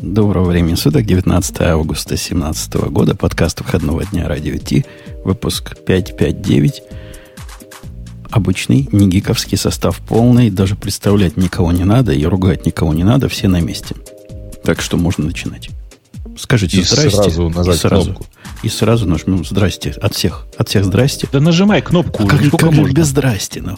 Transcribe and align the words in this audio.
Доброго 0.00 0.50
времени 0.50 0.74
суток, 0.74 1.04
19 1.06 1.60
августа 1.60 2.10
2017 2.10 2.74
года, 2.90 3.14
подкаст 3.14 3.60
выходного 3.60 4.04
дня 4.04 4.28
Радио 4.28 4.56
Ти, 4.58 4.84
выпуск 5.24 5.76
559. 5.86 6.82
Обычный, 8.30 8.88
не 8.92 9.08
гиковский 9.08 9.56
состав 9.56 9.98
полный, 9.98 10.50
даже 10.50 10.76
представлять 10.76 11.36
никого 11.36 11.72
не 11.72 11.84
надо 11.84 12.12
и 12.12 12.24
ругать 12.26 12.66
никого 12.66 12.92
не 12.92 13.04
надо, 13.04 13.28
все 13.28 13.48
на 13.48 13.60
месте. 13.60 13.94
Так 14.62 14.80
что 14.82 14.96
можно 14.96 15.24
начинать. 15.26 15.70
Скажите 16.38 16.78
И 16.78 16.82
здрасте. 16.82 17.10
сразу 17.10 17.48
нажать 17.48 17.76
и 17.76 17.78
сразу, 17.78 18.04
кнопку. 18.06 18.26
И 18.62 18.68
сразу 18.68 19.06
нажмем 19.06 19.44
здрасте. 19.44 19.90
От 20.02 20.14
всех. 20.14 20.46
От 20.58 20.68
всех 20.68 20.84
здрасте. 20.84 21.28
Да 21.32 21.40
нажимай 21.40 21.80
кнопку, 21.80 22.24
А 22.24 22.26
как, 22.26 22.40
как 22.50 22.62
можно. 22.72 22.92
без 22.92 23.06
здрасте? 23.06 23.62
Ну, 23.62 23.76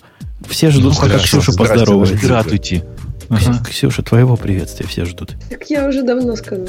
все 0.49 0.71
ждут, 0.71 0.95
Ну, 0.95 1.01
пока 1.01 1.19
Ксюша 1.19 1.53
поздоровается. 1.53 2.19
Здравствуйте. 2.21 2.85
Ага. 3.31 3.63
Ксюша, 3.65 4.03
твоего 4.03 4.37
приветствия 4.37 4.87
все 4.87 5.05
ждут. 5.05 5.37
Так 5.51 5.69
я 5.71 5.87
уже 5.87 6.03
давно 6.03 6.35
сказала. 6.37 6.69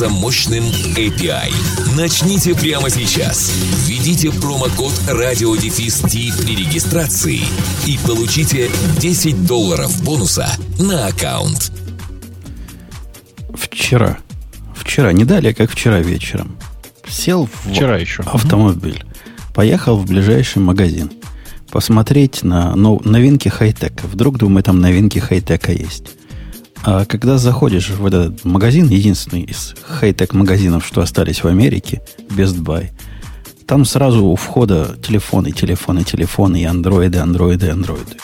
мощным 0.00 0.64
API. 0.96 1.52
Начните 1.96 2.54
прямо 2.54 2.88
сейчас. 2.90 3.52
Введите 3.86 4.30
промокод 4.30 4.92
RadioDefist 5.08 6.42
при 6.44 6.56
регистрации 6.56 7.40
и 7.86 7.98
получите 8.06 8.70
10 9.00 9.46
долларов 9.46 10.02
бонуса 10.02 10.48
на 10.78 11.06
аккаунт. 11.06 11.70
Вчера. 13.54 14.18
Вчера, 14.74 15.12
не 15.12 15.24
далее, 15.24 15.54
как 15.54 15.70
вчера 15.70 16.00
вечером. 16.00 16.56
Сел 17.08 17.46
в 17.46 17.70
Вчера 17.70 17.98
еще. 17.98 18.22
автомобиль. 18.22 19.04
Поехал 19.54 19.96
в 19.98 20.06
ближайший 20.06 20.58
магазин. 20.58 21.10
Посмотреть 21.70 22.42
на 22.42 22.74
нов- 22.74 23.04
новинки 23.04 23.48
хай-тека. 23.48 24.06
Вдруг, 24.06 24.38
думаю, 24.38 24.62
там 24.62 24.80
новинки 24.80 25.18
хай-тека 25.18 25.72
есть. 25.72 26.04
А 26.84 27.04
когда 27.04 27.38
заходишь 27.38 27.90
в 27.90 28.04
этот 28.04 28.44
магазин, 28.44 28.88
единственный 28.88 29.42
из 29.42 29.74
хай-тек 29.82 30.34
магазинов, 30.34 30.84
что 30.84 31.00
остались 31.00 31.44
в 31.44 31.46
Америке, 31.46 32.02
Best 32.28 32.60
Buy, 32.60 32.90
там 33.66 33.84
сразу 33.84 34.24
у 34.24 34.34
входа 34.34 34.96
телефоны, 35.00 35.52
телефоны, 35.52 36.02
телефоны 36.02 36.62
и 36.62 36.64
андроиды, 36.64 37.18
андроиды, 37.18 37.70
андроиды. 37.70 38.16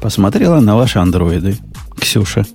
Посмотрела 0.00 0.60
на 0.60 0.76
ваши 0.76 0.98
андроиды, 0.98 1.56
Ксюша, 1.98 2.46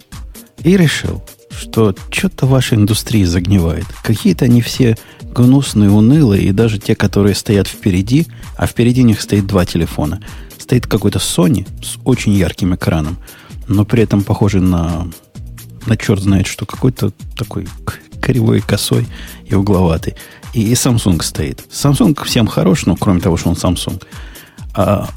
и 0.63 0.77
решил, 0.77 1.23
что 1.49 1.95
что-то 2.11 2.45
ваша 2.45 2.75
индустрия 2.75 3.25
загнивает. 3.25 3.85
Какие-то 4.03 4.45
они 4.45 4.61
все 4.61 4.95
гнусные, 5.23 5.89
унылые, 5.89 6.43
и 6.43 6.51
даже 6.51 6.77
те, 6.77 6.95
которые 6.95 7.33
стоят 7.33 7.67
впереди, 7.67 8.27
а 8.55 8.67
впереди 8.67 9.01
них 9.01 9.19
стоит 9.19 9.47
два 9.47 9.65
телефона. 9.65 10.21
Стоит 10.59 10.85
какой-то 10.85 11.17
Sony 11.17 11.67
с 11.83 11.97
очень 12.05 12.33
ярким 12.33 12.75
экраном, 12.75 13.17
но 13.67 13.85
при 13.85 14.03
этом 14.03 14.21
похожий 14.23 14.61
на, 14.61 15.07
на 15.85 15.97
черт 15.97 16.21
знает 16.21 16.47
что, 16.47 16.65
какой-то 16.65 17.11
такой 17.35 17.67
кривой, 18.21 18.61
косой 18.61 19.07
и 19.45 19.55
угловатый. 19.55 20.15
И, 20.53 20.63
и 20.63 20.73
Samsung 20.73 21.21
стоит. 21.23 21.63
Samsung 21.71 22.23
всем 22.25 22.47
хорош, 22.47 22.85
ну, 22.85 22.95
кроме 22.95 23.19
того, 23.19 23.37
что 23.37 23.49
он 23.49 23.55
Samsung. 23.55 24.01
А 24.73 25.09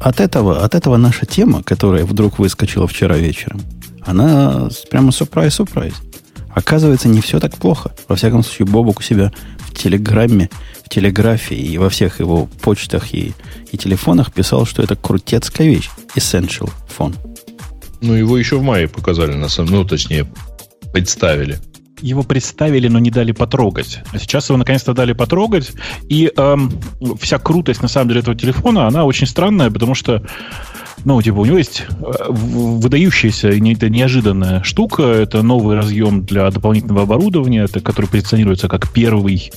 от 0.00 0.20
этого, 0.20 0.64
от 0.64 0.74
этого 0.74 0.96
наша 0.96 1.26
тема, 1.26 1.62
которая 1.62 2.04
вдруг 2.04 2.38
выскочила 2.38 2.86
вчера 2.86 3.16
вечером, 3.16 3.60
она 4.04 4.68
прямо 4.90 5.12
сюрприз-сюрприз. 5.12 5.94
Оказывается, 6.50 7.08
не 7.08 7.20
все 7.20 7.40
так 7.40 7.56
плохо. 7.56 7.92
Во 8.08 8.16
всяком 8.16 8.42
случае, 8.42 8.66
Бобок 8.66 9.00
у 9.00 9.02
себя 9.02 9.32
в 9.58 9.74
Телеграме, 9.74 10.50
в 10.84 10.88
Телеграфе 10.88 11.54
и 11.54 11.78
во 11.78 11.88
всех 11.90 12.20
его 12.20 12.46
почтах 12.62 13.14
и, 13.14 13.34
и 13.70 13.76
телефонах 13.76 14.32
писал, 14.32 14.66
что 14.66 14.82
это 14.82 14.96
крутецкая 14.96 15.68
вещь. 15.68 15.90
Essential 16.16 16.70
фон. 16.88 17.14
Ну, 18.00 18.14
его 18.14 18.36
еще 18.38 18.58
в 18.58 18.62
мае 18.62 18.88
показали, 18.88 19.32
на 19.34 19.48
самом 19.48 19.72
ну, 19.72 19.84
точнее, 19.84 20.26
представили. 20.92 21.58
Его 22.00 22.22
представили, 22.22 22.86
но 22.86 23.00
не 23.00 23.10
дали 23.10 23.32
потрогать. 23.32 24.00
А 24.12 24.18
сейчас 24.18 24.48
его 24.48 24.56
наконец-то 24.58 24.94
дали 24.94 25.12
потрогать. 25.14 25.72
И 26.08 26.30
эм, 26.36 26.72
вся 27.20 27.38
крутость, 27.38 27.82
на 27.82 27.88
самом 27.88 28.08
деле, 28.08 28.20
этого 28.20 28.36
телефона, 28.36 28.86
она 28.86 29.04
очень 29.04 29.26
странная, 29.26 29.68
потому 29.68 29.96
что, 29.96 30.22
ну, 31.04 31.20
типа, 31.20 31.38
у 31.38 31.44
него 31.44 31.58
есть 31.58 31.86
э, 31.90 32.24
выдающаяся 32.28 33.50
и 33.50 33.60
не- 33.60 33.74
это 33.74 33.88
неожиданная 33.90 34.62
штука. 34.62 35.02
Это 35.02 35.42
новый 35.42 35.74
разъем 35.76 36.24
для 36.24 36.48
дополнительного 36.52 37.02
оборудования, 37.02 37.64
это, 37.64 37.80
который 37.80 38.06
позиционируется 38.06 38.68
как 38.68 38.92
первый 38.92 39.50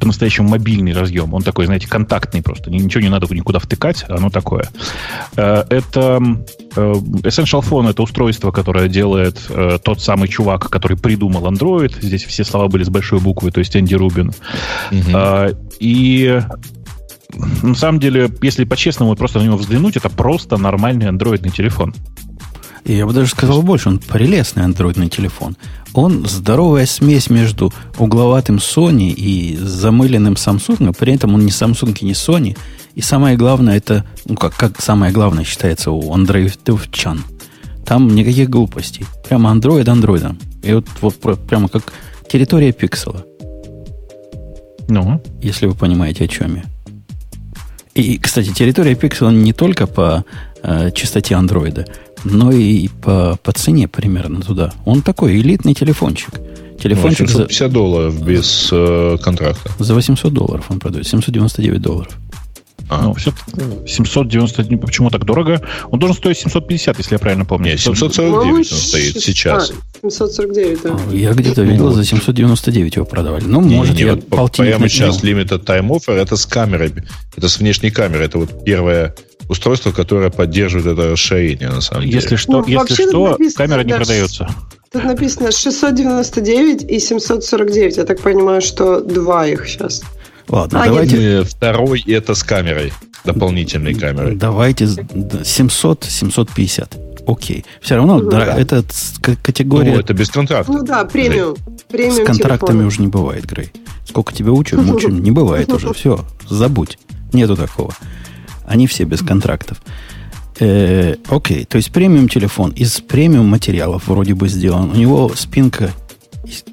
по-настоящему 0.00 0.48
мобильный 0.48 0.92
разъем. 0.92 1.32
Он 1.34 1.42
такой, 1.42 1.66
знаете, 1.66 1.88
контактный 1.88 2.42
просто. 2.42 2.70
Ни- 2.70 2.78
Ничего 2.78 3.02
не 3.02 3.08
надо 3.08 3.32
никуда 3.32 3.58
втыкать, 3.58 4.04
оно 4.08 4.30
такое. 4.30 4.68
Э, 5.36 5.64
Это 5.68 6.20
э, 6.76 6.92
Essential 7.22 7.62
Phone 7.62 7.90
это 7.90 8.02
устройство, 8.02 8.50
которое 8.50 8.88
делает 8.88 9.40
э, 9.48 9.78
тот 9.82 10.00
самый 10.00 10.28
чувак, 10.28 10.68
который 10.70 10.96
придумал 10.96 11.46
Android. 11.46 11.94
Здесь 12.00 12.24
все 12.24 12.44
слова 12.44 12.68
были 12.68 12.84
с 12.84 12.88
большой 12.88 13.20
буквы, 13.20 13.50
то 13.50 13.60
есть 13.60 13.76
Энди 13.76 13.94
Рубин. 13.94 14.32
И 15.78 16.40
на 17.62 17.74
самом 17.74 18.00
деле, 18.00 18.30
если 18.42 18.64
по-честному 18.64 19.14
просто 19.16 19.40
на 19.40 19.44
него 19.44 19.56
взглянуть, 19.56 19.96
это 19.96 20.08
просто 20.08 20.56
нормальный 20.56 21.08
андроидный 21.08 21.50
телефон. 21.50 21.94
И 22.86 22.94
я 22.94 23.04
бы 23.04 23.12
даже 23.12 23.32
сказал 23.32 23.62
больше, 23.62 23.88
он 23.88 23.98
прелестный 23.98 24.62
андроидный 24.62 25.08
телефон. 25.08 25.56
Он 25.92 26.24
здоровая 26.24 26.86
смесь 26.86 27.28
между 27.30 27.72
угловатым 27.98 28.56
Sony 28.58 29.10
и 29.10 29.56
замыленным 29.56 30.34
Samsung, 30.34 30.94
при 30.96 31.14
этом 31.14 31.34
он 31.34 31.44
не 31.44 31.50
Samsung 31.50 31.98
и 32.00 32.04
не 32.04 32.12
Sony. 32.12 32.56
И 32.94 33.00
самое 33.00 33.36
главное, 33.36 33.76
это, 33.76 34.04
ну 34.24 34.36
как, 34.36 34.54
как 34.54 34.80
самое 34.80 35.12
главное 35.12 35.42
считается 35.42 35.90
у 35.90 36.12
андроидовчан. 36.12 37.24
Там 37.84 38.14
никаких 38.14 38.48
глупостей. 38.48 39.04
Прямо 39.28 39.50
андроид 39.50 39.88
андроидом. 39.88 40.38
И 40.62 40.72
вот, 40.72 40.86
вот 41.00 41.44
прямо 41.44 41.68
как 41.68 41.92
территория 42.28 42.70
пиксела, 42.70 43.24
Ну, 44.88 45.20
если 45.42 45.66
вы 45.66 45.74
понимаете, 45.74 46.24
о 46.24 46.28
чем 46.28 46.54
я. 46.54 46.64
И, 47.94 48.18
кстати, 48.18 48.52
территория 48.52 48.94
пиксела 48.94 49.30
не 49.30 49.52
только 49.52 49.88
по 49.88 50.24
э, 50.62 50.90
частоте 50.92 51.34
андроида, 51.34 51.86
но 52.30 52.52
и 52.52 52.88
по, 52.88 53.38
по 53.42 53.52
цене 53.52 53.88
примерно 53.88 54.40
туда. 54.42 54.72
Он 54.84 55.02
такой 55.02 55.36
элитный 55.40 55.74
телефончик. 55.74 56.30
Ну, 56.34 56.78
Телефончик 56.82 57.28
за, 57.28 57.48
750 57.48 57.72
долларов 57.72 58.22
без 58.22 58.68
э, 58.70 59.16
контракта. 59.22 59.70
за 59.78 59.94
800 59.94 60.32
долларов 60.32 60.66
он 60.68 60.78
продает. 60.78 61.06
799 61.06 61.80
долларов. 61.80 62.12
А, 62.88 63.02
ну 63.02 63.14
все 63.14 63.32
790, 63.86 64.78
почему 64.78 65.10
так 65.10 65.24
дорого? 65.24 65.60
Он 65.90 65.98
должен 65.98 66.16
стоить 66.16 66.38
750, 66.38 66.98
если 66.98 67.14
я 67.14 67.18
правильно 67.18 67.44
помню. 67.44 67.70
Нет, 67.70 67.80
749 67.80 68.44
он 68.46 68.64
стоит 68.64 69.20
сейчас. 69.20 69.72
А, 70.02 70.10
749, 70.10 70.82
да. 70.82 70.96
Я 71.12 71.32
где-то 71.32 71.62
видел, 71.62 71.90
за 71.92 72.04
799 72.04 72.96
его 72.96 73.04
продавали. 73.04 73.44
Ну, 73.44 73.60
Не, 73.60 73.76
может, 73.76 73.94
не, 73.96 74.02
я 74.02 74.14
вот 74.14 74.28
по- 74.28 74.36
полтинник 74.36 74.70
прямо 74.72 74.88
сейчас 74.88 75.22
Limited 75.22 75.64
Time 75.64 75.88
Offer 75.88 76.12
это 76.12 76.36
с 76.36 76.46
камерой. 76.46 76.92
Это 77.36 77.48
с 77.48 77.58
внешней 77.58 77.90
камерой. 77.90 78.26
Это 78.26 78.38
вот 78.38 78.64
первое 78.64 79.14
устройство, 79.48 79.92
которое 79.92 80.30
поддерживает 80.30 80.98
это 80.98 81.10
расширение, 81.12 81.68
на 81.68 81.80
самом 81.80 82.02
деле. 82.04 82.14
Если 82.14 82.36
что, 82.36 82.52
Ну, 82.62 82.66
если 82.66 83.08
что, 83.08 83.28
написано, 83.30 83.66
камера 83.66 83.84
не 83.84 83.90
да, 83.90 83.96
продается. 83.96 84.48
Тут 84.92 85.04
написано 85.04 85.52
699 85.52 86.82
и 86.90 86.98
749. 87.00 87.96
Я 87.96 88.04
так 88.04 88.20
понимаю, 88.20 88.60
что 88.62 89.00
два 89.00 89.46
их 89.46 89.68
сейчас. 89.68 90.02
Ладно, 90.48 90.82
А, 90.82 90.86
давайте, 90.86 91.16
Э, 91.40 91.42
Второй 91.44 92.02
это 92.06 92.34
с 92.34 92.42
камерой, 92.44 92.92
дополнительной 93.24 93.94
камерой. 93.94 94.36
давайте 94.36 94.86
с- 94.86 94.96
да, 95.14 95.44
700, 95.44 96.04
750. 96.04 96.96
Окей. 97.26 97.64
Все 97.82 97.96
равно 97.96 98.18
Ну, 98.20 98.30
да. 98.30 98.56
это 98.56 98.84
категория 99.42 99.94
Ну, 99.94 99.98
это 100.00 100.14
без 100.14 100.30
контракта. 100.30 100.70
Ну 100.70 100.82
да, 100.84 101.04
премиум. 101.04 101.56
Премиум 101.88 102.12
С 102.14 102.26
контрактами 102.26 102.68
телефона. 102.68 102.86
уже 102.86 103.00
не 103.00 103.08
бывает, 103.08 103.44
Грей. 103.46 103.72
Сколько 104.08 104.32
тебя 104.32 104.52
учат, 104.52 104.80
мучим, 104.80 105.20
не 105.20 105.32
бывает 105.32 105.72
уже. 105.72 105.92
Все, 105.94 106.24
забудь. 106.48 106.98
Нету 107.32 107.56
такого. 107.56 107.92
Они 108.66 108.86
все 108.86 109.04
без 109.04 109.20
контрактов. 109.22 109.80
Э, 110.58 111.16
окей, 111.28 111.64
то 111.64 111.76
есть 111.76 111.92
премиум 111.92 112.28
телефон 112.28 112.70
из 112.70 113.00
премиум 113.00 113.46
материалов 113.46 114.08
вроде 114.08 114.34
бы 114.34 114.48
сделан. 114.48 114.90
У 114.90 114.94
него 114.94 115.30
спинка 115.34 115.92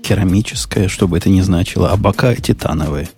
керамическая, 0.04 0.88
что 0.88 1.07
бы 1.07 1.18
это 1.18 1.30
ни 1.30 1.42
значило, 1.42 1.92
а 1.92 1.98
бока 1.98 2.36
титановые. 2.36 3.10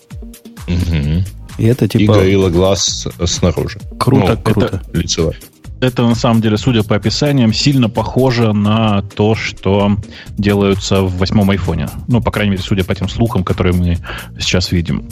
Мгм. 0.68 1.24
И 1.58 1.66
это 1.66 1.86
И 1.86 1.90
типа 1.90 2.14
горилла 2.16 2.50
глаз 2.50 3.08
снаружи. 3.26 3.80
круто, 4.00 4.36
Ну, 4.36 4.42
круто. 4.54 4.82
Лицевая. 4.94 5.36
Это 5.82 6.04
на 6.04 6.16
самом 6.16 6.42
деле, 6.42 6.58
судя 6.58 6.84
по 6.84 6.96
описаниям, 6.96 7.54
сильно 7.54 7.90
похоже 7.90 8.54
на 8.54 9.02
то, 9.02 9.36
что 9.36 9.98
делаются 10.38 11.02
в 11.02 11.18
восьмом 11.18 11.50
айфоне. 11.52 11.90
Ну, 12.08 12.22
по 12.22 12.32
крайней 12.32 12.52
мере, 12.52 12.64
судя 12.64 12.84
по 12.84 12.96
тем 12.96 13.10
слухам, 13.10 13.44
которые 13.44 13.74
мы 13.74 13.98
сейчас 14.40 14.72
видим. 14.72 15.10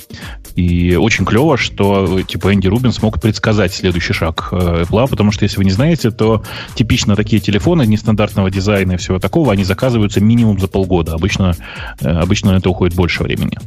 И 0.56 0.96
очень 0.96 1.26
клево, 1.26 1.58
что 1.58 2.22
типа 2.22 2.54
Энди 2.54 2.68
Рубин 2.68 2.92
смог 2.92 3.22
предсказать 3.22 3.74
следующий 3.74 4.14
шаг 4.14 4.50
э, 4.52 4.84
Apple, 4.84 5.08
потому 5.10 5.32
что, 5.32 5.44
если 5.44 5.58
вы 5.58 5.66
не 5.66 5.72
знаете, 5.72 6.12
то 6.12 6.44
типично 6.76 7.16
такие 7.16 7.42
телефоны 7.42 7.86
нестандартного 7.86 8.50
дизайна 8.50 8.94
и 8.94 8.98
всего 8.98 9.20
такого, 9.20 9.52
они 9.52 9.64
заказываются 9.64 10.22
минимум 10.22 10.60
за 10.60 10.68
полгода. 10.68 11.14
Обычно, 11.14 11.56
э, 12.02 12.10
обычно 12.10 12.52
это 12.52 12.70
уходит 12.70 12.96
больше 12.96 13.24
времени. 13.24 13.58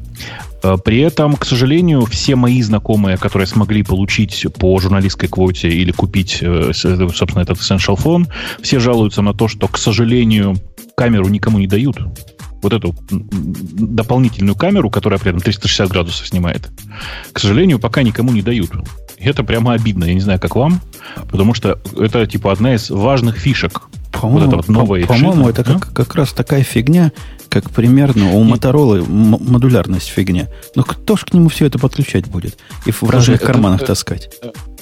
Э, 0.66 0.76
при 0.82 1.00
этом, 1.00 1.36
к 1.36 1.44
сожалению, 1.44 2.04
все 2.06 2.34
мои 2.34 2.60
знакомые, 2.62 3.16
которые 3.16 3.46
смогли 3.46 3.82
получить 3.82 4.46
по 4.58 4.78
журналистской 4.80 5.28
квоте 5.28 5.68
или 5.68 5.92
купить, 5.92 6.42
собственно, 6.72 7.42
этот 7.42 7.58
Essential 7.58 7.96
Phone, 7.96 8.26
все 8.62 8.78
жалуются 8.78 9.22
на 9.22 9.32
то, 9.32 9.48
что, 9.48 9.68
к 9.68 9.78
сожалению, 9.78 10.56
камеру 10.96 11.28
никому 11.28 11.58
не 11.58 11.66
дают 11.66 11.98
вот 12.62 12.72
эту 12.72 12.94
дополнительную 13.10 14.56
камеру, 14.56 14.90
которая 14.90 15.20
при 15.20 15.30
этом 15.30 15.40
360 15.40 15.88
градусов 15.88 16.26
снимает, 16.26 16.68
к 17.32 17.38
сожалению, 17.38 17.78
пока 17.78 18.02
никому 18.02 18.32
не 18.32 18.42
дают. 18.42 18.70
Это 19.18 19.42
прямо 19.44 19.72
обидно. 19.72 20.04
Я 20.04 20.14
не 20.14 20.20
знаю, 20.20 20.38
как 20.40 20.56
вам, 20.56 20.80
потому 21.30 21.54
что 21.54 21.78
это 21.98 22.26
типа 22.26 22.52
одна 22.52 22.74
из 22.74 22.90
важных 22.90 23.36
фишек. 23.36 23.82
По-моему, 24.12 24.38
вот 24.38 24.46
эта 24.48 24.56
вот 24.56 24.68
новая 24.68 25.00
по- 25.02 25.14
по-моему 25.14 25.48
это 25.48 25.62
как, 25.62 25.92
как 25.92 26.14
раз 26.14 26.32
такая 26.32 26.62
фигня, 26.62 27.12
как 27.50 27.70
примерно 27.70 28.32
у 28.32 28.42
Моторолы 28.44 29.04
модулярность 29.04 30.08
фигня. 30.08 30.48
Но 30.74 30.84
кто 30.84 31.16
ж 31.16 31.24
к 31.24 31.34
нему 31.34 31.48
все 31.48 31.66
это 31.66 31.78
подключать 31.78 32.26
будет? 32.26 32.58
И 32.86 32.90
в 32.92 33.02
разных 33.02 33.38
Слушай, 33.38 33.46
карманах 33.46 33.80
это, 33.80 33.88
таскать? 33.88 34.30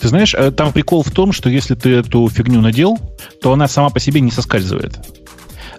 Ты 0.00 0.08
знаешь, 0.08 0.34
э, 0.34 0.50
там 0.52 0.72
прикол 0.72 1.02
в 1.02 1.10
том, 1.10 1.32
что 1.32 1.48
если 1.48 1.74
ты 1.74 1.90
эту 1.90 2.28
фигню 2.28 2.60
надел, 2.60 2.96
то 3.42 3.52
она 3.52 3.66
сама 3.66 3.90
по 3.90 3.98
себе 3.98 4.20
не 4.20 4.30
соскальзывает 4.30 5.00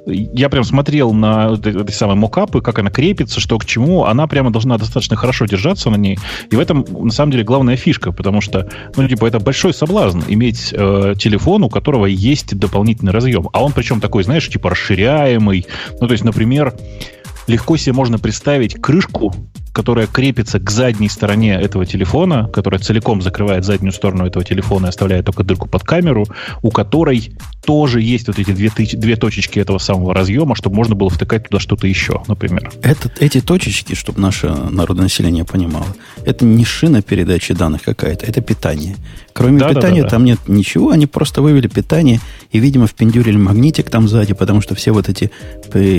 я 0.06 0.50
прям 0.50 0.64
смотрел 0.64 1.14
на 1.14 1.54
эти 1.54 1.92
самые 1.92 2.18
мокапы, 2.18 2.62
как 2.62 2.80
она 2.80 2.90
крепится, 2.90 3.40
что 3.40 3.58
к 3.58 3.66
чему. 3.66 4.06
Она 4.06 4.28
прямо 4.28 4.52
должна 4.52 4.78
достаточно 4.78 5.16
хорошо 5.16 5.46
держаться 5.46 5.90
на 5.90 5.96
ней. 5.96 6.20
И 6.52 6.56
в 6.56 6.60
этом, 6.60 6.86
на 6.90 7.12
самом 7.12 7.32
деле, 7.32 7.44
главная 7.44 7.76
фишка, 7.76 8.12
потому 8.12 8.42
что, 8.42 8.70
ну, 8.96 9.08
типа, 9.08 9.26
это 9.26 9.40
большой 9.40 9.74
соблазн 9.74 10.22
иметь 10.28 10.74
э, 10.74 11.16
телефон, 11.18 11.64
у 11.64 11.70
которого 11.70 12.06
есть 12.06 12.58
дополнительный 12.58 13.12
разъем. 13.12 13.50
А 13.54 13.64
он 13.64 13.72
причем 13.72 14.00
такой, 14.00 14.24
знаешь, 14.24 14.48
типа 14.48 14.70
расширяемый. 14.70 15.66
Ну, 16.00 16.08
то 16.08 16.12
есть, 16.12 16.24
например, 16.24 16.74
легко 17.48 17.78
себе 17.78 17.94
можно 17.94 18.20
представить 18.20 18.76
крышку 18.82 19.34
которая 19.76 20.08
крепится 20.08 20.58
к 20.58 20.72
задней 20.72 21.10
стороне 21.10 21.56
этого 21.56 21.86
телефона, 21.86 22.48
которая 22.54 22.80
целиком 22.80 23.22
закрывает 23.22 23.66
заднюю 23.66 23.92
сторону 23.92 24.26
этого 24.26 24.46
телефона 24.46 24.86
и 24.86 24.90
оставляет 24.90 25.26
только 25.26 25.44
дырку 25.44 25.68
под 25.68 25.84
камеру, 25.84 26.26
у 26.62 26.72
которой 26.72 27.34
тоже 27.66 28.02
есть 28.02 28.28
вот 28.28 28.40
эти 28.40 28.52
две, 28.52 28.72
две 28.94 29.16
точечки 29.18 29.60
этого 29.60 29.78
самого 29.78 30.14
разъема, 30.14 30.56
чтобы 30.56 30.78
можно 30.78 30.96
было 30.96 31.10
втыкать 31.10 31.50
туда 31.50 31.60
что-то 31.60 31.88
еще, 31.88 32.24
например. 32.30 32.72
Это, 32.84 33.12
эти 33.20 33.42
точечки, 33.42 33.96
чтобы 33.96 34.22
наше 34.22 34.48
народное 34.48 35.04
население 35.04 35.44
понимало, 35.44 35.88
это 36.24 36.46
не 36.46 36.64
шина 36.64 37.02
передачи 37.02 37.54
данных 37.54 37.82
какая-то, 37.82 38.26
это 38.26 38.40
питание. 38.40 38.96
Кроме 39.34 39.60
да, 39.60 39.70
питания 39.70 40.04
да, 40.04 40.08
да, 40.08 40.10
там 40.12 40.24
нет 40.24 40.40
ничего, 40.48 40.92
они 40.92 41.06
просто 41.06 41.42
вывели 41.42 41.68
питание 41.68 42.22
и, 42.52 42.60
видимо, 42.60 42.88
впендюрили 42.88 43.36
магнитик 43.36 43.90
там 43.90 44.08
сзади, 44.08 44.34
потому 44.34 44.62
что 44.62 44.76
все 44.76 44.94
вот 44.94 45.10
эти 45.10 45.32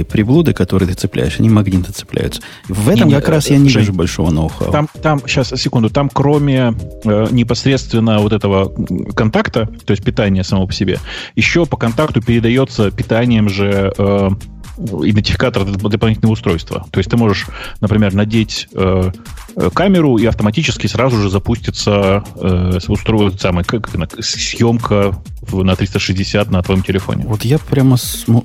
приблуды, 0.04 0.54
которые 0.54 0.88
ты 0.88 0.94
цепляешь, 0.94 1.38
они 1.38 1.50
магниты 1.50 1.92
цепляются. 1.92 2.40
В 2.68 2.88
этом 2.88 3.08
не, 3.08 3.14
как 3.14 3.26
не, 3.26 3.32
раз 3.32 3.50
я 3.50 3.58
не 3.58 3.65
Жень, 3.68 3.82
вижу 3.82 3.92
большого 3.92 4.30
ноу-хау. 4.30 4.70
Там, 4.70 4.88
там, 5.02 5.20
сейчас, 5.26 5.48
секунду, 5.48 5.90
там 5.90 6.08
кроме 6.12 6.74
э, 7.04 7.26
непосредственно 7.30 8.18
вот 8.18 8.32
этого 8.32 8.72
контакта, 9.12 9.66
то 9.84 9.90
есть 9.92 10.04
питания 10.04 10.44
само 10.44 10.66
по 10.66 10.72
себе, 10.72 10.98
еще 11.34 11.66
по 11.66 11.76
контакту 11.76 12.20
передается 12.20 12.90
питанием 12.90 13.48
же 13.48 13.92
э, 13.96 14.30
идентификатор 14.78 15.64
дополнительного 15.64 16.32
устройства. 16.32 16.86
То 16.90 16.98
есть 16.98 17.10
ты 17.10 17.16
можешь, 17.16 17.46
например, 17.80 18.14
надеть 18.14 18.68
э, 18.72 19.10
э 19.56 19.70
камеру 19.72 20.18
и 20.18 20.26
автоматически 20.26 20.86
сразу 20.86 21.20
же 21.20 21.30
запустится 21.30 22.24
э, 22.36 22.78
устройство, 22.88 23.38
самое, 23.38 23.64
как, 23.64 23.88
съемка 24.20 25.14
в, 25.40 25.62
на 25.62 25.76
360 25.76 26.50
на 26.50 26.62
твоем 26.62 26.82
телефоне. 26.82 27.24
Вот 27.26 27.44
я 27.44 27.58
прямо 27.58 27.96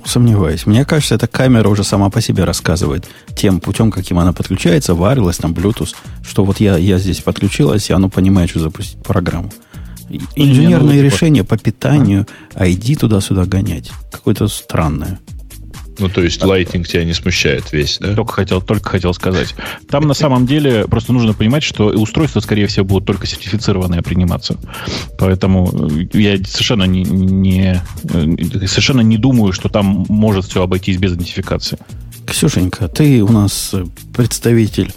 сомневаюсь. 0.04 0.66
Мне 0.66 0.84
кажется, 0.84 1.14
эта 1.14 1.26
камера 1.26 1.68
уже 1.68 1.84
сама 1.84 2.10
по 2.10 2.20
себе 2.20 2.44
рассказывает 2.44 3.08
тем 3.36 3.60
путем, 3.60 3.90
каким 3.90 4.18
она 4.18 4.32
подключается, 4.32 4.92
wireless, 4.92 5.40
там, 5.40 5.52
Bluetooth, 5.52 5.94
что 6.26 6.44
вот 6.44 6.60
я, 6.60 6.76
я 6.76 6.98
здесь 6.98 7.20
подключилась, 7.20 7.90
и 7.90 7.92
оно 7.92 8.08
понимает, 8.08 8.50
что 8.50 8.60
запустить 8.60 9.02
программу. 9.02 9.50
Инженерные 10.36 10.98
ну, 10.98 11.02
решения 11.02 11.44
по 11.44 11.56
питанию, 11.56 12.26
ID 12.54 12.96
туда-сюда 12.96 13.44
гонять. 13.46 13.90
Какое-то 14.10 14.48
странное. 14.48 15.18
Ну, 15.98 16.08
то 16.08 16.22
есть 16.22 16.40
Lightning 16.40 16.84
тебя 16.84 17.04
не 17.04 17.12
смущает 17.12 17.72
весь, 17.72 17.98
да? 18.00 18.14
Только 18.14 18.32
хотел, 18.32 18.60
только 18.60 18.88
хотел 18.88 19.14
сказать. 19.14 19.54
Там 19.88 20.06
на 20.06 20.14
самом 20.14 20.46
деле 20.46 20.86
просто 20.86 21.12
нужно 21.12 21.34
понимать, 21.34 21.62
что 21.62 21.88
устройства, 21.88 22.40
скорее 22.40 22.66
всего, 22.66 22.84
будут 22.84 23.06
только 23.06 23.26
сертифицированные 23.26 24.02
приниматься. 24.02 24.58
Поэтому 25.18 25.70
я 26.12 26.36
совершенно 26.38 26.84
не, 26.84 27.02
не, 27.02 27.82
совершенно 28.66 29.02
не 29.02 29.18
думаю, 29.18 29.52
что 29.52 29.68
там 29.68 30.06
может 30.08 30.46
все 30.46 30.62
обойтись 30.62 30.96
без 30.96 31.12
идентификации. 31.12 31.78
Ксюшенька, 32.26 32.88
ты 32.88 33.22
у 33.22 33.30
нас 33.30 33.74
представитель 34.16 34.92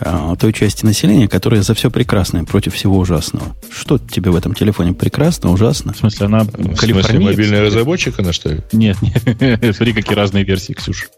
а, 0.00 0.36
той 0.36 0.52
части 0.52 0.84
населения, 0.84 1.28
которая 1.28 1.62
за 1.62 1.74
все 1.74 1.90
прекрасное 1.90 2.44
против 2.44 2.74
всего 2.74 2.98
ужасного. 2.98 3.56
Что 3.70 3.98
тебе 3.98 4.30
в 4.30 4.36
этом 4.36 4.54
телефоне 4.54 4.92
прекрасно, 4.92 5.52
ужасно? 5.52 5.92
В 5.92 5.98
смысле, 5.98 6.26
она 6.26 6.44
в 6.44 6.76
смысле, 6.76 7.18
мобильный 7.18 7.62
разработчик 7.62 8.18
она, 8.18 8.32
что 8.32 8.50
ли? 8.50 8.60
Нет, 8.72 8.96
нет. 9.02 9.22
Смотри, 9.76 9.92
какие 9.92 10.14
разные 10.14 10.44
версии, 10.44 10.72
Ксюш. 10.72 11.08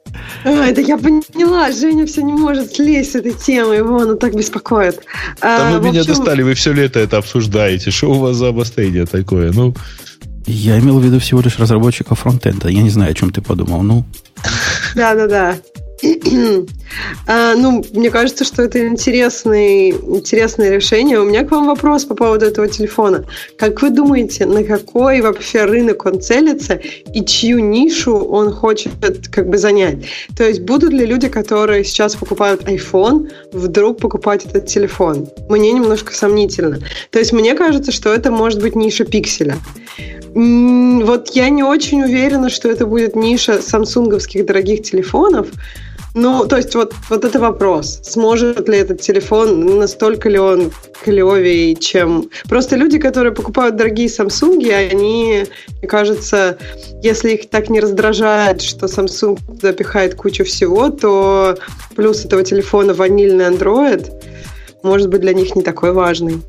А, 0.44 0.50
это 0.50 0.80
я 0.80 0.98
поняла. 0.98 1.70
Женя 1.72 2.06
все 2.06 2.22
не 2.22 2.32
может 2.32 2.74
слезть 2.74 3.12
с 3.12 3.14
этой 3.14 3.32
темы. 3.32 3.74
Его 3.76 3.98
она 3.98 4.16
так 4.16 4.34
беспокоит. 4.34 5.00
А, 5.40 5.78
вы 5.78 5.90
меня 5.90 6.04
достали, 6.04 6.42
вы 6.42 6.54
все 6.54 6.72
лето 6.72 7.00
это 7.00 7.18
обсуждаете. 7.18 7.90
Что 7.90 8.10
у 8.10 8.18
вас 8.18 8.36
за 8.36 8.48
обострение 8.48 9.06
такое? 9.06 9.52
Ну... 9.52 9.74
Я 10.44 10.78
имел 10.80 10.98
в 10.98 11.04
виду 11.04 11.20
всего 11.20 11.40
лишь 11.40 11.58
разработчика 11.58 12.16
фронтенда. 12.16 12.68
Я 12.68 12.82
не 12.82 12.90
знаю, 12.90 13.12
о 13.12 13.14
чем 13.14 13.30
ты 13.30 13.40
подумал. 13.40 13.82
Ну. 13.82 14.04
Да-да-да. 14.94 15.56
а, 17.26 17.54
ну, 17.54 17.84
мне 17.92 18.10
кажется, 18.10 18.44
что 18.44 18.62
это 18.62 18.86
интересный, 18.86 19.90
интересное 19.90 20.70
решение. 20.70 21.20
У 21.20 21.24
меня 21.24 21.44
к 21.44 21.50
вам 21.50 21.66
вопрос 21.66 22.04
по 22.04 22.14
поводу 22.14 22.44
этого 22.44 22.66
телефона. 22.68 23.24
Как 23.56 23.80
вы 23.82 23.90
думаете, 23.90 24.46
на 24.46 24.64
какой 24.64 25.20
вообще 25.20 25.64
рынок 25.64 26.04
он 26.06 26.20
целится 26.20 26.80
и 27.14 27.24
чью 27.24 27.60
нишу 27.60 28.16
он 28.16 28.52
хочет 28.52 28.92
как 29.30 29.48
бы 29.48 29.58
занять? 29.58 30.06
То 30.36 30.44
есть 30.44 30.62
будут 30.62 30.92
ли 30.92 31.06
люди, 31.06 31.28
которые 31.28 31.84
сейчас 31.84 32.16
покупают 32.16 32.62
iPhone, 32.62 33.30
вдруг 33.52 33.98
покупать 33.98 34.44
этот 34.44 34.66
телефон? 34.66 35.28
Мне 35.48 35.72
немножко 35.72 36.12
сомнительно. 36.14 36.80
То 37.10 37.20
есть 37.20 37.32
мне 37.32 37.54
кажется, 37.54 37.92
что 37.92 38.12
это 38.12 38.30
может 38.32 38.60
быть 38.60 38.74
ниша 38.74 39.04
пикселя. 39.04 39.56
Вот 40.34 41.28
я 41.34 41.50
не 41.50 41.62
очень 41.62 42.02
уверена, 42.02 42.48
что 42.48 42.70
это 42.70 42.86
будет 42.86 43.14
ниша 43.14 43.60
самсунговских 43.60 44.46
дорогих 44.46 44.82
телефонов, 44.82 45.48
ну, 46.14 46.46
то 46.46 46.56
есть 46.56 46.74
вот, 46.74 46.94
вот 47.08 47.24
это 47.24 47.38
вопрос. 47.40 48.00
Сможет 48.02 48.68
ли 48.68 48.78
этот 48.78 49.00
телефон, 49.00 49.78
настолько 49.78 50.28
ли 50.28 50.38
он 50.38 50.70
клевее, 51.02 51.74
чем... 51.74 52.28
Просто 52.48 52.76
люди, 52.76 52.98
которые 52.98 53.32
покупают 53.32 53.76
дорогие 53.76 54.08
Samsung, 54.08 54.70
они, 54.72 55.46
мне 55.78 55.88
кажется, 55.88 56.58
если 57.02 57.32
их 57.32 57.48
так 57.48 57.70
не 57.70 57.80
раздражает, 57.80 58.60
что 58.60 58.86
Samsung 58.86 59.38
запихает 59.62 60.14
кучу 60.14 60.44
всего, 60.44 60.90
то 60.90 61.56
плюс 61.96 62.24
этого 62.24 62.42
телефона 62.42 62.92
ванильный 62.92 63.46
Android 63.46 64.10
может 64.82 65.08
быть 65.08 65.22
для 65.22 65.32
них 65.32 65.56
не 65.56 65.62
такой 65.62 65.92
важный. 65.92 66.42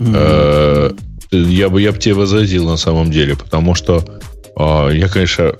Э, 0.00 0.90
я 1.30 1.68
бы, 1.68 1.80
я 1.80 1.92
бы 1.92 1.98
тебе 1.98 2.14
возразил 2.14 2.64
на 2.64 2.76
самом 2.76 3.12
деле, 3.12 3.36
потому 3.36 3.74
что 3.74 4.04
а, 4.56 4.88
я, 4.90 5.08
конечно, 5.08 5.54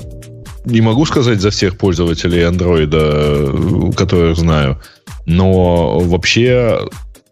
не 0.64 0.80
могу 0.80 1.06
сказать 1.06 1.40
за 1.40 1.50
всех 1.50 1.78
пользователей 1.78 2.42
Android, 2.42 3.94
которых 3.94 4.36
знаю, 4.36 4.80
но 5.26 6.00
вообще 6.00 6.80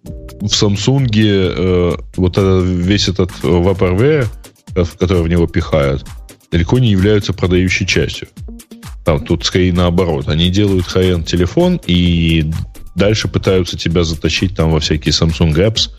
в 0.05 0.47
Samsung 0.47 1.09
э, 1.15 1.97
вот 2.17 2.39
этот, 2.39 2.65
весь 2.65 3.09
этот 3.09 3.31
vaporware, 3.43 4.27
который 4.99 5.23
в 5.23 5.29
него 5.29 5.47
пихают, 5.47 6.07
далеко 6.51 6.79
не 6.79 6.91
являются 6.91 7.33
продающей 7.33 7.87
частью. 7.87 8.29
Там 9.05 9.25
тут 9.25 9.45
скорее 9.45 9.73
наоборот. 9.73 10.29
Они 10.29 10.51
делают 10.51 10.87
high-end 10.87 11.25
телефон 11.25 11.81
и 11.87 12.51
дальше 12.95 13.29
пытаются 13.29 13.77
тебя 13.77 14.05
затащить 14.05 14.57
там 14.57 14.71
во 14.71 14.81
всякие 14.81 15.13
Samsung 15.13 15.55
Apps 15.55 15.91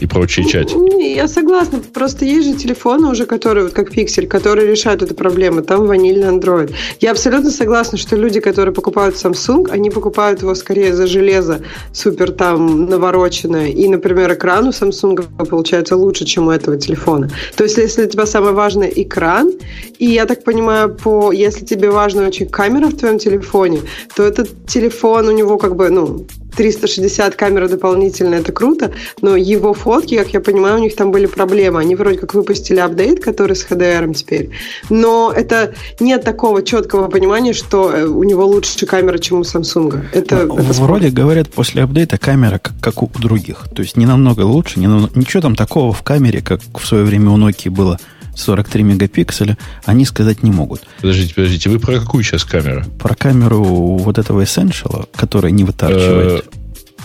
и 0.00 0.06
прочие 0.06 0.46
чатики. 0.46 1.14
Я 1.14 1.28
согласна. 1.28 1.80
Просто 1.92 2.24
есть 2.24 2.48
же 2.48 2.54
телефоны 2.54 3.08
уже, 3.08 3.26
которые, 3.26 3.64
вот 3.64 3.72
как 3.72 3.92
Pixel, 3.92 4.26
которые 4.26 4.66
решают 4.66 5.02
эту 5.02 5.14
проблему. 5.14 5.62
Там 5.62 5.86
ванильный 5.86 6.28
Android. 6.28 6.72
Я 7.00 7.12
абсолютно 7.12 7.50
согласна, 7.50 7.98
что 7.98 8.16
люди, 8.16 8.40
которые 8.40 8.74
покупают 8.74 9.14
Samsung, 9.14 9.70
они 9.70 9.90
покупают 9.90 10.42
его 10.42 10.54
скорее 10.54 10.94
за 10.94 11.06
железо 11.06 11.60
супер 11.92 12.32
там 12.32 12.86
навороченное. 12.86 13.68
И, 13.68 13.88
например, 13.88 14.32
экран 14.32 14.66
у 14.66 14.70
Samsung 14.70 15.46
получается 15.46 15.96
лучше, 15.96 16.24
чем 16.24 16.48
у 16.48 16.50
этого 16.50 16.76
телефона. 16.76 17.30
То 17.56 17.64
есть, 17.64 17.78
если 17.78 18.02
для 18.02 18.10
тебя 18.10 18.26
самое 18.26 18.54
важное 18.54 18.88
экран, 18.88 19.52
и 19.98 20.06
я 20.06 20.26
так 20.26 20.42
понимаю, 20.42 20.94
по, 20.94 21.32
если 21.32 21.64
тебе 21.64 21.90
важна 21.90 22.26
очень 22.26 22.48
камера 22.48 22.86
в 22.86 22.96
твоем 22.96 23.18
телефоне, 23.18 23.80
то 24.16 24.24
этот 24.24 24.66
телефон 24.66 25.28
у 25.28 25.32
него 25.32 25.58
как 25.58 25.76
бы, 25.76 25.90
ну, 25.90 26.26
360 26.56 27.34
камера 27.36 27.68
дополнительная, 27.68 28.40
это 28.40 28.52
круто, 28.52 28.92
но 29.20 29.36
его 29.36 29.74
фотки, 29.74 30.16
как 30.16 30.28
я 30.28 30.40
понимаю, 30.40 30.76
у 30.76 30.82
них 30.82 30.96
там 30.96 31.10
были 31.10 31.26
проблемы. 31.26 31.80
Они 31.80 31.94
вроде 31.94 32.18
как 32.18 32.34
выпустили 32.34 32.78
апдейт, 32.78 33.20
который 33.20 33.56
с 33.56 33.66
HDR 33.66 34.12
теперь, 34.14 34.50
но 34.90 35.32
это 35.34 35.74
нет 36.00 36.24
такого 36.24 36.62
четкого 36.62 37.08
понимания, 37.08 37.52
что 37.52 37.92
э, 37.92 38.04
у 38.04 38.24
него 38.24 38.46
лучше 38.46 38.86
камера, 38.86 39.18
чем 39.18 39.40
у 39.40 39.42
Samsung. 39.42 40.04
Это, 40.12 40.46
ну, 40.46 40.58
это 40.58 40.72
вроде 40.80 41.10
говорят, 41.10 41.50
после 41.50 41.82
апдейта 41.82 42.18
камера 42.18 42.58
как, 42.58 42.74
как 42.80 43.02
у 43.02 43.10
других. 43.18 43.68
То 43.74 43.82
есть 43.82 43.96
не 43.96 44.06
намного 44.06 44.42
лучше, 44.42 44.80
не 44.80 44.86
намного, 44.86 45.18
ничего 45.18 45.40
там 45.40 45.56
такого 45.56 45.92
в 45.92 46.02
камере, 46.02 46.42
как 46.42 46.60
в 46.72 46.86
свое 46.86 47.04
время 47.04 47.30
у 47.30 47.38
Nokia 47.38 47.70
было 47.70 47.98
43 48.34 48.82
мегапикселя, 48.82 49.58
они 49.84 50.04
сказать 50.04 50.42
не 50.42 50.50
могут. 50.50 50.86
Подождите, 51.00 51.34
подождите, 51.34 51.70
вы 51.70 51.78
про 51.78 51.98
какую 51.98 52.24
сейчас 52.24 52.44
камеру? 52.44 52.84
Про 52.98 53.14
камеру 53.14 53.62
вот 53.62 54.18
этого 54.18 54.42
Essential, 54.42 55.08
которая 55.14 55.52
не 55.52 55.64
вытарчивает. 55.64 56.46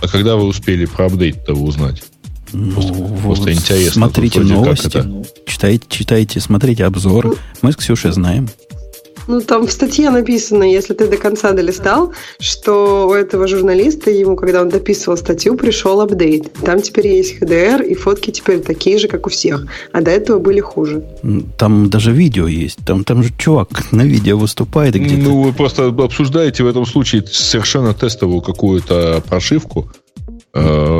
А 0.02 0.08
когда 0.08 0.36
вы 0.36 0.44
успели 0.44 0.86
про 0.86 1.08
апдейт-то 1.08 1.54
узнать? 1.54 2.04
Ну, 2.54 2.72
просто, 2.72 2.94
просто 2.94 3.54
интересно. 3.54 3.92
Смотрите 3.92 4.40
новости, 4.40 5.04
читайте, 5.46 5.86
читайте, 5.90 6.40
смотрите 6.40 6.86
обзоры. 6.86 7.34
Мы 7.62 7.72
с 7.72 7.76
Ксюшей 7.76 8.12
знаем. 8.12 8.48
Ну, 9.28 9.42
там 9.42 9.68
в 9.68 9.72
статье 9.72 10.10
написано, 10.10 10.64
если 10.64 10.94
ты 10.94 11.08
до 11.08 11.18
конца 11.18 11.52
долистал, 11.52 12.14
что 12.40 13.08
у 13.10 13.14
этого 13.14 13.48
журналиста, 13.48 14.10
ему, 14.10 14.36
когда 14.36 14.62
он 14.62 14.70
дописывал 14.70 15.18
статью, 15.18 15.56
пришел 15.56 16.02
апдейт. 16.02 16.52
Там 16.54 16.82
теперь 16.82 17.08
есть 17.08 17.42
HDR, 17.42 17.86
и 17.86 17.94
фотки 17.94 18.32
теперь 18.32 18.62
такие 18.62 18.98
же, 18.98 19.08
как 19.08 19.28
у 19.28 19.30
всех. 19.30 19.66
А 19.92 20.02
до 20.02 20.12
этого 20.12 20.40
были 20.40 20.62
хуже. 20.62 21.04
Там 21.58 21.90
даже 21.90 22.12
видео 22.12 22.48
есть. 22.48 22.80
Там, 22.86 23.04
там 23.04 23.24
же 23.24 23.32
чувак 23.38 23.68
на 23.92 24.04
видео 24.04 24.38
выступает 24.38 24.96
и 24.96 25.00
где-то... 25.00 25.22
Ну, 25.22 25.42
вы 25.42 25.54
просто 25.54 25.88
обсуждаете 25.88 26.64
в 26.64 26.68
этом 26.68 26.86
случае 26.86 27.24
совершенно 27.28 27.94
тестовую 27.94 28.42
какую-то 28.42 29.22
прошивку, 29.28 29.92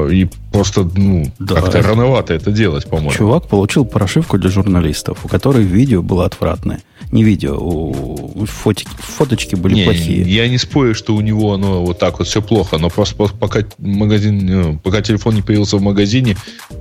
и 0.10 0.28
просто, 0.52 0.90
ну, 0.96 1.32
да. 1.40 1.56
как-то 1.56 1.82
рановато 1.82 2.34
это 2.34 2.52
делать, 2.52 2.86
по-моему. 2.86 3.12
Чувак 3.12 3.48
получил 3.48 3.86
прошивку 3.86 4.38
для 4.38 4.50
журналистов, 4.50 5.20
у 5.24 5.28
которой 5.28 5.64
видео 5.64 6.02
было 6.02 6.26
отвратное. 6.26 6.82
Не 7.12 7.24
видео, 7.24 7.56
у 7.58 8.46
фотики, 8.46 8.90
фоточки 8.98 9.56
были 9.56 9.76
не, 9.76 9.84
плохие. 9.86 10.24
Я 10.24 10.50
не 10.50 10.58
спорю, 10.58 10.94
что 10.94 11.16
у 11.16 11.22
него 11.22 11.54
оно 11.54 11.86
вот 11.86 12.00
так 12.00 12.20
вот 12.20 12.28
все 12.28 12.42
плохо, 12.42 12.78
но 12.78 12.90
просто 12.90 13.16
пока 13.16 13.62
магазин, 13.78 14.46
ну, 14.46 14.80
пока 14.80 15.02
телефон 15.02 15.36
не 15.36 15.42
появился 15.42 15.78
в 15.78 15.82
магазине, 15.82 16.36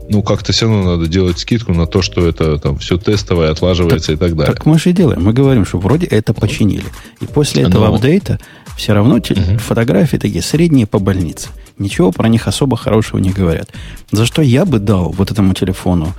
ну, 0.08 0.22
как-то 0.22 0.52
все 0.52 0.66
равно 0.66 0.96
надо 0.96 1.06
делать 1.06 1.38
скидку 1.38 1.72
на 1.74 1.86
то, 1.86 2.02
что 2.02 2.26
это 2.26 2.58
там 2.58 2.78
все 2.78 2.96
тестовое, 2.96 3.50
отлаживается 3.50 4.12
так, 4.12 4.16
и 4.16 4.18
так 4.18 4.36
далее. 4.36 4.54
Так 4.54 4.66
мы 4.66 4.78
же 4.78 4.90
и 4.90 4.92
делаем. 4.92 5.22
Мы 5.22 5.32
говорим, 5.32 5.64
что 5.64 5.78
вроде 5.78 6.06
это 6.06 6.34
починили. 6.34 6.86
И 7.20 7.26
после 7.26 7.62
этого 7.62 7.86
но... 7.86 7.94
апдейта 7.94 8.40
все 8.76 8.94
равно 8.94 9.16
угу. 9.16 9.58
фотографии 9.58 10.16
такие 10.16 10.42
средние 10.42 10.86
по 10.86 10.98
больнице 10.98 11.50
ничего 11.78 12.12
про 12.12 12.28
них 12.28 12.48
особо 12.48 12.76
хорошего 12.76 13.18
не 13.18 13.30
говорят. 13.30 13.70
За 14.10 14.26
что 14.26 14.42
я 14.42 14.64
бы 14.64 14.78
дал 14.78 15.10
вот 15.10 15.30
этому 15.30 15.54
телефону, 15.54 16.12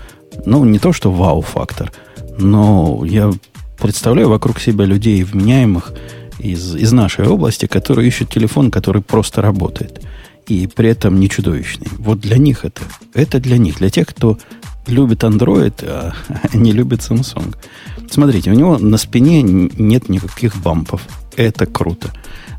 ну, 0.46 0.66
не 0.66 0.80
то 0.80 0.94
что 0.94 1.12
вау-фактор, 1.12 1.92
но 2.38 3.04
я 3.06 3.32
представляю 3.80 4.30
вокруг 4.30 4.60
себя 4.60 4.86
людей 4.86 5.24
вменяемых 5.24 5.94
из, 6.40 6.76
из 6.76 6.92
нашей 6.92 7.28
области, 7.28 7.66
которые 7.66 8.08
ищут 8.08 8.30
телефон, 8.30 8.72
который 8.72 9.02
просто 9.02 9.42
работает. 9.42 10.02
И 10.48 10.68
при 10.68 10.90
этом 10.90 11.20
не 11.20 11.30
чудовищный. 11.30 11.90
Вот 11.98 12.20
для 12.20 12.38
них 12.38 12.64
это. 12.64 12.82
Это 13.14 13.40
для 13.40 13.58
них. 13.58 13.80
Для 13.80 13.90
тех, 13.90 14.08
кто 14.08 14.38
любит 14.88 15.24
Android, 15.24 15.84
а 15.84 16.14
не 16.54 16.72
любит 16.72 17.00
Samsung. 17.00 17.56
Смотрите, 18.10 18.52
у 18.52 18.54
него 18.54 18.78
на 18.78 18.98
спине 18.98 19.42
нет 19.42 20.10
никаких 20.10 20.56
бампов. 20.58 21.02
Это 21.36 21.66
круто. 21.66 22.14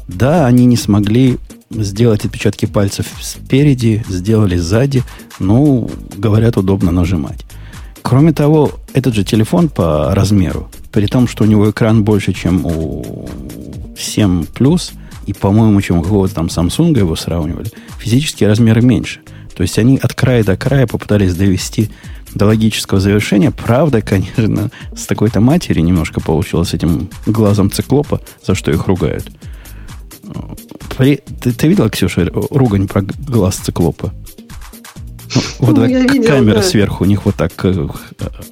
Да, 0.07 0.47
они 0.47 0.67
не 0.67 0.77
смогли 0.77 1.39
сделать 1.71 2.25
отпечатки 2.25 2.67
пальцев 2.67 3.07
спереди, 3.21 4.05
сделали 4.09 4.57
сзади. 4.57 5.03
Ну, 5.39 5.91
говорят, 6.17 6.57
удобно 6.57 6.91
нажимать. 6.91 7.45
Кроме 8.03 8.33
того, 8.33 8.73
этот 8.95 9.15
же 9.15 9.25
телефон 9.25 9.69
по 9.69 10.15
размеру, 10.15 10.71
при 10.93 11.07
том, 11.07 11.29
что 11.29 11.45
у 11.45 11.47
него 11.47 11.71
экран 11.71 12.05
больше, 12.05 12.33
чем 12.33 12.65
у 12.65 13.29
7 13.99 14.45
Plus, 14.55 14.93
и, 15.27 15.35
по-моему, 15.35 15.81
чем 15.83 15.99
у 15.99 16.03
какого-то 16.03 16.35
там 16.35 16.47
Samsung 16.47 16.97
его 16.97 17.17
сравнивали, 17.17 17.71
физические 17.99 18.49
размеры 18.49 18.81
меньше. 18.81 19.21
То 19.55 19.63
есть 19.63 19.79
они 19.79 19.99
от 19.99 20.15
края 20.15 20.45
до 20.45 20.57
края 20.57 20.87
попытались 20.87 21.35
довести 21.35 21.91
до 22.35 22.47
логического 22.47 23.01
завершения. 23.01 23.51
Правда, 23.51 24.01
конечно, 24.01 24.71
с 24.97 25.07
такой-то 25.07 25.41
матери 25.41 25.81
немножко 25.81 26.21
получилось 26.21 26.71
с 26.71 26.75
этим 26.75 27.11
глазом 27.27 27.71
циклопа, 27.71 28.21
за 28.47 28.55
что 28.55 28.71
их 28.71 28.87
ругают. 28.87 29.31
Ты, 30.97 31.23
ты 31.53 31.69
видела, 31.69 31.89
Ксюша, 31.89 32.29
ругань 32.51 32.89
про 32.89 33.03
глаз 33.03 33.57
циклопа? 33.57 34.13
Ну, 35.35 35.43
вот 35.59 35.77
ну, 35.77 35.83
так, 35.83 35.91
видела, 35.91 36.27
камера 36.27 36.57
да. 36.57 36.63
сверху 36.63 37.05
у 37.05 37.07
них 37.07 37.25
вот 37.25 37.37
так 37.37 37.53
э, 37.65 37.87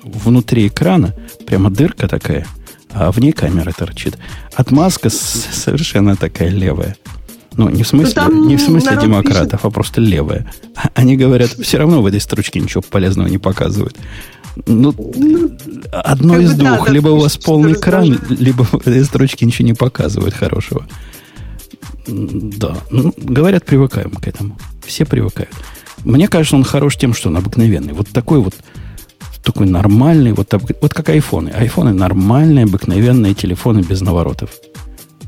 внутри 0.05 0.69
экрана, 0.69 1.15
прямо 1.47 1.71
дырка 1.71 2.07
такая, 2.07 2.47
а 2.91 3.11
в 3.11 3.19
ней 3.19 3.33
камера 3.33 3.73
торчит. 3.73 4.19
Отмазка 4.55 5.11
совершенно 5.11 6.17
такая 6.17 6.51
левая. 6.51 6.97
Ну, 7.57 7.71
не 7.71 7.83
в 7.83 7.89
смысле, 7.89 8.23
ну, 8.29 8.47
не 8.47 8.57
в 8.57 8.61
смысле 8.61 8.99
демократов, 9.01 9.53
пишет. 9.53 9.65
а 9.65 9.71
просто 9.71 10.01
левая. 10.01 10.47
Они 10.95 11.17
говорят, 11.17 11.51
все 11.51 11.79
равно 11.79 12.03
в 12.03 12.07
этой 12.07 12.21
строчке 12.21 12.61
ничего 12.61 12.83
полезного 12.83 13.29
не 13.29 13.39
показывают. 13.39 13.97
Ну, 14.67 14.95
ну 15.15 15.51
одно 15.93 16.39
из 16.39 16.55
двух. 16.55 16.87
Да, 16.87 16.93
либо 16.93 17.09
у 17.09 17.21
вас 17.21 17.37
полный 17.37 17.73
экран, 17.73 18.19
либо 18.29 18.65
в 18.65 18.87
этой 18.87 19.05
строчке 19.05 19.47
ничего 19.47 19.67
не 19.67 19.75
показывает 19.75 20.35
хорошего. 20.35 20.87
Да. 22.07 22.77
Ну, 22.91 23.13
говорят, 23.17 23.65
привыкаем 23.65 24.11
к 24.11 24.27
этому. 24.29 24.57
Все 24.85 25.05
привыкают. 25.05 25.51
Мне 26.05 26.29
кажется, 26.29 26.57
он 26.57 26.65
хорош 26.65 26.97
тем, 26.97 27.15
что 27.15 27.29
он 27.29 27.37
обыкновенный. 27.37 27.93
Вот 27.93 28.09
такой 28.09 28.41
вот 28.41 28.55
такой 29.43 29.67
нормальный, 29.67 30.33
вот, 30.33 30.53
вот 30.81 30.93
как 30.93 31.09
айфоны. 31.09 31.51
Айфоны 31.51 31.93
нормальные, 31.93 32.65
обыкновенные 32.65 33.33
телефоны 33.35 33.81
без 33.81 34.01
наворотов. 34.01 34.51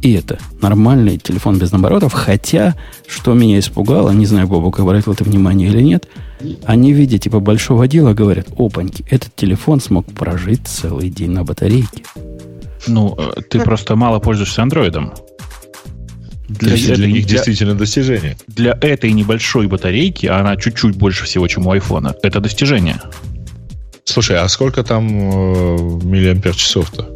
И 0.03 0.13
это 0.13 0.39
нормальный 0.61 1.19
телефон 1.19 1.59
без 1.59 1.73
наворотов. 1.73 2.13
Хотя, 2.13 2.75
что 3.07 3.35
меня 3.35 3.59
испугало, 3.59 4.11
не 4.11 4.27
знаю, 4.27 4.49
Бобок 4.49 4.81
обратил 4.81 5.13
это 5.13 5.25
внимание 5.25 5.69
или 5.69 5.81
нет, 5.83 6.09
они, 6.65 6.93
видя 6.93 7.19
типа 7.19 7.41
большого 7.41 7.89
дела, 7.89 8.13
говорят, 8.13 8.49
опаньки, 8.57 9.05
этот 9.11 9.35
телефон 9.35 9.81
смог 9.81 10.07
прожить 10.07 10.67
целый 10.67 11.11
день 11.11 11.31
на 11.31 11.45
батарейке. 11.45 12.05
Ну, 12.87 13.17
э, 13.19 13.41
ты 13.43 13.61
просто 13.61 13.97
мало 13.97 14.21
пользуешься 14.21 14.63
андроидом. 14.63 15.13
Для, 16.49 16.77
для, 16.77 16.95
для 16.95 17.07
них 17.07 17.27
для, 17.27 17.37
действительно 17.37 17.75
достижение. 17.75 18.37
Для 18.47 18.77
этой 18.81 19.13
небольшой 19.13 19.67
батарейки, 19.67 20.27
а 20.27 20.39
она 20.41 20.57
чуть-чуть 20.57 20.97
больше 20.97 21.25
всего, 21.25 21.47
чем 21.47 21.67
у 21.67 21.73
айфона, 21.73 22.15
это 22.23 22.41
достижение. 22.41 23.01
Слушай, 24.05 24.39
а 24.39 24.49
сколько 24.49 24.83
там 24.83 25.07
э, 25.07 25.79
миллиампер 26.05 26.55
часов-то? 26.55 27.15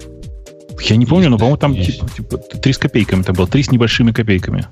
Я 0.83 0.97
не 0.97 1.07
помню, 1.07 1.31
но, 1.31 1.39
по-моему, 1.39 1.57
там 1.57 1.75
типа, 1.75 2.09
типа 2.09 2.37
3 2.37 2.73
с 2.73 2.79
копейками 2.79 3.23
это 3.23 3.33
было, 3.33 3.47
3 3.47 3.63
с 3.63 3.71
небольшими 3.71 4.13
копейками. 4.13 4.67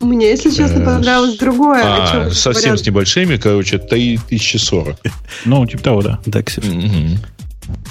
Мне, 0.00 0.30
если 0.30 0.50
честно, 0.50 0.80
э, 0.80 0.84
понравилось 0.84 1.38
другое. 1.38 1.82
А, 1.84 2.30
совсем 2.32 2.76
с 2.76 2.84
небольшими, 2.84 3.36
короче, 3.36 3.78
3040. 3.78 4.96
Ну, 5.44 5.64
типа 5.66 5.82
того, 5.82 6.02
да. 6.02 6.18
Да, 6.26 6.42
Ксюша. 6.42 6.68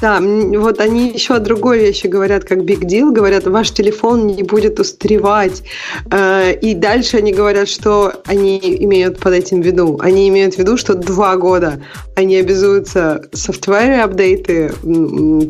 Да, 0.02 0.20
вот 0.20 0.80
они 0.80 1.12
еще 1.12 1.36
о 1.36 1.40
другой 1.40 1.80
вещи 1.80 2.08
говорят, 2.08 2.44
как 2.44 2.60
big 2.60 2.82
deal, 2.82 3.12
говорят, 3.12 3.46
ваш 3.46 3.72
телефон 3.72 4.28
не 4.28 4.42
будет 4.42 4.80
устаревать. 4.80 5.64
Э, 6.10 6.54
и 6.54 6.74
дальше 6.74 7.18
они 7.18 7.32
говорят, 7.32 7.70
что 7.70 8.14
они 8.26 8.60
имеют 8.60 9.20
под 9.20 9.34
этим 9.34 9.62
в 9.62 9.66
виду. 9.66 10.00
Они 10.02 10.28
имеют 10.30 10.56
в 10.56 10.58
виду, 10.58 10.76
что 10.76 10.96
два 10.96 11.36
года 11.38 11.82
они 12.16 12.36
обязуются 12.38 13.22
software 13.32 14.02
апдейты 14.02 14.74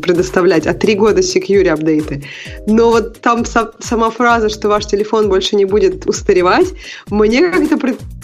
предоставлять, 0.02 0.66
а 0.66 0.74
три 0.74 0.94
года 0.94 1.20
security 1.20 1.68
апдейты. 1.68 2.22
Но 2.66 2.90
вот 2.90 3.20
там 3.20 3.44
сама 3.44 4.10
фраза, 4.10 4.50
что 4.50 4.68
ваш 4.68 4.86
телефон 4.86 5.28
больше 5.28 5.56
не 5.56 5.64
будет 5.64 6.06
устаревать, 6.06 6.68
мне 7.10 7.48
как-то 7.50 7.78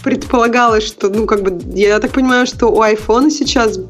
предполагалось, 0.04 0.84
что, 0.84 1.08
ну, 1.08 1.26
как 1.26 1.42
бы, 1.42 1.58
я 1.74 1.98
так 1.98 2.12
понимаю, 2.12 2.46
что 2.46 2.68
у 2.68 2.82
iPhone 2.82 3.30
сейчас 3.30 3.80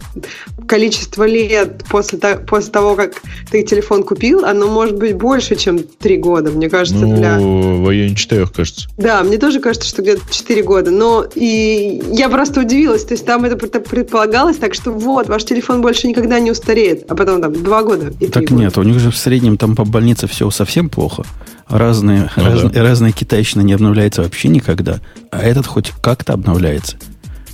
количество 0.66 1.24
лет 1.24 1.82
после, 2.02 2.18
после 2.46 2.70
того, 2.72 2.94
как 2.94 3.20
ты 3.50 3.62
телефон 3.62 4.02
купил, 4.04 4.44
оно 4.44 4.68
может 4.68 4.96
быть 4.96 5.14
больше, 5.16 5.56
чем 5.56 5.78
3 5.80 6.16
года, 6.18 6.50
мне 6.50 6.68
кажется. 6.68 7.04
Ну, 7.04 7.16
для... 7.16 7.38
в 7.38 7.88
районе 7.88 8.14
4, 8.14 8.46
кажется. 8.46 8.88
Да, 8.96 9.22
мне 9.22 9.38
тоже 9.38 9.60
кажется, 9.60 9.88
что 9.88 10.02
где-то 10.02 10.20
4 10.30 10.62
года. 10.62 10.90
Но 10.90 11.26
и 11.34 12.02
я 12.12 12.28
просто 12.28 12.60
удивилась. 12.60 13.04
То 13.04 13.14
есть 13.14 13.26
там 13.26 13.44
это 13.44 13.56
предполагалось 13.56 14.56
так, 14.56 14.74
что 14.74 14.92
вот, 14.92 15.28
ваш 15.28 15.44
телефон 15.44 15.80
больше 15.82 16.06
никогда 16.06 16.38
не 16.40 16.50
устареет. 16.50 17.04
А 17.10 17.14
потом 17.14 17.42
там 17.42 17.52
2 17.52 17.82
года 17.82 18.12
и 18.20 18.26
Так 18.28 18.44
года. 18.44 18.54
нет, 18.54 18.78
у 18.78 18.82
них 18.82 18.98
же 19.00 19.10
в 19.10 19.16
среднем 19.16 19.56
там 19.56 19.74
по 19.74 19.84
больнице 19.84 20.26
все 20.28 20.48
совсем 20.50 20.88
плохо. 20.88 21.24
Разные, 21.68 22.30
Ну 22.36 22.44
разные, 22.44 22.70
да. 22.70 22.82
разные 22.82 23.12
китайщина 23.12 23.60
не 23.62 23.72
обновляется 23.74 24.22
вообще 24.22 24.48
никогда. 24.48 25.00
А 25.30 25.42
этот 25.42 25.66
хоть 25.66 25.92
как-то 26.02 26.32
обновляется. 26.32 26.96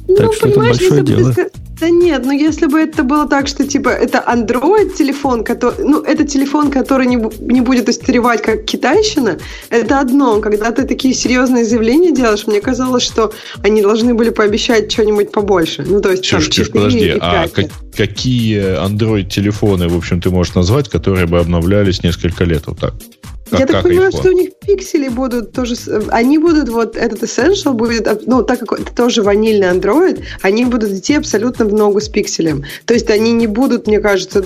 Ну, 0.07 0.17
Так 0.17 0.33
что 0.35 0.49
это 0.49 0.61
большое 0.61 1.03
ты 1.03 1.03
дело. 1.03 1.31
ска- 1.33 1.51
Да 1.81 1.91
нет, 1.91 2.25
ну 2.25 2.33
если 2.33 2.67
бы 2.67 2.79
это 2.79 3.03
было 3.03 3.27
так, 3.29 3.49
что 3.49 3.67
типа 3.67 3.89
это 3.89 4.19
Android 4.27 4.95
телефон, 4.95 5.43
который, 5.45 5.85
ну 5.85 6.01
это 6.03 6.25
телефон, 6.25 6.71
который 6.71 7.07
не, 7.07 7.17
не 7.41 7.61
будет 7.61 7.89
устаревать 7.89 8.43
как 8.43 8.65
китайщина, 8.65 9.39
это 9.71 10.01
одно. 10.01 10.41
Когда 10.41 10.71
ты 10.71 10.85
такие 10.85 11.15
серьезные 11.15 11.65
заявления 11.65 12.13
делаешь, 12.13 12.47
мне 12.47 12.61
казалось, 12.61 13.03
что 13.03 13.33
они 13.63 13.83
должны 13.83 14.15
были 14.15 14.31
пообещать 14.31 14.93
что-нибудь 14.93 15.33
побольше. 15.33 15.83
Ну 15.87 16.01
то 16.01 16.11
есть 16.13 16.31
там 16.31 16.41
Ксюш, 16.41 16.51
Ксюш, 16.51 16.67
4 16.67 16.85
подожди, 16.85 17.19
а 17.21 17.49
5. 17.49 17.53
как- 17.53 17.71
какие 17.97 18.61
Android-телефоны, 18.87 19.89
в 19.89 19.97
общем, 19.97 20.21
ты 20.21 20.31
можешь 20.31 20.55
назвать, 20.55 20.89
которые 20.89 21.27
бы 21.27 21.39
обновлялись 21.39 22.03
несколько 22.03 22.45
лет 22.45 22.63
вот 22.67 22.79
так? 22.79 22.95
Как, 23.51 23.61
Я 23.61 23.67
так 23.67 23.77
как 23.77 23.83
понимаю, 23.85 24.11
iPhone? 24.11 24.19
что 24.21 24.29
у 24.31 24.33
них 24.33 24.51
пиксели 24.67 25.09
будут 25.09 25.53
тоже... 25.53 25.77
с- 25.77 25.89
Они 26.09 26.39
будут, 26.39 26.69
вот 26.71 26.97
этот 26.97 27.23
Essential 27.23 27.75
будет, 27.75 28.27
ну, 28.27 28.43
так 28.43 28.61
как 28.61 28.81
это 28.81 28.95
тоже 28.95 29.23
ванильный 29.23 29.69
Android, 29.69 30.23
они 30.43 30.65
будут 30.65 30.91
идти 30.93 31.15
абсолютно 31.15 31.67
в 31.67 31.73
ногу 31.75 32.01
с 32.01 32.09
пикселем. 32.09 32.65
То 32.87 32.95
есть 32.95 33.11
они 33.11 33.33
не 33.33 33.47
будут, 33.47 33.87
мне 33.87 34.01
кажется, 34.01 34.43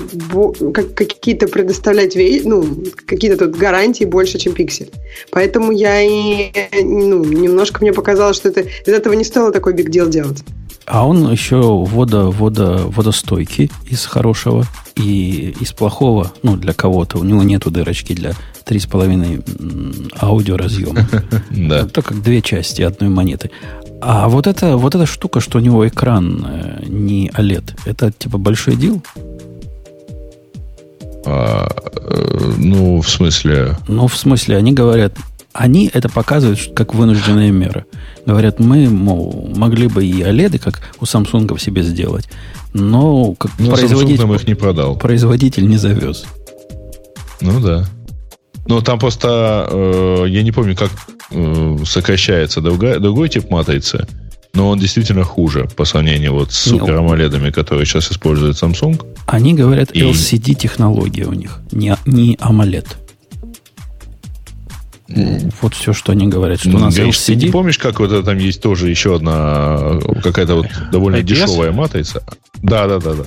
как, 0.74 0.94
какие-то 0.94 1.46
предоставлять, 1.46 2.16
ну, 2.44 2.64
какие-то 3.06 3.36
тут 3.46 3.56
гарантии 3.56 4.04
больше, 4.04 4.38
чем 4.38 4.52
пиксель. 4.52 4.90
Поэтому 5.30 5.70
я 5.72 6.02
и, 6.02 6.50
ну, 6.82 7.22
немножко 7.24 7.78
мне 7.82 7.92
показалось, 7.92 8.36
что 8.36 8.48
это, 8.48 8.60
из 8.62 8.92
этого 8.92 9.12
не 9.14 9.24
стоило 9.24 9.52
такой 9.52 9.74
биг 9.74 9.90
дел 9.90 10.08
делать. 10.08 10.38
А 10.90 11.06
он 11.06 11.30
еще 11.30 11.60
водо, 11.60 12.30
водо, 12.30 12.84
водостойкий 12.86 13.70
из 13.86 14.06
хорошего 14.06 14.64
и 14.96 15.54
из 15.60 15.72
плохого, 15.72 16.32
ну, 16.42 16.56
для 16.56 16.72
кого-то. 16.72 17.18
У 17.18 17.24
него 17.24 17.42
нету 17.42 17.70
дырочки 17.70 18.14
для 18.14 18.32
3,5 18.64 19.44
м, 19.58 20.08
аудиоразъема. 20.20 21.06
Да. 21.50 21.80
Это 21.80 22.02
как 22.02 22.22
две 22.22 22.40
части 22.40 22.82
одной 22.82 23.10
монеты. 23.10 23.50
А 24.00 24.28
вот 24.28 24.46
эта, 24.46 24.76
вот 24.76 24.94
эта 24.94 25.06
штука, 25.06 25.40
что 25.40 25.58
у 25.58 25.60
него 25.60 25.86
экран 25.86 26.46
э, 26.48 26.84
не 26.86 27.28
OLED, 27.28 27.80
это 27.84 28.12
типа 28.12 28.38
большой 28.38 28.76
дел? 28.76 29.02
А, 31.26 31.68
э, 31.96 32.52
ну, 32.56 33.00
в 33.00 33.08
смысле... 33.08 33.76
Ну, 33.88 34.06
в 34.06 34.16
смысле, 34.16 34.56
они 34.56 34.72
говорят, 34.72 35.14
они 35.52 35.90
это 35.92 36.08
показывают 36.08 36.72
как 36.74 36.94
вынужденная 36.94 37.50
мера. 37.50 37.84
Говорят, 38.28 38.60
мы, 38.60 38.90
мол, 38.90 39.50
могли 39.56 39.86
бы 39.88 40.04
и 40.04 40.20
OLED, 40.20 40.58
как 40.58 40.82
у 41.00 41.04
Samsung 41.04 41.58
себе 41.58 41.82
сделать, 41.82 42.28
но 42.74 43.32
как 43.32 43.52
Samsung 43.52 43.70
производитель, 43.72 44.20
нам 44.20 44.34
их 44.34 44.46
не 44.46 44.54
продал. 44.54 44.96
производитель 44.98 45.66
не 45.66 45.78
завез. 45.78 46.26
Ну 47.40 47.58
да. 47.58 47.86
Но 48.66 48.82
там 48.82 48.98
просто, 48.98 49.66
э, 49.70 50.24
я 50.28 50.42
не 50.42 50.52
помню, 50.52 50.76
как 50.76 50.90
э, 51.30 51.78
сокращается 51.86 52.60
другая, 52.60 52.98
другой 52.98 53.30
тип 53.30 53.48
матрицы, 53.48 54.06
но 54.52 54.68
он 54.68 54.78
действительно 54.78 55.24
хуже 55.24 55.66
по 55.74 55.86
сравнению 55.86 56.34
вот 56.34 56.52
с 56.52 56.58
супер 56.68 56.98
AMOLED, 56.98 57.50
которые 57.50 57.86
сейчас 57.86 58.12
использует 58.12 58.62
Samsung. 58.62 59.02
Они 59.24 59.54
говорят, 59.54 59.92
И- 59.92 60.02
LCD-технология 60.02 61.24
у 61.24 61.32
них, 61.32 61.60
не, 61.72 61.96
не 62.04 62.34
AMOLED. 62.34 62.88
Вот 65.62 65.74
все, 65.74 65.92
что 65.92 66.12
они 66.12 66.28
говорят, 66.28 66.60
что 66.60 66.70
у 66.70 66.78
нас 66.78 66.94
Гриш, 66.94 67.18
ты 67.18 67.32
LCD. 67.34 67.50
помнишь, 67.50 67.78
как 67.78 67.98
вот 68.00 68.12
это 68.12 68.22
там 68.22 68.36
есть 68.38 68.60
тоже 68.62 68.90
еще 68.90 69.16
одна 69.16 69.78
э, 69.80 70.20
какая-то 70.22 70.56
вот 70.56 70.66
довольно 70.92 71.16
IPS? 71.16 71.22
дешевая 71.22 71.72
матрица? 71.72 72.22
Да, 72.62 72.86
да, 72.86 72.98
да, 72.98 73.14
да. 73.14 73.24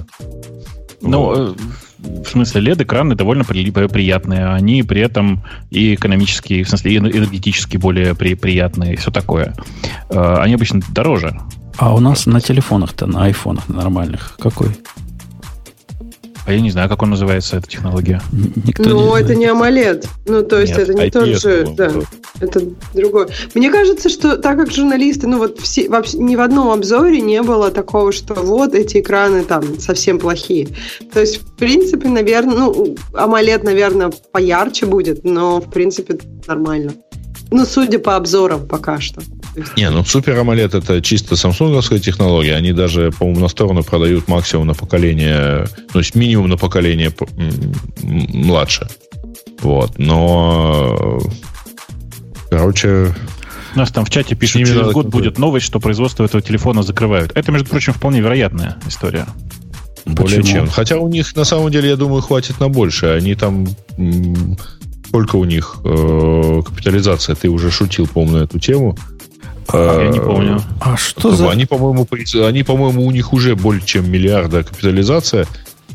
Ну, 1.01 1.33
э, 1.53 1.53
в 1.97 2.27
смысле, 2.29 2.61
LED-экраны 2.73 3.15
довольно 3.15 3.43
при- 3.43 3.71
приятные. 3.71 4.47
Они 4.47 4.83
при 4.83 5.01
этом 5.01 5.43
и 5.71 5.95
экономически, 5.95 6.61
в 6.63 6.69
смысле, 6.69 6.93
и 6.93 6.97
энергетически 6.97 7.77
более 7.77 8.13
при- 8.15 8.35
приятные, 8.35 8.93
и 8.93 8.95
все 8.97 9.09
такое. 9.09 9.55
Э, 10.09 10.35
Они 10.39 10.53
обычно 10.53 10.81
дороже. 10.89 11.39
А 11.77 11.95
у 11.95 11.99
нас 11.99 12.27
на 12.27 12.41
телефонах-то, 12.41 13.07
на 13.07 13.23
айфонах 13.25 13.69
на 13.69 13.77
нормальных, 13.77 14.35
какой? 14.39 14.67
А 16.45 16.53
я 16.53 16.59
не 16.59 16.71
знаю, 16.71 16.89
как 16.89 17.03
он 17.03 17.11
называется, 17.11 17.57
эта 17.57 17.67
технология. 17.67 18.21
Никто 18.31 18.83
Ну, 18.83 19.15
не 19.15 19.21
это 19.21 19.35
не 19.35 19.45
AMOLED. 19.45 20.07
Ну, 20.25 20.43
то 20.43 20.59
есть 20.59 20.75
Нет, 20.75 20.89
это 20.89 20.93
не 20.93 21.01
IPS, 21.03 21.11
тот 21.11 21.27
же... 21.27 21.67
Да, 21.77 21.91
это 22.39 22.61
другое. 22.93 23.27
Мне 23.53 23.69
кажется, 23.69 24.09
что 24.09 24.37
так 24.37 24.57
как 24.57 24.71
журналисты, 24.71 25.27
ну 25.27 25.37
вот 25.37 25.59
все, 25.59 25.87
вообще, 25.87 26.17
ни 26.17 26.35
в 26.35 26.41
одном 26.41 26.71
обзоре 26.71 27.21
не 27.21 27.41
было 27.43 27.69
такого, 27.69 28.11
что 28.11 28.33
вот 28.33 28.73
эти 28.73 28.99
экраны 28.99 29.43
там 29.43 29.79
совсем 29.79 30.17
плохие. 30.17 30.69
То 31.13 31.19
есть, 31.19 31.41
в 31.41 31.55
принципе, 31.55 32.09
наверное, 32.09 32.55
ну, 32.55 32.95
AMOLED, 33.13 33.63
наверное, 33.63 34.11
поярче 34.31 34.87
будет, 34.87 35.23
но, 35.23 35.61
в 35.61 35.69
принципе, 35.69 36.17
нормально. 36.47 36.93
Ну, 37.51 37.65
судя 37.65 37.99
по 37.99 38.15
обзорам 38.15 38.67
пока 38.67 38.99
что. 38.99 39.21
Не, 39.75 39.89
ну 39.89 40.03
Супер 40.05 40.37
AMOLED 40.37 40.77
это 40.77 41.01
чисто 41.01 41.35
самсунговская 41.35 41.99
технология. 41.99 42.55
Они 42.55 42.71
даже, 42.71 43.11
по-моему, 43.11 43.41
на 43.41 43.47
сторону 43.47 43.83
продают 43.83 44.27
максимум 44.27 44.67
на 44.67 44.73
поколение, 44.73 45.67
то 45.91 45.99
есть 45.99 46.15
минимум 46.15 46.49
на 46.49 46.57
поколение 46.57 47.13
младше. 48.01 48.87
Вот. 49.61 49.99
Но, 49.99 51.19
короче, 52.49 53.13
У 53.75 53.79
нас 53.79 53.91
там 53.91 54.05
в 54.05 54.09
чате 54.09 54.35
пишут, 54.35 54.65
через 54.65 54.91
год 54.91 55.07
будет 55.07 55.37
новость, 55.37 55.65
что 55.65 55.79
производство 55.79 56.25
этого 56.25 56.41
телефона 56.41 56.83
закрывают. 56.83 57.31
Это, 57.35 57.51
между 57.51 57.69
прочим, 57.69 57.93
вполне 57.93 58.19
вероятная 58.19 58.77
история. 58.87 59.27
более 60.05 60.41
Почему? 60.41 60.59
чем. 60.59 60.69
Хотя 60.69 60.97
у 60.97 61.07
них, 61.07 61.35
на 61.35 61.45
самом 61.45 61.71
деле, 61.71 61.89
я 61.89 61.95
думаю, 61.95 62.21
хватит 62.21 62.59
на 62.59 62.69
больше. 62.69 63.07
Они 63.07 63.35
там... 63.35 63.67
Сколько 65.07 65.35
у 65.35 65.43
них 65.43 65.75
э, 65.83 66.61
капитализация? 66.65 67.35
Ты 67.35 67.49
уже 67.49 67.69
шутил, 67.69 68.07
по-моему, 68.07 68.37
на 68.37 68.43
эту 68.43 68.59
тему. 68.59 68.97
Я 69.73 70.09
не 70.09 70.19
Э, 70.19 70.21
помню. 70.21 70.61
А 70.79 70.97
что 70.97 71.35
за... 71.35 71.49
Они, 71.49 71.65
по-моему, 71.65 72.07
они, 72.45 72.63
по-моему, 72.63 73.05
у 73.05 73.11
них 73.11 73.33
уже 73.33 73.55
более 73.55 73.83
чем 73.85 74.09
миллиарда 74.11 74.63
капитализация, 74.63 75.47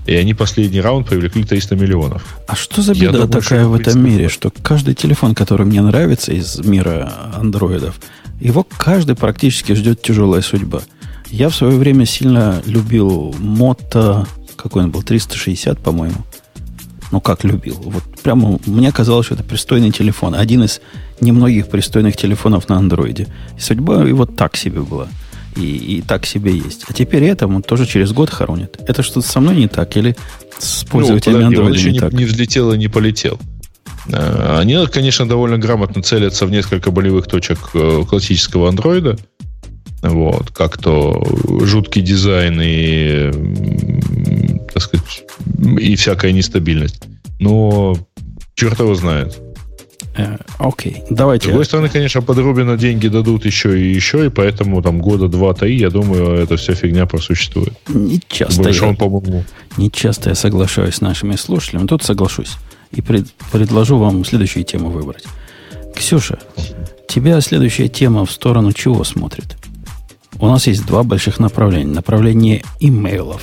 и 0.06 0.14
они 0.14 0.34
последний 0.34 0.80
раунд 0.80 1.08
привлекли 1.08 1.42
300 1.44 1.74
миллионов. 1.76 2.38
А 2.46 2.54
что 2.54 2.82
за 2.82 2.94
беда 2.94 3.12
думаю, 3.12 3.28
такая 3.28 3.66
в 3.66 3.74
это 3.74 3.90
этом 3.90 4.04
мире, 4.04 4.28
что 4.28 4.50
каждый 4.62 4.94
телефон, 4.94 5.34
который 5.34 5.66
мне 5.66 5.82
нравится 5.82 6.32
из 6.32 6.58
мира 6.58 7.12
андроидов, 7.34 7.96
его 8.40 8.66
каждый 8.76 9.16
практически 9.16 9.72
ждет 9.72 10.02
тяжелая 10.02 10.42
судьба. 10.42 10.82
Я 11.28 11.48
в 11.48 11.54
свое 11.56 11.76
время 11.76 12.06
сильно 12.06 12.62
любил 12.66 13.34
Moto, 13.38 14.26
какой 14.54 14.84
он 14.84 14.90
был, 14.90 15.02
360, 15.02 15.78
по-моему. 15.80 16.24
Ну, 17.12 17.20
как 17.20 17.44
любил. 17.44 17.76
Вот 17.84 18.02
прямо 18.22 18.58
мне 18.66 18.90
казалось, 18.92 19.26
что 19.26 19.34
это 19.34 19.44
пристойный 19.44 19.90
телефон. 19.90 20.34
Один 20.34 20.64
из 20.64 20.80
немногих 21.20 21.68
пристойных 21.68 22.16
телефонов 22.16 22.68
на 22.68 22.76
андроиде. 22.76 23.28
И 23.56 23.60
судьба 23.60 24.02
его 24.02 24.26
так 24.26 24.56
себе 24.56 24.80
была. 24.80 25.08
И, 25.56 25.98
и 25.98 26.02
так 26.02 26.26
себе 26.26 26.52
есть. 26.52 26.84
А 26.88 26.92
теперь 26.92 27.24
этому 27.24 27.62
тоже 27.62 27.86
через 27.86 28.12
год 28.12 28.28
хоронят. 28.30 28.78
Это 28.86 29.02
что-то 29.02 29.26
со 29.26 29.40
мной 29.40 29.56
не 29.56 29.68
так? 29.68 29.96
Или 29.96 30.16
с 30.58 30.84
пользователями 30.84 31.44
Ну, 31.44 31.50
подожди, 31.50 31.58
он 31.58 31.66
андроида 31.68 31.88
не 31.88 31.92
не, 31.92 32.00
так? 32.00 32.12
не 32.12 32.24
взлетел 32.24 32.72
и 32.72 32.78
не 32.78 32.88
полетел. 32.88 33.38
Э, 34.08 34.58
Они, 34.60 34.86
конечно, 34.86 35.26
довольно 35.26 35.58
грамотно 35.58 36.02
целятся 36.02 36.46
в 36.46 36.50
несколько 36.50 36.90
болевых 36.90 37.26
точек 37.26 37.58
э, 37.74 38.04
классического 38.08 38.68
андроида. 38.68 39.16
Вот, 40.02 40.50
как 40.50 40.78
то 40.78 41.24
жуткий 41.62 42.02
дизайн 42.02 42.60
и, 42.62 43.30
так 44.72 44.82
сказать, 44.82 45.24
и 45.78 45.96
всякая 45.96 46.32
нестабильность. 46.32 47.02
Но 47.38 47.96
черт 48.54 48.78
его 48.80 48.94
знает. 48.94 49.38
Э, 50.16 50.38
Окей, 50.58 51.02
С 51.10 51.14
давайте. 51.14 51.48
другой 51.48 51.66
стороны, 51.66 51.88
конечно, 51.90 52.22
под 52.22 52.38
Рубина 52.38 52.76
деньги 52.78 53.08
дадут 53.08 53.44
еще 53.44 53.78
и 53.78 53.92
еще, 53.94 54.26
и 54.26 54.28
поэтому 54.30 54.80
там 54.80 54.98
года 55.00 55.28
два-три, 55.28 55.76
я 55.76 55.90
думаю, 55.90 56.38
эта 56.38 56.56
вся 56.56 56.74
фигня 56.74 57.04
просуществует. 57.04 57.74
Не 57.88 58.20
часто, 58.26 58.62
Больше 58.62 58.82
я, 58.84 58.88
он, 58.88 58.96
по-моему, 58.96 59.44
не 59.76 59.90
часто 59.90 60.30
я 60.30 60.34
соглашаюсь 60.34 60.94
с 60.96 61.00
нашими 61.02 61.36
слушателями. 61.36 61.86
Тут 61.86 62.02
соглашусь. 62.02 62.52
И 62.92 63.02
пред- 63.02 63.30
предложу 63.52 63.98
вам 63.98 64.24
следующую 64.24 64.64
тему 64.64 64.88
выбрать. 64.88 65.24
Ксюша, 65.94 66.38
тебя 67.08 67.40
следующая 67.42 67.88
тема 67.88 68.24
в 68.24 68.30
сторону 68.30 68.72
чего 68.72 69.04
смотрит? 69.04 69.56
У 70.38 70.46
нас 70.46 70.66
есть 70.66 70.86
два 70.86 71.02
больших 71.02 71.38
направления. 71.38 71.92
Направление 71.92 72.62
имейлов 72.80 73.42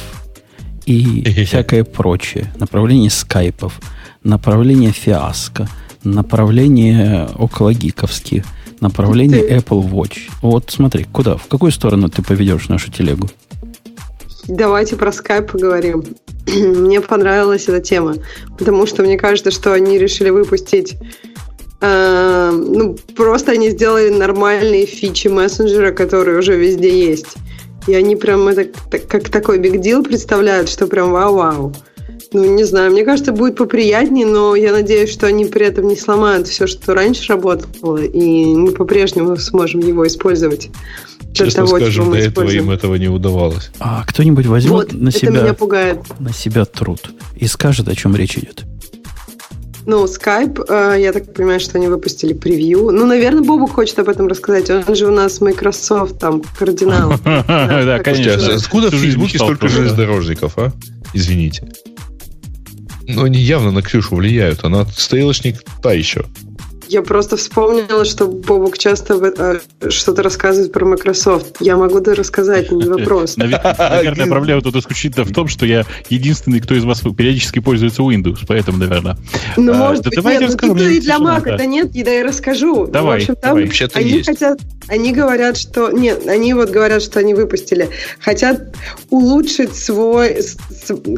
и 0.85 1.23
всякое 1.45 1.83
прочее. 1.83 2.51
Направление 2.59 3.09
скайпов, 3.09 3.79
направление 4.23 4.91
фиаско, 4.91 5.67
направление 6.03 7.29
окологиковские, 7.37 8.43
направление 8.81 9.41
Apple 9.41 9.89
Watch. 9.89 10.19
Вот 10.41 10.71
смотри, 10.71 11.05
куда, 11.05 11.37
в 11.37 11.47
какую 11.47 11.71
сторону 11.71 12.09
ты 12.09 12.21
поведешь 12.21 12.69
нашу 12.69 12.91
телегу? 12.91 13.29
давайте 14.47 14.95
про 14.95 15.09
Skype 15.11 15.51
поговорим. 15.51 16.03
мне 16.47 17.01
понравилась 17.01 17.67
эта 17.67 17.79
тема, 17.79 18.15
потому 18.57 18.85
что 18.85 19.03
мне 19.03 19.17
кажется, 19.17 19.51
что 19.51 19.73
они 19.73 19.97
решили 19.97 20.29
выпустить 20.29 20.95
э, 21.81 22.51
ну, 22.51 22.97
просто 23.15 23.53
они 23.53 23.69
сделали 23.69 24.09
нормальные 24.09 24.85
фичи 24.85 25.27
мессенджера, 25.27 25.91
которые 25.91 26.39
уже 26.39 26.55
везде 26.55 27.09
есть. 27.09 27.35
И 27.87 27.93
они 27.95 28.15
прям 28.15 28.47
это 28.47 28.65
как 29.07 29.29
такой 29.29 29.59
биг 29.59 29.81
дил 29.81 30.03
представляют, 30.03 30.69
что 30.69 30.87
прям 30.87 31.11
вау-вау. 31.11 31.73
Ну, 32.31 32.55
не 32.55 32.63
знаю, 32.63 32.91
мне 32.91 33.05
кажется, 33.05 33.31
будет 33.31 33.55
поприятнее, 33.55 34.25
но 34.25 34.55
я 34.55 34.71
надеюсь, 34.71 35.11
что 35.11 35.27
они 35.27 35.45
при 35.45 35.67
этом 35.67 35.87
не 35.87 35.95
сломают 35.95 36.47
все, 36.47 36.65
что 36.65 36.95
раньше 36.95 37.31
работало, 37.31 37.97
и 37.97 38.55
мы 38.55 38.71
по-прежнему 38.71 39.37
сможем 39.37 39.81
его 39.81 40.07
использовать. 40.07 40.69
Честно 41.33 41.65
того, 41.65 41.79
скажем, 41.79 42.11
до 42.11 42.17
этого 42.17 42.49
им 42.49 42.69
этого 42.69 42.95
не 42.95 43.07
удавалось. 43.07 43.71
А 43.79 44.03
кто-нибудь 44.05 44.45
возьмет 44.45 44.71
вот, 44.71 44.93
на, 44.93 45.11
себя, 45.11 45.41
меня 45.41 45.53
пугает. 45.53 45.99
на 46.19 46.33
себя 46.33 46.65
труд 46.65 47.11
и 47.35 47.47
скажет, 47.47 47.87
о 47.87 47.95
чем 47.95 48.15
речь 48.15 48.37
идет? 48.37 48.63
Ну, 49.85 50.05
Skype, 50.05 50.65
э, 50.69 51.01
я 51.01 51.11
так 51.11 51.33
понимаю, 51.33 51.59
что 51.59 51.77
они 51.77 51.87
выпустили 51.87 52.33
превью. 52.33 52.91
Ну, 52.91 53.05
наверное, 53.05 53.43
Бобу 53.43 53.67
хочет 53.67 53.99
об 53.99 54.09
этом 54.09 54.27
рассказать. 54.27 54.69
Он 54.69 54.95
же 54.95 55.07
у 55.07 55.11
нас 55.11 55.41
Microsoft 55.41 56.19
там 56.19 56.41
кардинал. 56.57 57.13
Да, 57.23 57.99
конечно. 57.99 58.55
Откуда 58.55 58.89
в 58.89 58.95
Фейсбуке 58.95 59.37
столько 59.37 59.67
железнодорожников, 59.67 60.57
а? 60.57 60.71
Извините. 61.13 61.67
Но 63.07 63.23
они 63.23 63.39
явно 63.39 63.71
на 63.71 63.81
Ксюшу 63.81 64.15
влияют. 64.15 64.63
Она 64.63 64.85
стрелочник 64.85 65.63
та 65.81 65.93
еще. 65.93 66.25
Я 66.93 67.01
просто 67.01 67.37
вспомнила, 67.37 68.05
что 68.05 68.27
Бобук 68.27 68.77
часто 68.77 69.15
э, 69.15 69.89
что-то 69.89 70.21
рассказывает 70.21 70.71
про 70.71 70.85
Microsoft. 70.85 71.57
Я 71.59 71.75
могу 71.75 71.99
да 72.01 72.13
рассказать, 72.13 72.71
не 72.71 72.83
вопрос. 72.83 73.35
Наверное, 73.37 74.27
проблема 74.27 74.61
тут 74.61 74.75
исключительно 74.75 75.25
в 75.25 75.33
том, 75.33 75.47
что 75.47 75.65
я 75.65 75.87
единственный, 76.09 76.59
кто 76.59 76.75
из 76.75 76.83
вас 76.83 77.01
периодически 77.01 77.57
пользуется 77.57 78.03
Windows, 78.03 78.45
поэтому, 78.47 78.77
наверное. 78.77 79.17
Ну, 79.57 79.73
может 79.73 80.03
быть, 80.07 80.23
нет, 80.23 80.61
ну 80.61 80.77
и 80.77 80.99
для 80.99 81.17
Mac 81.17 81.57
да 81.57 81.65
нет, 81.65 81.91
да 81.91 82.11
я 82.11 82.23
расскажу. 82.23 82.85
Давай, 82.85 83.21
в 83.21 83.23
общем, 83.23 83.35
там 83.37 83.57
они 83.95 84.21
хотят, 84.21 84.59
они 84.87 85.13
говорят, 85.13 85.57
что... 85.57 85.89
Нет, 85.89 86.27
они 86.27 86.53
вот 86.53 86.69
говорят, 86.69 87.01
что 87.01 87.19
они 87.19 87.33
выпустили. 87.33 87.89
Хотят 88.19 88.75
улучшить 89.09 89.75
свой, 89.75 90.41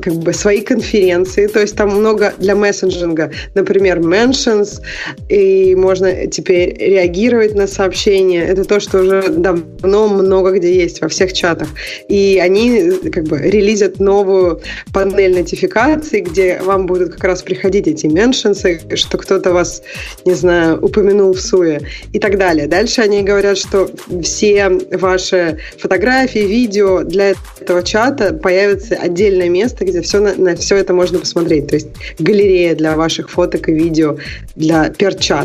как 0.02 0.14
бы, 0.14 0.32
свои 0.32 0.62
конференции. 0.62 1.48
То 1.48 1.60
есть 1.60 1.76
там 1.76 1.90
много 1.90 2.34
для 2.38 2.56
мессенджинга. 2.56 3.34
Например, 3.56 4.00
mentions 4.00 4.80
и 5.28 5.64
можно 5.73 6.28
теперь 6.28 6.78
реагировать 6.78 7.56
на 7.56 7.65
сообщения. 7.67 8.43
Это 8.43 8.65
то, 8.65 8.80
что 8.80 8.99
уже 8.99 9.30
давно 9.30 10.08
много 10.08 10.51
где 10.51 10.75
есть, 10.75 11.01
во 11.01 11.08
всех 11.08 11.34
чатах. 11.34 11.69
И 12.10 12.39
они 12.43 12.91
как 13.12 13.23
бы 13.23 13.39
релизят 13.39 13.99
новую 13.99 14.62
панель 14.93 15.36
нотификаций, 15.36 16.21
где 16.21 16.62
вам 16.63 16.86
будут 16.86 17.13
как 17.13 17.23
раз 17.23 17.41
приходить 17.41 17.88
эти 17.88 18.08
меншенсы, 18.08 18.82
что 18.95 19.17
кто-то 19.17 19.51
вас, 19.51 19.82
не 20.25 20.34
знаю, 20.34 20.80
упомянул 20.84 21.34
в 21.34 21.41
суе 21.41 21.82
и 22.13 22.19
так 22.19 22.38
далее. 22.38 22.67
Дальше 22.67 23.01
они 23.01 23.23
говорят, 23.23 23.58
что 23.58 23.89
все 24.21 24.69
ваши 24.91 25.60
фотографии, 25.78 26.39
видео 26.39 27.04
для 27.04 27.34
этого 27.60 27.84
чата 27.84 28.34
появится 28.34 28.95
отдельное 28.95 29.49
место, 29.49 29.86
где 29.86 30.01
все 30.01 30.19
на, 30.19 30.36
на 30.36 30.56
все 30.56 30.75
это 30.75 30.93
можно 30.93 31.19
посмотреть. 31.19 31.67
То 31.67 31.75
есть 31.75 31.88
галерея 32.19 32.75
для 32.75 32.95
ваших 32.95 33.30
фоток 33.30 33.69
и 33.69 33.73
видео 33.73 34.17
для 34.56 34.89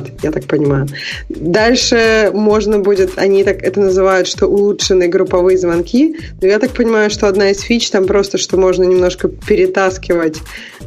перчат 0.01 0.23
я 0.23 0.31
так 0.31 0.45
понимаю. 0.45 0.87
Дальше 1.29 2.31
можно 2.33 2.79
будет, 2.79 3.13
они 3.17 3.45
так 3.45 3.63
это 3.63 3.81
называют, 3.81 4.27
что 4.27 4.47
улучшенные 4.47 5.09
групповые 5.09 5.59
звонки. 5.59 6.17
Но 6.41 6.49
я 6.49 6.59
так 6.59 6.71
понимаю, 6.71 7.11
что 7.11 7.29
одна 7.29 7.51
из 7.51 7.61
фич 7.61 7.91
там 7.91 8.07
просто, 8.07 8.39
что 8.39 8.57
можно 8.57 8.85
немножко 8.85 9.29
перетаскивать 9.29 10.39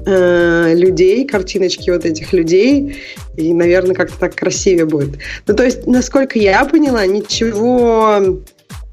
э, 0.06 0.73
людей, 0.76 1.26
картиночки 1.26 1.89
вот 1.89 2.06
этих 2.06 2.34
людей, 2.34 2.97
и, 3.38 3.54
наверное, 3.54 3.95
как-то 3.95 4.19
так 4.19 4.36
красивее 4.36 4.86
будет. 4.86 5.17
Ну, 5.47 5.56
то 5.56 5.63
есть, 5.63 5.88
насколько 5.88 6.39
я 6.39 6.65
поняла, 6.65 7.06
ничего 7.06 8.41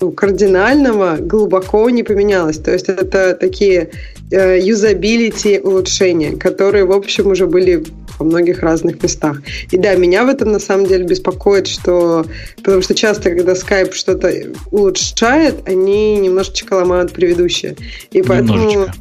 ну, 0.00 0.12
кардинального 0.12 1.16
глубоко 1.20 1.90
не 1.90 2.02
поменялось. 2.02 2.58
То 2.58 2.72
есть 2.72 2.88
это 2.88 3.34
такие 3.34 3.90
э, 4.30 4.58
юзабилити 4.58 5.60
улучшения, 5.60 6.36
которые, 6.36 6.84
в 6.84 6.92
общем, 6.92 7.26
уже 7.28 7.46
были 7.46 7.84
во 8.20 8.26
многих 8.26 8.60
разных 8.60 9.02
местах. 9.02 9.42
И 9.70 9.76
да, 9.76 9.94
меня 9.94 10.24
в 10.24 10.28
этом 10.28 10.52
на 10.52 10.60
самом 10.60 10.86
деле 10.86 11.04
беспокоит, 11.04 11.66
что... 11.66 12.24
Потому 12.56 12.82
что 12.82 12.94
часто, 12.94 13.30
когда 13.30 13.52
Skype 13.52 13.92
что-то 13.92 14.32
улучшает, 14.70 15.56
они 15.66 16.18
немножечко 16.18 16.74
ломают 16.74 17.12
предыдущее. 17.12 17.76
И 18.12 18.22
поэтому... 18.22 18.58
Немножечко. 18.58 18.94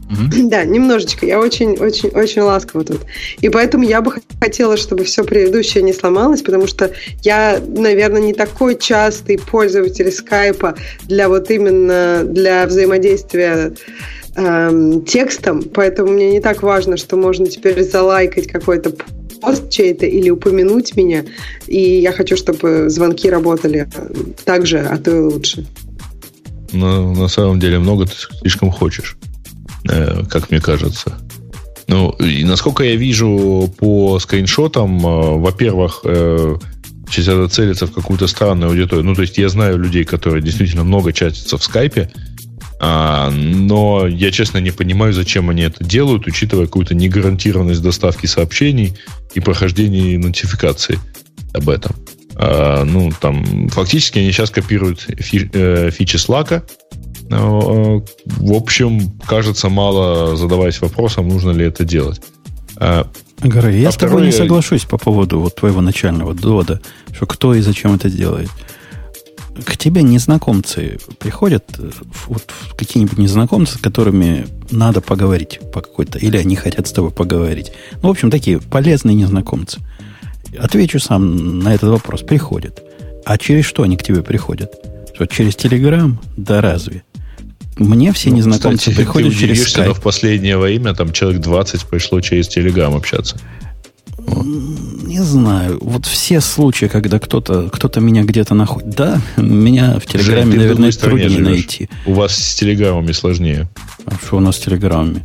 Да, 0.43 0.63
немножечко. 0.63 1.25
Я 1.25 1.39
очень-очень-очень 1.39 2.41
ласково 2.41 2.83
тут. 2.83 3.01
И 3.41 3.49
поэтому 3.49 3.83
я 3.83 4.01
бы 4.01 4.13
хотела, 4.39 4.77
чтобы 4.77 5.03
все 5.03 5.23
предыдущее 5.23 5.83
не 5.83 5.93
сломалось, 5.93 6.41
потому 6.41 6.65
что 6.67 6.91
я, 7.21 7.59
наверное, 7.67 8.21
не 8.21 8.33
такой 8.33 8.77
частый 8.77 9.37
пользователь 9.37 10.11
скайпа 10.11 10.75
для 11.03 11.27
вот 11.27 11.51
именно 11.51 12.23
для 12.23 12.65
взаимодействия 12.65 13.73
эм, 14.39 15.05
текстом, 15.05 15.63
поэтому 15.63 16.11
мне 16.11 16.31
не 16.31 16.39
так 16.39 16.63
важно, 16.63 16.97
что 16.97 17.17
можно 17.17 17.45
теперь 17.47 17.83
залайкать 17.83 18.47
какой-то 18.47 18.93
пост 19.41 19.69
чей-то 19.69 20.05
или 20.05 20.29
упомянуть 20.29 20.95
меня, 20.95 21.25
и 21.67 21.79
я 21.79 22.11
хочу, 22.11 22.35
чтобы 22.35 22.89
звонки 22.89 23.29
работали 23.29 23.87
так 24.45 24.65
же, 24.65 24.79
а 24.79 24.97
то 24.97 25.15
и 25.15 25.19
лучше. 25.19 25.65
Ну, 26.71 27.13
на 27.15 27.27
самом 27.27 27.59
деле 27.59 27.79
много 27.79 28.05
ты 28.05 28.13
слишком 28.41 28.71
хочешь, 28.71 29.17
э, 29.89 30.23
как 30.29 30.51
мне 30.51 30.59
кажется. 30.59 31.17
Ну, 31.87 32.11
и 32.19 32.43
насколько 32.43 32.83
я 32.83 32.95
вижу 32.95 33.73
по 33.79 34.19
скриншотам, 34.19 34.99
э, 34.99 35.37
во-первых, 35.39 36.01
э, 36.03 36.57
сейчас 37.09 37.27
это 37.29 37.47
целится 37.47 37.87
в 37.87 37.91
какую-то 37.91 38.27
странную 38.27 38.69
аудиторию. 38.69 39.05
Ну, 39.05 39.15
то 39.15 39.23
есть 39.23 39.37
я 39.37 39.49
знаю 39.49 39.79
людей, 39.79 40.03
которые 40.03 40.43
действительно 40.43 40.83
много 40.83 41.13
чатятся 41.13 41.57
в 41.57 41.63
скайпе, 41.63 42.11
а, 42.79 43.29
но 43.29 44.07
я, 44.07 44.31
честно, 44.31 44.59
не 44.59 44.71
понимаю, 44.71 45.11
зачем 45.11 45.49
они 45.49 45.63
это 45.63 45.83
делают, 45.83 46.27
учитывая 46.27 46.65
какую-то 46.65 46.95
негарантированность 46.95 47.81
доставки 47.81 48.25
сообщений 48.25 48.95
и 49.33 49.41
прохождения 49.41 50.17
нотификации 50.17 50.97
об 51.53 51.69
этом. 51.69 51.95
А, 52.35 52.85
ну, 52.85 53.11
там, 53.19 53.67
фактически 53.69 54.19
они 54.19 54.31
сейчас 54.31 54.49
копируют 54.49 55.01
фи, 55.01 55.49
э, 55.51 55.91
фичи 55.91 56.15
Slack. 56.15 56.63
Э, 57.29 58.01
в 58.25 58.53
общем, 58.53 59.11
кажется, 59.27 59.67
мало 59.67 60.37
задаваясь 60.37 60.79
вопросом, 60.79 61.27
нужно 61.27 61.51
ли 61.51 61.65
это 61.65 61.83
делать. 61.83 62.21
А, 62.77 63.07
Гары, 63.41 63.73
я 63.75 63.89
а 63.89 63.91
с 63.91 63.97
тобой 63.97 64.21
не 64.21 64.31
соглашусь 64.31 64.85
по 64.85 64.97
поводу 64.97 65.41
вот 65.41 65.55
твоего 65.55 65.81
начального 65.81 66.33
довода, 66.33 66.79
что 67.13 67.25
кто 67.25 67.53
и 67.53 67.59
зачем 67.59 67.93
это 67.93 68.09
делает 68.09 68.49
к 69.65 69.77
тебе 69.77 70.03
незнакомцы 70.03 70.99
приходят, 71.19 71.65
э, 71.77 71.91
вот 72.27 72.51
какие-нибудь 72.77 73.17
незнакомцы, 73.17 73.75
с 73.75 73.81
которыми 73.81 74.47
надо 74.71 75.01
поговорить 75.01 75.59
по 75.73 75.81
какой-то, 75.81 76.17
или 76.19 76.37
они 76.37 76.55
хотят 76.55 76.87
с 76.87 76.91
тобой 76.91 77.11
поговорить. 77.11 77.71
Ну, 78.01 78.09
в 78.09 78.11
общем, 78.11 78.31
такие 78.31 78.59
полезные 78.59 79.15
незнакомцы. 79.15 79.79
Отвечу 80.57 80.99
сам 80.99 81.59
на 81.59 81.73
этот 81.73 81.89
вопрос. 81.89 82.21
Приходят. 82.21 82.81
А 83.25 83.37
через 83.37 83.65
что 83.65 83.83
они 83.83 83.97
к 83.97 84.03
тебе 84.03 84.23
приходят? 84.23 84.73
Что, 85.13 85.25
через 85.25 85.55
Телеграм? 85.55 86.19
Да 86.37 86.61
разве? 86.61 87.03
Мне 87.77 88.11
все 88.11 88.29
ну, 88.29 88.37
незнакомцы 88.37 88.91
кстати, 88.91 88.95
приходят 88.95 89.33
через 89.33 89.75
Skype. 89.75 89.93
в 89.93 90.01
последнее 90.01 90.57
время 90.57 90.93
там 90.93 91.13
человек 91.13 91.41
20 91.41 91.85
пришло 91.85 92.19
через 92.19 92.47
Телеграм 92.47 92.95
общаться. 92.95 93.37
Не 95.05 95.21
знаю. 95.23 95.79
Вот 95.81 96.05
все 96.05 96.41
случаи, 96.41 96.85
когда 96.85 97.19
кто-то 97.19 97.69
кто 97.69 97.99
меня 97.99 98.23
где-то 98.23 98.53
находит. 98.53 98.89
Да, 98.89 99.21
меня 99.37 99.99
в 99.99 100.05
Телеграме, 100.05 100.51
Жень, 100.51 100.59
наверное, 100.59 100.91
труднее 100.91 101.29
живешь. 101.29 101.47
найти. 101.47 101.89
У 102.05 102.13
вас 102.13 102.35
с 102.35 102.55
Телеграмами 102.55 103.11
сложнее. 103.11 103.67
А 104.05 104.15
что 104.15 104.37
у 104.37 104.39
нас 104.39 104.57
с 104.57 104.59
Телеграмами? 104.59 105.23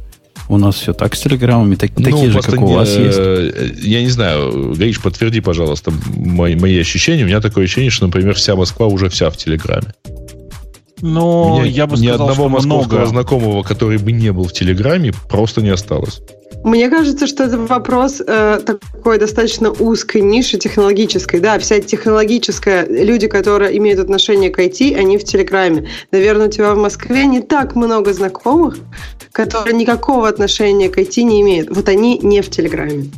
У 0.49 0.59
нас 0.59 0.75
все 0.77 0.93
так 0.93 1.15
с 1.15 1.21
телеграммами, 1.21 1.75
так, 1.75 1.93
ну, 1.97 2.05
такие 2.05 2.31
же, 2.31 2.41
как 2.41 2.61
у 2.61 2.67
вас 2.67 2.95
есть. 2.97 3.19
Э, 3.19 3.73
я 3.81 4.03
не 4.03 4.11
знаю, 4.11 4.75
Гаиш, 4.77 5.01
подтверди, 5.01 5.41
пожалуйста, 5.41 5.91
мои, 6.15 6.55
мои 6.55 6.79
ощущения. 6.79 7.25
У 7.25 7.27
меня 7.27 7.41
такое 7.41 7.65
ощущение, 7.65 7.91
что, 7.91 8.07
например, 8.07 8.35
вся 8.35 8.55
Москва 8.55 8.87
уже 8.87 9.09
вся 9.09 9.31
в 9.31 9.37
Телеграме. 9.39 9.95
Но 11.01 11.63
я 11.65 11.87
бы 11.87 11.97
сказал, 11.97 12.05
ни 12.05 12.09
одного 12.15 12.35
что 12.35 12.49
московского 12.49 12.97
много... 12.97 13.07
знакомого, 13.07 13.63
который 13.63 13.99
бы 13.99 14.13
не 14.13 14.33
был 14.33 14.45
в 14.45 14.53
Телеграме, 14.53 15.13
просто 15.29 15.61
не 15.61 15.71
осталось. 15.71 16.23
Мне 16.65 16.89
кажется, 16.89 17.27
что 17.27 17.45
это 17.45 17.59
вопрос 17.59 18.23
э, 18.27 18.59
такой 18.65 19.19
достаточно 19.19 19.71
узкой 19.71 20.23
ниши 20.23 20.57
технологической. 20.57 21.41
Да, 21.41 21.59
вся 21.59 21.79
технологическая, 21.81 22.87
люди, 22.87 23.29
которые 23.29 23.77
имеют 23.77 24.01
отношение 24.01 24.49
к 24.49 24.59
IT, 24.59 24.97
они 24.97 25.19
в 25.19 25.25
Телеграме. 25.25 25.89
Наверное, 26.11 26.47
у 26.47 26.51
тебя 26.51 26.73
в 26.75 26.79
Москве 26.79 27.27
не 27.27 27.43
так 27.43 27.77
много 27.77 28.15
знакомых, 28.15 28.79
которые 29.31 29.75
никакого 29.75 30.27
отношения 30.27 30.89
к 30.89 30.97
IT 30.97 31.23
не 31.23 31.43
имеют. 31.43 31.69
Вот 31.69 31.87
они 31.91 32.19
не 32.23 32.41
в 32.41 32.49
Телеграме. 32.49 33.11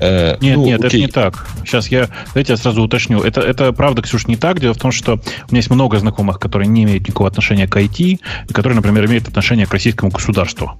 Э, 0.00 0.36
нет, 0.40 0.56
ну, 0.56 0.66
нет, 0.66 0.84
окей. 0.84 0.88
это 0.88 0.98
не 0.98 1.12
так. 1.12 1.46
Сейчас 1.64 1.88
я, 1.88 2.08
давайте 2.28 2.52
я 2.52 2.56
сразу 2.56 2.82
уточню. 2.82 3.20
Это, 3.20 3.40
это 3.40 3.72
правда, 3.72 4.02
Ксюш, 4.02 4.26
не 4.26 4.36
так. 4.36 4.60
Дело 4.60 4.74
в 4.74 4.78
том, 4.78 4.92
что 4.92 5.14
у 5.14 5.16
меня 5.50 5.58
есть 5.58 5.70
много 5.70 5.98
знакомых, 5.98 6.38
которые 6.38 6.68
не 6.68 6.84
имеют 6.84 7.06
никакого 7.06 7.28
отношения 7.28 7.66
к 7.66 7.76
IT, 7.76 8.20
и 8.48 8.52
которые, 8.52 8.76
например, 8.76 9.06
имеют 9.06 9.28
отношение 9.28 9.66
к 9.66 9.72
российскому 9.72 10.10
государству. 10.10 10.78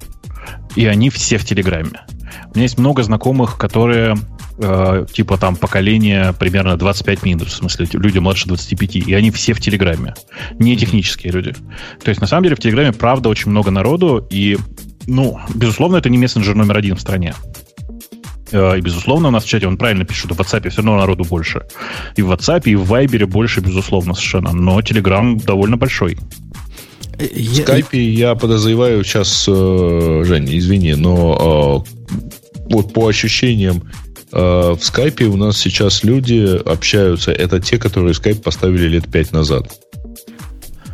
И 0.75 0.85
они 0.85 1.09
все 1.09 1.37
в 1.37 1.45
Телеграме. 1.45 2.01
У 2.47 2.55
меня 2.55 2.63
есть 2.63 2.77
много 2.77 3.01
знакомых, 3.03 3.57
которые 3.57 4.17
э, 4.57 5.05
типа 5.11 5.37
там 5.37 5.55
поколение 5.55 6.33
примерно 6.37 6.77
25 6.77 7.23
минус, 7.23 7.47
в 7.47 7.55
смысле 7.55 7.87
люди 7.93 8.19
младше 8.19 8.47
25, 8.47 8.95
и 8.97 9.13
они 9.13 9.31
все 9.31 9.53
в 9.53 9.61
Телеграме. 9.61 10.15
Не 10.59 10.75
технические 10.75 11.31
люди. 11.31 11.53
То 12.03 12.09
есть, 12.09 12.21
на 12.21 12.27
самом 12.27 12.43
деле, 12.43 12.55
в 12.55 12.59
Телеграме, 12.59 12.91
правда, 12.91 13.29
очень 13.29 13.51
много 13.51 13.71
народу, 13.71 14.27
и, 14.29 14.57
ну, 15.07 15.39
безусловно, 15.53 15.97
это 15.97 16.09
не 16.09 16.17
мессенджер 16.17 16.55
номер 16.55 16.77
один 16.77 16.95
в 16.95 17.01
стране. 17.01 17.33
Э, 18.51 18.77
и, 18.77 18.81
безусловно, 18.81 19.29
у 19.29 19.31
нас 19.31 19.43
в 19.43 19.47
чате, 19.47 19.67
он 19.67 19.77
правильно 19.77 20.05
пишет, 20.05 20.31
в 20.31 20.39
WhatsApp 20.39 20.69
все 20.69 20.77
равно 20.77 20.97
народу 20.97 21.23
больше. 21.23 21.63
И 22.15 22.21
в 22.21 22.31
WhatsApp, 22.31 22.63
и 22.65 22.75
в 22.75 22.91
Viber 22.91 23.25
больше, 23.25 23.61
безусловно, 23.61 24.13
совершенно. 24.13 24.51
Но 24.51 24.79
Telegram 24.79 25.43
довольно 25.43 25.77
большой. 25.77 26.17
В 27.17 27.55
скайпе 27.55 28.09
я 28.09 28.35
подозреваю 28.35 29.03
сейчас, 29.03 29.45
э, 29.47 30.23
Женя, 30.25 30.57
извини, 30.57 30.95
но 30.95 31.85
э, 31.87 32.73
вот 32.73 32.93
по 32.93 33.07
ощущениям 33.07 33.83
в 34.31 34.79
скайпе 34.81 35.25
у 35.25 35.37
нас 35.37 35.57
сейчас 35.57 36.03
люди 36.03 36.59
общаются, 36.65 37.31
это 37.31 37.61
те, 37.61 37.77
которые 37.77 38.13
скайп 38.13 38.43
поставили 38.43 38.87
лет 38.87 39.09
пять 39.09 39.31
назад. 39.31 39.71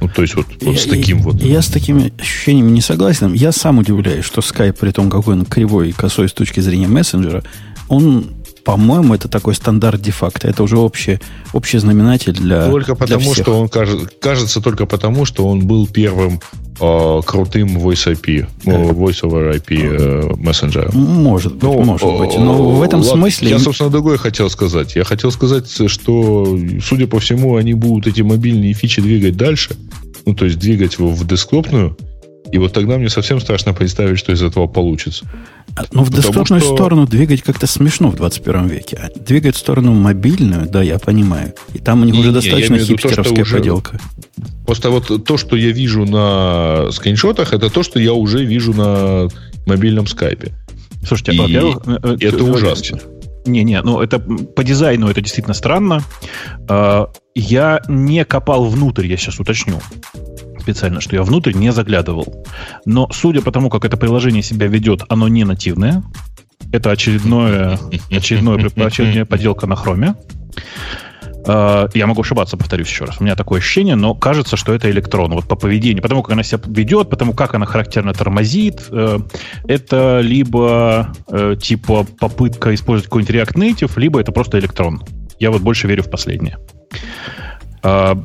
Ну, 0.02 0.10
то 0.10 0.24
есть 0.24 0.36
вот, 0.36 0.48
вот 0.62 0.74
я, 0.74 0.80
с 0.80 0.86
таким 0.86 1.18
я, 1.18 1.24
вот. 1.24 1.42
Я 1.42 1.62
с 1.62 1.68
такими 1.68 2.12
ощущениями 2.20 2.72
не 2.72 2.82
согласен. 2.82 3.34
Я 3.34 3.52
сам 3.52 3.78
удивляюсь, 3.78 4.26
что 4.26 4.42
скайп, 4.42 4.80
при 4.80 4.92
том, 4.92 5.12
какой 5.12 5.36
он 5.36 5.46
кривой 5.46 5.90
и 5.90 5.92
косой 5.92 6.28
с 6.28 6.34
точки 6.34 6.60
зрения 6.60 6.88
мессенджера, 6.88 7.44
он 7.88 8.26
по-моему, 8.64 9.16
это 9.16 9.28
такой 9.28 9.56
стандарт 9.56 10.02
де-факто. 10.02 10.48
Это 10.48 10.64
уже 10.64 10.78
общий, 10.78 11.20
общий 11.54 11.80
знаменатель 11.80 12.34
для 12.34 12.70
Только 12.70 12.96
потому, 12.96 13.22
для 13.22 13.32
всех. 13.32 13.46
что 13.46 13.60
он 13.60 13.70
кажется, 13.70 14.10
кажется 14.20 14.62
только 14.62 14.86
потому, 14.86 15.26
что 15.26 15.48
он 15.48 15.66
был 15.66 15.88
первым 15.88 16.42
э, 16.80 17.22
крутым 17.26 17.78
Voice 17.78 18.14
IP, 18.14 18.48
да. 18.66 18.72
Voice 18.72 19.22
over 19.22 19.56
IP 19.56 19.80
э, 19.80 20.36
мессенджером. 20.38 20.92
Может 20.96 21.54
быть, 21.54 21.64
ну, 21.64 21.84
может 21.84 22.18
быть. 22.18 22.38
Но 22.38 22.72
в 22.72 22.82
этом 22.82 23.02
ладно, 23.02 23.16
смысле... 23.16 23.50
Я, 23.50 23.60
собственно, 23.60 23.90
другое 23.90 24.18
хотел 24.18 24.50
сказать. 24.50 24.96
Я 24.96 25.04
хотел 25.04 25.32
сказать, 25.32 25.68
что, 25.88 26.58
судя 26.84 27.08
по 27.08 27.20
всему, 27.20 27.56
они 27.56 27.74
будут 27.74 28.08
эти 28.08 28.22
мобильные 28.22 28.74
фичи 28.74 29.02
двигать 29.02 29.38
дальше. 29.38 29.76
Ну, 30.26 30.36
то 30.36 30.46
есть 30.46 30.60
двигать 30.60 31.00
его 31.00 31.10
в 31.10 31.26
десктопную 31.26 31.98
и 32.52 32.58
вот 32.58 32.74
тогда 32.74 32.98
мне 32.98 33.10
совсем 33.10 33.40
страшно 33.40 33.74
представить, 33.74 34.20
что 34.20 34.32
из 34.32 34.44
этого 34.44 34.68
получится. 34.68 35.26
А, 35.76 35.84
Но 35.92 36.02
ну, 36.02 36.04
в 36.04 36.10
десктопную 36.12 36.62
что... 36.62 36.76
сторону 36.76 37.08
двигать 37.08 37.42
как-то 37.42 37.66
смешно 37.66 38.10
в 38.10 38.16
21 38.16 38.68
веке. 38.68 39.00
А 39.02 39.20
двигать 39.20 39.56
в 39.56 39.60
сторону 39.60 39.94
мобильную, 39.94 40.68
да, 40.70 40.82
я 40.82 41.00
понимаю. 41.00 41.54
И 41.74 41.80
там 41.80 42.02
у 42.02 42.06
них 42.06 42.14
не, 42.14 42.20
уже 42.20 42.30
не, 42.30 42.34
достаточно 42.36 42.78
хипстеровская 42.78 43.36
то, 43.36 43.42
уже... 43.42 43.58
поделка. 43.58 44.00
Просто 44.66 44.90
вот 44.90 45.26
то, 45.26 45.38
что 45.38 45.56
я 45.56 45.72
вижу 45.72 46.06
на 46.06 46.92
скриншотах, 46.92 47.54
это 47.54 47.70
то, 47.70 47.84
что 47.84 48.00
я 48.00 48.14
уже 48.14 48.44
вижу 48.44 48.74
на 48.74 49.30
мобильном 49.66 50.08
скайпе. 50.08 50.52
Слушайте, 51.06 51.32
а, 51.32 51.44
во-первых... 51.44 51.78
Э, 51.88 52.00
э, 52.04 52.16
это 52.20 52.38
э, 52.38 52.52
ужасно. 52.52 53.00
Не-не, 53.46 53.82
ну 53.82 54.00
это 54.02 54.20
по 54.20 54.64
дизайну 54.64 55.10
это 55.10 55.22
действительно 55.22 55.54
странно. 55.54 56.04
А, 56.68 57.10
я 57.34 57.82
не 57.88 58.24
копал 58.26 58.66
внутрь, 58.66 59.08
я 59.08 59.18
сейчас 59.18 59.40
уточню 59.40 59.80
специально, 60.62 61.02
что 61.02 61.16
я 61.16 61.24
внутрь 61.24 61.54
не 61.54 61.72
заглядывал. 61.72 62.46
Но 62.86 63.10
судя 63.12 63.42
по 63.42 63.52
тому, 63.52 63.70
как 63.70 63.86
это 63.86 63.98
приложение 63.98 64.44
себя 64.44 64.68
ведет, 64.68 65.04
оно 65.10 65.28
не 65.28 65.44
нативное. 65.44 66.04
Это 66.72 66.92
очередное, 66.92 67.78
очередное, 68.12 68.70
очередная 68.76 69.26
поделка 69.26 69.68
на 69.68 69.76
хроме. 69.76 70.16
А, 71.48 71.88
я 71.94 72.08
могу 72.08 72.22
ошибаться, 72.22 72.58
повторюсь 72.58 72.88
еще 72.88 73.06
раз. 73.06 73.20
У 73.20 73.24
меня 73.24 73.36
такое 73.36 73.60
ощущение, 73.60 73.96
но 73.96 74.14
кажется, 74.14 74.58
что 74.58 74.74
это 74.74 74.90
электрон. 74.90 75.32
Вот 75.32 75.48
по 75.48 75.56
поведению, 75.56 76.02
потому 76.02 76.22
как 76.24 76.34
она 76.34 76.44
себя 76.44 76.62
ведет, 76.66 77.10
потому 77.10 77.34
как 77.34 77.56
она 77.56 77.66
характерно 77.66 78.14
тормозит, 78.14 78.84
э, 78.90 79.20
это 79.66 80.20
либо 80.22 81.14
э, 81.28 81.56
типа 81.60 82.06
попытка 82.20 82.74
использовать 82.74 83.06
какой-нибудь 83.06 83.36
React 83.36 83.56
Native, 83.56 83.92
либо 84.00 84.20
это 84.22 84.32
просто 84.32 84.60
электрон. 84.60 85.04
Я 85.40 85.52
вот 85.52 85.62
больше 85.62 85.88
верю 85.88 86.04
в 86.04 86.10
последнее. 86.10 86.58
А, 87.84 88.18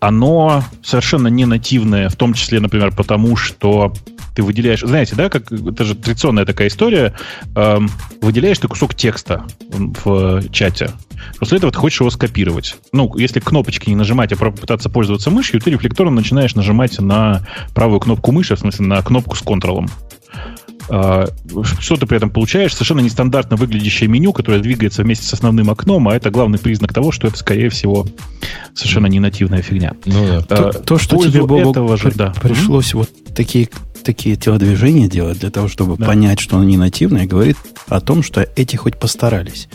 оно 0.00 0.62
совершенно 0.82 1.28
не 1.28 1.46
нативное, 1.46 2.08
в 2.08 2.16
том 2.16 2.34
числе, 2.34 2.60
например, 2.60 2.94
потому 2.94 3.36
что 3.36 3.92
ты 4.34 4.42
выделяешь, 4.42 4.80
знаете, 4.80 5.16
да, 5.16 5.30
как 5.30 5.50
это 5.50 5.84
же 5.84 5.94
традиционная 5.94 6.44
такая 6.44 6.68
история, 6.68 7.14
э, 7.56 7.78
выделяешь 8.20 8.58
ты 8.58 8.68
кусок 8.68 8.94
текста 8.94 9.44
в 9.68 10.44
чате, 10.50 10.90
после 11.40 11.58
этого 11.58 11.72
ты 11.72 11.78
хочешь 11.78 12.00
его 12.00 12.10
скопировать. 12.10 12.76
Ну, 12.92 13.12
если 13.16 13.40
кнопочки 13.40 13.88
не 13.88 13.96
нажимать, 13.96 14.32
а 14.32 14.36
попытаться 14.36 14.90
пользоваться 14.90 15.30
мышью, 15.30 15.60
ты 15.60 15.70
рефлекторно 15.70 16.12
начинаешь 16.12 16.54
нажимать 16.54 17.00
на 17.00 17.46
правую 17.74 17.98
кнопку 17.98 18.30
мыши, 18.30 18.54
в 18.54 18.60
смысле 18.60 18.86
на 18.86 19.02
кнопку 19.02 19.34
с 19.34 19.40
контролом. 19.40 19.88
А, 20.90 21.28
что 21.80 21.96
ты 21.96 22.06
при 22.06 22.16
этом 22.16 22.30
получаешь? 22.30 22.72
Совершенно 22.72 23.00
нестандартно 23.00 23.56
выглядящее 23.56 24.08
меню, 24.08 24.32
которое 24.32 24.60
двигается 24.60 25.02
вместе 25.02 25.26
с 25.26 25.32
основным 25.32 25.70
окном, 25.70 26.08
а 26.08 26.16
это 26.16 26.30
главный 26.30 26.58
признак 26.58 26.92
того, 26.92 27.12
что 27.12 27.28
это, 27.28 27.36
скорее 27.36 27.68
всего, 27.68 28.06
совершенно 28.74 29.06
не 29.06 29.20
нативная 29.20 29.62
фигня. 29.62 29.92
Ну, 30.06 30.26
да. 30.26 30.42
то, 30.42 30.68
а, 30.68 30.72
то, 30.72 30.98
что 30.98 31.16
тебе, 31.18 31.40
Бобок, 31.42 31.76
этого 31.76 31.96
же, 31.96 32.12
да. 32.12 32.32
пришлось 32.40 32.92
mm-hmm. 32.92 32.96
вот 32.96 33.34
такие, 33.34 33.68
такие 34.04 34.36
телодвижения 34.36 35.08
делать 35.08 35.40
для 35.40 35.50
того, 35.50 35.68
чтобы 35.68 35.96
да. 35.96 36.06
понять, 36.06 36.40
что 36.40 36.56
оно 36.56 36.64
не 36.64 36.76
нативное, 36.76 37.26
говорит 37.26 37.56
о 37.88 38.00
том, 38.00 38.22
что 38.22 38.46
эти 38.56 38.76
хоть 38.76 38.98
постарались. 38.98 39.68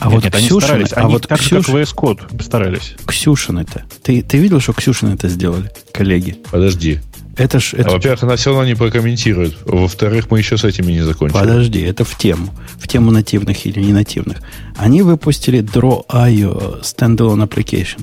А 0.00 0.06
нет, 0.06 0.14
вот 0.14 0.24
нет, 0.24 0.34
Ксюшин, 0.34 0.54
они 0.54 0.60
старались. 0.60 0.92
А 0.92 1.00
они 1.00 1.12
вот 1.12 1.26
так 1.26 1.40
Ксюш... 1.40 1.66
же, 1.66 1.72
как 1.72 1.74
VS 1.74 1.94
Code 1.94 2.36
постарались. 2.36 2.94
Ксюшин 3.04 3.58
это. 3.58 3.84
Ты, 4.02 4.22
ты 4.22 4.38
видел, 4.38 4.60
что 4.60 4.72
Ксюшин 4.72 5.12
это 5.12 5.28
сделали, 5.28 5.70
коллеги? 5.92 6.36
Подожди. 6.50 7.00
Это 7.38 7.60
ж, 7.60 7.74
это... 7.74 7.90
А, 7.90 7.92
во-первых, 7.92 8.24
она 8.24 8.34
все 8.34 8.50
равно 8.50 8.66
не 8.66 8.74
прокомментирует. 8.74 9.56
Во-вторых, 9.64 10.28
мы 10.28 10.38
еще 10.38 10.58
с 10.58 10.64
этими 10.64 10.90
не 10.90 11.02
закончили. 11.02 11.38
Подожди, 11.38 11.80
это 11.80 12.04
в 12.04 12.18
тему. 12.18 12.52
В 12.78 12.88
тему 12.88 13.12
нативных 13.12 13.64
или 13.64 13.78
не 13.78 13.92
нативных. 13.92 14.38
Они 14.76 15.02
выпустили 15.02 15.60
Draw.io 15.60 16.82
Standalone 16.82 17.48
Application. 17.48 18.00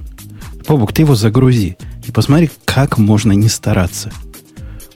Бобук, 0.66 0.94
ты 0.94 1.02
его 1.02 1.16
загрузи. 1.16 1.78
И 2.08 2.12
посмотри, 2.12 2.50
как 2.64 2.98
можно 2.98 3.34
не 3.34 3.50
стараться. 3.50 4.10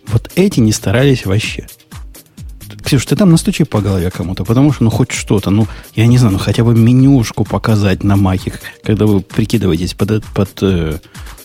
Вот 0.08 0.32
эти 0.36 0.62
не 0.62 0.72
старались 0.72 1.26
вообще. 1.26 1.68
Ксюш, 2.82 3.06
ты 3.06 3.18
там 3.18 3.32
настучи 3.32 3.66
по 3.66 3.82
голове 3.82 4.10
кому-то, 4.10 4.46
потому 4.46 4.72
что, 4.72 4.86
ну, 4.86 4.90
хоть 4.90 5.12
что-то, 5.12 5.50
ну, 5.50 5.68
я 5.96 6.08
не 6.08 6.18
знаю, 6.18 6.34
ну, 6.34 6.40
хотя 6.40 6.64
бы 6.64 6.74
менюшку 6.74 7.44
показать 7.44 8.04
на 8.04 8.16
маке, 8.16 8.54
когда 8.84 9.06
вы 9.06 9.20
прикидываетесь 9.20 9.94
под, 9.96 10.24
под, 10.26 10.50
э, 10.62 11.00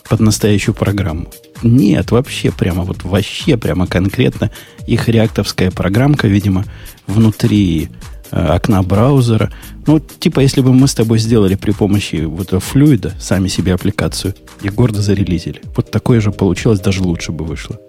под 0.07 0.19
настоящую 0.21 0.73
программу. 0.73 1.27
Нет, 1.65 2.11
вообще 2.11 2.51
прямо, 2.51 2.83
вот 2.83 3.03
вообще 3.03 3.57
прямо 3.57 3.87
конкретно 3.87 4.51
их 4.85 5.09
реактовская 5.09 5.71
программка, 5.71 6.27
видимо, 6.27 6.63
внутри 7.07 7.89
э, 8.29 8.39
окна 8.39 8.83
браузера. 8.83 9.51
Ну, 9.87 9.99
типа, 9.99 10.41
если 10.41 10.61
бы 10.61 10.73
мы 10.73 10.87
с 10.87 10.93
тобой 10.93 11.17
сделали 11.17 11.55
при 11.55 11.71
помощи 11.71 12.23
вот 12.23 12.51
флюида 12.51 13.15
сами 13.19 13.47
себе 13.47 13.73
аппликацию 13.73 14.35
и 14.61 14.69
гордо 14.69 15.01
зарелизили. 15.01 15.59
Вот 15.75 15.89
такое 15.89 16.21
же 16.21 16.31
получилось, 16.31 16.79
даже 16.81 17.01
лучше 17.01 17.31
бы 17.31 17.45
вышло. 17.45 17.79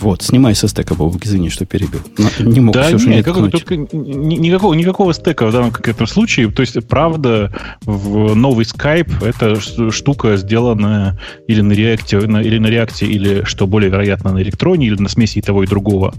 Вот, 0.00 0.22
снимай 0.22 0.54
со 0.54 0.66
стека, 0.66 0.94
Бобок, 0.94 1.24
извини, 1.26 1.50
что 1.50 1.66
перебил. 1.66 2.00
Не 2.38 2.60
мог 2.60 2.74
да, 2.74 2.88
Ксюшу 2.88 3.10
нет, 3.10 3.18
никакого, 3.18 3.50
только, 3.50 3.76
никакого, 3.76 4.72
никакого 4.72 5.12
стека 5.12 5.46
в 5.46 5.52
данном 5.52 5.70
конкретном 5.70 6.06
случае. 6.06 6.50
То 6.50 6.62
есть, 6.62 6.76
правда, 6.88 7.52
в 7.82 8.34
новый 8.34 8.64
Skype 8.64 9.22
это 9.22 9.60
штука, 9.90 10.38
сделанная 10.38 11.20
или 11.48 11.60
на 11.60 11.72
реакте, 11.72 12.16
или 12.18 12.58
на 12.58 12.68
реакте, 12.68 13.04
или, 13.04 13.44
что 13.44 13.66
более 13.66 13.90
вероятно, 13.90 14.32
на 14.32 14.40
электроне, 14.42 14.86
или 14.86 14.96
на 14.96 15.10
смеси 15.10 15.38
и 15.38 15.42
того 15.42 15.64
и 15.64 15.66
другого. 15.66 16.14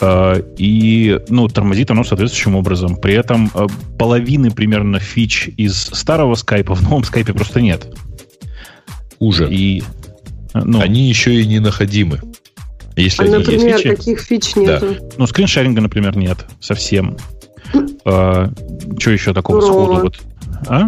А, 0.00 0.42
и, 0.58 1.20
ну, 1.28 1.46
тормозит 1.46 1.92
оно 1.92 2.02
соответствующим 2.02 2.56
образом. 2.56 2.96
При 2.96 3.14
этом 3.14 3.52
а, 3.54 3.68
половины 3.98 4.50
примерно 4.50 4.98
фич 4.98 5.48
из 5.56 5.76
старого 5.76 6.34
скайпа 6.34 6.74
в 6.74 6.82
новом 6.82 7.04
скайпе 7.04 7.32
просто 7.34 7.60
нет. 7.60 7.86
Уже. 9.20 9.48
И, 9.48 9.84
ну, 10.54 10.80
Они 10.80 11.08
еще 11.08 11.40
и 11.40 11.46
не 11.46 11.60
находимы. 11.60 12.20
Если 12.96 13.26
а, 13.28 13.38
например, 13.38 13.66
есть 13.68 13.82
фичи, 13.82 13.96
каких 13.96 14.20
фич 14.20 14.56
нету? 14.56 14.96
Да. 14.98 15.06
Ну, 15.18 15.26
скриншеринга, 15.26 15.80
например, 15.82 16.16
нет 16.16 16.38
совсем. 16.60 17.16
а, 18.04 18.50
что 18.98 19.10
еще 19.10 19.34
такого 19.34 19.60
Сурово. 19.60 19.84
сходу? 19.84 20.02
Вот? 20.04 20.18
А? 20.68 20.86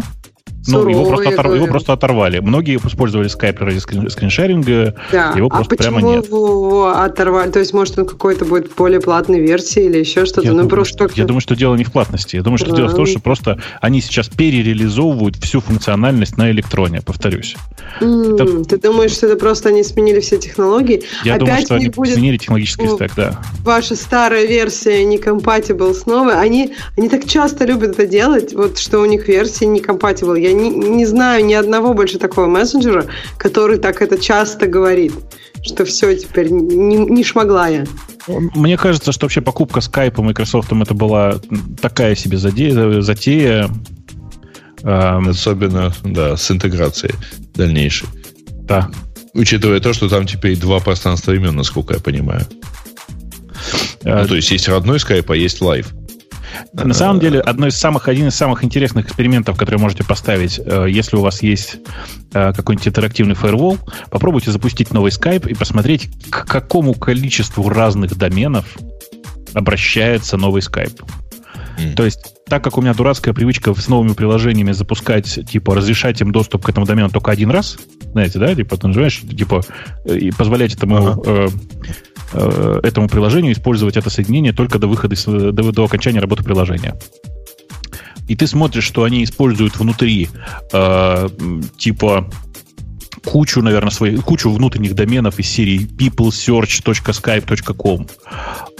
Ну, 0.67 0.87
его 0.87 1.05
просто, 1.05 1.29
отор... 1.29 1.53
его 1.53 1.67
просто 1.67 1.93
оторвали. 1.93 2.39
Многие 2.39 2.77
использовали 2.77 3.29
Skype 3.29 3.57
ради 3.59 3.77
скрин... 3.79 4.09
скриншеринга, 4.09 4.95
да. 5.11 5.33
его 5.35 5.47
а 5.47 5.55
просто 5.55 5.75
прямо 5.75 6.01
нет. 6.01 6.25
его 6.25 6.89
оторвали? 6.89 7.49
То 7.49 7.59
есть, 7.59 7.73
может, 7.73 7.97
он 7.97 8.05
какой-то 8.05 8.45
будет 8.45 8.73
более 8.75 8.99
платной 8.99 9.39
версии 9.39 9.85
или 9.85 9.99
еще 9.99 10.25
что-то? 10.25 10.41
Я, 10.41 10.51
ну, 10.51 10.57
думаю, 10.57 10.69
просто 10.69 11.09
что, 11.09 11.19
я 11.19 11.25
думаю, 11.25 11.41
что 11.41 11.55
дело 11.55 11.75
не 11.75 11.83
в 11.83 11.91
платности. 11.91 12.35
Я 12.35 12.43
думаю, 12.43 12.57
что 12.57 12.71
да. 12.71 12.77
дело 12.77 12.87
в 12.87 12.95
том, 12.95 13.05
что 13.05 13.19
просто 13.19 13.59
они 13.81 14.01
сейчас 14.01 14.27
перереализовывают 14.29 15.37
всю 15.37 15.61
функциональность 15.61 16.37
на 16.37 16.51
электроне, 16.51 17.01
повторюсь. 17.01 17.55
Mm, 18.01 18.35
это... 18.35 18.69
Ты 18.69 18.77
думаешь, 18.77 19.11
что 19.11 19.27
это 19.27 19.37
просто 19.37 19.69
они 19.69 19.83
сменили 19.83 20.19
все 20.19 20.37
технологии? 20.37 21.03
Я 21.23 21.35
Опять 21.35 21.47
думаю, 21.47 21.61
что 21.65 21.75
они 21.75 21.89
будет... 21.89 22.13
сменили 22.15 22.37
технологический 22.37 22.87
стек, 22.87 23.11
да. 23.15 23.41
Ваша 23.63 23.95
старая 23.95 24.45
версия 24.45 25.03
не 25.03 25.17
compatible 25.17 25.93
с 25.93 26.05
новой. 26.05 26.39
Они, 26.39 26.73
они 26.97 27.09
так 27.09 27.25
часто 27.25 27.65
любят 27.65 27.91
это 27.91 28.05
делать, 28.05 28.53
вот 28.53 28.77
что 28.77 28.99
у 28.99 29.05
них 29.05 29.27
версия 29.27 29.65
не 29.65 29.79
compatible. 29.79 30.39
Я 30.39 30.48
не, 30.53 30.69
не 30.69 31.05
знаю 31.05 31.45
ни 31.45 31.53
одного 31.53 31.93
больше 31.93 32.17
такого 32.19 32.47
мессенджера, 32.47 33.05
который 33.37 33.77
так 33.77 34.01
это 34.01 34.17
часто 34.17 34.67
говорит 34.67 35.13
что 35.61 35.85
все 35.85 36.15
теперь 36.15 36.49
не, 36.49 36.95
не 36.95 37.23
шмогла 37.23 37.67
я. 37.67 37.85
Мне 38.27 38.77
кажется, 38.77 39.11
что 39.11 39.25
вообще 39.25 39.41
покупка 39.41 39.79
Skype 39.79 40.21
Microsoft 40.21 40.71
это 40.71 40.93
была 40.93 41.35
такая 41.81 42.15
себе 42.15 42.37
затея. 42.37 43.01
затея 43.01 43.69
Особенно, 44.81 45.93
да, 46.03 46.37
с 46.37 46.49
интеграцией 46.51 47.15
дальнейшей. 47.53 48.07
Да. 48.63 48.89
Учитывая 49.33 49.79
то, 49.79 49.93
что 49.93 50.09
там 50.09 50.25
теперь 50.25 50.57
два 50.57 50.79
пространства 50.79 51.33
имен, 51.33 51.55
насколько 51.55 51.95
я 51.95 51.99
понимаю. 51.99 52.45
А, 54.03 54.21
ну, 54.21 54.27
то 54.29 54.35
есть 54.35 54.51
есть 54.51 54.69
родной 54.69 54.97
Skype, 54.97 55.25
а 55.27 55.35
есть 55.35 55.61
live. 55.61 55.93
На 56.73 56.93
самом 56.93 57.19
деле, 57.19 57.39
одно 57.39 57.67
из 57.67 57.77
самых, 57.77 58.07
один 58.07 58.27
из 58.27 58.35
самых 58.35 58.63
интересных 58.63 59.05
экспериментов, 59.05 59.57
которые 59.57 59.79
можете 59.79 60.03
поставить, 60.03 60.59
э, 60.63 60.85
если 60.89 61.17
у 61.17 61.21
вас 61.21 61.41
есть 61.41 61.77
э, 62.33 62.53
какой-нибудь 62.53 62.87
интерактивный 62.87 63.35
фаервол, 63.35 63.77
попробуйте 64.09 64.51
запустить 64.51 64.93
новый 64.93 65.11
Skype 65.11 65.49
и 65.49 65.53
посмотреть, 65.53 66.09
к 66.29 66.45
какому 66.45 66.93
количеству 66.93 67.67
разных 67.69 68.17
доменов 68.17 68.65
обращается 69.53 70.37
новый 70.37 70.61
Skype. 70.61 71.01
Mm. 71.79 71.95
То 71.95 72.05
есть, 72.05 72.35
так 72.47 72.63
как 72.63 72.77
у 72.77 72.81
меня 72.81 72.93
дурацкая 72.93 73.33
привычка 73.33 73.73
с 73.73 73.87
новыми 73.87 74.13
приложениями 74.13 74.71
запускать, 74.71 75.39
типа, 75.49 75.75
разрешать 75.75 76.19
им 76.21 76.31
доступ 76.31 76.65
к 76.65 76.69
этому 76.69 76.85
домену 76.85 77.09
только 77.09 77.31
один 77.31 77.51
раз, 77.51 77.77
знаете, 78.11 78.39
да, 78.39 78.53
типа, 78.53 78.77
ты 78.77 78.87
нажимаешь, 78.87 79.21
типа, 79.21 79.61
и 80.05 80.31
позволять 80.31 80.73
этому, 80.73 80.97
ага. 80.97 81.21
э, 81.25 81.47
э, 82.33 82.79
этому 82.83 83.07
приложению 83.07 83.53
использовать 83.53 83.97
это 83.97 84.09
соединение 84.09 84.53
только 84.53 84.79
до 84.79 84.87
выхода, 84.87 85.15
до, 85.51 85.71
до 85.71 85.83
окончания 85.83 86.19
работы 86.19 86.43
приложения. 86.43 86.95
И 88.27 88.35
ты 88.35 88.47
смотришь, 88.47 88.83
что 88.83 89.03
они 89.03 89.23
используют 89.23 89.77
внутри, 89.77 90.29
э, 90.71 91.29
типа, 91.77 92.29
кучу, 93.25 93.61
наверное, 93.61 93.91
своих, 93.91 94.23
кучу 94.23 94.49
внутренних 94.51 94.95
доменов 94.95 95.37
из 95.39 95.47
серии 95.47 95.87
peoplesearch.skype.com, 95.87 98.07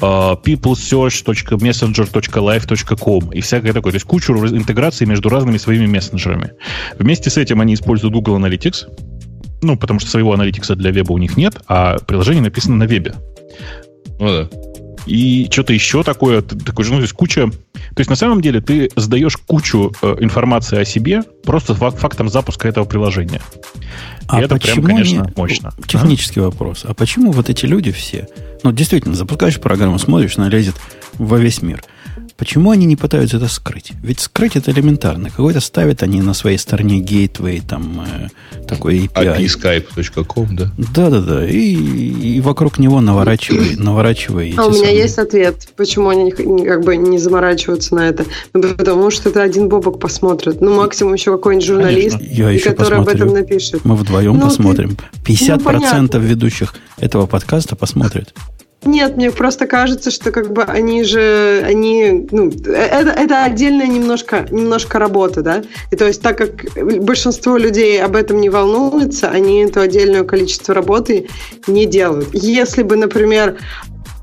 uh, 0.01 0.43
peoplesearch.messenger.live.com 0.43 3.31
и 3.31 3.41
всякое 3.41 3.73
такое. 3.73 3.91
То 3.91 3.97
есть 3.97 4.05
кучу 4.05 4.33
интеграций 4.33 5.05
между 5.07 5.29
разными 5.29 5.57
своими 5.57 5.87
мессенджерами. 5.87 6.51
Вместе 6.97 7.29
с 7.29 7.37
этим 7.37 7.61
они 7.61 7.75
используют 7.75 8.13
Google 8.13 8.37
Analytics, 8.37 8.87
ну, 9.61 9.77
потому 9.77 9.99
что 9.99 10.09
своего 10.09 10.33
аналитикса 10.33 10.75
для 10.75 10.91
веба 10.91 11.11
у 11.11 11.17
них 11.17 11.37
нет, 11.37 11.61
а 11.67 11.97
приложение 11.99 12.43
написано 12.43 12.75
на 12.75 12.83
вебе. 12.83 13.15
Ну 14.19 14.27
да. 14.27 14.49
И 15.05 15.47
что-то 15.49 15.73
еще 15.73 16.03
такое, 16.03 16.41
такое 16.41 16.85
же, 16.85 16.91
ну, 16.91 16.97
то 16.97 17.03
есть 17.03 17.13
куча... 17.13 17.49
То 17.49 17.99
есть 17.99 18.09
на 18.09 18.15
самом 18.15 18.41
деле 18.41 18.61
ты 18.61 18.89
сдаешь 18.95 19.37
кучу 19.37 19.91
э, 20.01 20.17
информации 20.19 20.77
о 20.77 20.85
себе 20.85 21.23
просто 21.43 21.73
фактом 21.73 22.29
запуска 22.29 22.67
этого 22.67 22.85
приложения. 22.85 23.41
А 24.27 24.39
И 24.39 24.43
это 24.43 24.57
прям, 24.57 24.83
конечно, 24.83 25.23
не... 25.23 25.33
мощно. 25.35 25.73
Технический 25.87 26.41
а? 26.41 26.43
вопрос. 26.43 26.85
А 26.87 26.93
почему 26.93 27.31
вот 27.31 27.49
эти 27.49 27.65
люди 27.65 27.91
все... 27.91 28.27
Ну, 28.63 28.71
действительно, 28.71 29.15
запускаешь 29.15 29.59
программу, 29.59 29.97
смотришь, 29.97 30.37
она 30.37 30.49
лезет 30.49 30.75
во 31.17 31.37
весь 31.39 31.61
мир– 31.61 31.81
Почему 32.39 32.71
они 32.71 32.85
не 32.85 32.95
пытаются 32.95 33.35
это 33.35 33.49
скрыть? 33.49 33.91
Ведь 34.01 34.21
скрыть 34.21 34.55
это 34.55 34.71
элементарно. 34.71 35.29
Какой-то 35.29 35.59
ставят 35.59 36.03
они 36.03 36.21
на 36.21 36.33
своей 36.33 36.57
стороне 36.57 36.99
гейтвей, 36.99 37.59
там, 37.59 38.05
э, 38.07 38.27
такой 38.65 39.07
API. 39.07 39.37
API 39.37 39.47
да? 40.55 40.71
Да-да-да. 40.77 41.45
И, 41.45 41.75
и 41.75 42.39
вокруг 42.39 42.79
него 42.79 43.01
наворачивай, 43.01 43.75
наворачивай. 43.75 44.53
А 44.57 44.67
у 44.67 44.69
меня 44.69 44.79
самые... 44.79 44.97
есть 44.97 45.17
ответ, 45.17 45.67
почему 45.75 46.07
они 46.07 46.31
как 46.31 46.85
бы 46.85 46.95
не 46.95 47.19
заморачиваются 47.19 47.93
на 47.95 48.07
это. 48.07 48.23
Ну, 48.53 48.61
потому 48.73 49.11
что 49.11 49.29
это 49.29 49.43
один 49.43 49.67
бобок 49.67 49.99
посмотрит. 49.99 50.61
Ну, 50.61 50.73
максимум 50.73 51.15
еще 51.15 51.31
какой-нибудь 51.31 51.67
журналист, 51.67 52.19
Я 52.21 52.51
еще 52.51 52.69
который 52.69 52.99
посмотрю. 52.99 53.01
об 53.01 53.07
этом 53.09 53.33
напишет. 53.33 53.83
Мы 53.83 53.95
вдвоем 53.97 54.37
ну, 54.37 54.43
посмотрим. 54.43 54.95
Ты... 55.25 55.33
50% 55.33 56.09
ну, 56.13 56.19
ведущих 56.21 56.73
этого 56.99 57.25
подкаста 57.25 57.75
посмотрят. 57.75 58.33
Нет, 58.85 59.17
мне 59.17 59.29
просто 59.29 59.67
кажется, 59.67 60.09
что 60.09 60.31
как 60.31 60.53
бы 60.53 60.63
они 60.63 61.03
же, 61.03 61.61
они, 61.65 62.27
ну, 62.31 62.49
это, 62.49 63.09
это 63.09 63.43
отдельная 63.43 63.87
немножко, 63.87 64.47
немножко 64.51 64.99
работа, 64.99 65.41
да, 65.41 65.63
и 65.91 65.97
то 65.97 66.07
есть 66.07 66.21
так 66.21 66.37
как 66.37 66.65
большинство 67.03 67.57
людей 67.57 68.01
об 68.01 68.15
этом 68.15 68.39
не 68.39 68.49
волнуются, 68.49 69.29
они 69.29 69.63
эту 69.63 69.81
отдельное 69.81 70.23
количество 70.23 70.73
работы 70.73 71.27
не 71.67 71.85
делают. 71.85 72.29
Если 72.31 72.83
бы, 72.83 72.95
например, 72.95 73.57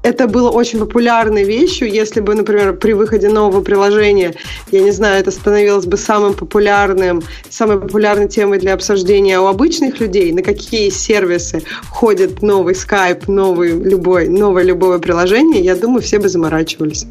это 0.06 0.28
было 0.28 0.50
очень 0.50 0.78
популярной 0.78 1.42
вещью, 1.42 1.90
если 1.90 2.20
бы, 2.20 2.34
например, 2.36 2.76
при 2.76 2.92
выходе 2.92 3.28
нового 3.28 3.60
приложения, 3.60 4.34
я 4.70 4.80
не 4.80 4.92
знаю, 4.92 5.18
это 5.18 5.32
становилось 5.32 5.86
бы 5.86 5.96
самым 5.96 6.34
популярным, 6.34 7.22
самой 7.50 7.80
популярной 7.80 8.28
темой 8.28 8.60
для 8.60 8.74
обсуждения 8.74 9.40
у 9.40 9.46
обычных 9.46 9.98
людей, 10.00 10.32
на 10.32 10.42
какие 10.42 10.90
сервисы 10.90 11.62
ходит 11.90 12.40
новый 12.40 12.74
Skype, 12.74 13.24
новый 13.26 13.72
любой, 13.72 14.28
новое 14.28 14.62
любое 14.62 14.98
приложение, 14.98 15.60
я 15.60 15.74
думаю, 15.74 16.02
все 16.02 16.20
бы 16.20 16.28
заморачивались. 16.28 17.06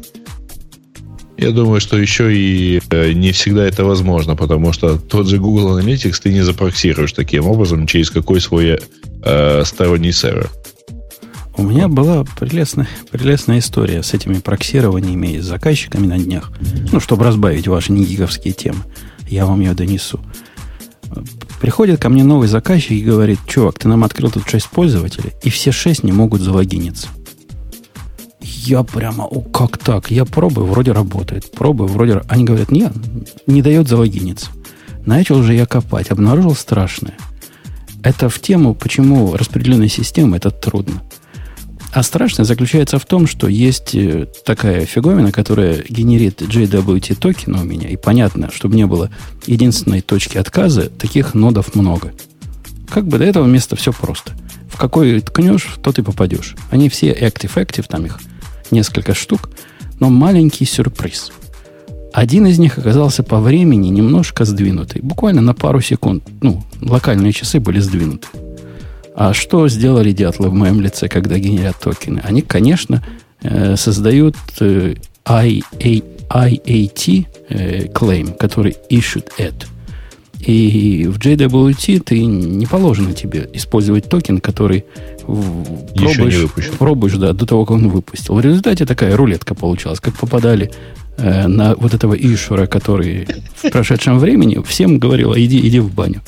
Я 1.36 1.50
думаю, 1.50 1.82
что 1.82 1.98
еще 1.98 2.34
и 2.34 2.80
э, 2.90 3.12
не 3.12 3.32
всегда 3.32 3.66
это 3.66 3.84
возможно, 3.84 4.36
потому 4.36 4.72
что 4.72 4.96
тот 4.96 5.26
же 5.26 5.36
Google 5.36 5.78
Analytics 5.78 6.22
ты 6.22 6.32
не 6.32 6.40
запроксируешь 6.40 7.12
таким 7.12 7.46
образом 7.46 7.86
через 7.86 8.08
какой 8.10 8.40
свой 8.40 8.78
э, 9.22 9.64
сторонний 9.66 10.12
сервер. 10.12 10.48
У 11.58 11.62
меня 11.62 11.88
была 11.88 12.24
прелестная, 12.38 12.88
прелестная 13.10 13.60
история 13.60 14.02
с 14.02 14.12
этими 14.12 14.34
проксированиями 14.34 15.28
и 15.28 15.40
с 15.40 15.46
заказчиками 15.46 16.06
на 16.06 16.18
днях. 16.18 16.52
Ну, 16.92 17.00
чтобы 17.00 17.24
разбавить 17.24 17.66
ваши 17.66 17.92
негиговские 17.92 18.52
темы. 18.52 18.80
Я 19.28 19.46
вам 19.46 19.60
ее 19.60 19.72
донесу. 19.72 20.20
Приходит 21.60 22.00
ко 22.00 22.10
мне 22.10 22.24
новый 22.24 22.48
заказчик 22.48 22.92
и 22.92 23.00
говорит, 23.00 23.38
чувак, 23.46 23.78
ты 23.78 23.88
нам 23.88 24.04
открыл 24.04 24.30
тут 24.30 24.48
шесть 24.48 24.68
пользователей, 24.68 25.32
и 25.42 25.50
все 25.50 25.72
шесть 25.72 26.02
не 26.02 26.12
могут 26.12 26.42
залогиниться. 26.42 27.08
Я 28.40 28.82
прямо, 28.82 29.24
о, 29.24 29.40
как 29.40 29.78
так? 29.78 30.10
Я 30.10 30.24
пробую, 30.24 30.66
вроде 30.66 30.92
работает. 30.92 31.50
Пробую, 31.52 31.88
вроде... 31.88 32.22
Они 32.28 32.44
говорят, 32.44 32.70
нет, 32.70 32.92
не 33.46 33.62
дает 33.62 33.88
залогиниться. 33.88 34.50
Начал 35.06 35.42
же 35.42 35.54
я 35.54 35.66
копать, 35.66 36.10
обнаружил 36.10 36.54
страшное. 36.54 37.14
Это 38.02 38.28
в 38.28 38.40
тему, 38.40 38.74
почему 38.74 39.34
распределенная 39.34 39.88
система 39.88 40.36
это 40.36 40.50
трудно. 40.50 41.02
А 41.96 42.02
страшное 42.02 42.44
заключается 42.44 42.98
в 42.98 43.06
том, 43.06 43.26
что 43.26 43.48
есть 43.48 43.94
э, 43.94 44.26
такая 44.44 44.84
фиговина, 44.84 45.32
которая 45.32 45.82
генерит 45.88 46.42
JWT 46.42 47.14
токены 47.14 47.62
у 47.62 47.64
меня. 47.64 47.88
И 47.88 47.96
понятно, 47.96 48.50
чтобы 48.52 48.76
не 48.76 48.84
было 48.84 49.08
единственной 49.46 50.02
точки 50.02 50.36
отказа, 50.36 50.90
таких 50.90 51.32
нодов 51.32 51.74
много. 51.74 52.12
Как 52.90 53.08
бы 53.08 53.16
до 53.16 53.24
этого 53.24 53.46
места 53.46 53.76
все 53.76 53.94
просто. 53.94 54.32
В 54.70 54.76
какой 54.76 55.22
ткнешь, 55.22 55.68
в 55.74 55.80
тот 55.80 55.98
и 55.98 56.02
попадешь. 56.02 56.54
Они 56.68 56.90
все 56.90 57.14
active-active, 57.14 57.86
там 57.88 58.04
их 58.04 58.20
несколько 58.70 59.14
штук, 59.14 59.48
но 59.98 60.10
маленький 60.10 60.66
сюрприз. 60.66 61.32
Один 62.12 62.46
из 62.46 62.58
них 62.58 62.76
оказался 62.76 63.22
по 63.22 63.40
времени 63.40 63.88
немножко 63.88 64.44
сдвинутый. 64.44 65.00
Буквально 65.00 65.40
на 65.40 65.54
пару 65.54 65.80
секунд. 65.80 66.24
Ну, 66.42 66.62
локальные 66.82 67.32
часы 67.32 67.58
были 67.58 67.80
сдвинуты. 67.80 68.28
А 69.16 69.32
что 69.32 69.66
сделали 69.68 70.12
дятлы 70.12 70.50
в 70.50 70.54
моем 70.54 70.82
лице, 70.82 71.08
когда 71.08 71.38
генерят 71.38 71.80
токены? 71.80 72.20
Они, 72.22 72.42
конечно, 72.42 73.02
э, 73.40 73.74
создают 73.76 74.36
э, 74.60 74.96
IAT 75.24 77.26
э, 77.48 77.86
claim, 77.86 78.36
который 78.36 78.76
issued 78.90 79.30
at. 79.38 79.66
И 80.40 81.06
в 81.08 81.18
JWT 81.18 82.00
ты 82.00 82.26
не 82.26 82.66
положено 82.66 83.14
тебе 83.14 83.48
использовать 83.54 84.10
токен, 84.10 84.38
который 84.38 84.84
пробуешь, 85.24 86.50
пробуешь 86.78 87.14
да, 87.14 87.32
до 87.32 87.46
того, 87.46 87.64
как 87.64 87.76
он 87.76 87.88
выпустил. 87.88 88.34
В 88.34 88.40
результате 88.40 88.84
такая 88.84 89.16
рулетка 89.16 89.54
получалась, 89.54 89.98
как 89.98 90.14
попадали 90.14 90.70
э, 91.16 91.46
на 91.46 91.74
вот 91.74 91.94
этого 91.94 92.12
ишура, 92.12 92.66
который 92.66 93.26
в 93.62 93.70
прошедшем 93.70 94.18
времени 94.18 94.62
всем 94.62 94.98
говорил, 94.98 95.32
иди, 95.34 95.66
иди 95.66 95.80
в 95.80 95.94
баню. 95.94 96.20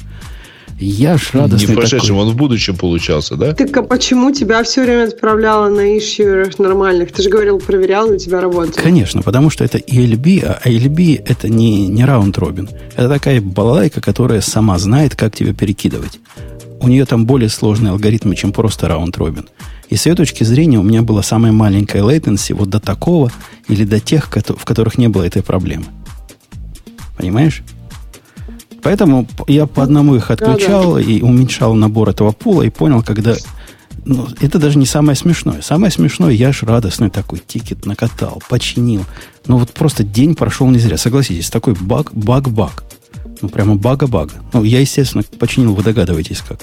Я 0.81 1.19
ж 1.19 1.31
радостный 1.33 1.69
Не 1.69 1.75
в 1.75 1.77
прошедшем, 1.77 2.17
такой. 2.17 2.23
он 2.23 2.31
в 2.31 2.37
будущем 2.37 2.77
получался, 2.77 3.35
да? 3.37 3.53
Так 3.53 3.77
а 3.77 3.83
почему 3.83 4.33
тебя 4.33 4.63
все 4.63 4.85
время 4.85 5.09
отправляло 5.09 5.69
на 5.69 5.97
issue 5.97 6.53
нормальных? 6.63 7.11
Ты 7.11 7.23
же 7.23 7.31
говорил, 7.31 7.59
проверял, 7.59 8.09
у 8.11 8.17
тебя 8.17 8.41
работает. 8.41 8.77
Конечно, 8.77 9.23
потому 9.23 9.51
что 9.51 9.65
это 9.65 9.79
ELB, 9.79 10.45
а 10.45 10.69
ELB 10.69 11.21
это 11.27 11.49
не, 11.49 11.89
не 11.89 12.05
раунд-робин. 12.05 12.69
Это 12.95 13.09
такая 13.09 13.41
балалайка, 13.41 14.01
которая 14.01 14.41
сама 14.41 14.79
знает, 14.79 15.17
как 15.17 15.35
тебя 15.35 15.53
перекидывать. 15.53 16.21
У 16.81 16.87
нее 16.87 17.07
там 17.07 17.27
более 17.27 17.49
сложные 17.49 17.91
алгоритмы, 17.91 18.37
чем 18.37 18.53
просто 18.53 18.87
раунд-робин. 18.87 19.49
И 19.89 19.97
с 19.97 20.07
ее 20.07 20.15
точки 20.15 20.45
зрения 20.45 20.79
у 20.79 20.85
меня 20.85 21.03
была 21.03 21.25
самая 21.25 21.51
маленькая 21.51 22.03
latency 22.03 22.55
вот 22.55 22.69
до 22.69 22.79
такого 22.79 23.33
или 23.69 23.85
до 23.85 23.99
тех, 23.99 24.29
в 24.29 24.65
которых 24.65 24.97
не 24.97 25.09
было 25.09 25.25
этой 25.25 25.43
проблемы. 25.43 25.87
Понимаешь? 27.17 27.65
Поэтому 28.83 29.27
я 29.47 29.67
по 29.67 29.83
одному 29.83 30.15
их 30.15 30.31
отключал 30.31 30.95
да, 30.95 31.01
да. 31.01 31.01
и 31.01 31.21
уменьшал 31.21 31.75
набор 31.75 32.11
этого 32.11 32.33
пула 32.33 32.63
и 32.63 32.71
понял, 32.71 33.03
когда... 33.03 33.35
Ну, 34.05 34.27
это 34.41 34.59
даже 34.59 34.79
не 34.79 34.87
самое 34.87 35.17
смешное. 35.17 35.61
Самое 35.61 35.91
смешное, 35.91 36.31
я 36.31 36.49
аж 36.49 36.63
радостный 36.63 37.11
такой 37.11 37.43
тикет 37.45 37.85
накатал, 37.85 38.43
починил. 38.49 39.05
Ну 39.47 39.59
вот 39.59 39.71
просто 39.73 40.05
день 40.05 40.35
прошел 40.35 40.69
не 40.69 40.79
зря. 40.79 40.97
Согласитесь, 40.97 41.51
такой 41.51 41.75
баг, 41.75 42.13
баг-баг. 42.15 42.85
Ну 43.41 43.49
прямо 43.49 43.77
бага-бага. 43.77 44.35
Ну 44.53 44.65
я, 44.65 44.81
естественно, 44.81 45.25
починил, 45.39 45.75
вы 45.75 45.83
догадываетесь 45.83 46.41
как. 46.41 46.61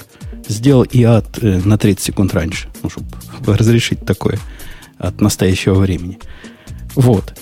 Сделал 0.48 0.82
и 0.82 1.02
от 1.02 1.42
э, 1.42 1.60
на 1.64 1.76
30 1.78 2.02
секунд 2.02 2.34
раньше, 2.34 2.68
ну, 2.82 2.90
чтобы 2.90 3.08
разрешить 3.46 4.04
такое 4.04 4.38
от 4.98 5.20
настоящего 5.20 5.74
времени. 5.74 6.18
Вот. 6.94 7.34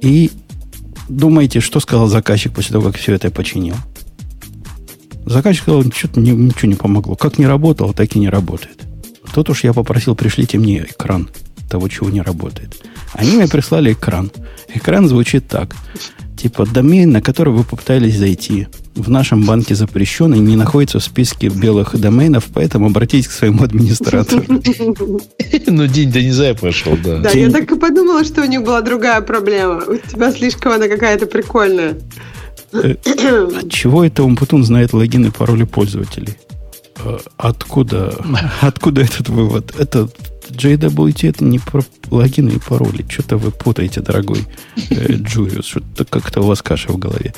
И 0.00 0.30
думаете, 1.08 1.60
что 1.60 1.80
сказал 1.80 2.06
заказчик 2.06 2.52
после 2.52 2.72
того, 2.72 2.86
как 2.86 2.96
все 2.96 3.14
это 3.14 3.30
починил? 3.30 3.76
Заказчик 5.26 5.62
сказал, 5.62 5.84
что-то 5.92 6.20
ничего 6.20 6.68
не 6.68 6.74
помогло. 6.74 7.14
Как 7.14 7.38
не 7.38 7.46
работало, 7.46 7.94
так 7.94 8.14
и 8.14 8.18
не 8.18 8.28
работает. 8.28 8.82
Тут 9.34 9.50
уж 9.50 9.64
я 9.64 9.72
попросил, 9.72 10.14
пришлите 10.14 10.58
мне 10.58 10.86
экран 10.88 11.28
того, 11.68 11.88
чего 11.88 12.10
не 12.10 12.20
работает. 12.20 12.76
Они 13.12 13.32
мне 13.32 13.48
прислали 13.48 13.92
экран. 13.92 14.30
Экран 14.72 15.08
звучит 15.08 15.48
так. 15.48 15.74
Типа 16.36 16.66
домен, 16.66 17.10
на 17.10 17.22
который 17.22 17.54
вы 17.54 17.64
попытались 17.64 18.18
зайти, 18.18 18.68
в 18.94 19.08
нашем 19.08 19.44
банке 19.44 19.74
запрещен 19.74 20.34
и 20.34 20.38
не 20.38 20.56
находится 20.56 20.98
в 20.98 21.04
списке 21.04 21.48
белых 21.48 21.98
доменов, 21.98 22.44
поэтому 22.52 22.86
обратитесь 22.86 23.28
к 23.28 23.32
своему 23.32 23.64
администратору. 23.64 24.44
Ну, 25.66 25.86
день 25.86 26.12
да 26.12 26.20
не 26.20 26.32
знаю 26.32 26.56
прошел, 26.56 26.96
да. 27.02 27.18
Да, 27.18 27.30
я 27.30 27.50
так 27.50 27.70
и 27.70 27.78
подумала, 27.78 28.24
что 28.24 28.42
у 28.42 28.44
них 28.44 28.62
была 28.62 28.82
другая 28.82 29.20
проблема. 29.22 29.82
У 29.86 29.96
тебя 29.96 30.30
слишком 30.32 30.72
она 30.72 30.88
какая-то 30.88 31.26
прикольная. 31.26 31.96
Э, 32.74 32.96
чего 33.68 34.04
это 34.04 34.24
Умпутун 34.24 34.64
знает 34.64 34.92
логин 34.92 35.26
и 35.26 35.30
пароли 35.30 35.64
пользователей? 35.64 36.36
Э, 37.04 37.18
откуда, 37.36 38.14
откуда 38.60 39.02
этот 39.02 39.28
вывод? 39.28 39.74
Это 39.78 40.08
JWT 40.50 41.28
это 41.28 41.44
не 41.44 41.58
про 41.58 41.82
логины 42.10 42.50
и 42.50 42.58
пароли. 42.58 43.04
Что-то 43.08 43.36
вы 43.36 43.50
путаете, 43.50 44.00
дорогой 44.00 44.44
э, 44.90 45.12
Джуриус. 45.12 45.66
Что-то 45.66 46.04
как-то 46.04 46.40
у 46.42 46.46
вас 46.46 46.62
каша 46.62 46.92
в 46.92 46.98
голове. 46.98 47.34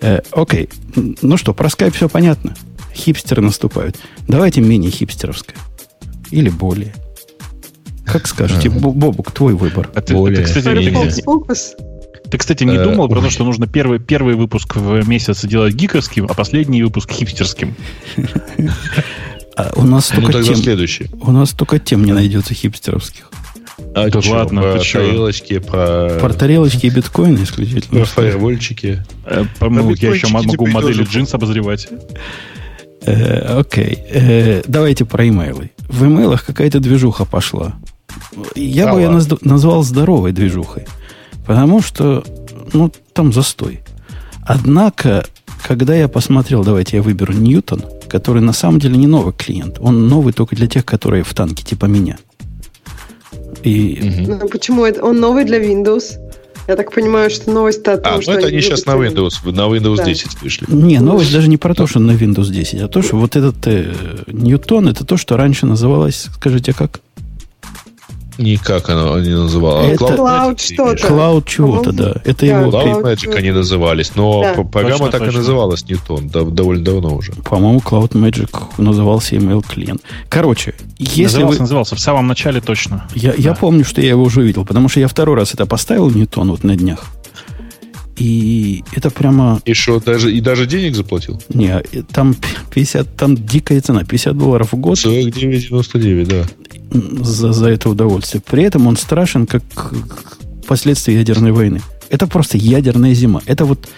Э, 0.00 0.20
окей. 0.32 0.68
Ну 0.96 1.36
что, 1.36 1.54
про 1.54 1.68
скайп 1.68 1.94
все 1.94 2.08
понятно. 2.08 2.54
Хипстеры 2.94 3.42
наступают. 3.42 3.98
Давайте 4.28 4.60
менее 4.60 4.90
хипстеровское. 4.90 5.56
Или 6.30 6.48
более. 6.48 6.94
Как 8.04 8.26
скажете, 8.26 8.68
Бобук, 8.68 9.30
твой 9.30 9.54
выбор. 9.54 9.90
А 9.94 10.00
ты, 10.02 10.12
более. 10.14 10.44
Ты, 10.44 10.44
кстати, 10.44 10.66
ты, 12.32 12.38
кстати, 12.38 12.64
не 12.64 12.76
э, 12.76 12.82
думал 12.82 13.10
про 13.10 13.20
то, 13.20 13.28
что 13.28 13.44
нужно 13.44 13.66
первый, 13.66 13.98
первый 13.98 14.36
выпуск 14.36 14.76
в 14.76 15.06
месяц 15.06 15.44
делать 15.44 15.74
гиковским, 15.74 16.24
а 16.24 16.32
последний 16.32 16.82
выпуск 16.82 17.12
хипстерским? 17.12 17.74
А 19.54 19.70
у 19.76 19.82
нас 19.82 20.10
ну, 20.16 20.22
только 20.22 20.42
тем, 20.42 20.56
следующий. 20.56 21.10
У 21.20 21.30
нас 21.30 21.50
только 21.50 21.78
тем 21.78 22.06
не 22.06 22.12
найдется 22.12 22.54
хипстеровских. 22.54 23.28
А 23.94 24.08
да 24.08 24.22
что, 24.22 24.32
ладно, 24.32 24.62
про 24.62 24.80
тарелочки, 24.80 25.58
про... 25.58 26.18
Про 26.18 26.32
тарелочки 26.32 26.86
и 26.86 26.88
биткоины 26.88 27.42
исключительно. 27.42 27.98
Про 28.00 28.06
фаервольчики. 28.06 29.04
Ну, 29.60 29.94
я 29.94 30.08
еще 30.14 30.28
могу 30.28 30.66
модели 30.68 31.04
джинс 31.04 31.34
обозревать. 31.34 31.86
Э, 33.04 33.58
окей. 33.58 33.98
Э, 34.08 34.62
давайте 34.66 35.04
про 35.04 35.28
имейлы. 35.28 35.70
В 35.86 36.06
имейлах 36.06 36.46
какая-то 36.46 36.80
движуха 36.80 37.26
пошла. 37.26 37.74
Я 38.54 38.90
бы 38.90 39.00
ее 39.00 39.10
назвал 39.42 39.82
здоровой 39.82 40.32
движухой. 40.32 40.86
Потому 41.46 41.82
что, 41.82 42.24
ну, 42.72 42.92
там 43.12 43.32
застой. 43.32 43.80
Однако, 44.44 45.24
когда 45.66 45.94
я 45.94 46.08
посмотрел, 46.08 46.64
давайте 46.64 46.96
я 46.96 47.02
выберу 47.02 47.32
Ньютон, 47.32 47.84
который 48.08 48.42
на 48.42 48.52
самом 48.52 48.78
деле 48.78 48.96
не 48.96 49.06
новый 49.06 49.32
клиент. 49.32 49.78
Он 49.80 50.08
новый 50.08 50.32
только 50.32 50.56
для 50.56 50.66
тех, 50.66 50.84
которые 50.84 51.22
в 51.22 51.34
танке, 51.34 51.64
типа 51.64 51.86
меня. 51.86 52.18
И... 53.62 54.26
Ну, 54.26 54.48
почему 54.48 54.84
это? 54.84 55.04
Он 55.04 55.20
новый 55.20 55.44
для 55.44 55.62
Windows? 55.62 56.18
Я 56.68 56.76
так 56.76 56.92
понимаю, 56.92 57.28
что 57.30 57.50
новость 57.50 57.86
о 57.88 57.98
том, 57.98 58.18
а, 58.18 58.22
что... 58.22 58.32
ну 58.32 58.38
это 58.38 58.48
они 58.48 58.60
сейчас 58.60 58.86
на 58.86 58.92
Windows, 58.92 59.32
на 59.44 59.62
Windows 59.62 59.96
да. 59.96 60.04
10 60.04 60.42
вышли. 60.42 60.66
Не, 60.68 61.00
новость 61.00 61.32
даже 61.32 61.48
не 61.48 61.56
про 61.56 61.74
то, 61.74 61.86
что 61.86 61.98
на 61.98 62.12
Windows 62.12 62.50
10, 62.50 62.80
а 62.82 62.88
то, 62.88 63.02
что 63.02 63.16
вот 63.16 63.34
этот 63.34 63.56
э, 63.66 63.92
Ньютон, 64.28 64.88
это 64.88 65.04
то, 65.04 65.16
что 65.16 65.36
раньше 65.36 65.66
называлось, 65.66 66.28
скажите, 66.34 66.72
как? 66.72 67.00
Никак 68.38 68.88
оно 68.88 69.18
не 69.20 69.34
называлось. 69.34 69.92
Это 69.92 70.04
Cloud 70.04 70.58
что-то. 70.58 71.06
Cloud 71.08 71.44
чего-то, 71.46 71.92
да. 71.92 72.14
Это 72.24 72.46
да, 72.46 72.60
его... 72.60 72.70
Cloud 72.70 73.02
Magic 73.02 73.34
они 73.34 73.50
назывались, 73.50 74.12
но 74.14 74.42
да. 74.42 74.62
программа 74.64 75.06
точно, 75.06 75.10
так 75.10 75.20
точно. 75.20 75.36
и 75.36 75.40
называлась 75.40 75.84
Newton 75.84 76.30
да, 76.30 76.42
довольно 76.44 76.84
давно 76.84 77.14
уже. 77.14 77.32
По-моему, 77.32 77.80
Cloud 77.80 78.12
Magic 78.12 78.50
назывался 78.78 79.36
email 79.36 79.64
клиент. 79.66 80.02
Короче, 80.28 80.74
если 80.98 81.24
назывался, 81.24 81.58
вы... 81.58 81.62
назывался 81.62 81.96
в 81.96 82.00
самом 82.00 82.26
начале 82.26 82.60
точно. 82.60 83.06
Я, 83.14 83.32
да. 83.32 83.36
я 83.38 83.54
помню, 83.54 83.84
что 83.84 84.00
я 84.00 84.10
его 84.10 84.22
уже 84.22 84.42
видел, 84.42 84.64
потому 84.64 84.88
что 84.88 85.00
я 85.00 85.08
второй 85.08 85.36
раз 85.36 85.54
это 85.54 85.66
поставил 85.66 86.10
Newton 86.10 86.48
вот 86.50 86.64
на 86.64 86.76
днях. 86.76 87.06
И 88.16 88.84
это 88.92 89.10
прямо... 89.10 89.60
И 89.64 89.72
что, 89.72 89.98
даже, 89.98 90.32
и 90.32 90.40
даже 90.40 90.66
денег 90.66 90.94
заплатил? 90.94 91.42
Не, 91.48 91.80
там 92.12 92.36
50, 92.74 93.16
там 93.16 93.36
дикая 93.36 93.80
цена, 93.80 94.04
50 94.04 94.36
долларов 94.36 94.72
в 94.72 94.76
год. 94.76 94.98
49,99, 94.98 96.26
да. 96.26 96.44
За, 96.92 97.52
за 97.52 97.70
это 97.70 97.88
удовольствие. 97.88 98.42
При 98.44 98.62
этом 98.64 98.86
он 98.86 98.96
страшен, 98.96 99.46
как 99.46 99.62
последствия 100.66 101.14
ядерной 101.14 101.52
войны. 101.52 101.80
Это 102.10 102.26
просто 102.26 102.58
ядерная 102.58 103.14
зима. 103.14 103.40
Это 103.46 103.64
вот 103.64 103.88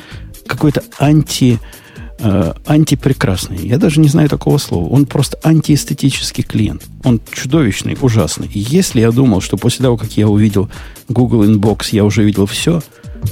какой-то 0.46 0.82
анти, 0.98 1.58
э, 2.20 2.52
антипрекрасный. 2.66 3.66
Я 3.66 3.78
даже 3.78 4.00
не 4.00 4.08
знаю 4.08 4.28
такого 4.28 4.58
слова. 4.58 4.88
Он 4.88 5.06
просто 5.06 5.38
антиэстетический 5.42 6.44
клиент. 6.44 6.84
Он 7.02 7.20
чудовищный, 7.32 7.96
ужасный. 8.00 8.48
И 8.52 8.60
если 8.60 9.00
я 9.00 9.10
думал, 9.10 9.40
что 9.40 9.56
после 9.56 9.82
того, 9.82 9.96
как 9.96 10.16
я 10.16 10.28
увидел 10.28 10.70
Google 11.08 11.44
Inbox, 11.44 11.88
я 11.90 12.04
уже 12.04 12.22
видел 12.22 12.46
все, 12.46 12.80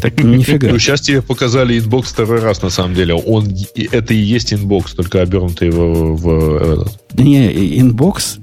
так 0.00 0.18
нифига. 0.24 0.68
Ну, 0.70 0.78
сейчас 0.78 1.00
тебе 1.02 1.22
показали 1.22 1.78
Inbox 1.78 2.12
второй 2.12 2.40
раз, 2.40 2.62
на 2.62 2.70
самом 2.70 2.94
деле. 2.94 3.14
Он, 3.14 3.48
это 3.76 4.14
и 4.14 4.18
есть 4.18 4.52
Inbox, 4.52 4.94
только 4.94 5.20
обернутый 5.20 5.70
в, 5.70 6.16
в 6.16 6.86
Не, 7.14 7.78
Inbox, 7.78 8.38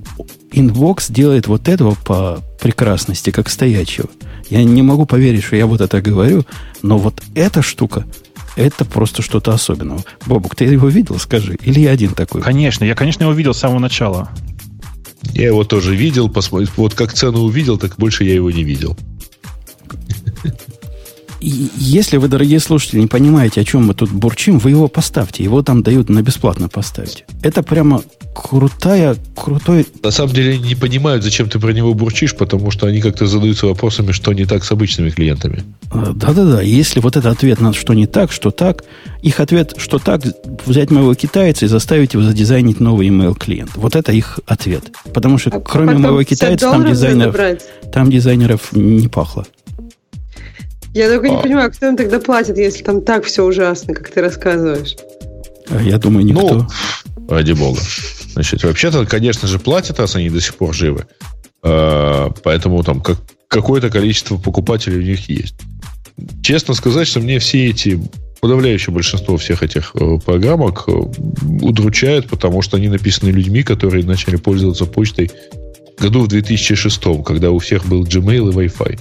Inbox 0.51 1.09
делает 1.10 1.47
вот 1.47 1.68
этого 1.68 1.95
по 2.06 2.39
прекрасности, 2.62 3.32
как 3.32 3.50
стоячего. 3.50 4.10
Я 4.50 4.64
не 4.64 4.82
могу 4.82 5.06
поверить, 5.06 5.43
что 5.43 5.56
я 5.56 5.68
вот 5.68 5.82
это 5.82 6.02
говорю, 6.02 6.45
но 6.82 6.97
вот 6.97 7.22
эта 7.36 7.62
штука, 7.62 8.06
это 8.56 8.84
просто 8.84 9.22
что-то 9.22 9.54
особенное. 9.54 10.00
Бобук, 10.26 10.56
ты 10.56 10.66
его 10.66 10.88
видел, 10.89 11.20
скажи? 11.20 11.58
Или 11.62 11.82
я 11.82 11.91
один 11.91 12.14
такой? 12.14 12.41
Конечно, 12.41 12.84
я, 12.84 12.95
конечно, 12.95 13.24
его 13.24 13.34
видел 13.34 13.54
с 13.54 13.60
самого 13.60 13.80
начала. 13.80 14.30
Я 15.34 15.47
его 15.47 15.64
тоже 15.64 15.95
видел, 15.95 16.30
посмотри, 16.30 16.68
вот 16.76 16.93
как 16.93 17.14
цену 17.14 17.39
увидел, 17.39 17.78
так 17.78 17.95
больше 17.97 18.24
я 18.24 18.34
его 18.34 18.50
не 18.50 18.64
видел. 18.64 18.97
И 21.39 21.69
если 21.77 22.17
вы, 22.17 22.27
дорогие 22.27 22.59
слушатели, 22.59 22.99
не 22.99 23.07
понимаете, 23.07 23.61
о 23.61 23.63
чем 23.63 23.85
мы 23.85 23.93
тут 23.93 24.11
бурчим, 24.11 24.59
вы 24.59 24.71
его 24.71 24.87
поставьте. 24.87 25.43
Его 25.43 25.61
там 25.63 25.83
дают 25.83 26.09
на 26.09 26.21
бесплатно 26.21 26.67
поставить. 26.67 27.25
Это 27.41 27.63
прямо 27.63 28.01
крутая, 28.33 29.15
крутой... 29.35 29.85
На 30.03 30.11
самом 30.11 30.33
деле 30.33 30.57
не 30.57 30.75
понимают, 30.75 31.23
зачем 31.23 31.49
ты 31.49 31.59
про 31.59 31.71
него 31.71 31.93
бурчишь, 31.93 32.35
потому 32.35 32.71
что 32.71 32.87
они 32.87 33.01
как-то 33.01 33.25
задаются 33.25 33.67
вопросами, 33.67 34.11
что 34.11 34.33
не 34.33 34.45
так 34.45 34.63
с 34.63 34.71
обычными 34.71 35.09
клиентами. 35.09 35.63
А, 35.91 36.11
да-да-да. 36.13 36.61
Если 36.61 36.99
вот 36.99 37.17
это 37.17 37.29
ответ 37.29 37.61
на 37.61 37.73
что 37.73 37.93
не 37.93 38.07
так, 38.07 38.31
что 38.31 38.51
так, 38.51 38.83
их 39.21 39.39
ответ, 39.39 39.75
что 39.77 39.99
так, 39.99 40.23
взять 40.65 40.91
моего 40.91 41.13
китайца 41.15 41.65
и 41.65 41.67
заставить 41.67 42.13
его 42.13 42.23
задизайнить 42.23 42.79
новый 42.79 43.07
email 43.07 43.37
клиент. 43.37 43.71
Вот 43.75 43.95
это 43.95 44.11
их 44.11 44.39
ответ. 44.45 44.91
Потому 45.13 45.37
что 45.37 45.49
а 45.51 45.59
кроме 45.59 45.97
моего 45.97 46.23
китайца 46.23 46.71
там 46.71 46.85
дизайнеров, 46.85 47.61
там 47.91 48.09
дизайнеров 48.09 48.71
не 48.73 49.07
пахло. 49.07 49.45
Я 50.93 51.07
только 51.07 51.27
а. 51.27 51.29
не 51.29 51.41
понимаю, 51.41 51.71
кто 51.71 51.87
им 51.87 51.97
тогда 51.97 52.19
платит, 52.19 52.57
если 52.57 52.83
там 52.83 53.01
так 53.01 53.25
все 53.25 53.43
ужасно, 53.43 53.93
как 53.93 54.09
ты 54.09 54.21
рассказываешь. 54.21 54.95
А 55.69 55.81
я 55.81 55.97
думаю, 55.97 56.25
никто. 56.25 56.55
Ну, 56.55 56.67
ради 57.29 57.51
бога. 57.53 57.79
Значит, 58.33 58.63
вообще-то, 58.63 59.05
конечно 59.05 59.47
же, 59.47 59.59
платят, 59.59 59.99
раз 59.99 60.15
они 60.15 60.29
до 60.29 60.41
сих 60.41 60.55
пор 60.55 60.73
живы. 60.73 61.05
А, 61.61 62.31
поэтому 62.43 62.83
там 62.83 63.01
как, 63.01 63.17
какое-то 63.47 63.89
количество 63.89 64.37
покупателей 64.37 64.97
у 64.97 65.03
них 65.03 65.29
есть. 65.29 65.55
Честно 66.41 66.73
сказать, 66.73 67.07
что 67.07 67.19
мне 67.19 67.39
все 67.39 67.67
эти 67.67 67.99
подавляющее 68.41 68.93
большинство 68.93 69.37
всех 69.37 69.63
этих 69.63 69.91
э, 69.95 70.17
программок 70.25 70.85
э, 70.87 70.91
удручают, 71.61 72.29
потому 72.29 72.61
что 72.61 72.77
они 72.77 72.87
написаны 72.87 73.29
людьми, 73.29 73.63
которые 73.63 74.05
начали 74.05 74.37
пользоваться 74.37 74.85
почтой 74.85 75.29
году 75.99 76.21
в 76.21 76.27
2006, 76.27 77.01
когда 77.25 77.51
у 77.51 77.59
всех 77.59 77.85
был 77.85 78.03
Gmail 78.03 78.49
и 78.49 78.67
Wi-Fi. 78.67 78.99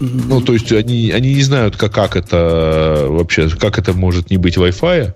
Ну, 0.00 0.40
то 0.40 0.52
есть 0.52 0.72
они, 0.72 1.10
они 1.10 1.34
не 1.34 1.42
знают, 1.42 1.76
как, 1.76 1.92
как 1.92 2.16
это 2.16 3.06
вообще, 3.08 3.48
как 3.48 3.78
это 3.78 3.92
может 3.92 4.30
не 4.30 4.36
быть 4.36 4.56
Wi-Fi, 4.56 5.14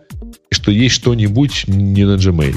что 0.50 0.70
есть 0.70 0.94
что-нибудь 0.94 1.64
не 1.66 2.04
на 2.04 2.16
Gmail. 2.16 2.56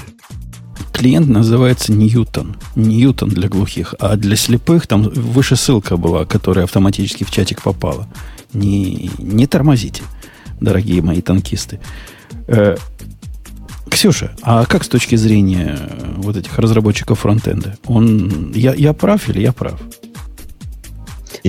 Клиент 0.93 1.27
называется 1.27 1.91
Ньютон. 1.91 2.55
Ньютон 2.75 3.29
для 3.29 3.49
глухих. 3.49 3.95
А 3.99 4.15
для 4.15 4.35
слепых 4.35 4.87
там 4.87 5.03
выше 5.03 5.55
ссылка 5.55 5.97
была, 5.97 6.25
которая 6.25 6.65
автоматически 6.65 7.23
в 7.23 7.31
чатик 7.31 7.61
попала. 7.61 8.07
Не, 8.53 9.09
не 9.17 9.47
тормозите. 9.47 10.03
дорогие 10.61 11.01
мои 11.01 11.21
танкисты. 11.21 11.79
Э, 12.47 12.77
Ксюша, 13.89 14.31
а 14.41 14.65
как 14.65 14.83
с 14.83 14.87
точки 14.87 15.15
зрения 15.15 15.77
вот 16.17 16.37
этих 16.37 16.57
разработчиков 16.57 17.19
фронтенда? 17.19 17.77
Он, 17.85 18.51
я, 18.53 18.73
я 18.73 18.93
прав 18.93 19.27
или 19.29 19.41
я 19.41 19.51
прав? 19.51 19.79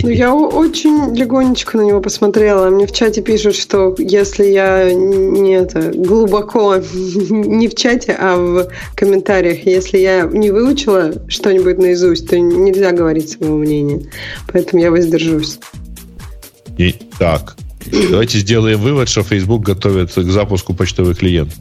Ну, 0.02 0.08
я 0.08 0.34
очень 0.34 1.14
легонечко 1.14 1.78
на 1.78 1.82
него 1.82 2.00
посмотрела. 2.00 2.68
Мне 2.68 2.86
в 2.86 2.92
чате 2.92 3.22
пишут, 3.22 3.54
что 3.54 3.94
если 3.98 4.46
я 4.46 4.92
не 4.92 5.52
это 5.52 5.92
глубоко, 5.94 6.76
не 7.30 7.68
в 7.68 7.74
чате, 7.76 8.16
а 8.18 8.36
в 8.36 8.68
комментариях, 8.96 9.64
если 9.66 9.98
я 9.98 10.22
не 10.22 10.50
выучила 10.50 11.12
что-нибудь 11.28 11.78
наизусть, 11.78 12.28
то 12.28 12.38
нельзя 12.38 12.90
говорить 12.90 13.30
своего 13.30 13.56
мнения. 13.56 14.10
Поэтому 14.52 14.82
я 14.82 14.90
воздержусь. 14.90 15.60
И, 16.76 16.94
так, 17.18 17.56
давайте 18.10 18.38
сделаем 18.38 18.80
вывод, 18.80 19.08
что 19.08 19.22
Facebook 19.22 19.62
готовит 19.62 20.12
к 20.12 20.30
запуску 20.30 20.74
почтовый 20.74 21.14
клиент. 21.14 21.52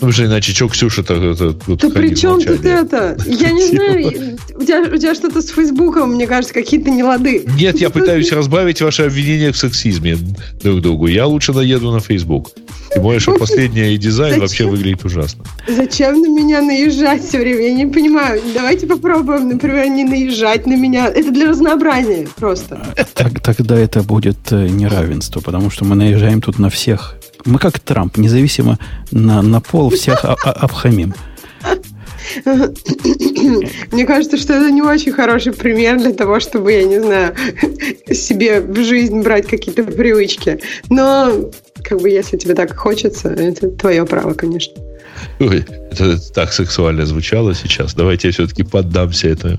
Ну, 0.00 0.12
же 0.12 0.26
иначе, 0.26 0.52
что 0.52 0.68
Ксюша-то... 0.68 1.14
Это, 1.14 1.52
да 1.52 1.90
при 1.90 2.14
чем 2.14 2.40
тут 2.40 2.64
это? 2.64 3.16
Я 3.26 3.52
не 3.52 3.68
знаю, 3.68 4.38
у 4.54 4.62
тебя, 4.62 4.82
у 4.82 4.96
тебя 4.96 5.14
что-то 5.14 5.42
с 5.42 5.50
Фейсбуком, 5.50 6.14
мне 6.14 6.26
кажется, 6.26 6.54
какие-то 6.54 6.90
нелады. 6.90 7.44
Нет, 7.58 7.80
я 7.80 7.90
пытаюсь 7.90 8.32
разбавить 8.32 8.80
ваши 8.80 9.02
обвинения 9.02 9.52
в 9.52 9.56
сексизме 9.56 10.16
друг 10.62 10.80
другу. 10.80 11.06
Я 11.06 11.26
лучше 11.26 11.52
наеду 11.52 11.90
на 11.90 12.00
Фейсбук. 12.00 12.50
Тем 12.92 13.02
более, 13.02 13.20
что 13.20 13.36
последний 13.36 13.96
дизайн 13.98 14.40
вообще 14.40 14.66
выглядит 14.66 15.04
ужасно. 15.04 15.44
Зачем 15.66 16.20
на 16.20 16.28
меня 16.28 16.62
наезжать 16.62 17.26
все 17.26 17.38
время? 17.38 17.62
Я 17.62 17.74
не 17.74 17.86
понимаю. 17.86 18.40
Давайте 18.54 18.86
попробуем, 18.86 19.48
например, 19.48 19.88
не 19.88 20.04
наезжать 20.04 20.66
на 20.66 20.76
меня. 20.76 21.08
Это 21.08 21.32
для 21.32 21.48
разнообразия 21.48 22.28
просто. 22.36 22.80
Тогда 23.14 23.76
это 23.76 24.02
будет 24.02 24.36
э, 24.50 24.68
неравенство, 24.68 25.40
потому 25.40 25.70
что 25.70 25.84
мы 25.84 25.96
наезжаем 25.96 26.40
тут 26.40 26.58
на 26.58 26.70
всех 26.70 27.16
мы 27.44 27.58
как 27.58 27.78
Трамп, 27.78 28.16
независимо 28.16 28.78
на, 29.10 29.42
на 29.42 29.60
пол 29.60 29.90
всех 29.90 30.24
обхамим. 30.24 31.14
Мне 33.92 34.06
кажется, 34.06 34.36
что 34.36 34.54
это 34.54 34.70
не 34.70 34.82
очень 34.82 35.12
хороший 35.12 35.52
пример 35.52 35.98
для 35.98 36.12
того, 36.12 36.40
чтобы, 36.40 36.72
я 36.72 36.84
не 36.84 37.00
знаю, 37.00 37.34
себе 38.12 38.60
в 38.60 38.76
жизнь 38.82 39.20
брать 39.20 39.46
какие-то 39.46 39.84
привычки. 39.84 40.60
Но, 40.88 41.50
как 41.82 42.00
бы, 42.00 42.08
если 42.08 42.36
тебе 42.36 42.54
так 42.54 42.74
хочется, 42.76 43.28
это 43.28 43.68
твое 43.70 44.04
право, 44.06 44.34
конечно. 44.34 44.74
Ой, 45.38 45.64
это 45.90 46.18
так 46.32 46.52
сексуально 46.52 47.06
звучало 47.06 47.54
сейчас. 47.54 47.94
Давайте 47.94 48.28
я 48.28 48.32
все-таки 48.32 48.62
поддамся 48.62 49.28
этому. 49.28 49.58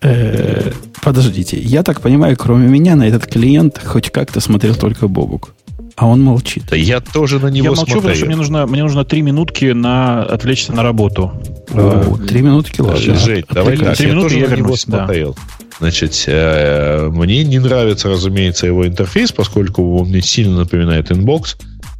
Э, 0.00 0.70
подождите, 1.02 1.58
я 1.58 1.82
так 1.82 2.00
понимаю, 2.00 2.36
кроме 2.36 2.68
меня 2.68 2.96
на 2.96 3.08
этот 3.08 3.26
клиент 3.26 3.80
хоть 3.84 4.10
как-то 4.10 4.40
смотрел 4.40 4.74
только 4.74 5.08
Бобук. 5.08 5.54
А 5.98 6.06
он 6.06 6.22
молчит. 6.22 6.62
Да 6.70 6.76
я 6.76 7.00
тоже 7.00 7.40
на 7.40 7.48
него 7.48 7.64
Я 7.64 7.70
молчу, 7.72 7.92
смотрю. 7.92 8.00
потому 8.02 8.14
что 8.14 8.26
мне 8.26 8.36
нужно, 8.36 8.66
мне 8.66 8.82
нужно 8.84 9.04
три 9.04 9.20
минутки 9.20 9.64
на 9.72 10.22
отвлечься 10.22 10.72
на 10.72 10.84
работу. 10.84 11.32
О, 11.74 12.16
три 12.18 12.40
минутки, 12.40 12.80
ладно. 12.80 13.16
Жень, 13.16 13.44
давай 13.50 13.76
так, 13.76 13.96
три 13.96 14.06
я 14.06 14.12
минуты 14.12 14.28
тоже 14.28 14.38
я 14.38 14.46
на 14.46 14.50
вернусь, 14.50 14.86
него 14.86 14.96
смотрел. 14.96 15.34
Да. 15.34 15.66
Значит, 15.80 16.24
э, 16.28 17.08
мне 17.12 17.42
не 17.42 17.58
нравится, 17.58 18.08
разумеется, 18.08 18.66
его 18.66 18.86
интерфейс, 18.86 19.32
поскольку 19.32 19.98
он 19.98 20.08
мне 20.08 20.22
сильно 20.22 20.58
напоминает 20.58 21.10
Inbox. 21.10 21.56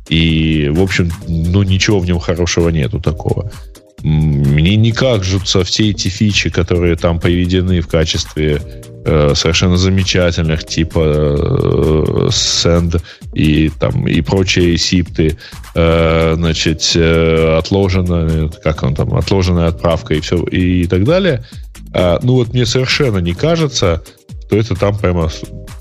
И, 0.08 0.70
в 0.72 0.80
общем, 0.80 1.10
ну, 1.26 1.64
ничего 1.64 1.98
в 1.98 2.06
нем 2.06 2.20
хорошего 2.20 2.68
нету 2.68 3.00
такого. 3.00 3.50
Мне 4.02 4.76
не 4.76 4.92
кажутся 4.92 5.64
все 5.64 5.90
эти 5.90 6.08
фичи, 6.08 6.50
которые 6.50 6.96
там 6.96 7.18
приведены 7.18 7.80
в 7.80 7.88
качестве 7.88 8.62
э, 9.04 9.34
совершенно 9.34 9.76
замечательных, 9.76 10.64
типа 10.64 11.00
э, 11.00 12.28
Send 12.28 13.02
и 13.34 13.70
там 13.70 14.06
и 14.06 14.20
прочие 14.20 14.78
сипты, 14.78 15.36
э, 15.74 16.34
значит, 16.36 16.92
э, 16.94 17.56
отложенная, 17.58 18.48
как 18.62 18.82
он 18.84 18.94
там, 18.94 19.14
отложенная 19.14 19.68
отправка 19.68 20.14
и 20.14 20.20
все 20.20 20.36
и 20.44 20.86
так 20.86 21.04
далее. 21.04 21.44
Э, 21.92 22.18
ну 22.22 22.34
вот 22.34 22.52
мне 22.52 22.66
совершенно 22.66 23.18
не 23.18 23.34
кажется, 23.34 24.02
что 24.48 24.56
это 24.56 24.74
там 24.74 24.96
прямо 24.96 25.28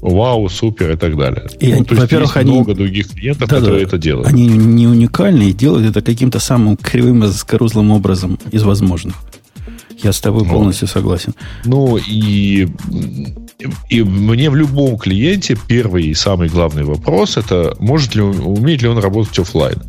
вау, 0.01 0.49
супер 0.49 0.91
и 0.91 0.97
так 0.97 1.17
далее. 1.17 1.47
И, 1.59 1.73
ну, 1.73 1.85
то 1.85 1.95
во-первых, 1.95 2.35
есть, 2.35 2.37
они... 2.37 2.51
много 2.51 2.73
других 2.75 3.07
клиентов, 3.09 3.47
да, 3.47 3.55
которые 3.55 3.79
да, 3.79 3.87
это 3.87 3.97
делают. 3.97 4.27
Они 4.27 4.45
не 4.45 4.87
уникальны 4.87 5.49
и 5.49 5.53
делают 5.53 5.87
это 5.89 6.01
каким-то 6.01 6.39
самым 6.39 6.75
кривым 6.75 7.23
и 7.23 7.27
заскорузлым 7.27 7.91
образом 7.91 8.37
из 8.51 8.63
возможных. 8.63 9.15
Я 10.03 10.11
с 10.11 10.19
тобой 10.19 10.43
ну, 10.43 10.51
полностью 10.51 10.87
согласен. 10.87 11.33
Ну 11.65 11.97
и, 11.97 12.67
и 13.89 14.03
мне 14.03 14.49
в 14.49 14.55
любом 14.55 14.97
клиенте 14.97 15.57
первый 15.67 16.07
и 16.07 16.13
самый 16.13 16.49
главный 16.49 16.83
вопрос 16.83 17.37
это 17.37 17.75
может 17.79 18.13
ли 18.15 18.21
он, 18.21 18.39
умеет 18.39 18.81
ли 18.81 18.89
он 18.89 18.99
работать 18.99 19.39
офлайн. 19.39 19.81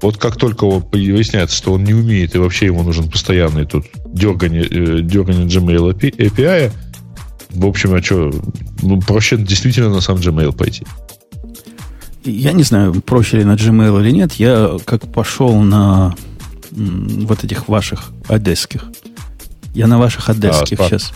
Вот 0.00 0.16
как 0.16 0.36
только 0.36 0.64
выясняется, 0.64 1.56
что 1.56 1.72
он 1.72 1.82
не 1.82 1.92
умеет, 1.92 2.36
и 2.36 2.38
вообще 2.38 2.66
ему 2.66 2.84
нужен 2.84 3.10
постоянный 3.10 3.64
тут 3.64 3.86
дергание, 4.06 4.62
э, 4.62 5.00
дергание 5.00 5.46
Gmail 5.46 5.92
API, 5.92 6.70
в 7.50 7.66
общем, 7.66 7.94
а 7.94 8.02
что, 8.02 8.30
ну, 8.82 9.00
проще 9.00 9.36
действительно 9.36 9.90
на 9.90 10.00
сам 10.00 10.16
Gmail 10.16 10.56
пойти. 10.56 10.84
Я 12.24 12.52
не 12.52 12.62
знаю, 12.62 13.00
проще 13.00 13.38
ли 13.38 13.44
на 13.44 13.54
Gmail 13.54 14.00
или 14.02 14.10
нет. 14.10 14.34
Я 14.34 14.76
как 14.84 15.10
пошел 15.12 15.60
на 15.60 16.14
вот 16.70 17.44
этих 17.44 17.68
ваших 17.68 18.10
одесских. 18.28 18.84
Я 19.74 19.86
на 19.86 19.98
ваших 19.98 20.28
одесских 20.28 20.78
а, 20.80 20.84
сейчас. 20.84 21.12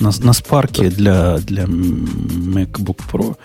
На, 0.00 0.06
на 0.08 0.30
Spark 0.30 0.88
для, 0.90 1.38
для 1.38 1.64
MacBook 1.64 3.00
Pro. 3.10 3.36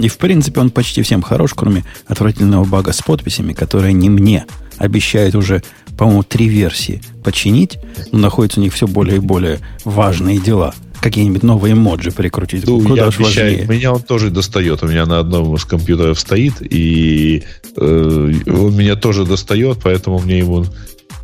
И, 0.00 0.08
в 0.08 0.18
принципе, 0.18 0.60
он 0.60 0.70
почти 0.70 1.02
всем 1.02 1.22
хорош, 1.22 1.54
кроме 1.54 1.84
отвратительного 2.06 2.64
бага 2.64 2.92
с 2.92 3.00
подписями, 3.00 3.52
которые 3.54 3.94
не 3.94 4.10
мне 4.10 4.46
обещают 4.76 5.34
уже, 5.34 5.62
по-моему, 5.96 6.22
три 6.22 6.48
версии 6.48 7.00
починить, 7.24 7.78
но 8.10 8.18
находятся 8.18 8.60
у 8.60 8.62
них 8.62 8.74
все 8.74 8.86
более 8.86 9.16
и 9.16 9.20
более 9.20 9.60
важные 9.84 10.38
дела– 10.38 10.74
какие-нибудь 11.02 11.42
новые 11.42 11.74
моджи 11.74 12.12
прикрутить. 12.12 12.66
Ну, 12.66 12.80
Куда 12.80 13.02
я 13.02 13.08
обещаю, 13.08 13.58
важнее. 13.58 13.66
меня 13.66 13.92
он 13.92 14.02
тоже 14.02 14.30
достает. 14.30 14.82
У 14.82 14.86
меня 14.86 15.04
на 15.04 15.18
одном 15.18 15.54
из 15.54 15.64
компьютеров 15.64 16.18
стоит, 16.18 16.54
и 16.60 17.42
э, 17.76 18.32
он 18.46 18.76
меня 18.76 18.94
тоже 18.94 19.24
достает, 19.24 19.78
поэтому 19.82 20.20
мне 20.20 20.38
ему 20.38 20.64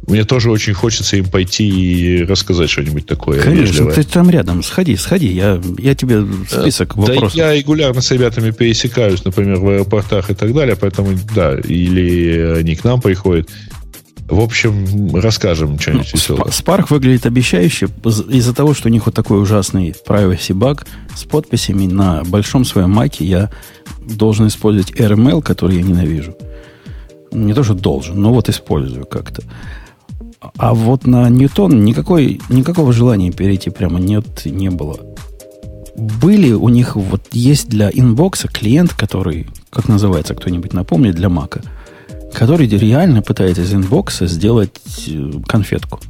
мне 0.08 0.24
тоже 0.24 0.50
очень 0.50 0.72
хочется 0.72 1.16
им 1.16 1.26
пойти 1.26 1.68
и 1.68 2.22
рассказать 2.22 2.70
что-нибудь 2.70 3.04
такое. 3.06 3.42
Конечно, 3.42 3.72
вежливое. 3.72 3.94
ты 3.94 4.04
там 4.04 4.30
рядом, 4.30 4.62
сходи, 4.62 4.96
сходи, 4.96 5.26
я, 5.26 5.60
я 5.76 5.94
тебе 5.94 6.24
список 6.48 6.94
да, 6.94 7.02
вопросов. 7.02 7.36
Да, 7.36 7.52
я 7.52 7.58
регулярно 7.58 8.00
с 8.00 8.10
ребятами 8.10 8.50
пересекаюсь, 8.50 9.22
например, 9.24 9.58
в 9.58 9.68
аэропортах 9.68 10.30
и 10.30 10.34
так 10.34 10.54
далее, 10.54 10.76
поэтому, 10.76 11.10
да, 11.34 11.58
или 11.58 12.56
они 12.58 12.74
к 12.74 12.84
нам 12.84 13.02
приходят. 13.02 13.50
В 14.28 14.40
общем, 14.40 15.16
расскажем 15.16 15.78
что-нибудь 15.78 16.10
ну, 16.12 16.18
веселое. 16.18 16.44
Spark 16.44 16.86
выглядит 16.90 17.24
обещающе 17.24 17.88
из-за 18.28 18.54
того, 18.54 18.74
что 18.74 18.88
у 18.88 18.92
них 18.92 19.06
вот 19.06 19.14
такой 19.14 19.40
ужасный 19.40 19.94
privacy 20.06 20.52
баг 20.52 20.86
с 21.16 21.24
подписями 21.24 21.86
на 21.86 22.24
большом 22.24 22.66
своем 22.66 22.90
маке 22.90 23.24
я 23.24 23.50
должен 24.00 24.46
использовать 24.48 24.92
Airmail, 24.92 25.40
который 25.40 25.76
я 25.76 25.82
ненавижу. 25.82 26.36
Не 27.32 27.54
то, 27.54 27.64
что 27.64 27.72
должен, 27.72 28.20
но 28.20 28.34
вот 28.34 28.50
использую 28.50 29.06
как-то. 29.06 29.42
А 30.40 30.74
вот 30.74 31.06
на 31.06 31.28
Ньютон 31.30 31.82
никакой, 31.82 32.40
никакого 32.50 32.92
желания 32.92 33.32
перейти 33.32 33.70
прямо 33.70 33.98
нет, 33.98 34.44
не 34.44 34.70
было. 34.70 34.98
Были 35.96 36.52
у 36.52 36.68
них, 36.68 36.96
вот 36.96 37.22
есть 37.32 37.68
для 37.68 37.90
Inbox 37.90 38.37
а 38.37 38.46
клиент, 38.48 38.92
который, 38.92 39.48
как 39.70 39.88
называется, 39.88 40.34
кто-нибудь 40.34 40.74
напомнит, 40.74 41.14
для 41.14 41.30
Мака– 41.30 41.62
который 42.32 42.68
реально 42.68 43.22
пытается 43.22 43.62
из 43.62 43.72
Inbox 43.72 44.17
а 44.17 44.26
сделать 44.26 44.72
э, 45.08 45.30
конфетку. 45.46 46.00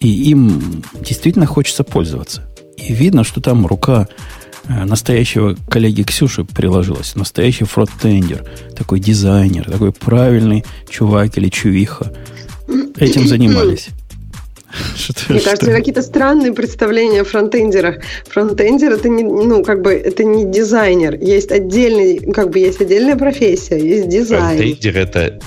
И 0.00 0.08
им 0.30 0.82
действительно 1.00 1.46
хочется 1.46 1.84
пользоваться. 1.84 2.48
И 2.76 2.92
видно, 2.94 3.24
что 3.24 3.40
там 3.40 3.66
рука 3.66 4.08
э, 4.66 4.84
настоящего 4.84 5.56
коллеги 5.68 6.02
Ксюши 6.02 6.44
приложилась. 6.44 7.14
Настоящий 7.14 7.64
фронтендер, 7.64 8.44
такой 8.76 9.00
дизайнер, 9.00 9.70
такой 9.70 9.92
правильный 9.92 10.64
чувак 10.88 11.36
или 11.36 11.48
чувиха. 11.48 12.12
Этим 12.96 13.26
занимались. 13.26 13.90
Мне 15.28 15.40
кажется, 15.40 15.72
какие-то 15.72 16.02
странные 16.02 16.52
представления 16.52 17.22
о 17.22 17.24
фронтендерах. 17.24 17.96
Фронтендер 18.28 18.92
это 18.92 19.08
не, 19.08 19.22
ну, 19.22 19.62
как 19.62 19.82
бы, 19.82 19.92
это 19.92 20.24
не 20.24 20.44
дизайнер. 20.44 21.14
Есть 21.14 21.50
отдельный, 21.52 22.32
как 22.32 22.50
бы, 22.50 22.58
есть 22.58 22.80
отдельная 22.80 23.16
профессия, 23.16 23.78
есть 23.78 24.08
дизайн. 24.08 24.58
Фронтендер 24.58 24.98
это 24.98 25.40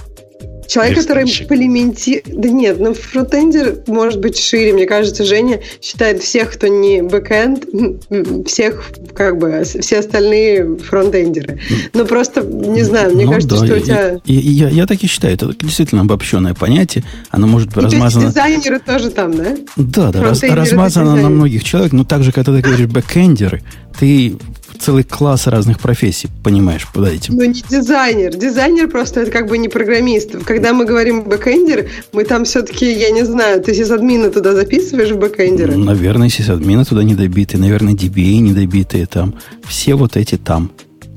Человек, 0.68 1.00
который 1.00 1.24
имплементирует... 1.24 2.26
Да 2.40 2.50
нет, 2.50 2.80
ну 2.80 2.94
фронтендер 2.94 3.84
может 3.88 4.20
быть 4.20 4.38
шире. 4.38 4.74
Мне 4.74 4.86
кажется, 4.86 5.24
Женя 5.26 5.62
считает 5.82 6.22
всех, 6.22 6.54
кто 6.54 6.68
не 6.68 7.02
бэкенд, 7.02 8.48
всех, 8.48 8.92
как 9.14 9.38
бы, 9.38 9.64
все 9.64 10.00
остальные 10.00 10.78
фронтендеры. 10.78 11.60
Но 11.94 12.06
просто, 12.06 12.42
не 12.42 12.84
знаю, 12.84 13.14
мне 13.14 13.26
ну, 13.26 13.34
кажется, 13.34 13.60
да, 13.60 13.66
что 13.66 13.76
я, 13.76 13.82
у 13.82 13.84
тебя... 13.84 14.22
Я, 14.26 14.68
я, 14.68 14.70
я 14.70 14.86
так 14.86 15.04
и 15.04 15.08
считаю. 15.08 15.34
Это 15.34 15.54
действительно 15.60 16.02
обобщенное 16.02 16.54
понятие. 16.54 17.04
Оно 17.30 17.48
может 17.48 17.70
быть 17.70 17.84
и 17.84 17.86
размазано... 17.86 18.28
дизайнеры 18.28 18.80
тоже 18.80 19.10
там, 19.10 19.36
да? 19.36 19.56
Да, 19.76 20.12
да, 20.12 20.22
раз, 20.22 20.44
размазано 20.44 21.16
на 21.16 21.30
многих 21.30 21.64
человек. 21.64 21.92
Но 21.92 22.04
так 22.04 22.24
же, 22.24 22.32
когда 22.32 22.56
ты 22.56 22.62
говоришь 22.62 22.88
бэкендеры, 22.88 23.62
ты 24.00 24.38
целый 24.84 25.04
класс 25.04 25.48
разных 25.48 25.80
профессий, 25.80 26.30
понимаешь, 26.44 26.88
под 26.94 27.08
этим. 27.08 27.36
Ну, 27.36 27.46
не 27.46 27.64
дизайнер. 27.70 28.36
Дизайнер 28.36 28.90
просто 28.90 29.22
это 29.22 29.32
как 29.32 29.48
бы 29.48 29.58
не 29.58 29.70
программист. 29.70 30.32
Когда 30.46 30.74
мы 30.74 30.86
говорим 30.86 31.24
бэкэндер, 31.24 31.90
мы 32.12 32.26
там 32.26 32.44
все-таки, 32.44 32.92
я 32.92 33.12
не 33.12 33.24
знаю, 33.24 33.62
ты 33.62 33.74
сисадмина 33.74 34.30
туда 34.30 34.54
записываешь 34.54 35.12
в 35.12 35.18
бэкэндеры? 35.18 35.78
Наверное, 35.78 36.30
сисадмина 36.30 36.84
туда 36.84 37.04
не 37.04 37.16
добавите, 37.16 37.62
наверное, 37.62 37.94
DBA 37.94 38.40
не 38.40 38.54
добавите 38.54 39.06
там. 39.06 39.36
Все 39.66 39.96
вот 39.96 40.18
эти 40.18 40.38
там. 40.38 40.72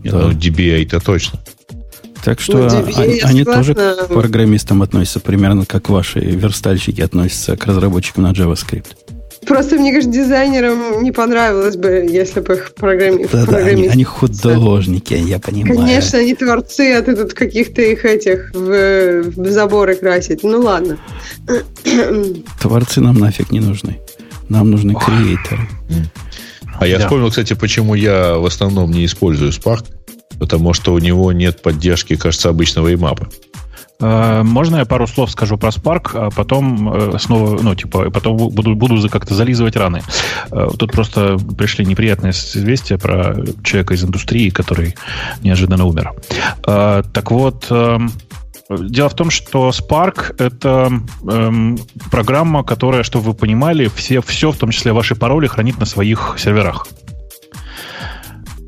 Да. 0.05 0.19
Ну, 0.19 0.31
DBA-то 0.31 1.01
точно. 1.01 1.41
Так 2.25 2.41
что 2.41 2.59
ну, 2.59 2.67
DBA, 2.67 3.01
они, 3.01 3.21
они 3.21 3.45
тоже 3.45 3.75
к 3.75 4.07
программистам 4.09 4.83
относятся 4.83 5.21
примерно 5.21 5.67
как 5.67 5.89
ваши 5.89 6.21
верстальщики 6.21 7.01
относятся 7.01 7.57
к 7.57 7.67
разработчикам 7.67 8.25
на 8.25 8.33
JavaScript. 8.33 8.97
Просто, 9.47 9.77
мне 9.77 9.93
кажется, 9.93 10.13
дизайнерам 10.13 11.03
не 11.03 11.13
понравилось 11.13 11.77
бы, 11.77 12.07
если 12.11 12.41
бы 12.41 12.55
их 12.55 12.75
программи... 12.75 13.29
да, 13.31 13.47
да, 13.47 13.57
они, 13.59 13.87
они 13.87 14.05
художники, 14.05 15.15
я 15.15 15.39
понимаю. 15.39 15.77
Конечно, 15.77 16.19
они 16.19 16.35
творцы, 16.35 16.93
а 16.95 17.03
ты 17.03 17.15
тут 17.15 17.33
каких-то 17.33 17.81
их 17.81 18.05
этих 18.05 18.51
в, 18.53 19.23
в 19.23 19.51
заборы 19.51 19.95
красить. 19.95 20.43
Ну 20.43 20.61
ладно. 20.61 20.99
Творцы 22.61 23.01
нам 23.01 23.19
нафиг 23.19 23.53
не 23.53 23.61
нужны. 23.61 24.01
Нам 24.49 24.71
нужны 24.71 24.95
креаторы. 24.95 25.69
А 26.79 26.87
я 26.87 26.99
да. 26.99 27.05
вспомнил, 27.05 27.31
кстати, 27.31 27.55
почему 27.55 27.95
я 27.95 28.35
в 28.35 28.47
основном 28.47 28.91
не 28.91 29.05
использую 29.05 29.53
Spark. 29.53 29.85
Потому 30.39 30.75
что 30.75 30.93
у 30.93 30.99
него 30.99 31.33
нет 31.33 31.63
поддержки, 31.63 32.17
кажется, 32.17 32.51
обычного 32.51 32.93
имапа. 32.93 33.29
Можно 33.99 34.77
я 34.77 34.85
пару 34.85 35.07
слов 35.07 35.31
скажу 35.31 35.57
про 35.57 35.71
Spark, 35.71 36.11
а 36.15 36.31
потом 36.31 36.93
э, 36.93 37.19
снова, 37.19 37.61
ну, 37.63 37.75
типа, 37.75 38.11
потом 38.11 38.37
буду, 38.37 38.75
буду 38.75 39.09
как-то 39.09 39.35
зализывать 39.35 39.77
раны. 39.77 40.03
Э, 40.51 40.69
тут 40.79 40.93
просто 40.93 41.39
пришли 41.57 41.87
неприятные 41.87 42.33
известия 42.33 42.99
про 42.99 43.35
человека 43.65 43.95
из 43.95 44.05
индустрии, 44.05 44.51
который 44.51 44.97
неожиданно 45.43 45.85
умер. 45.85 46.13
Так 46.63 47.31
вот, 47.31 47.71
Дело 48.69 49.09
в 49.09 49.15
том, 49.15 49.31
что 49.31 49.71
Spark— 49.71 50.35
это 50.39 50.91
эм, 51.29 51.79
программа, 52.11 52.65
которая, 52.65 53.05
чтобы 53.05 53.27
вы 53.27 53.35
понимали, 53.35 53.89
все, 53.95 54.21
все, 54.21 54.51
в 54.51 54.57
том 54.57 54.71
числе 54.71 54.93
ваши 54.93 55.15
пароли, 55.15 55.47
хранит 55.47 55.79
на 55.79 55.87
своих 55.87 56.35
серверах. 56.37 56.89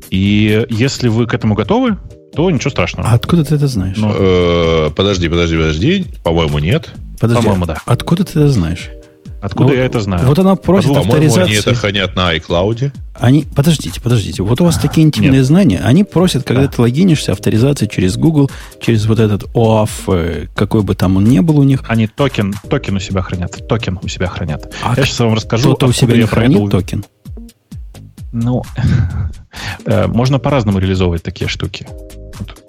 И 0.09 0.65
если 0.69 1.09
вы 1.09 1.27
к 1.27 1.33
этому 1.33 1.53
готовы, 1.53 1.97
то 2.33 2.49
ничего 2.51 2.69
страшного. 2.69 3.09
А 3.09 3.13
откуда 3.13 3.43
ты 3.43 3.55
это 3.55 3.67
знаешь? 3.67 3.97
Ну, 3.97 4.11
э, 4.13 4.89
подожди, 4.95 5.27
подожди, 5.29 5.57
подожди. 5.57 6.05
По-моему, 6.23 6.59
нет. 6.59 6.89
Подожди, 7.19 7.43
По-моему, 7.43 7.65
да. 7.65 7.77
Откуда 7.85 8.23
ты 8.23 8.39
это 8.39 8.49
знаешь? 8.49 8.89
Откуда 9.41 9.69
ну, 9.69 9.75
я 9.75 9.85
это 9.85 10.01
знаю? 10.01 10.25
Вот 10.27 10.37
она 10.37 10.55
просит 10.55 10.89
По-моему, 10.89 11.11
авторизации. 11.13 11.43
они 11.43 11.53
это 11.53 11.73
хранят 11.73 12.15
на 12.15 12.35
iCloud. 12.35 12.91
Они, 13.13 13.45
подождите, 13.55 14.01
подождите. 14.01 14.43
Вот 14.43 14.59
у 14.59 14.65
вас 14.65 14.77
такие 14.77 15.05
интимные 15.05 15.39
Нет. 15.39 15.45
знания. 15.45 15.81
Они 15.83 16.03
просят, 16.03 16.43
когда 16.43 16.63
да. 16.63 16.67
ты 16.67 16.81
логинишься, 16.81 17.31
авторизации 17.31 17.87
через 17.87 18.17
Google, 18.17 18.51
через 18.81 19.05
вот 19.05 19.19
этот 19.19 19.43
OAuth, 19.53 19.89
э, 20.07 20.47
какой 20.55 20.81
бы 20.81 20.93
там 20.93 21.17
он 21.17 21.23
ни 21.23 21.39
был 21.39 21.59
у 21.59 21.63
них. 21.63 21.83
Они 21.87 22.07
токен, 22.07 22.53
токен 22.69 22.97
у 22.97 22.99
себя 22.99 23.21
хранят. 23.21 23.65
Токен 23.67 23.99
у 24.01 24.07
себя 24.09 24.27
хранят. 24.27 24.73
А 24.83 24.93
я 24.97 25.05
сейчас 25.05 25.19
вам 25.19 25.35
расскажу. 25.35 25.69
Кто-то 25.69 25.87
у 25.87 25.93
себя 25.93 26.17
не 26.17 26.23
хранит 26.23 26.69
токен? 26.69 27.05
Ну, 28.31 28.63
э, 29.85 30.07
можно 30.07 30.39
по-разному 30.39 30.79
реализовывать 30.79 31.23
такие 31.23 31.47
штуки. 31.47 31.87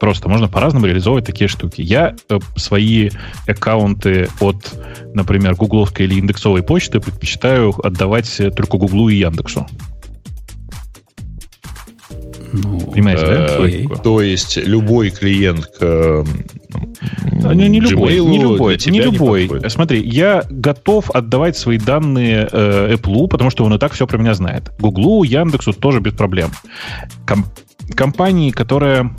Просто 0.01 0.29
можно 0.29 0.49
по-разному 0.49 0.87
реализовывать 0.87 1.27
такие 1.27 1.49
штуки. 1.49 1.83
Я 1.83 2.15
э, 2.29 2.39
свои 2.57 3.11
аккаунты 3.47 4.29
от, 4.41 4.73
например, 5.15 5.55
гугловской 5.55 6.07
или 6.07 6.19
яндексовой 6.19 6.63
почты 6.63 7.01
предпочитаю 7.01 7.75
отдавать 7.85 8.41
только 8.57 8.79
Гуглу 8.79 9.09
и 9.09 9.17
Яндексу. 9.17 9.67
Ну, 12.53 12.81
Понимаете, 12.81 13.27
да? 13.27 13.97
То 13.97 14.21
есть 14.21 14.57
любой 14.57 15.11
клиент 15.11 15.67
к 15.67 16.25
а, 17.45 17.55
не, 17.55 17.69
не 17.69 17.81
любой, 17.81 18.21
не 18.21 18.39
любой, 18.39 18.79
не 18.87 19.01
любой. 19.01 19.49
Не 19.49 19.71
Смотри, 19.71 20.03
я 20.03 20.45
готов 20.51 21.11
отдавать 21.11 21.57
свои 21.57 21.79
данные 21.79 22.49
э, 22.51 22.95
Apple, 22.95 23.29
потому 23.29 23.51
что 23.51 23.65
он 23.65 23.75
и 23.75 23.79
так 23.79 23.93
все 23.93 24.07
про 24.07 24.19
меня 24.19 24.35
знает. 24.35 24.71
Гуглу, 24.79 25.23
Яндексу 25.23 25.73
тоже 25.73 26.01
без 26.01 26.13
проблем. 26.13 26.51
Ком- 27.27 27.47
компании, 27.95 28.51
которая 28.51 29.11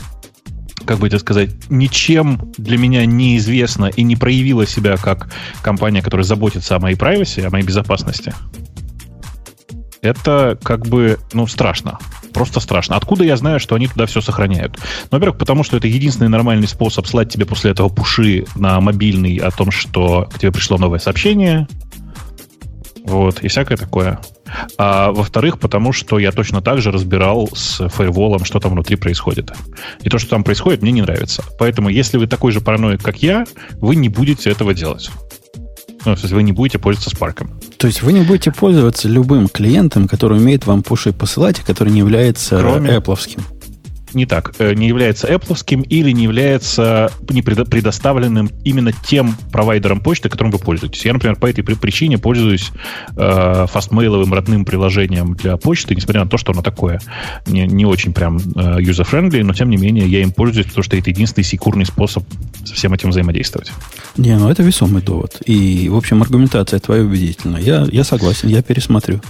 как 0.84 0.98
бы 0.98 1.06
это 1.06 1.18
сказать, 1.18 1.50
ничем 1.70 2.52
для 2.58 2.76
меня 2.76 3.06
не 3.06 3.36
известна 3.36 3.86
и 3.86 4.02
не 4.02 4.16
проявила 4.16 4.66
себя 4.66 4.96
как 4.96 5.32
компания, 5.62 6.02
которая 6.02 6.24
заботится 6.24 6.76
о 6.76 6.80
моей 6.80 6.96
privacy, 6.96 7.44
о 7.44 7.50
моей 7.50 7.64
безопасности, 7.64 8.34
это 10.02 10.58
как 10.62 10.86
бы, 10.86 11.18
ну, 11.32 11.46
страшно. 11.46 11.98
Просто 12.34 12.60
страшно. 12.60 12.96
Откуда 12.96 13.24
я 13.24 13.36
знаю, 13.36 13.60
что 13.60 13.76
они 13.76 13.86
туда 13.86 14.06
все 14.06 14.20
сохраняют? 14.20 14.78
Ну, 15.10 15.18
во-первых, 15.18 15.38
потому 15.38 15.62
что 15.62 15.76
это 15.76 15.86
единственный 15.86 16.28
нормальный 16.28 16.66
способ 16.66 17.06
слать 17.06 17.32
тебе 17.32 17.46
после 17.46 17.70
этого 17.70 17.88
пуши 17.88 18.44
на 18.56 18.80
мобильный 18.80 19.36
о 19.36 19.50
том, 19.50 19.70
что 19.70 20.28
к 20.32 20.38
тебе 20.38 20.50
пришло 20.50 20.76
новое 20.76 20.98
сообщение. 20.98 21.68
Вот, 23.04 23.40
и 23.42 23.48
всякое 23.48 23.76
такое. 23.76 24.20
А 24.76 25.12
во-вторых, 25.12 25.58
потому 25.58 25.92
что 25.92 26.18
я 26.18 26.30
точно 26.30 26.60
так 26.62 26.80
же 26.80 26.90
разбирал 26.90 27.48
с 27.52 27.88
фаерволом, 27.88 28.44
что 28.44 28.60
там 28.60 28.72
внутри 28.72 28.96
происходит. 28.96 29.52
И 30.02 30.08
то, 30.08 30.18
что 30.18 30.30
там 30.30 30.44
происходит, 30.44 30.82
мне 30.82 30.92
не 30.92 31.02
нравится. 31.02 31.44
Поэтому, 31.58 31.88
если 31.88 32.16
вы 32.16 32.26
такой 32.26 32.52
же 32.52 32.60
параноик, 32.60 33.02
как 33.02 33.22
я, 33.22 33.44
вы 33.74 33.96
не 33.96 34.08
будете 34.08 34.50
этого 34.50 34.74
делать. 34.74 35.10
Ну, 36.04 36.14
то 36.14 36.20
есть 36.22 36.32
вы 36.32 36.42
не 36.42 36.52
будете 36.52 36.78
пользоваться 36.78 37.16
Spark. 37.16 37.48
То 37.76 37.86
есть 37.86 38.02
вы 38.02 38.12
не 38.12 38.22
будете 38.22 38.50
пользоваться 38.50 39.08
любым 39.08 39.48
клиентом, 39.48 40.08
который 40.08 40.38
умеет 40.38 40.66
вам 40.66 40.82
пуши 40.82 41.12
посылать, 41.12 41.60
и 41.60 41.62
который 41.62 41.92
не 41.92 41.98
является 41.98 42.58
Кроме... 42.58 42.90
Apple 42.90 43.18
не 44.14 44.26
так, 44.26 44.54
э, 44.58 44.74
не 44.74 44.88
является 44.88 45.28
Apple 45.28 45.84
или 45.84 46.10
не 46.10 46.24
является 46.24 47.10
не 47.28 47.42
предоставленным 47.42 48.50
именно 48.64 48.92
тем 48.92 49.36
провайдером 49.50 50.00
почты, 50.00 50.28
которым 50.28 50.52
вы 50.52 50.58
пользуетесь. 50.58 51.04
Я, 51.04 51.12
например, 51.12 51.36
по 51.36 51.46
этой 51.46 51.62
причине 51.62 52.18
пользуюсь 52.18 52.70
э, 53.16 53.66
фастмейловым 53.68 54.32
родным 54.32 54.64
приложением 54.64 55.34
для 55.34 55.56
почты, 55.56 55.94
несмотря 55.94 56.24
на 56.24 56.30
то, 56.30 56.36
что 56.36 56.52
оно 56.52 56.62
такое 56.62 57.00
не, 57.46 57.66
не 57.66 57.86
очень 57.86 58.12
прям 58.12 58.38
э, 58.38 58.80
user-friendly, 58.80 59.42
но 59.44 59.52
тем 59.54 59.70
не 59.70 59.76
менее 59.76 60.06
я 60.06 60.22
им 60.22 60.32
пользуюсь, 60.32 60.66
потому 60.66 60.84
что 60.84 60.96
это 60.96 61.10
единственный 61.10 61.44
секурный 61.44 61.86
способ 61.86 62.24
со 62.64 62.74
всем 62.74 62.94
этим 62.94 63.10
взаимодействовать. 63.10 63.72
Не, 64.16 64.38
ну 64.38 64.48
это 64.48 64.62
весомый 64.62 65.02
довод. 65.02 65.40
И, 65.46 65.88
в 65.88 65.96
общем, 65.96 66.22
аргументация 66.22 66.78
твоя 66.80 67.02
убедительна. 67.02 67.56
Я, 67.56 67.86
я 67.90 68.04
согласен, 68.04 68.48
я 68.48 68.62
пересмотрю. 68.62 69.20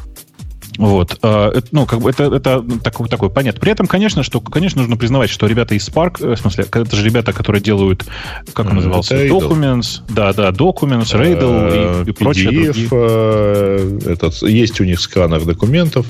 Вот. 0.79 1.18
А, 1.23 1.53
ну, 1.70 1.87
как 1.87 2.01
бы 2.01 2.11
это, 2.11 2.25
это 2.25 2.64
такой, 2.83 3.09
такой 3.09 3.31
понятно. 3.31 3.61
При 3.61 3.73
этом, 3.73 3.87
конечно, 3.87 4.23
что, 4.23 4.41
конечно, 4.41 4.81
нужно 4.81 4.97
признавать, 4.97 5.31
что 5.31 5.47
ребята 5.47 5.75
из 5.75 5.89
Spark, 5.89 6.25
э, 6.25 6.35
в 6.35 6.39
смысле, 6.39 6.64
это 6.70 6.97
же 6.97 7.05
ребята, 7.05 7.33
которые 7.33 7.62
делают, 7.62 8.05
как 8.53 8.66
он 8.66 8.77
назывался, 8.77 9.14
Radle. 9.14 9.29
Documents, 9.29 10.01
да, 10.09 10.33
да, 10.33 10.51
Documents, 10.51 11.12
Radle 11.12 12.05
и, 12.07 12.11
и 12.11 12.12
прочие 12.12 12.51
другие. 12.51 12.89
Э, 12.91 13.99
этот, 14.07 14.43
есть 14.43 14.81
у 14.81 14.85
них 14.85 15.01
сканер 15.01 15.45
документов. 15.45 16.07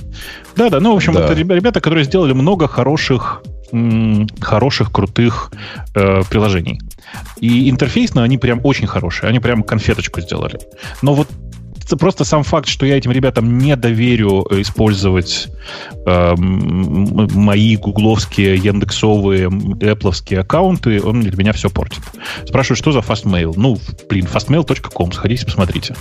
Да, 0.56 0.70
да, 0.70 0.80
ну, 0.80 0.92
в 0.92 0.96
общем, 0.96 1.14
да. 1.14 1.24
это 1.24 1.34
ребята, 1.34 1.80
которые 1.80 2.04
сделали 2.04 2.32
много 2.32 2.68
хороших 2.68 3.42
хороших, 4.40 4.92
крутых 4.92 5.50
э, 5.94 6.20
приложений. 6.28 6.80
И 7.40 7.70
интерфейсно 7.70 8.22
они 8.22 8.36
прям 8.36 8.60
очень 8.64 8.86
хорошие. 8.86 9.30
Они 9.30 9.40
прям 9.40 9.62
конфеточку 9.62 10.20
сделали. 10.20 10.58
Но 11.00 11.14
вот 11.14 11.28
просто 11.98 12.24
сам 12.24 12.42
факт, 12.42 12.68
что 12.68 12.86
я 12.86 12.96
этим 12.96 13.12
ребятам 13.12 13.58
не 13.58 13.76
доверю 13.76 14.46
э, 14.50 14.60
использовать 14.60 15.48
э, 16.06 16.34
мои 16.36 17.76
гугловские, 17.76 18.56
яндексовые, 18.56 19.46
эппловские 19.80 20.40
аккаунты, 20.40 21.02
он 21.02 21.22
для 21.22 21.36
меня 21.36 21.52
все 21.52 21.70
портит. 21.70 22.02
Спрашивают, 22.46 22.78
что 22.78 22.92
за 22.92 23.00
Fastmail? 23.00 23.54
Ну, 23.56 23.78
блин, 24.08 24.26
fastmail.com, 24.32 25.12
сходите, 25.12 25.44
посмотрите. 25.44 25.94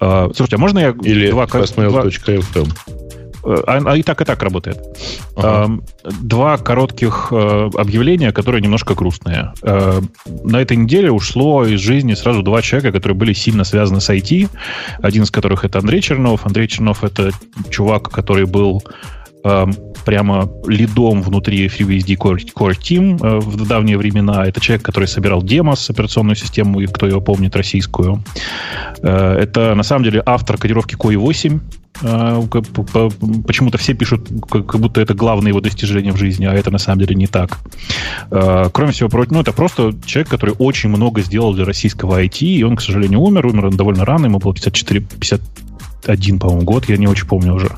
Э, 0.00 0.28
слушайте, 0.34 0.56
а 0.56 0.58
можно 0.58 0.78
я... 0.78 0.94
Или 1.02 1.30
два, 1.30 1.44
fastmail.fm. 1.44 3.03
А, 3.44 3.80
а 3.84 3.96
и 3.96 4.02
так, 4.02 4.20
и 4.20 4.24
так 4.24 4.42
работает. 4.42 4.78
Ага. 5.36 5.80
Два 6.20 6.56
коротких 6.56 7.28
э, 7.30 7.70
объявления, 7.76 8.32
которые 8.32 8.62
немножко 8.62 8.94
грустные. 8.94 9.52
Э, 9.62 10.00
на 10.44 10.60
этой 10.60 10.76
неделе 10.76 11.10
ушло 11.10 11.64
из 11.66 11.80
жизни 11.80 12.14
сразу 12.14 12.42
два 12.42 12.62
человека, 12.62 12.92
которые 12.92 13.16
были 13.16 13.32
сильно 13.32 13.64
связаны 13.64 14.00
с 14.00 14.10
IT. 14.10 14.48
Один 15.02 15.24
из 15.24 15.30
которых 15.30 15.64
это 15.64 15.78
Андрей 15.78 16.00
Чернов. 16.00 16.46
Андрей 16.46 16.68
Чернов 16.68 17.04
это 17.04 17.30
чувак, 17.70 18.10
который 18.10 18.46
был 18.46 18.82
прямо 20.04 20.50
лидом 20.66 21.22
внутри 21.22 21.66
FreeBSD 21.66 22.16
Core, 22.16 22.40
Core 22.54 22.78
Team 22.78 23.18
э, 23.22 23.38
в 23.40 23.66
давние 23.66 23.98
времена. 23.98 24.46
Это 24.46 24.60
человек, 24.60 24.84
который 24.84 25.06
собирал 25.06 25.42
Demos, 25.42 25.90
операционную 25.90 26.36
систему, 26.36 26.80
и 26.80 26.86
кто 26.86 27.06
его 27.06 27.20
помнит, 27.20 27.56
российскую. 27.56 28.22
Это, 29.02 29.74
на 29.74 29.82
самом 29.82 30.04
деле, 30.04 30.22
автор 30.24 30.56
кодировки 30.56 30.94
COI 30.94 31.16
8, 31.16 31.60
а, 32.02 32.42
почему-то 33.46 33.78
все 33.78 33.94
пишут, 33.94 34.28
как 34.50 34.80
будто 34.80 35.00
это 35.00 35.14
главное 35.14 35.50
его 35.50 35.60
достижение 35.60 36.12
в 36.12 36.16
жизни, 36.16 36.46
а 36.46 36.52
это 36.52 36.70
на 36.70 36.78
самом 36.78 37.00
деле 37.00 37.14
не 37.14 37.26
так. 37.26 37.58
Кроме 38.30 38.92
всего 38.92 39.08
прочего, 39.08 39.34
ну, 39.34 39.40
это 39.40 39.52
просто 39.52 39.94
человек, 40.04 40.28
который 40.28 40.54
очень 40.58 40.88
много 40.88 41.22
сделал 41.22 41.54
для 41.54 41.64
российского 41.64 42.22
IT, 42.22 42.40
и 42.40 42.62
он, 42.64 42.76
к 42.76 42.80
сожалению, 42.80 43.20
умер, 43.20 43.46
умер 43.46 43.66
он 43.66 43.76
довольно 43.76 44.04
рано, 44.04 44.26
ему 44.26 44.38
было 44.38 44.54
54, 44.54 45.06
51, 46.04 46.38
по-моему, 46.38 46.62
год, 46.62 46.88
я 46.88 46.96
не 46.96 47.06
очень 47.06 47.26
помню 47.26 47.54
уже. 47.54 47.70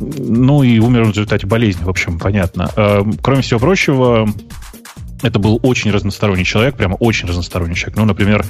Ну 0.00 0.62
и 0.62 0.78
умер 0.80 1.04
в 1.04 1.10
результате 1.10 1.46
болезни, 1.46 1.84
в 1.84 1.88
общем, 1.88 2.18
понятно. 2.18 2.70
Кроме 3.22 3.42
всего 3.42 3.60
прочего, 3.60 4.28
это 5.24 5.38
был 5.38 5.58
очень 5.62 5.90
разносторонний 5.90 6.44
человек, 6.44 6.76
прямо 6.76 6.94
очень 6.96 7.26
разносторонний 7.26 7.74
человек. 7.74 7.96
Ну, 7.96 8.04
например, 8.04 8.44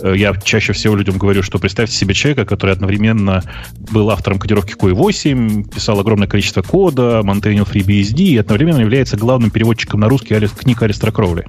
э, 0.00 0.14
я 0.16 0.32
чаще 0.36 0.72
всего 0.72 0.94
людям 0.94 1.18
говорю, 1.18 1.42
что 1.42 1.58
представьте 1.58 1.96
себе 1.96 2.14
человека, 2.14 2.44
который 2.44 2.72
одновременно 2.72 3.42
был 3.90 4.10
автором 4.10 4.38
кодировки 4.38 4.74
QE8, 4.74 5.70
писал 5.74 5.98
огромное 5.98 6.28
количество 6.28 6.62
кода, 6.62 7.22
монтейнил 7.24 7.64
FreeBSD 7.64 8.22
и 8.22 8.36
одновременно 8.36 8.78
является 8.78 9.16
главным 9.16 9.50
переводчиком 9.50 10.00
на 10.00 10.08
русский 10.08 10.38
книг 10.46 10.80
Алистера 10.82 11.10
Кроули. 11.10 11.44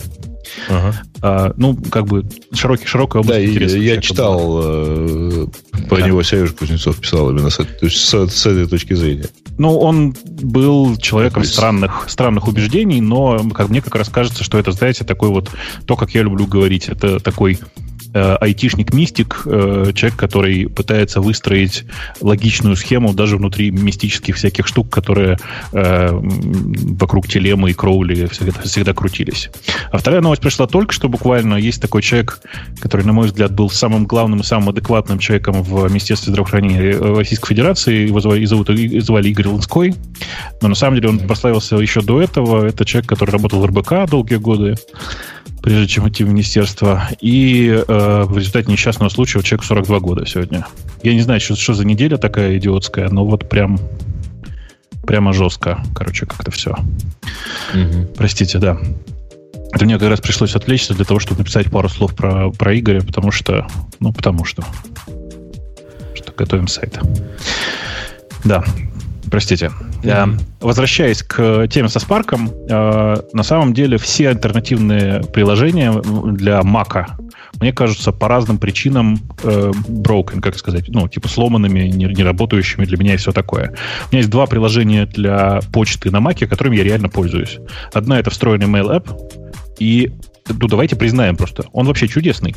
Ага. 0.70 1.02
А, 1.22 1.54
ну, 1.58 1.76
как 1.76 2.06
бы 2.06 2.26
широкий, 2.54 2.88
широкая 2.88 3.22
область 3.22 3.40
да, 3.40 3.46
интереса. 3.46 3.78
Я 3.78 4.02
читал 4.02 4.60
э, 4.64 5.48
про 5.88 5.98
да. 6.00 6.08
него 6.08 6.24
Сережа 6.24 6.54
Кузнецов 6.54 6.98
писал 6.98 7.30
именно 7.30 7.50
с, 7.50 7.58
то 7.58 7.66
есть 7.82 7.98
с, 7.98 8.28
с 8.28 8.46
этой 8.46 8.68
точки 8.68 8.94
зрения. 8.94 9.28
Ну, 9.58 9.78
он 9.78 10.16
был 10.24 10.98
человеком 10.98 11.44
странных, 11.44 12.06
странных 12.10 12.48
убеждений, 12.48 13.02
но 13.02 13.48
как 13.50 13.70
мне 13.70 13.82
как 13.82 13.96
раз 13.96 14.10
кажется, 14.10 14.44
что 14.44 14.58
это, 14.58 14.72
знаете, 14.72 15.04
такой 15.04 15.30
вот, 15.30 15.50
то, 15.86 15.96
как 15.96 16.16
я 16.16 16.24
люблю 16.24 16.48
говорить, 16.48 16.88
это 16.88 17.20
такой 17.20 17.60
э, 18.14 18.36
айтишник-мистик, 18.36 19.42
э, 19.46 19.92
человек, 19.94 20.20
который 20.20 20.68
пытается 20.68 21.22
выстроить 21.22 21.86
логичную 22.22 22.76
схему 22.76 23.14
даже 23.14 23.38
внутри 23.38 23.72
мистических 23.72 24.36
всяких 24.36 24.68
штук, 24.68 24.90
которые 24.90 25.38
э, 25.74 26.10
вокруг 26.12 27.28
Телемы 27.28 27.72
и 27.72 27.74
Кроули 27.74 28.28
всегда, 28.28 28.62
всегда 28.62 28.94
крутились. 28.94 29.50
А 29.92 29.98
вторая 29.98 30.22
новость 30.22 30.42
пришла 30.42 30.68
только 30.68 30.94
что 30.94 31.10
буквально. 31.10 31.56
Есть 31.56 31.82
такой 31.82 32.02
человек, 32.02 32.40
который, 32.80 33.06
на 33.06 33.14
мой 33.14 33.28
взгляд, 33.28 33.54
был 33.54 33.70
самым 33.70 34.06
главным 34.06 34.42
и 34.42 34.44
самым 34.44 34.70
адекватным 34.70 35.20
человеком 35.20 35.64
в 35.64 35.88
Министерстве 35.90 36.32
здравоохранения 36.32 36.98
Российской 36.98 37.50
Федерации. 37.50 38.08
Его 38.08 38.20
звали, 38.20 38.46
зовут, 38.46 38.70
звали 38.70 39.30
Игорь 39.30 39.48
Ланской. 39.48 39.96
Но 40.62 40.68
на 40.68 40.76
самом 40.76 40.96
деле 40.96 41.10
он 41.10 41.20
прославился 41.20 41.76
еще 41.78 42.02
до 42.02 42.22
этого. 42.22 42.66
Это 42.66 42.86
человек, 42.86 43.10
который 43.10 43.32
работал 43.32 43.62
в 43.62 43.66
РБК 43.66 44.10
долгие 44.10 44.36
годы 44.36 44.76
прежде 45.62 45.88
чем 45.88 46.10
идти 46.10 46.24
в 46.24 46.30
министерство. 46.30 47.08
И 47.20 47.70
э, 47.70 47.84
в 48.26 48.38
результате 48.38 48.72
несчастного 48.72 49.10
случая 49.10 49.42
человеку 49.42 49.66
42 49.66 50.00
года 50.00 50.26
сегодня. 50.26 50.66
Я 51.04 51.14
не 51.14 51.22
знаю, 51.22 51.40
что, 51.40 51.56
что 51.56 51.74
за 51.74 51.86
неделя 51.86 52.18
такая 52.18 52.58
идиотская, 52.58 53.10
но 53.10 53.26
вот 53.26 53.50
прям 53.50 53.80
прямо 55.06 55.34
жестко, 55.34 55.84
короче, 55.96 56.26
как-то 56.26 56.52
все. 56.52 56.72
Угу. 57.74 58.14
Простите, 58.18 58.60
да. 58.60 58.78
Это 59.74 59.86
мне 59.86 59.98
как 59.98 60.10
раз 60.10 60.20
пришлось 60.20 60.56
отвлечься 60.56 60.94
для 60.94 61.06
того, 61.06 61.20
чтобы 61.20 61.40
написать 61.40 61.72
пару 61.72 61.90
слов 61.90 62.16
про, 62.16 62.52
про 62.52 62.78
Игоря, 62.78 63.02
потому 63.02 63.32
что, 63.32 63.68
ну, 64.00 64.12
потому 64.12 64.44
что, 64.44 64.64
что 66.14 66.34
готовим 66.34 66.68
сайт. 66.68 67.00
Да, 68.44 68.64
простите. 69.32 69.72
Mm-hmm. 70.04 70.40
Возвращаясь 70.60 71.24
к 71.24 71.68
теме 71.68 71.90
со 71.90 72.00
Spark, 72.00 72.38
э, 72.70 73.22
на 73.34 73.44
самом 73.44 73.74
деле 73.74 73.98
все 73.98 74.30
альтернативные 74.30 75.24
приложения 75.24 75.92
для 75.94 76.60
Mac, 76.60 77.08
мне 77.60 77.74
кажутся 77.74 78.12
по 78.12 78.28
разным 78.28 78.58
причинам 78.58 79.20
э, 79.44 79.72
broken, 79.88 80.42
как 80.42 80.58
сказать, 80.58 80.90
ну, 80.90 81.08
типа 81.08 81.30
сломанными, 81.30 81.88
не, 81.88 82.06
не 82.06 82.24
работающими 82.24 82.86
для 82.86 82.98
меня 82.98 83.14
и 83.16 83.18
все 83.18 83.32
такое. 83.32 83.70
У 83.70 84.12
меня 84.12 84.20
есть 84.20 84.30
два 84.30 84.46
приложения 84.46 85.06
для 85.06 85.62
почты 85.74 86.12
на 86.12 86.18
Mac, 86.18 86.46
которыми 86.46 86.76
я 86.76 86.84
реально 86.84 87.10
пользуюсь. 87.10 87.58
Одна 87.94 88.20
это 88.20 88.30
встроенный 88.30 88.68
Mail 88.68 88.96
App, 88.96 89.10
и 89.80 90.12
ну, 90.50 90.68
давайте 90.68 90.96
признаем 90.96 91.38
просто, 91.38 91.64
он 91.72 91.88
вообще 91.88 92.08
чудесный 92.08 92.56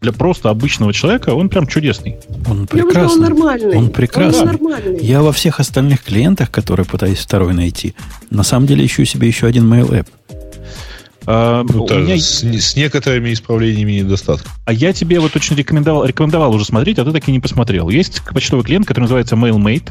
для 0.00 0.12
просто 0.12 0.50
обычного 0.50 0.92
человека 0.92 1.30
он 1.30 1.48
прям 1.48 1.66
чудесный. 1.66 2.16
Он 2.48 2.66
прекрасный. 2.66 3.00
Я 3.00 3.08
он 3.08 3.20
нормальный. 3.20 3.76
Он 3.76 3.90
прекрасный. 3.90 4.40
Он 4.40 4.46
нормальный. 4.46 5.04
Я 5.04 5.22
во 5.22 5.32
всех 5.32 5.60
остальных 5.60 6.02
клиентах, 6.02 6.50
которые 6.50 6.86
пытаюсь 6.86 7.18
второй 7.18 7.54
найти, 7.54 7.94
на 8.30 8.42
самом 8.42 8.66
деле 8.66 8.84
ищу 8.84 9.04
себе 9.04 9.28
еще 9.28 9.46
один 9.46 9.72
mail 9.72 9.90
app. 9.90 10.06
А, 11.28 11.64
ну, 11.68 11.84
меня... 11.88 12.16
с, 12.18 12.44
с 12.44 12.76
некоторыми 12.76 13.32
исправлениями 13.32 13.92
недостатков. 13.92 14.48
А 14.64 14.72
я 14.72 14.92
тебе 14.92 15.18
вот 15.18 15.34
очень 15.34 15.56
рекомендовал, 15.56 16.04
рекомендовал 16.04 16.54
уже 16.54 16.64
смотреть, 16.64 17.00
а 17.00 17.04
ты 17.04 17.10
так 17.10 17.28
и 17.28 17.32
не 17.32 17.40
посмотрел. 17.40 17.88
Есть 17.88 18.22
почтовый 18.32 18.64
клиент, 18.64 18.86
который 18.86 19.04
называется 19.04 19.34
MailMate 19.34 19.90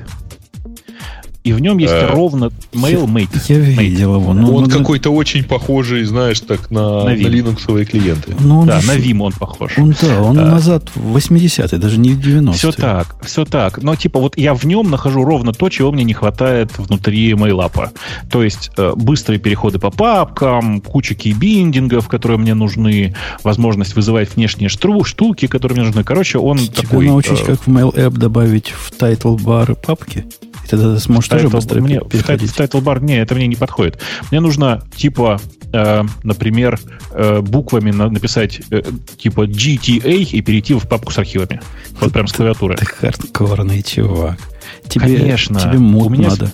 и 1.45 1.53
в 1.53 1.59
нем 1.59 1.77
есть 1.77 1.93
а, 1.93 2.11
ровно 2.11 2.49
MailMate. 2.73 3.29
Я, 3.47 3.57
я 3.57 3.81
видел 3.83 4.15
его. 4.15 4.33
Ну, 4.33 4.55
он 4.55 4.63
ну, 4.63 4.69
какой-то 4.69 5.11
очень 5.11 5.43
похожий, 5.43 6.03
знаешь, 6.03 6.39
так 6.39 6.71
на, 6.71 7.03
на, 7.03 7.11
на 7.11 7.11
Linux 7.11 7.85
клиенты. 7.85 8.35
Ну, 8.39 8.65
да, 8.65 8.81
на 8.87 8.97
Vim 8.97 9.21
он 9.21 9.31
похож. 9.31 9.77
Он, 9.77 9.95
да, 10.01 10.23
он 10.23 10.39
а, 10.39 10.45
назад 10.45 10.89
в 10.95 11.15
80-е, 11.15 11.77
даже 11.77 11.99
не 11.99 12.13
в 12.13 12.19
90-е. 12.19 12.53
Все 12.53 12.71
так, 12.71 13.15
все 13.23 13.45
так. 13.45 13.83
Но 13.83 13.95
типа 13.95 14.19
вот 14.19 14.39
я 14.39 14.55
в 14.55 14.63
нем 14.63 14.89
нахожу 14.89 15.23
ровно 15.23 15.53
то, 15.53 15.69
чего 15.69 15.91
мне 15.91 16.03
не 16.03 16.13
хватает 16.13 16.75
внутри 16.79 17.33
MailApp. 17.33 17.91
То 18.31 18.43
есть 18.43 18.71
э, 18.75 18.93
быстрые 18.95 19.39
переходы 19.39 19.77
по 19.77 19.91
папкам, 19.91 20.81
куча 20.81 21.13
кейбиндингов, 21.13 22.07
которые 22.07 22.39
мне 22.39 22.55
нужны, 22.55 23.13
возможность 23.43 23.95
вызывать 23.95 24.35
внешние 24.35 24.69
штру, 24.69 25.03
штуки, 25.03 25.45
которые 25.45 25.77
мне 25.77 25.85
нужны. 25.85 26.03
Короче, 26.03 26.39
он 26.39 26.57
Тебя 26.57 26.81
такой... 26.81 27.05
научить, 27.05 27.41
э, 27.41 27.45
как 27.45 27.59
в 27.59 27.67
MailApp 27.67 28.17
добавить 28.17 28.69
в 28.69 28.91
title 28.99 29.39
бар 29.39 29.75
папки? 29.75 30.25
И 30.66 30.68
тогда 30.68 30.95
ты 30.95 30.99
сможешь 30.99 31.30
тоже 31.30 31.49
быстро 31.49 31.80
мне, 31.80 31.99
переходить. 32.01 32.51
В 32.51 32.59
title 32.59 32.82
бар, 32.82 33.01
не, 33.01 33.20
это 33.20 33.36
мне 33.36 33.47
не 33.47 33.55
подходит. 33.55 33.99
Мне 34.32 34.39
нужно, 34.39 34.84
типа, 34.95 35.39
э, 35.72 36.03
например, 36.24 36.80
э, 37.11 37.41
буквами 37.41 37.91
на, 37.91 38.09
написать 38.09 38.61
э, 38.72 38.82
типа 39.18 39.45
GTA 39.45 40.24
и 40.24 40.41
перейти 40.41 40.74
в 40.74 40.88
папку 40.88 41.11
с 41.11 41.20
архивами. 41.20 41.61
Вот 41.99 42.11
прям 42.11 42.28
с 42.28 42.34
клавиатуры. 42.34 42.76
Ты 42.76 42.86
хардкорный 42.86 43.84
чувак. 43.84 44.39
Тебе, 44.88 45.18
Конечно. 45.18 45.59
Тебе 45.59 45.78
у 45.78 46.09
меня 46.09 46.30
надо. 46.30 46.51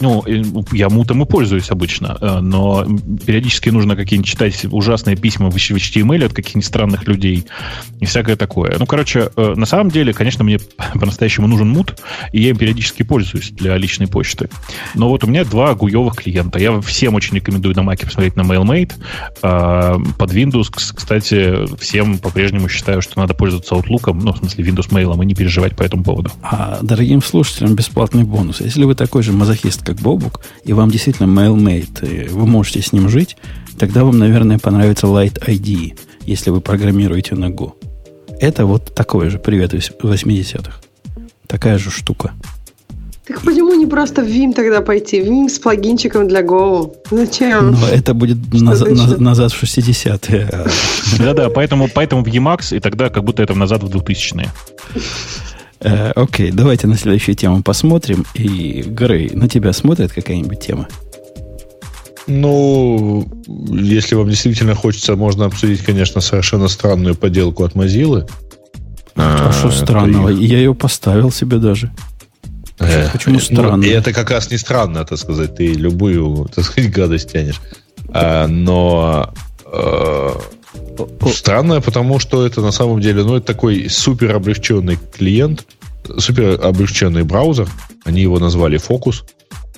Ну, 0.00 0.24
я 0.72 0.88
мутом 0.88 1.22
и 1.22 1.26
пользуюсь 1.26 1.70
обычно, 1.70 2.16
э, 2.20 2.40
но 2.40 2.84
периодически 3.26 3.68
нужно 3.68 3.96
какие-нибудь 3.96 4.28
читать 4.28 4.66
ужасные 4.70 5.16
письма 5.16 5.50
в 5.50 5.56
HTML 5.56 6.26
от 6.26 6.32
каких-нибудь 6.32 6.66
странных 6.66 7.06
людей 7.06 7.46
и 8.00 8.06
всякое 8.06 8.36
такое. 8.36 8.76
Ну, 8.78 8.86
короче, 8.86 9.30
э, 9.36 9.54
на 9.56 9.66
самом 9.66 9.90
деле, 9.90 10.12
конечно, 10.12 10.44
мне 10.44 10.58
по-настоящему 10.94 11.46
нужен 11.46 11.68
мут, 11.68 12.00
и 12.32 12.42
я 12.42 12.50
им 12.50 12.56
периодически 12.56 13.02
пользуюсь 13.02 13.50
для 13.50 13.76
личной 13.76 14.08
почты. 14.08 14.48
Но 14.94 15.08
вот 15.08 15.24
у 15.24 15.26
меня 15.26 15.44
два 15.44 15.74
гуевых 15.74 16.16
клиента. 16.16 16.58
Я 16.58 16.80
всем 16.80 17.14
очень 17.14 17.36
рекомендую 17.36 17.74
на 17.76 17.80
Mac 17.80 18.04
посмотреть 18.04 18.36
на 18.36 18.42
MailMate. 18.42 18.92
А, 19.42 19.98
под 20.18 20.32
Windows, 20.32 20.68
кстати, 20.72 21.66
всем 21.78 22.18
по-прежнему 22.18 22.68
считаю, 22.68 23.00
что 23.00 23.20
надо 23.20 23.34
пользоваться 23.34 23.74
Outlook, 23.74 24.12
ну, 24.12 24.32
в 24.32 24.38
смысле 24.38 24.64
Windows 24.64 24.90
Mail, 24.90 25.22
и 25.22 25.26
не 25.26 25.34
переживать 25.34 25.76
по 25.76 25.82
этому 25.82 26.02
поводу. 26.02 26.30
А 26.42 26.78
дорогим 26.82 27.22
слушателям 27.22 27.74
бесплатный 27.74 28.24
бонус. 28.24 28.60
Если 28.60 28.84
вы 28.84 28.94
такой 28.94 29.22
же 29.22 29.32
мазохист, 29.32 29.83
как 29.84 29.96
Бобук, 29.96 30.40
и 30.64 30.72
вам 30.72 30.90
действительно 30.90 31.26
MailMate, 31.26 32.30
вы 32.30 32.46
можете 32.46 32.82
с 32.82 32.92
ним 32.92 33.08
жить, 33.08 33.36
тогда 33.78 34.04
вам, 34.04 34.18
наверное, 34.18 34.58
понравится 34.58 35.06
Light 35.06 35.38
ID, 35.46 35.98
если 36.26 36.50
вы 36.50 36.60
программируете 36.60 37.34
на 37.36 37.50
Go. 37.50 37.74
Это 38.40 38.66
вот 38.66 38.94
такое 38.94 39.30
же 39.30 39.38
привет 39.38 39.74
80-х. 39.74 40.80
Такая 41.46 41.78
же 41.78 41.90
штука. 41.90 42.32
Так 43.26 43.40
почему 43.40 43.74
не 43.74 43.86
просто 43.86 44.22
в 44.22 44.26
Vim 44.26 44.52
тогда 44.52 44.82
пойти? 44.82 45.20
Vim 45.20 45.48
с 45.48 45.58
плагинчиком 45.58 46.28
для 46.28 46.42
Go. 46.42 46.92
Зачем? 47.10 47.70
Но 47.70 47.88
это 47.88 48.12
будет 48.12 48.52
назад, 48.52 48.90
назад, 48.90 49.20
назад 49.20 49.52
в 49.52 49.62
60-е. 49.62 50.66
Да-да, 51.18 51.48
поэтому, 51.48 51.88
поэтому 51.88 52.22
в 52.22 52.26
Emacs, 52.26 52.76
и 52.76 52.80
тогда 52.80 53.08
как 53.08 53.24
будто 53.24 53.42
это 53.42 53.54
назад 53.54 53.82
в 53.82 53.88
2000-е. 53.88 54.50
Э, 55.84 56.12
окей, 56.16 56.50
давайте 56.50 56.86
на 56.86 56.96
следующую 56.96 57.34
тему 57.34 57.62
посмотрим. 57.62 58.24
И, 58.34 58.82
Грей, 58.86 59.30
на 59.30 59.48
тебя 59.48 59.72
смотрит 59.72 60.12
какая-нибудь 60.12 60.60
тема? 60.60 60.88
Ну, 62.26 63.28
если 63.46 64.14
вам 64.14 64.30
действительно 64.30 64.74
хочется, 64.74 65.14
можно 65.14 65.44
обсудить, 65.44 65.82
конечно, 65.82 66.22
совершенно 66.22 66.68
странную 66.68 67.14
поделку 67.14 67.64
от 67.64 67.74
Mozilla. 67.74 68.28
А, 69.14 69.50
а 69.50 69.52
что 69.52 69.70
странного? 69.70 70.30
Их... 70.30 70.50
Я 70.50 70.58
ее 70.58 70.74
поставил 70.74 71.30
себе 71.30 71.58
даже. 71.58 71.92
Э, 72.78 73.10
Почему 73.12 73.34
ну, 73.34 73.40
странно? 73.40 73.84
И 73.84 73.88
это 73.88 74.14
как 74.14 74.30
раз 74.30 74.50
не 74.50 74.56
странно, 74.56 75.04
так 75.04 75.18
сказать. 75.18 75.54
Ты 75.54 75.74
любую, 75.74 76.48
так 76.54 76.64
сказать, 76.64 76.90
гадость 76.90 77.32
тянешь. 77.32 77.60
А, 78.08 78.46
но 78.46 79.32
э, 79.66 80.30
Странное, 81.32 81.80
потому 81.80 82.18
что 82.18 82.46
это 82.46 82.60
на 82.60 82.70
самом 82.70 83.00
деле, 83.00 83.24
ну, 83.24 83.36
это 83.36 83.46
такой 83.46 83.88
супер 83.88 84.34
облегченный 84.34 84.98
клиент, 85.16 85.66
супер 86.18 86.60
облегченный 86.62 87.24
браузер. 87.24 87.68
Они 88.04 88.22
его 88.22 88.38
назвали 88.38 88.78
Focus, 88.78 89.24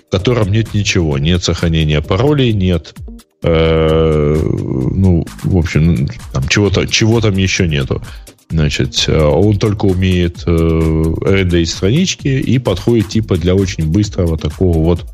в 0.06 0.10
котором 0.10 0.50
нет 0.50 0.74
ничего. 0.74 1.18
Нет 1.18 1.44
сохранения 1.44 2.02
паролей, 2.02 2.52
нет 2.52 2.94
э, 3.42 4.36
ну, 4.42 5.24
в 5.44 5.56
общем, 5.56 6.08
там 6.32 6.48
чего-то, 6.48 6.86
чего 6.86 7.20
там 7.20 7.36
еще 7.36 7.68
нету. 7.68 8.02
Значит, 8.50 9.04
э, 9.08 9.22
он 9.22 9.58
только 9.58 9.86
умеет 9.86 10.44
э, 10.46 10.50
рендерить 10.50 11.70
странички 11.70 12.28
и 12.28 12.58
подходит 12.58 13.08
типа 13.08 13.36
для 13.36 13.54
очень 13.54 13.90
быстрого 13.90 14.38
такого 14.38 14.78
вот 14.78 15.04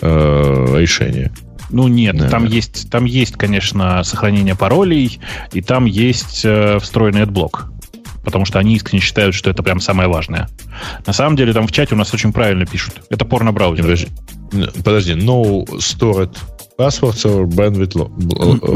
э, 0.00 0.76
решения. 0.78 1.32
Ну 1.70 1.88
нет, 1.88 2.16
да. 2.16 2.28
там 2.28 2.44
есть, 2.44 2.90
там 2.90 3.04
есть, 3.04 3.36
конечно, 3.36 4.02
сохранение 4.04 4.54
паролей, 4.54 5.20
и 5.52 5.60
там 5.60 5.84
есть 5.84 6.42
э, 6.44 6.78
встроенный 6.80 7.22
AdBlock. 7.22 7.64
потому 8.24 8.44
что 8.44 8.58
они 8.58 8.74
искренне 8.74 9.00
считают, 9.00 9.34
что 9.34 9.50
это 9.50 9.62
прям 9.62 9.80
самое 9.80 10.08
важное. 10.08 10.48
На 11.06 11.12
самом 11.12 11.36
деле 11.36 11.52
там 11.52 11.66
в 11.66 11.72
чате 11.72 11.94
у 11.94 11.98
нас 11.98 12.12
очень 12.12 12.32
правильно 12.32 12.66
пишут. 12.66 12.94
Это 13.10 13.24
порно-браузер. 13.24 13.82
Подожди, 13.84 14.08
подожди, 14.84 15.12
no 15.12 15.64
stored 15.78 16.36
passwords 16.78 17.24
or 17.24 17.46
bandwidth 17.46 17.96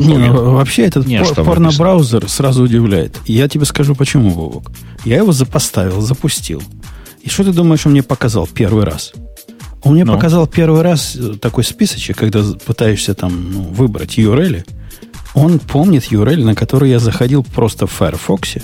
Не, 0.05 0.17
ну, 0.29 0.55
вообще 0.55 0.83
этот 0.87 1.07
Нет, 1.07 1.27
пор- 1.35 1.45
порно-браузер 1.45 2.29
сразу 2.29 2.65
удивляет. 2.65 3.21
Я 3.27 3.49
тебе 3.49 3.65
скажу, 3.65 3.95
почему, 3.95 4.31
Вовок. 4.31 4.71
Я 5.05 5.19
его 5.19 5.33
запоставил, 5.33 6.01
запустил. 6.01 6.63
И 7.23 7.29
что 7.29 7.45
ты 7.45 7.53
думаешь, 7.53 7.87
он 7.87 7.93
мне 7.93 8.03
показал 8.03 8.49
первый 8.49 8.85
раз? 8.85 9.13
Он 9.85 9.95
мне 9.95 10.05
ну. 10.05 10.15
показал 10.15 10.47
первый 10.47 10.83
раз 10.83 11.17
э, 11.17 11.35
такой 11.41 11.65
списочек, 11.65 12.17
когда 12.17 12.43
пытаешься 12.65 13.15
там 13.15 13.53
ну, 13.53 13.63
выбрать 13.63 14.19
URL. 14.19 14.65
Он 15.35 15.59
помнит 15.59 16.13
URL, 16.13 16.45
на 16.45 16.55
который 16.55 16.91
я 16.91 16.99
заходил 16.99 17.43
просто 17.43 17.87
в 17.87 17.93
Firefox. 17.93 18.57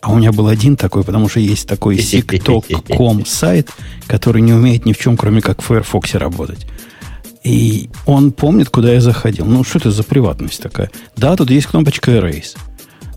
А 0.00 0.12
у 0.12 0.16
меня 0.16 0.32
был 0.32 0.48
один 0.48 0.76
такой, 0.76 1.04
потому 1.04 1.28
что 1.28 1.40
есть 1.40 1.66
такой 1.66 1.96
siktok.com 1.98 3.24
сайт, 3.26 3.70
который 4.06 4.42
не 4.42 4.52
умеет 4.52 4.86
ни 4.86 4.92
в 4.92 4.98
чем, 4.98 5.16
кроме 5.16 5.40
как 5.40 5.62
в 5.62 5.66
Firefox 5.66 6.14
работать. 6.14 6.66
И 7.44 7.90
он 8.06 8.30
помнит, 8.30 8.68
куда 8.68 8.92
я 8.92 9.00
заходил. 9.00 9.46
Ну, 9.46 9.64
что 9.64 9.78
это 9.78 9.90
за 9.90 10.04
приватность 10.04 10.62
такая? 10.62 10.90
Да, 11.16 11.34
тут 11.34 11.50
есть 11.50 11.66
кнопочка 11.66 12.12
Erase. 12.12 12.56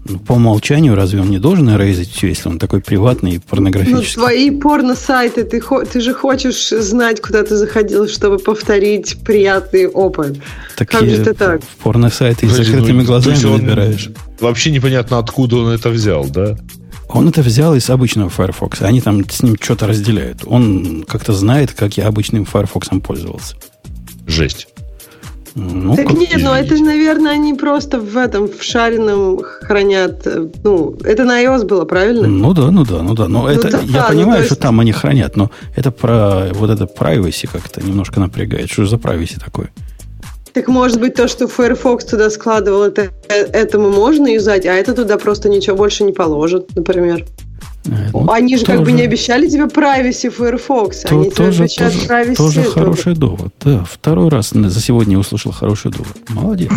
Ну, 0.08 0.20
по 0.20 0.34
умолчанию 0.34 0.94
разве 0.94 1.20
он 1.20 1.32
не 1.32 1.40
должен 1.40 1.68
эрейзить 1.70 2.12
все, 2.12 2.28
если 2.28 2.48
он 2.48 2.60
такой 2.60 2.80
приватный 2.80 3.36
и 3.36 3.40
порнографический? 3.40 4.14
Ну, 4.18 4.22
твои 4.22 4.52
порно-сайты, 4.52 5.44
ты, 5.44 5.60
ты 5.60 6.00
же 6.00 6.14
хочешь 6.14 6.70
знать, 6.70 7.22
куда 7.22 7.44
ты 7.44 7.56
заходил, 7.56 8.08
чтобы 8.08 8.38
повторить 8.38 9.18
приятный 9.26 9.88
опыт. 9.88 10.38
Так 10.78 10.90
как 10.90 11.10
же 11.10 11.24
ты 11.24 11.34
так? 11.34 11.64
В 11.64 11.84
порно-сайты 11.84 12.48
с 12.48 12.52
закрытыми 12.52 13.02
ну, 13.02 13.06
глазами 13.06 13.44
выбираешь. 13.46 14.12
Вообще 14.40 14.70
непонятно, 14.70 15.18
откуда 15.18 15.56
он 15.58 15.70
это 15.70 15.90
взял, 15.90 16.26
да? 16.26 16.56
Он 17.10 17.28
это 17.28 17.42
взял 17.42 17.74
из 17.74 17.90
обычного 17.90 18.30
Firefox. 18.30 18.84
Они 18.84 19.02
там 19.02 19.28
с 19.28 19.42
ним 19.42 19.58
что-то 19.60 19.88
разделяют. 19.88 20.44
Он 20.46 21.04
как-то 21.08 21.34
знает, 21.34 21.72
как 21.72 21.98
я 21.98 22.08
обычным 22.08 22.46
Firefox 22.46 22.90
пользовался. 23.04 23.56
Жесть. 24.28 24.68
Ну, 25.56 25.96
так 25.96 26.12
нет, 26.12 26.42
ну 26.42 26.52
это, 26.52 26.76
наверное, 26.76 27.32
они 27.32 27.54
просто 27.54 27.98
в 27.98 28.18
этом, 28.18 28.50
в 28.50 28.62
шарином 28.62 29.40
хранят. 29.42 30.28
Э, 30.28 30.50
ну, 30.66 30.98
это 31.02 31.24
на 31.24 31.42
iOS 31.42 31.66
было, 31.66 31.86
правильно? 31.86 32.28
Ну 32.28 32.54
да, 32.54 32.72
ну 32.72 32.84
да, 32.84 33.02
ну 33.02 33.14
да. 33.14 33.30
Но 33.30 33.44
ну, 33.44 33.48
это, 33.48 33.72
да, 33.72 33.80
я 33.80 34.02
да, 34.02 34.08
понимаю, 34.10 34.28
ну, 34.28 34.36
есть... 34.36 34.48
что 34.48 34.56
там 34.58 34.82
они 34.82 34.92
хранят, 34.92 35.38
но 35.38 35.52
это 35.78 35.92
про 35.92 36.50
вот 36.54 36.70
это 36.70 36.84
privacy 36.84 37.50
как-то 37.50 37.82
немножко 37.82 38.20
напрягает. 38.20 38.70
Что 38.70 38.86
за 38.86 38.98
privacy 38.98 39.40
такое? 39.40 39.72
Так 40.52 40.68
может 40.68 41.00
быть 41.00 41.16
то, 41.16 41.30
что 41.30 41.48
Firefox 41.48 42.04
туда 42.04 42.30
складывал, 42.30 42.84
это, 42.84 43.12
э, 43.30 43.44
этому 43.54 43.90
можно 43.92 44.28
юзать, 44.28 44.66
а 44.66 44.74
это 44.74 44.94
туда 44.94 45.18
просто 45.18 45.48
ничего 45.48 45.78
больше 45.78 46.04
не 46.04 46.12
положит, 46.12 46.76
например. 46.76 47.26
Ну, 47.86 48.32
Они 48.32 48.58
же 48.58 48.66
тоже, 48.66 48.78
как 48.78 48.86
бы 48.86 48.92
не 48.92 49.02
обещали 49.04 49.48
тебе 49.48 49.66
privacy 49.66 50.30
Firefox. 50.30 51.02
То, 51.02 51.20
Они 51.20 51.30
тоже, 51.30 51.68
тебе 51.68 51.86
обещают 51.88 51.94
тоже, 51.94 52.08
privacy. 52.08 52.36
Тоже 52.36 52.64
хороший 52.64 53.16
довод. 53.16 53.54
Да, 53.62 53.84
второй 53.84 54.30
раз 54.30 54.52
за 54.52 54.82
сегодня 54.82 55.18
услышал 55.18 55.52
хороший 55.52 55.92
довод. 55.92 56.18
Молодец. 56.30 56.72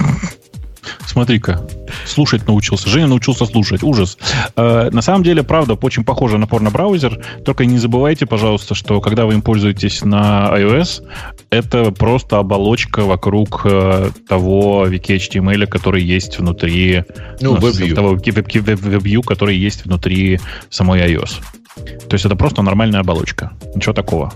Смотри-ка, 1.09 1.67
слушать 2.05 2.47
научился. 2.47 2.91
Женя 2.91 3.07
научился 3.07 3.47
слушать. 3.47 3.83
Ужас. 3.83 4.19
Э, 4.57 4.91
на 4.91 5.01
самом 5.01 5.23
деле, 5.23 5.43
правда, 5.43 5.73
очень 5.73 6.05
похоже 6.05 6.37
на 6.37 6.47
порно-браузер. 6.47 7.19
Только 7.47 7.65
не 7.65 7.79
забывайте, 7.79 8.27
пожалуйста, 8.27 8.75
что 8.75 9.01
когда 9.01 9.25
вы 9.25 9.33
им 9.33 9.43
пользуетесь 9.43 10.03
на 10.05 10.51
iOS, 10.53 11.03
это 11.49 11.93
просто 11.93 12.39
оболочка 12.39 13.05
вокруг 13.05 13.63
э, 13.65 14.11
того 14.29 14.87
wiki-HTML, 14.87 15.67
который 15.67 16.03
есть 16.03 16.39
внутри... 16.39 17.05
Ну, 17.41 17.55
ну 17.55 17.57
WebView. 17.57 17.95
Того 17.95 18.17
WebView, 18.17 19.23
который 19.23 19.57
есть 19.57 19.87
внутри 19.87 20.41
самой 20.69 21.01
iOS. 21.01 21.41
То 21.75 22.15
есть 22.15 22.27
это 22.27 22.37
просто 22.37 22.61
нормальная 22.61 23.01
оболочка. 23.01 23.53
Ничего 23.75 23.95
такого. 23.95 24.35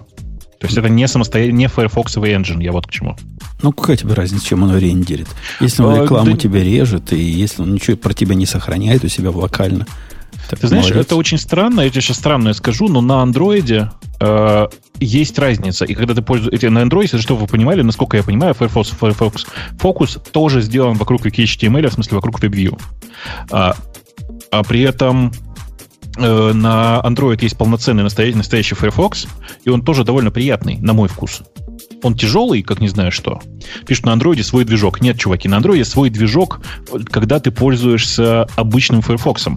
То 0.62 0.68
есть 0.68 0.78
это 0.78 0.88
не 0.88 1.08
самостоятельный, 1.08 1.58
не 1.58 1.66
Firefox 1.66 2.18
engine, 2.18 2.62
я 2.62 2.70
вот 2.70 2.86
к 2.86 2.90
чему. 2.92 3.16
Ну, 3.62 3.72
какая 3.72 3.96
тебе 3.96 4.14
разница, 4.14 4.46
чем 4.46 4.62
он 4.62 4.78
рендерит? 4.78 5.26
Если 5.58 5.82
он 5.82 5.98
а, 5.98 6.02
рекламу 6.04 6.30
да... 6.30 6.36
тебе 6.36 6.62
режет, 6.62 7.12
и 7.12 7.20
если 7.20 7.62
он 7.62 7.74
ничего 7.74 7.96
про 7.96 8.14
тебя 8.14 8.36
не 8.36 8.46
сохраняет 8.46 9.02
у 9.02 9.08
себя 9.08 9.30
локально. 9.30 9.88
Так, 10.48 10.60
Ты 10.60 10.68
знаешь, 10.68 10.84
молодец. 10.84 11.06
это 11.06 11.16
очень 11.16 11.38
странно, 11.38 11.80
я 11.80 11.90
тебе 11.90 12.00
сейчас 12.00 12.18
странно 12.18 12.52
скажу, 12.52 12.86
но 12.86 13.00
на 13.00 13.22
андроиде 13.22 13.90
э, 14.20 14.68
есть 15.00 15.36
разница. 15.40 15.84
И 15.84 15.94
когда 15.94 16.14
ты 16.14 16.22
пользуешься... 16.22 16.70
На 16.70 16.82
андроиде, 16.82 17.18
что 17.18 17.34
вы 17.34 17.48
понимали, 17.48 17.82
насколько 17.82 18.16
я 18.16 18.22
понимаю, 18.22 18.54
Firefox, 18.54 18.90
Firefox 18.90 19.46
Focus 19.80 20.20
тоже 20.30 20.60
сделан 20.60 20.94
вокруг 20.94 21.26
HTML, 21.26 21.88
в 21.88 21.94
смысле 21.94 22.14
вокруг 22.18 22.38
WebView. 22.38 22.80
А, 23.50 23.74
а 24.52 24.62
при 24.62 24.82
этом 24.82 25.32
на 26.16 27.00
Android 27.04 27.38
есть 27.42 27.56
полноценный 27.56 28.02
настоящий, 28.02 28.36
настоящий 28.36 28.74
Firefox, 28.74 29.26
и 29.64 29.70
он 29.70 29.82
тоже 29.82 30.04
довольно 30.04 30.30
приятный, 30.30 30.76
на 30.78 30.92
мой 30.92 31.08
вкус. 31.08 31.42
Он 32.02 32.14
тяжелый, 32.14 32.62
как 32.62 32.80
не 32.80 32.88
знаю 32.88 33.12
что. 33.12 33.40
Пишут 33.86 34.06
на 34.06 34.14
Android 34.14 34.42
свой 34.42 34.64
движок. 34.64 35.00
Нет, 35.00 35.18
чуваки, 35.18 35.48
на 35.48 35.58
Android 35.58 35.84
свой 35.84 36.10
движок, 36.10 36.60
когда 37.10 37.40
ты 37.40 37.50
пользуешься 37.50 38.46
обычным 38.56 39.02
Firefox. 39.02 39.48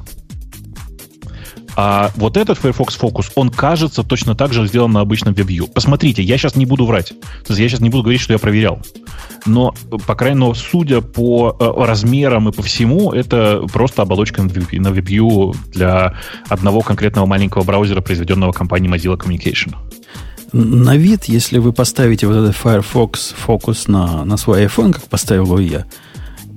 А 1.76 2.11
вот 2.15 2.38
этот 2.38 2.57
Firefox 2.57 2.97
Focus, 2.97 3.32
он 3.36 3.49
кажется 3.49 4.03
точно 4.03 4.36
так 4.36 4.53
же 4.53 4.65
сделан 4.67 4.93
на 4.93 5.01
обычном 5.01 5.34
WebView. 5.34 5.69
Посмотрите, 5.71 6.23
я 6.23 6.38
сейчас 6.38 6.55
не 6.55 6.65
буду 6.65 6.86
врать. 6.86 7.09
То 7.09 7.49
есть 7.49 7.59
я 7.59 7.67
сейчас 7.67 7.82
не 7.82 7.89
буду 7.89 8.03
говорить, 8.03 8.21
что 8.21 8.34
я 8.34 8.39
проверял. 8.39 8.80
Но, 9.45 9.73
по 10.07 10.15
крайней 10.15 10.39
мере, 10.39 10.55
судя 10.55 11.01
по 11.01 11.55
э, 11.59 11.86
размерам 11.86 12.49
и 12.49 12.51
по 12.51 12.63
всему, 12.63 13.11
это 13.11 13.65
просто 13.71 14.01
оболочка 14.01 14.41
на 14.41 14.47
WebView 14.47 15.55
для 15.73 16.15
одного 16.47 16.82
конкретного 16.82 17.26
маленького 17.26 17.63
браузера, 17.63 18.01
произведенного 18.01 18.53
компанией 18.53 18.91
Mozilla 18.91 19.17
Communication. 19.17 19.76
На 20.53 20.95
вид, 20.95 21.26
если 21.26 21.57
вы 21.57 21.73
поставите 21.73 22.28
вот 22.28 22.38
этот 22.38 22.55
Firefox 22.55 23.36
Focus 23.45 23.91
на, 23.91 24.23
на 24.23 24.38
свой 24.38 24.65
iPhone, 24.65 24.93
как 24.93 25.03
поставил 25.03 25.43
его 25.43 25.59
я, 25.59 25.86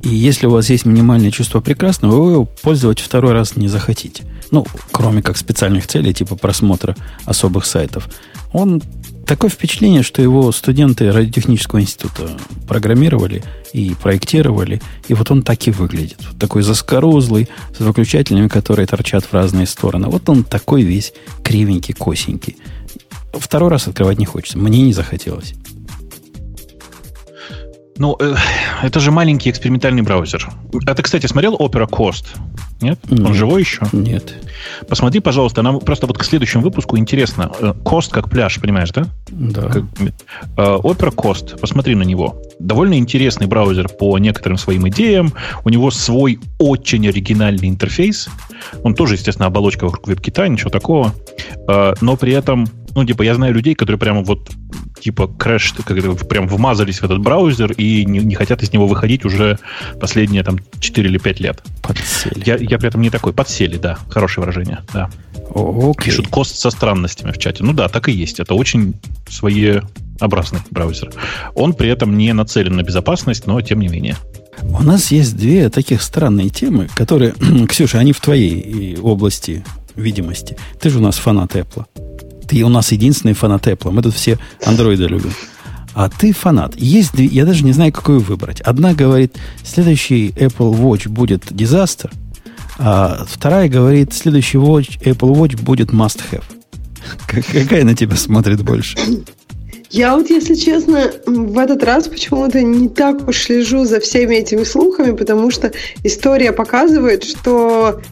и 0.03 0.09
если 0.11 0.47
у 0.47 0.51
вас 0.51 0.71
есть 0.71 0.87
минимальное 0.87 1.33
чувство 1.33 1.61
прекрасного, 1.61 2.23
вы 2.23 2.33
его 2.33 2.45
пользовать 2.45 3.01
второй 3.01 3.33
раз 3.33 3.57
не 3.57 3.67
захотите. 3.67 4.25
Ну, 4.51 4.67
кроме 4.93 5.23
как 5.23 5.37
специальных 5.37 5.87
целей, 5.87 6.15
типа 6.15 6.37
просмотра 6.37 6.97
особых 7.25 7.67
сайтов. 7.67 8.09
Он 8.53 8.83
такое 9.27 9.51
впечатление, 9.51 10.03
что 10.03 10.23
его 10.23 10.51
студенты 10.53 11.13
радиотехнического 11.13 11.81
института 11.81 12.31
программировали 12.67 13.45
и 13.75 13.95
проектировали, 14.01 14.81
и 15.07 15.15
вот 15.15 15.31
он 15.31 15.43
так 15.43 15.67
и 15.67 15.71
выглядит. 15.71 16.19
Такой 16.41 16.63
заскорузлый, 16.63 17.49
с 17.77 17.81
выключателями, 17.81 18.49
которые 18.49 18.87
торчат 18.87 19.25
в 19.25 19.35
разные 19.35 19.67
стороны. 19.67 20.09
Вот 20.09 20.29
он 20.29 20.45
такой 20.45 20.83
весь 20.83 21.13
кривенький, 21.45 21.93
косенький. 21.93 22.57
Второй 23.35 23.71
раз 23.71 23.87
открывать 23.87 24.19
не 24.19 24.25
хочется. 24.25 24.59
Мне 24.59 24.83
не 24.83 24.95
захотелось. 24.95 25.55
Ну, 27.99 28.17
э, 28.21 28.35
это 28.83 29.01
же 29.01 29.11
маленький 29.11 29.51
экспериментальный 29.51 30.03
браузер. 30.03 30.49
А 30.87 30.95
ты, 30.95 31.03
кстати, 31.03 31.27
смотрел 31.27 31.57
Opera 31.57 31.89
Cost? 31.89 32.27
Нет? 32.81 32.99
Нет? 33.11 33.27
Он 33.27 33.35
живой 33.35 33.63
еще? 33.63 33.83
Нет. 33.93 34.35
Посмотри, 34.89 35.21
пожалуйста, 35.21 35.63
нам 35.63 35.81
просто 35.81 36.07
вот 36.07 36.17
к 36.17 36.25
следующему 36.25 36.63
выпуску 36.63 36.97
интересно. 36.97 37.51
Cost 37.85 38.11
как 38.11 38.31
пляж, 38.31 38.61
понимаешь, 38.61 38.91
да? 38.93 39.07
Да. 39.29 39.63
Как, 39.63 39.85
э, 40.01 40.07
Opera 40.57 41.13
Cost, 41.13 41.59
посмотри 41.59 41.97
на 41.97 42.05
него. 42.05 42.41
Довольно 42.61 42.97
интересный 42.97 43.49
браузер 43.49 43.89
по 43.89 44.17
некоторым 44.19 44.59
своим 44.59 44.89
идеям. 44.89 45.33
У 45.65 45.69
него 45.69 45.91
свой 45.91 46.39
очень 46.59 47.09
оригинальный 47.09 47.69
интерфейс. 47.69 48.29
Он 48.85 48.95
тоже, 48.95 49.15
естественно, 49.15 49.47
оболочка 49.47 49.85
вокруг 49.85 50.07
веб-кита, 50.07 50.47
ничего 50.47 50.71
такого. 50.71 51.15
Э, 51.69 51.95
но 52.01 52.17
при 52.17 52.33
этом 52.33 52.67
ну, 52.99 53.07
типа, 53.07 53.23
я 53.23 53.35
знаю 53.37 53.55
людей, 53.55 53.77
которые 53.77 53.97
прямо 53.97 54.23
вот, 54.23 54.51
типа, 55.01 55.29
крэш, 55.29 55.75
как 55.85 56.29
прям 56.29 56.49
вмазались 56.49 56.99
в 56.99 57.05
этот 57.05 57.21
браузер 57.21 57.71
и 57.73 58.05
не, 58.05 58.19
не 58.19 58.35
хотят 58.35 58.63
из 58.65 58.73
него 58.73 58.89
выходить 58.89 59.25
уже 59.25 59.59
последние, 60.01 60.43
там, 60.43 60.59
4 60.81 61.09
или 61.09 61.19
5 61.19 61.41
лет. 61.41 61.63
Подсели. 61.81 62.43
Я, 62.45 62.57
я 62.57 62.77
при 62.79 62.89
этом 62.89 63.01
не 63.01 63.11
такой. 63.11 63.33
Подсели, 63.33 63.77
да. 63.77 63.99
Хорошее 64.11 64.45
выражение, 64.45 64.81
да. 64.93 65.11
Окей. 65.55 66.07
Пишут 66.07 66.27
кост 66.27 66.57
со 66.57 66.71
странностями 66.71 67.31
в 67.31 67.39
чате. 67.39 67.63
Ну 67.63 67.73
да, 67.73 67.89
так 67.89 68.09
и 68.09 68.13
есть. 68.13 68.41
Это 68.41 68.55
очень 68.55 68.95
своеобразный 69.29 70.61
браузер. 70.71 71.13
Он 71.55 71.75
при 71.75 71.89
этом 71.89 72.19
не 72.19 72.33
нацелен 72.33 72.75
на 72.75 72.83
безопасность, 72.83 73.47
но 73.47 73.61
тем 73.61 73.79
не 73.79 73.87
менее. 73.87 74.17
У 74.61 74.83
нас 74.83 75.13
есть 75.13 75.37
две 75.37 75.71
таких 75.71 76.03
странные 76.03 76.49
темы, 76.49 76.89
которые, 76.97 77.33
Ксюша, 77.69 78.01
они 78.01 78.13
в 78.13 78.21
твоей 78.21 78.97
области 78.97 79.65
видимости. 79.95 80.57
Ты 80.81 80.91
же 80.91 80.99
у 80.99 81.03
нас 81.03 81.17
фанат 81.17 81.55
Apple. 81.55 81.87
Ты 82.49 82.63
у 82.63 82.69
нас 82.69 82.93
единственный 82.93 83.35
фанат 83.35 83.67
Apple. 83.67 83.91
Мы 83.91 84.03
тут 84.03 84.15
все 84.15 84.39
андроиды 84.65 85.05
любим. 85.05 85.33
А 85.95 86.09
ты 86.09 86.33
фанат. 86.33 86.75
Есть 86.77 87.15
две, 87.15 87.27
я 87.27 87.45
даже 87.45 87.65
не 87.65 87.73
знаю, 87.73 87.93
какую 87.93 88.21
выбрать. 88.21 88.61
Одна 88.61 88.95
говорит, 88.95 89.37
следующий 89.65 90.31
Apple 90.31 90.73
Watch 90.73 91.09
будет 91.09 91.45
дизастер, 91.51 92.11
а 92.79 93.25
вторая 93.29 93.69
говорит, 93.69 94.15
следующий 94.15 94.59
Watch, 94.59 95.01
Apple 95.03 95.35
Watch 95.35 95.61
будет 95.61 95.91
must 95.91 96.21
have. 96.31 96.45
Какая 97.27 97.85
на 97.85 97.95
тебя 97.95 98.17
смотрит 98.17 98.63
больше? 98.63 98.97
Я 99.91 100.17
вот, 100.17 100.29
если 100.29 100.55
честно, 100.55 101.11
в 101.27 101.57
этот 101.57 101.83
раз 101.83 102.09
почему-то 102.09 102.63
не 102.63 102.89
так 102.89 103.27
уж 103.27 103.43
слежу 103.43 103.85
за 103.85 104.01
всеми 104.01 104.37
этими 104.37 104.65
слухами, 104.65 105.17
потому 105.17 105.51
что 105.51 105.73
история 106.05 106.53
показывает, 106.53 107.25
что 107.25 108.03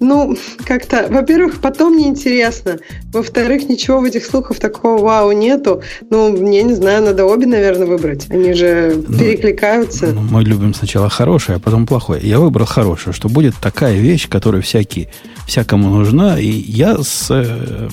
ну, 0.00 0.36
как-то, 0.64 1.08
во-первых, 1.10 1.60
потом 1.60 1.96
неинтересно. 1.96 2.78
Во-вторых, 3.12 3.68
ничего 3.68 4.00
в 4.00 4.04
этих 4.04 4.24
слухах 4.24 4.58
такого 4.58 5.02
вау 5.02 5.32
нету. 5.32 5.82
Ну, 6.10 6.50
я 6.50 6.62
не 6.62 6.74
знаю, 6.74 7.02
надо 7.02 7.24
обе, 7.24 7.46
наверное, 7.46 7.86
выбрать. 7.86 8.30
Они 8.30 8.52
же 8.52 9.02
ну, 9.08 9.18
перекликаются. 9.18 10.08
Ну, 10.08 10.20
мы 10.20 10.42
любим 10.44 10.74
сначала 10.74 11.08
хорошее, 11.08 11.56
а 11.56 11.60
потом 11.60 11.86
плохое. 11.86 12.20
Я 12.22 12.38
выбрал 12.38 12.66
хорошее, 12.66 13.12
что 13.12 13.28
будет 13.28 13.54
такая 13.60 13.96
вещь, 13.96 14.28
которая 14.28 14.62
всякие, 14.62 15.10
всякому 15.46 15.88
нужна. 15.88 16.38
И 16.38 16.48
я 16.48 16.98
с, 16.98 17.26
э, 17.30 17.88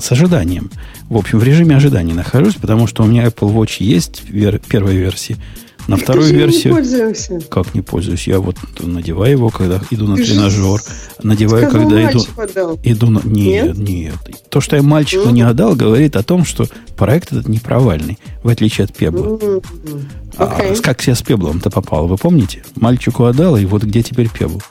с 0.00 0.12
ожиданием, 0.12 0.70
в 1.08 1.16
общем, 1.16 1.38
в 1.38 1.44
режиме 1.44 1.76
ожидания 1.76 2.14
нахожусь, 2.14 2.54
потому 2.54 2.86
что 2.86 3.02
у 3.02 3.06
меня 3.06 3.26
Apple 3.26 3.52
Watch 3.52 3.76
есть 3.80 4.22
вер, 4.28 4.60
первой 4.60 4.96
версии. 4.96 5.36
На 5.88 5.96
вторую 5.96 6.30
версию... 6.34 6.74
Не 6.74 6.80
пользуемся. 6.80 7.40
Как 7.48 7.74
не 7.74 7.80
пользуюсь? 7.80 8.26
Я 8.26 8.40
вот 8.40 8.56
надеваю 8.78 9.32
его, 9.32 9.48
когда 9.48 9.80
иду 9.90 10.06
на 10.06 10.16
Ты 10.16 10.24
тренажер. 10.26 10.82
Надеваю, 11.22 11.70
когда 11.70 12.10
иду... 12.10 12.20
Отдал. 12.36 12.78
Иду 12.82 13.06
на... 13.08 13.20
Нет, 13.24 13.74
нет, 13.74 13.78
нет. 13.78 14.14
То, 14.50 14.60
что 14.60 14.76
я 14.76 14.82
мальчику 14.82 15.30
mm. 15.30 15.32
не 15.32 15.42
отдал, 15.42 15.74
говорит 15.74 16.16
о 16.16 16.22
том, 16.22 16.44
что 16.44 16.66
проект 16.94 17.32
этот 17.32 17.48
не 17.48 17.58
провальный, 17.58 18.18
в 18.42 18.48
отличие 18.48 18.84
от 18.84 18.92
Пебла. 18.92 19.38
Mm. 19.38 19.64
Okay. 20.36 20.78
А 20.78 20.82
как 20.82 21.06
я 21.06 21.14
с 21.14 21.22
Пеблом-то 21.22 21.70
попал, 21.70 22.06
вы 22.06 22.18
помните? 22.18 22.62
Мальчику 22.76 23.24
отдал, 23.24 23.56
и 23.56 23.64
вот 23.64 23.82
где 23.82 24.02
теперь 24.02 24.28
Пебл? 24.28 24.62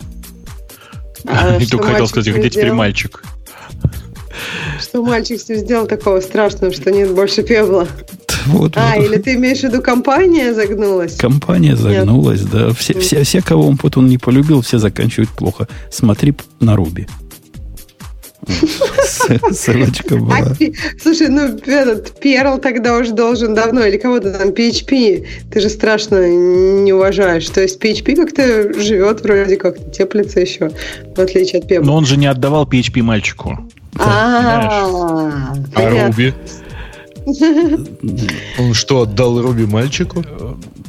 А, 1.25 1.59
только 1.71 1.87
хотел 1.87 2.07
сказать, 2.07 2.31
где 2.35 2.51
теперь 2.51 2.71
мальчик? 2.73 3.23
Что 4.79 5.03
мальчик 5.03 5.41
с 5.41 5.49
ним 5.49 5.57
сделал 5.57 5.87
такого 5.87 6.21
страшного, 6.21 6.71
что 6.71 6.91
нет 6.91 7.11
больше 7.15 7.41
пебла? 7.41 7.87
Вот, 8.47 8.77
а, 8.77 8.93
вот. 8.95 9.05
или 9.05 9.17
ты 9.17 9.35
имеешь 9.35 9.59
в 9.59 9.63
виду, 9.63 9.81
компания 9.81 10.53
загнулась? 10.53 11.15
Компания 11.15 11.75
загнулась, 11.75 12.41
Нет. 12.41 12.51
да. 12.51 12.73
Все, 12.73 12.99
все, 12.99 13.23
все, 13.23 13.41
кого 13.41 13.67
он, 13.67 13.77
вот 13.81 13.97
он 13.97 14.07
не 14.07 14.17
полюбил, 14.17 14.61
все 14.61 14.77
заканчивают 14.79 15.29
плохо. 15.29 15.67
Смотри 15.91 16.33
на 16.59 16.75
Руби. 16.75 17.07
Ссылочка 19.51 20.15
а 20.15 20.17
была. 20.17 20.37
слушай, 21.01 21.27
ну 21.27 21.57
этот 21.65 22.19
Перл 22.19 22.59
тогда 22.59 22.97
уже 22.97 23.13
должен 23.13 23.53
давно, 23.53 23.85
или 23.85 23.97
кого-то 23.97 24.31
там 24.31 24.49
PHP, 24.49 25.25
ты 25.51 25.59
же 25.59 25.69
страшно 25.69 26.27
не 26.29 26.93
уважаешь. 26.93 27.49
То 27.49 27.61
есть 27.61 27.83
PHP 27.83 28.15
как-то 28.15 28.73
живет 28.81 29.21
вроде 29.21 29.57
как 29.57 29.91
теплится 29.91 30.39
еще, 30.39 30.71
в 31.15 31.19
отличие 31.19 31.59
от 31.59 31.67
Пебла. 31.67 31.85
Но 31.85 31.95
он 31.95 32.05
же 32.05 32.17
не 32.17 32.27
отдавал 32.27 32.65
PHP 32.65 33.01
мальчику. 33.01 33.59
А, 33.99 35.53
а 35.75 36.07
Руби? 36.07 36.33
Он 38.57 38.73
что, 38.73 39.01
отдал 39.01 39.41
Руби 39.41 39.65
мальчику? 39.65 40.23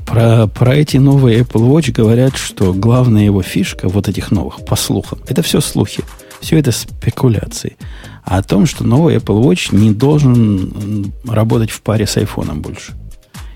Про, 0.06 0.46
про 0.46 0.76
эти 0.76 0.96
новые 0.96 1.40
Apple 1.40 1.68
Watch 1.68 1.90
говорят, 1.90 2.36
что 2.36 2.72
главная 2.72 3.24
его 3.24 3.42
фишка 3.42 3.88
вот 3.88 4.08
этих 4.08 4.30
новых, 4.30 4.64
по 4.64 4.76
слухам, 4.76 5.18
это 5.26 5.42
все 5.42 5.60
слухи, 5.60 6.04
все 6.40 6.58
это 6.58 6.70
спекуляции. 6.70 7.76
О 8.24 8.42
том, 8.42 8.66
что 8.66 8.84
новый 8.84 9.16
Apple 9.16 9.42
Watch 9.42 9.74
не 9.74 9.90
должен 9.90 11.12
работать 11.26 11.70
в 11.70 11.82
паре 11.82 12.06
с 12.06 12.16
iPhone 12.16 12.54
больше. 12.54 12.94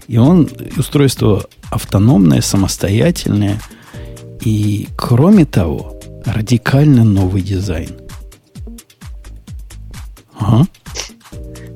И 0.08 0.18
он 0.18 0.48
устройство 0.76 1.46
автономное, 1.70 2.40
самостоятельное. 2.40 3.60
И 4.40 4.88
кроме 4.96 5.46
того, 5.46 6.00
радикально 6.26 7.04
новый 7.04 7.42
дизайн. 7.42 7.90
Ага. 10.36 10.66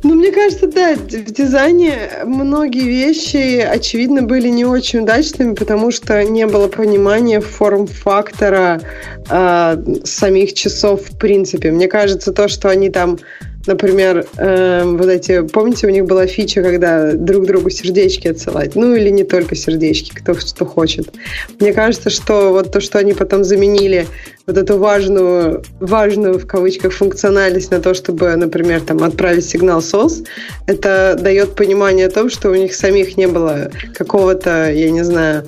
Ну, 0.09 0.15
мне 0.15 0.31
кажется, 0.31 0.69
да, 0.69 0.95
в 0.95 1.09
дизайне 1.09 1.93
многие 2.25 2.87
вещи, 2.87 3.59
очевидно, 3.59 4.23
были 4.23 4.49
не 4.49 4.65
очень 4.65 5.01
удачными, 5.01 5.55
потому 5.55 5.91
что 5.91 6.23
не 6.23 6.47
было 6.47 6.69
понимания 6.69 7.41
форм-фактора 7.41 8.81
э, 9.29 9.85
самих 10.05 10.55
часов 10.55 11.09
в 11.11 11.19
принципе. 11.19 11.73
Мне 11.73 11.89
кажется, 11.89 12.33
то, 12.33 12.47
что 12.47 12.69
они 12.69 12.89
там 12.89 13.19
Например, 13.67 14.27
э, 14.37 14.85
вот 14.85 15.09
эти, 15.09 15.43
помните, 15.43 15.87
у 15.87 15.91
них 15.91 16.05
была 16.05 16.27
фича, 16.27 16.63
когда 16.63 17.13
друг 17.13 17.47
другу 17.47 17.71
сердечки 17.71 18.29
отсылать? 18.29 18.77
Ну, 18.77 18.95
или 18.95 19.11
не 19.11 19.25
только 19.25 19.57
сердечки, 19.57 20.15
кто 20.15 20.35
что 20.35 20.65
хочет. 20.65 21.13
Мне 21.59 21.73
кажется, 21.73 22.11
что 22.11 22.53
вот 22.53 22.73
то, 22.73 22.81
что 22.81 22.99
они 22.99 23.13
потом 23.13 23.45
заменили 23.45 24.07
вот 24.47 24.57
эту 24.57 24.79
важную, 24.79 25.65
важную 25.81 26.39
в 26.39 26.47
кавычках 26.47 26.93
функциональность 26.93 27.71
на 27.71 27.81
то, 27.81 27.95
чтобы, 27.95 28.37
например, 28.37 28.81
там 28.81 29.03
отправить 29.03 29.45
сигнал 29.45 29.81
SOS, 29.81 30.27
это 30.67 31.19
дает 31.21 31.55
понимание 31.55 32.07
о 32.07 32.11
том, 32.11 32.31
что 32.31 32.51
у 32.51 32.55
них 32.55 32.75
самих 32.75 33.17
не 33.17 33.27
было 33.27 33.71
какого-то, 33.95 34.71
я 34.71 34.91
не 34.91 35.03
знаю, 35.03 35.47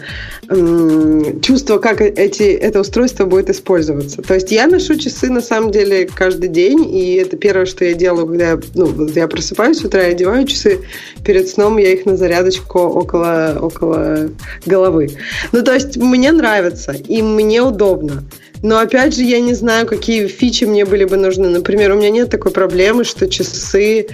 чувства, 0.49 1.77
как 1.79 2.01
эти, 2.01 2.43
это 2.43 2.81
устройство 2.81 3.27
будет 3.27 3.51
использоваться. 3.51 4.23
То 4.23 4.35
есть 4.35 4.51
я 4.51 4.67
ношу 4.67 4.97
часы 4.97 5.29
на 5.29 5.43
самом 5.43 5.71
деле 5.71 6.07
каждый 6.07 6.49
день, 6.49 6.89
и 6.91 7.17
это 7.17 7.37
первое, 7.37 7.67
что 7.67 7.85
я 7.85 7.93
делаю, 7.93 8.27
когда 8.27 8.53
я, 8.53 8.61
ну, 8.75 9.09
я 9.09 9.29
просыпаюсь 9.29 9.79
с 9.79 9.85
утра, 9.85 10.03
я 10.03 10.09
одеваю 10.09 10.47
часы, 10.47 10.81
перед 11.23 11.49
сном 11.49 11.77
я 11.77 11.93
их 11.93 12.07
на 12.07 12.17
зарядочку 12.17 12.79
около, 12.79 13.59
около 13.61 14.31
головы. 14.65 15.11
Ну, 15.53 15.63
то 15.63 15.75
есть 15.75 15.99
мне 15.99 16.33
нравится, 16.33 16.93
и 16.93 17.21
мне 17.21 17.63
удобно. 17.63 18.25
Но 18.63 18.79
опять 18.79 19.15
же, 19.15 19.23
я 19.23 19.41
не 19.41 19.55
знаю, 19.55 19.87
какие 19.87 20.27
фичи 20.27 20.65
мне 20.65 20.85
были 20.85 21.05
бы 21.05 21.17
нужны. 21.17 21.49
Например, 21.49 21.93
у 21.93 21.97
меня 21.97 22.11
нет 22.11 22.31
такой 22.31 22.53
проблемы, 22.53 23.05
что 23.05 23.29
часы 23.29 24.07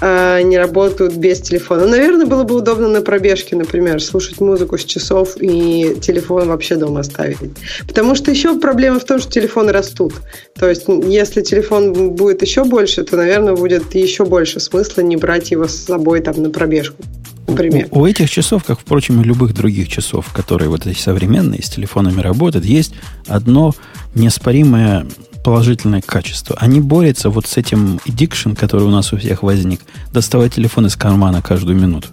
э, 0.00 0.42
не 0.42 0.58
работают 0.58 1.14
без 1.14 1.40
телефона. 1.40 1.86
Наверное, 1.86 2.26
было 2.26 2.44
бы 2.44 2.56
удобно 2.56 2.88
на 2.88 3.00
пробежке, 3.00 3.56
например, 3.56 4.02
слушать 4.02 4.40
музыку 4.40 4.78
с 4.78 4.84
часов 4.84 5.36
и 5.40 5.96
телефон 6.00 6.48
вообще 6.48 6.76
дома 6.76 7.00
оставить. 7.00 7.38
Потому 7.86 8.14
что 8.14 8.30
еще 8.30 8.58
проблема 8.58 9.00
в 9.00 9.04
том, 9.04 9.18
что 9.18 9.30
телефоны 9.30 9.72
растут. 9.72 10.14
То 10.58 10.68
есть, 10.68 10.84
если 10.88 11.42
телефон 11.42 12.14
будет 12.14 12.42
еще 12.42 12.64
больше, 12.64 13.04
то, 13.04 13.16
наверное, 13.16 13.54
будет 13.54 13.94
еще 13.94 14.24
больше 14.24 14.60
смысла 14.60 15.02
не 15.02 15.16
брать 15.16 15.50
его 15.50 15.66
с 15.66 15.76
собой 15.76 16.20
там 16.20 16.42
на 16.42 16.50
пробежку 16.50 17.02
например. 17.48 17.88
У, 17.90 18.00
у 18.00 18.06
этих 18.06 18.30
часов, 18.30 18.64
как, 18.64 18.80
впрочем, 18.80 19.20
и 19.20 19.24
любых 19.24 19.54
других 19.54 19.88
часов, 19.88 20.32
которые 20.32 20.68
вот 20.68 20.86
эти 20.86 20.98
современные, 20.98 21.62
с 21.62 21.68
телефонами 21.68 22.20
работают, 22.20 22.64
есть 22.64 22.94
одно 23.26 23.74
неоспоримое 24.14 25.06
положительное 25.44 26.02
качество. 26.02 26.56
Они 26.58 26.80
борются 26.80 27.30
вот 27.30 27.46
с 27.46 27.56
этим 27.56 28.00
addiction, 28.06 28.54
который 28.54 28.82
у 28.82 28.90
нас 28.90 29.12
у 29.12 29.16
всех 29.16 29.42
возник, 29.42 29.80
доставать 30.12 30.54
телефон 30.54 30.86
из 30.86 30.96
кармана 30.96 31.42
каждую 31.42 31.78
минуту. 31.78 32.08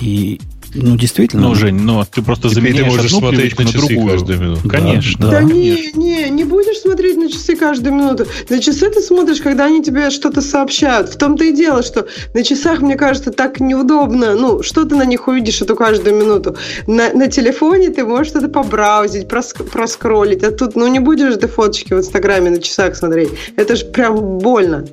И 0.00 0.40
ну, 0.74 0.96
действительно. 0.96 1.48
Ну, 1.48 1.54
Жень, 1.54 1.80
но 1.80 2.04
ты 2.04 2.20
просто 2.22 2.48
Теперь 2.48 2.74
заменяешь 2.74 2.84
ты 2.84 2.90
можешь 2.90 3.12
одну 3.12 3.20
смотреть 3.20 3.58
на, 3.58 3.64
на 3.64 3.72
другую. 3.72 4.10
каждую 4.10 4.40
минуту. 4.40 4.68
Конечно. 4.68 5.26
Да, 5.26 5.30
да 5.30 5.42
не, 5.42 5.92
не, 5.94 6.30
не 6.30 6.44
будешь 6.44 6.78
смотреть 6.78 7.16
на 7.16 7.30
часы 7.30 7.56
каждую 7.56 7.94
минуту. 7.94 8.26
На 8.48 8.60
часы 8.60 8.90
ты 8.90 9.00
смотришь, 9.00 9.40
когда 9.40 9.66
они 9.66 9.82
тебе 9.82 10.10
что-то 10.10 10.40
сообщают. 10.40 11.08
В 11.08 11.16
том-то 11.16 11.44
и 11.44 11.52
дело, 11.52 11.82
что 11.82 12.06
на 12.34 12.42
часах, 12.42 12.80
мне 12.80 12.96
кажется, 12.96 13.30
так 13.30 13.60
неудобно. 13.60 14.34
Ну, 14.34 14.62
что 14.62 14.84
ты 14.84 14.96
на 14.96 15.04
них 15.04 15.28
увидишь 15.28 15.62
эту 15.62 15.76
каждую 15.76 16.16
минуту? 16.16 16.56
На, 16.86 17.12
на 17.12 17.28
телефоне 17.28 17.90
ты 17.90 18.04
можешь 18.04 18.28
что-то 18.28 18.48
побраузить, 18.48 19.28
прос, 19.28 19.54
проскролить. 19.72 20.42
А 20.42 20.50
тут, 20.50 20.74
ну, 20.76 20.86
не 20.88 20.98
будешь 20.98 21.36
ты 21.36 21.46
фоточки 21.48 21.92
в 21.94 21.98
Инстаграме 21.98 22.50
на 22.50 22.60
часах 22.60 22.96
смотреть. 22.96 23.30
Это 23.56 23.76
же 23.76 23.84
прям 23.86 24.38
больно. 24.38 24.84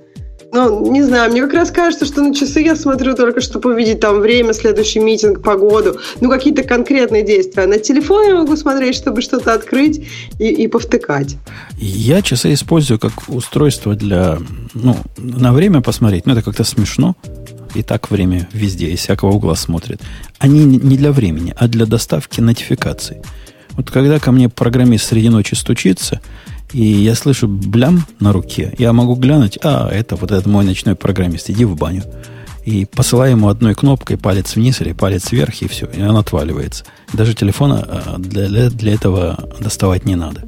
Ну, 0.54 0.92
не 0.92 1.02
знаю, 1.02 1.32
мне 1.32 1.42
как 1.42 1.54
раз 1.54 1.72
кажется, 1.72 2.06
что 2.06 2.22
на 2.22 2.36
часы 2.36 2.62
я 2.62 2.76
смотрю 2.76 3.16
только, 3.16 3.40
чтобы 3.40 3.72
увидеть 3.74 4.02
там 4.02 4.20
время, 4.20 4.54
следующий 4.54 5.00
митинг, 5.00 5.42
погоду, 5.42 5.98
ну, 6.20 6.30
какие-то 6.30 6.64
конкретные 6.64 7.24
действия. 7.24 7.68
На 7.68 7.78
телефоне 7.78 8.30
я 8.30 8.36
могу 8.36 8.58
смотреть, 8.58 8.96
чтобы 8.96 9.22
что-то 9.22 9.54
открыть 9.54 10.06
и, 10.40 10.50
и 10.50 10.68
повтыкать. 10.68 11.38
Я 11.78 12.22
часы 12.22 12.54
использую 12.54 13.00
как 13.00 13.14
устройство 13.30 13.96
для, 13.96 14.40
ну, 14.74 14.98
на 15.18 15.54
время 15.54 15.82
посмотреть, 15.82 16.26
ну, 16.26 16.34
это 16.34 16.42
как-то 16.42 16.66
смешно. 16.66 17.16
И 17.74 17.84
так 17.84 18.12
время 18.12 18.50
везде, 18.52 18.88
из 18.88 19.00
всякого 19.00 19.32
угла 19.32 19.56
смотрит. 19.56 20.02
Они 20.40 20.66
не 20.66 20.98
для 20.98 21.14
времени, 21.14 21.54
а 21.56 21.70
для 21.70 21.86
доставки 21.86 22.42
нотификаций. 22.42 23.22
Вот 23.78 23.90
когда 23.90 24.20
ко 24.20 24.34
мне 24.34 24.50
программист 24.50 25.08
среди 25.08 25.30
ночи 25.30 25.56
стучится, 25.56 26.20
и 26.74 26.84
я 26.84 27.16
слышу 27.16 27.48
блям 27.48 28.06
на 28.20 28.34
руке, 28.34 28.74
я 28.78 28.94
могу 28.94 29.16
глянуть, 29.16 29.58
а, 29.64 29.90
это 29.90 30.16
вот 30.16 30.32
этот 30.32 30.46
мой 30.46 30.66
ночной 30.66 30.96
программист, 30.96 31.50
иди 31.50 31.66
в 31.66 31.76
баню. 31.76 32.04
И 32.66 32.86
посылаю 32.86 33.32
ему 33.32 33.48
одной 33.48 33.74
кнопкой 33.74 34.18
палец 34.18 34.56
вниз 34.56 34.82
или 34.82 34.94
палец 34.94 35.32
вверх, 35.32 35.62
и 35.62 35.68
все, 35.68 35.88
и 35.88 36.02
он 36.02 36.16
отваливается. 36.18 36.86
Даже 37.12 37.34
телефона 37.34 37.86
а, 37.88 38.18
для, 38.20 38.70
для 38.70 38.94
этого 38.94 39.50
доставать 39.60 40.06
не 40.06 40.16
надо. 40.16 40.44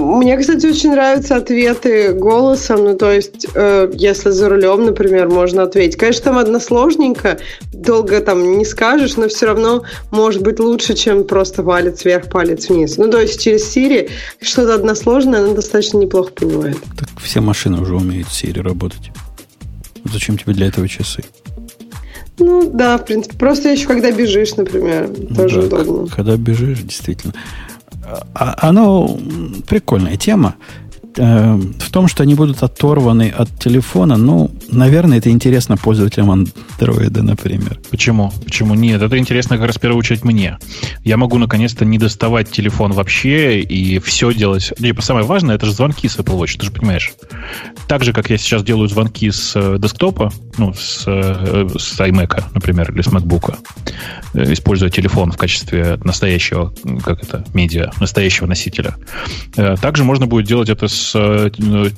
Мне, 0.00 0.36
кстати, 0.38 0.66
очень 0.66 0.90
нравятся 0.92 1.36
ответы 1.36 2.12
голосом. 2.12 2.84
Ну, 2.84 2.96
то 2.96 3.12
есть, 3.12 3.46
э, 3.54 3.90
если 3.94 4.30
за 4.30 4.48
рулем, 4.48 4.86
например, 4.86 5.28
можно 5.28 5.62
ответить. 5.62 5.96
Конечно, 5.96 6.24
там 6.24 6.38
односложненько, 6.38 7.38
долго 7.72 8.20
там 8.20 8.58
не 8.58 8.64
скажешь, 8.64 9.16
но 9.16 9.28
все 9.28 9.46
равно 9.46 9.84
может 10.10 10.42
быть 10.42 10.58
лучше, 10.60 10.94
чем 10.94 11.24
просто 11.24 11.62
палец 11.62 12.04
вверх, 12.04 12.28
палец 12.28 12.68
вниз. 12.68 12.96
Ну, 12.96 13.10
то 13.10 13.20
есть, 13.20 13.40
через 13.40 13.76
Siri 13.76 14.10
что-то 14.40 14.74
односложное 14.74 15.44
она 15.44 15.54
достаточно 15.54 15.98
неплохо 15.98 16.32
понимает. 16.32 16.78
Так 16.98 17.08
все 17.22 17.40
машины 17.40 17.80
уже 17.80 17.94
умеют 17.94 18.28
Siri 18.28 18.62
работать. 18.62 19.10
Зачем 20.04 20.38
тебе 20.38 20.54
для 20.54 20.66
этого 20.66 20.88
часы? 20.88 21.22
Ну, 22.38 22.70
да, 22.72 22.96
в 22.96 23.04
принципе. 23.04 23.36
Просто 23.36 23.68
еще 23.68 23.86
когда 23.86 24.10
бежишь, 24.10 24.56
например, 24.56 25.10
тоже 25.36 25.62
да, 25.62 25.78
удобно. 25.78 26.08
Когда 26.08 26.36
бежишь, 26.36 26.80
действительно. 26.80 27.34
А, 28.34 28.54
оно 28.68 29.08
прикольная 29.66 30.16
тема. 30.16 30.56
Э, 31.16 31.54
в 31.56 31.90
том, 31.90 32.08
что 32.08 32.22
они 32.22 32.34
будут 32.34 32.62
оторваны 32.62 33.32
от 33.36 33.58
телефона, 33.58 34.16
ну, 34.16 34.50
наверное, 34.70 35.18
это 35.18 35.30
интересно 35.30 35.76
пользователям 35.76 36.30
андроида, 36.30 37.22
например. 37.22 37.80
Почему? 37.90 38.32
Почему 38.44 38.74
нет? 38.74 39.02
Это 39.02 39.18
интересно 39.18 39.56
как 39.56 39.66
раз 39.66 39.76
в 39.76 39.80
первую 39.80 39.98
очередь 39.98 40.24
мне. 40.24 40.58
Я 41.04 41.16
могу 41.16 41.38
наконец-то 41.38 41.84
не 41.84 41.98
доставать 41.98 42.50
телефон 42.50 42.92
вообще 42.92 43.60
и 43.60 43.98
все 43.98 44.32
делать. 44.32 44.72
Не, 44.78 44.94
самое 45.00 45.26
важное, 45.26 45.56
это 45.56 45.66
же 45.66 45.72
звонки 45.72 46.08
с 46.08 46.16
Apple 46.16 46.38
Watch, 46.38 46.58
ты 46.58 46.66
же 46.66 46.72
понимаешь. 46.72 47.12
Так 47.88 48.04
же, 48.04 48.12
как 48.12 48.30
я 48.30 48.38
сейчас 48.38 48.62
делаю 48.62 48.88
звонки 48.88 49.30
с 49.30 49.52
э, 49.56 49.78
десктопа, 49.78 50.32
ну, 50.58 50.72
с, 50.74 51.04
э, 51.06 51.68
с 51.76 51.98
iMac, 52.00 52.44
например, 52.54 52.92
или 52.92 53.02
с 53.02 53.08
MacBook, 53.08 53.56
используя 54.34 54.90
телефон 54.90 55.32
в 55.32 55.36
качестве 55.36 55.98
настоящего, 56.04 56.72
как 57.02 57.22
это, 57.22 57.44
медиа, 57.52 57.90
настоящего 57.98 58.46
носителя. 58.46 58.94
Также 59.80 60.04
можно 60.04 60.26
будет 60.26 60.46
делать 60.46 60.68
это 60.68 60.86
с 60.86 60.99
Э, 61.14 61.50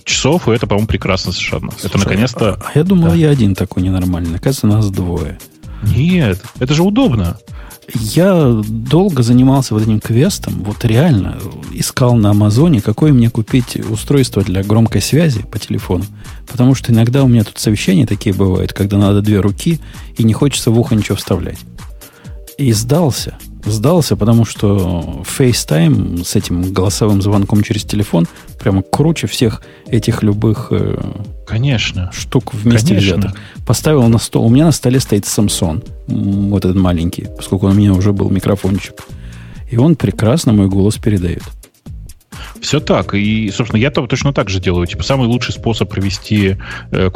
часов, 0.04 0.48
и 0.48 0.52
это, 0.52 0.66
по-моему, 0.66 0.88
прекрасно 0.88 1.32
совершенно. 1.32 1.70
Слушай, 1.72 1.86
это 1.86 1.98
наконец-то... 1.98 2.54
А, 2.54 2.70
а 2.74 2.78
я 2.78 2.84
думал, 2.84 3.08
да. 3.08 3.14
я 3.14 3.30
один 3.30 3.54
такой 3.54 3.82
ненормальный. 3.82 4.36
Оказывается, 4.36 4.66
нас 4.66 4.90
двое. 4.90 5.38
Нет, 5.82 6.42
это 6.58 6.74
же 6.74 6.82
удобно. 6.82 7.38
Я 7.94 8.62
долго 8.68 9.22
занимался 9.22 9.74
вот 9.74 9.82
этим 9.82 10.00
квестом, 10.00 10.62
вот 10.62 10.84
реально 10.84 11.38
искал 11.72 12.14
на 12.14 12.30
Амазоне, 12.30 12.80
какое 12.80 13.12
мне 13.12 13.28
купить 13.28 13.76
устройство 13.76 14.42
для 14.42 14.62
громкой 14.62 15.02
связи 15.02 15.42
по 15.42 15.58
телефону. 15.58 16.04
Потому 16.50 16.74
что 16.74 16.92
иногда 16.92 17.24
у 17.24 17.28
меня 17.28 17.44
тут 17.44 17.58
совещания 17.58 18.06
такие 18.06 18.34
бывают, 18.34 18.72
когда 18.72 18.98
надо 18.98 19.20
две 19.20 19.40
руки, 19.40 19.80
и 20.16 20.22
не 20.22 20.32
хочется 20.32 20.70
в 20.70 20.78
ухо 20.78 20.94
ничего 20.94 21.16
вставлять. 21.16 21.58
И 22.56 22.72
сдался 22.72 23.36
сдался, 23.64 24.16
потому 24.16 24.44
что 24.44 25.22
FaceTime 25.38 26.24
с 26.24 26.36
этим 26.36 26.72
голосовым 26.72 27.22
звонком 27.22 27.62
через 27.62 27.84
телефон 27.84 28.26
прямо 28.58 28.82
круче 28.82 29.26
всех 29.26 29.62
этих 29.86 30.22
любых 30.22 30.68
э, 30.70 31.00
Конечно. 31.46 32.10
штук 32.12 32.54
вместе 32.54 32.94
Конечно. 32.94 33.16
взятых. 33.16 33.34
Поставил 33.66 34.06
на 34.08 34.18
стол. 34.18 34.46
У 34.46 34.48
меня 34.50 34.66
на 34.66 34.72
столе 34.72 35.00
стоит 35.00 35.24
Samsung, 35.24 35.84
вот 36.06 36.64
этот 36.64 36.76
маленький, 36.76 37.28
поскольку 37.36 37.66
у 37.66 37.72
меня 37.72 37.92
уже 37.92 38.12
был 38.12 38.30
микрофончик. 38.30 38.94
И 39.70 39.76
он 39.76 39.96
прекрасно 39.96 40.52
мой 40.52 40.68
голос 40.68 40.96
передает. 40.96 41.42
Все 42.62 42.78
так. 42.78 43.14
И, 43.14 43.50
собственно, 43.50 43.80
я 43.80 43.88
-то 43.88 44.06
точно 44.06 44.32
так 44.32 44.48
же 44.48 44.60
делаю. 44.60 44.86
Типа, 44.86 45.02
самый 45.02 45.26
лучший 45.26 45.52
способ 45.52 45.90
провести 45.90 46.56
э, 46.92 47.10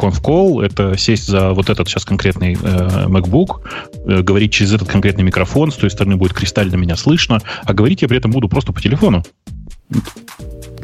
это 0.63 0.99
сесть 0.99 1.29
за 1.29 1.53
вот 1.53 1.71
этот 1.71 1.89
сейчас 1.89 2.05
конкретный 2.05 2.55
э, 2.61 3.07
MacBook, 3.07 3.61
э, 4.07 4.23
говорить 4.23 4.53
через 4.53 4.75
этот 4.75 4.89
конкретный 4.89 5.23
микрофон, 5.23 5.71
с 5.71 5.77
той 5.77 5.91
стороны 5.91 6.17
будет 6.17 6.35
кристально 6.35 6.75
меня 6.75 6.97
слышно, 6.97 7.41
а 7.65 7.73
говорить 7.73 8.03
я 8.03 8.09
при 8.09 8.19
этом 8.19 8.33
буду 8.33 8.49
просто 8.49 8.73
по 8.73 8.81
телефону. 8.81 9.23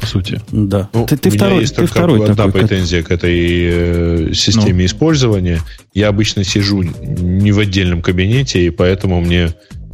По 0.01 0.07
сути. 0.07 0.41
Да. 0.53 0.89
Ну, 0.93 1.07
ты, 1.07 1.17
ты 1.17 1.29
у 1.29 1.33
второй, 1.33 1.61
есть 1.61 1.75
ты 1.75 1.83
только 1.83 1.93
второй 1.93 2.23
одна 2.23 2.35
такой, 2.35 2.61
претензия 2.61 3.03
к 3.03 3.11
этой 3.11 4.31
э, 4.31 4.33
системе 4.33 4.81
ну. 4.81 4.87
использования. 4.87 5.61
Я 5.93 6.09
обычно 6.09 6.45
сижу 6.45 6.83
не 6.83 7.51
в 7.51 7.59
отдельном 7.59 8.01
кабинете, 8.01 8.65
и 8.65 8.71
поэтому 8.71 9.21
мне 9.21 9.49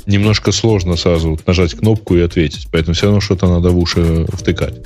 немножко 0.09 0.51
сложно 0.51 0.97
сразу 0.97 1.39
нажать 1.47 1.75
кнопку 1.75 2.17
и 2.17 2.21
ответить. 2.21 2.67
Поэтому 2.73 2.95
все 2.95 3.07
равно 3.07 3.21
что-то 3.21 3.47
надо 3.47 3.71
в 3.71 3.79
уши 3.79 4.27
втыкать. 4.33 4.81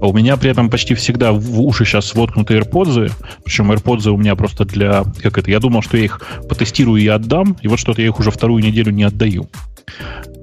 А 0.00 0.08
у 0.08 0.12
меня 0.12 0.36
при 0.36 0.50
этом 0.50 0.70
почти 0.70 0.94
всегда 0.94 1.32
в 1.32 1.60
уши 1.60 1.84
сейчас 1.84 2.14
воткнуты 2.14 2.54
AirPods, 2.54 3.12
причем 3.44 3.70
AirPods 3.70 4.08
у 4.08 4.16
меня 4.16 4.34
просто 4.34 4.64
для... 4.64 5.04
Как 5.22 5.38
это? 5.38 5.50
Я 5.50 5.60
думал, 5.60 5.82
что 5.82 5.96
я 5.96 6.04
их 6.04 6.20
потестирую 6.48 7.00
и 7.00 7.06
отдам, 7.06 7.56
и 7.60 7.68
вот 7.68 7.78
что-то 7.78 8.00
я 8.00 8.08
их 8.08 8.18
уже 8.18 8.30
вторую 8.30 8.64
неделю 8.64 8.90
не 8.90 9.04
отдаю. 9.04 9.48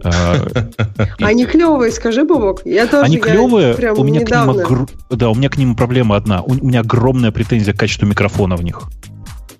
А, 0.03 0.45
они 1.20 1.45
клевые, 1.45 1.91
скажи, 1.91 2.24
Бобок. 2.24 2.61
Я 2.65 2.88
тоже 2.88 3.03
Они 3.03 3.17
клевые. 3.17 3.76
У 3.93 4.03
меня 4.03 4.26
к 4.26 4.32
ним, 4.32 4.88
да, 5.09 5.30
у 5.30 5.36
меня 5.36 5.49
к 5.49 5.57
ним 5.57 5.76
проблема 5.76 6.15
одна. 6.15 6.41
У 6.41 6.53
меня 6.53 6.82
огромная 6.82 7.32
претензия 7.32 7.74
к 7.74 7.80
качеству 7.80 8.07
микрофона 8.07 8.55
в 8.55 8.63
них. 8.63 8.84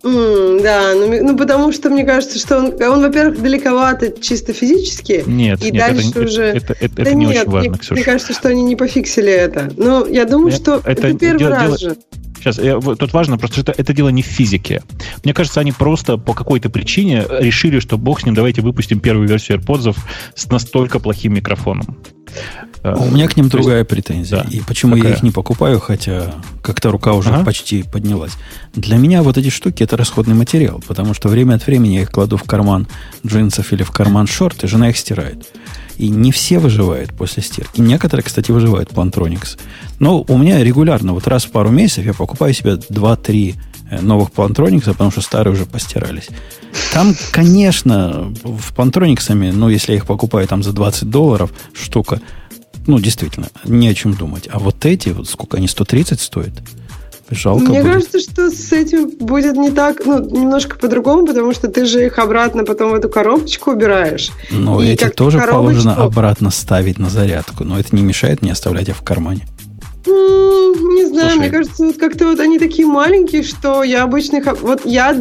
Mm, 0.02 0.64
да, 0.64 0.94
ну, 0.96 1.32
ну 1.32 1.38
потому 1.38 1.74
что 1.74 1.90
мне 1.90 2.06
кажется, 2.06 2.40
что 2.40 2.58
он, 2.58 2.82
он 2.82 3.02
во-первых, 3.02 3.42
далековато 3.42 4.12
чисто 4.22 4.54
физически. 4.54 5.24
Нет, 5.28 5.62
и 5.62 5.72
нет, 5.72 5.76
дальше 5.76 6.10
это, 6.10 6.22
уже. 6.22 6.44
Это, 6.44 6.74
это, 6.80 6.96
да 6.96 7.02
это 7.02 7.14
не 7.16 7.26
нет, 7.26 7.42
очень 7.42 7.52
важно, 7.52 7.70
мне, 7.72 7.80
Мне 7.92 8.04
кажется, 8.04 8.34
что 8.34 8.48
они 8.48 8.64
не 8.64 8.76
пофиксили 8.78 9.32
это. 9.32 9.72
Но 9.76 10.06
я 10.08 10.26
думаю, 10.26 10.52
нет, 10.52 10.62
что 10.62 10.82
это, 10.86 11.08
это 11.08 11.14
первый 11.18 11.40
дело, 11.40 11.52
раз 11.52 11.66
дело... 11.66 11.78
же. 11.78 11.98
Сейчас, 12.38 12.58
я, 12.60 12.80
тут 12.80 13.12
важно, 13.12 13.38
просто 13.38 13.60
что 13.60 13.72
это, 13.72 13.82
это 13.82 13.94
дело 13.94 14.08
не 14.08 14.22
в 14.22 14.26
физике. 14.26 14.82
Мне 15.26 15.34
кажется, 15.34 15.60
они 15.60 15.74
просто 15.74 16.18
по 16.18 16.34
какой-то 16.34 16.70
причине 16.70 17.26
решили, 17.30 17.80
что 17.80 17.98
бог 17.98 18.22
с 18.22 18.26
ним, 18.26 18.34
давайте 18.34 18.62
выпустим 18.62 19.02
первую 19.02 19.28
версию 19.28 19.60
AirPods 19.60 19.98
с 20.36 20.48
настолько 20.48 21.00
плохим 21.00 21.34
микрофоном. 21.34 21.98
А 22.82 22.96
у 22.96 23.10
меня 23.12 23.28
к 23.28 23.36
ним 23.36 23.50
другая 23.50 23.84
претензия. 23.84 24.44
Да. 24.44 24.50
И 24.50 24.62
почему 24.62 24.96
Какая? 24.96 25.12
я 25.12 25.18
их 25.18 25.24
не 25.24 25.32
покупаю, 25.32 25.80
хотя 25.80 26.34
как-то 26.62 26.92
рука 26.92 27.14
уже 27.14 27.30
ага. 27.30 27.46
почти 27.46 27.84
поднялась. 27.84 28.34
Для 28.74 28.98
меня 28.98 29.22
вот 29.22 29.38
эти 29.38 29.50
штуки 29.50 29.84
это 29.84 29.98
расходный 29.98 30.36
материал, 30.36 30.82
потому 30.88 31.14
что 31.14 31.28
время 31.28 31.56
от 31.56 31.66
времени 31.66 31.96
я 31.96 32.02
их 32.04 32.12
кладу 32.12 32.38
в 32.38 32.44
карман 32.44 32.88
джинсов 33.26 33.74
или 33.74 33.84
в 33.84 33.92
карман 33.92 34.28
шорт, 34.28 34.64
и 34.64 34.68
жена 34.68 34.90
их 34.90 34.98
стирает. 34.98 35.46
И 35.98 36.10
не 36.10 36.32
все 36.32 36.60
выживают 36.60 37.14
после 37.14 37.44
стирки. 37.44 37.82
Некоторые, 37.82 38.24
кстати, 38.24 38.52
выживают 38.52 38.92
Plantronics. 38.92 39.60
Но 40.00 40.24
у 40.26 40.38
меня 40.38 40.64
регулярно, 40.64 41.14
вот 41.14 41.28
раз 41.28 41.44
в 41.44 41.52
пару 41.52 41.70
месяцев 41.70 42.06
я 42.06 42.14
покупаю 42.14 42.54
себе 42.54 42.74
2-3 42.76 43.56
э, 43.56 43.69
новых 44.02 44.30
Plantronics, 44.30 44.86
потому 44.86 45.12
что 45.12 45.22
старые 45.22 45.54
уже 45.54 45.66
постирались. 45.66 46.30
Там, 46.94 47.16
конечно, 47.32 48.34
в 48.44 48.74
Plantronicsами, 48.74 49.52
ну, 49.52 49.70
если 49.70 49.94
я 49.94 49.98
их 49.98 50.06
покупаю 50.06 50.48
там 50.48 50.64
за 50.64 50.74
20 50.74 51.10
долларов 51.10 51.52
штука, 51.74 52.22
ну, 52.88 53.00
действительно, 53.00 53.50
не 53.66 53.88
о 53.88 53.94
чем 53.94 54.14
думать. 54.14 54.48
А 54.52 54.60
вот 54.60 54.86
эти, 54.86 55.10
вот 55.10 55.30
сколько 55.30 55.58
они, 55.58 55.68
130 55.68 56.20
стоят? 56.20 56.54
Жалко 57.32 57.66
Мне 57.66 57.84
будет. 57.84 57.94
кажется, 57.94 58.20
что 58.20 58.50
с 58.50 58.72
этим 58.72 59.12
будет 59.20 59.56
не 59.56 59.70
так, 59.70 60.04
ну, 60.04 60.20
немножко 60.20 60.78
по-другому, 60.78 61.28
потому 61.28 61.54
что 61.54 61.68
ты 61.68 61.86
же 61.86 62.08
их 62.08 62.18
обратно 62.18 62.66
потом 62.66 62.92
в 62.92 62.96
эту 62.96 63.08
коробочку 63.08 63.72
убираешь. 63.72 64.32
Но 64.50 64.82
эти 64.82 65.10
тоже 65.10 65.38
коробочку... 65.38 65.84
положено 65.84 65.96
обратно 65.96 66.50
ставить 66.50 66.98
на 66.98 67.10
зарядку, 67.10 67.64
но 67.64 67.80
это 67.80 67.96
не 67.96 68.02
мешает 68.02 68.42
мне 68.42 68.52
оставлять 68.52 68.90
их 68.90 68.98
в 68.98 69.04
кармане. 69.04 69.48
Не 70.06 71.06
знаю, 71.06 71.32
Слушай. 71.32 71.40
мне 71.40 71.50
кажется, 71.50 71.86
вот 71.86 71.98
как-то 71.98 72.26
вот 72.28 72.40
они 72.40 72.58
такие 72.58 72.88
маленькие, 72.88 73.44
что 73.44 73.84
я 73.84 74.04
обычно 74.04 74.38
их... 74.38 74.62
Вот 74.62 74.86
я 74.86 75.16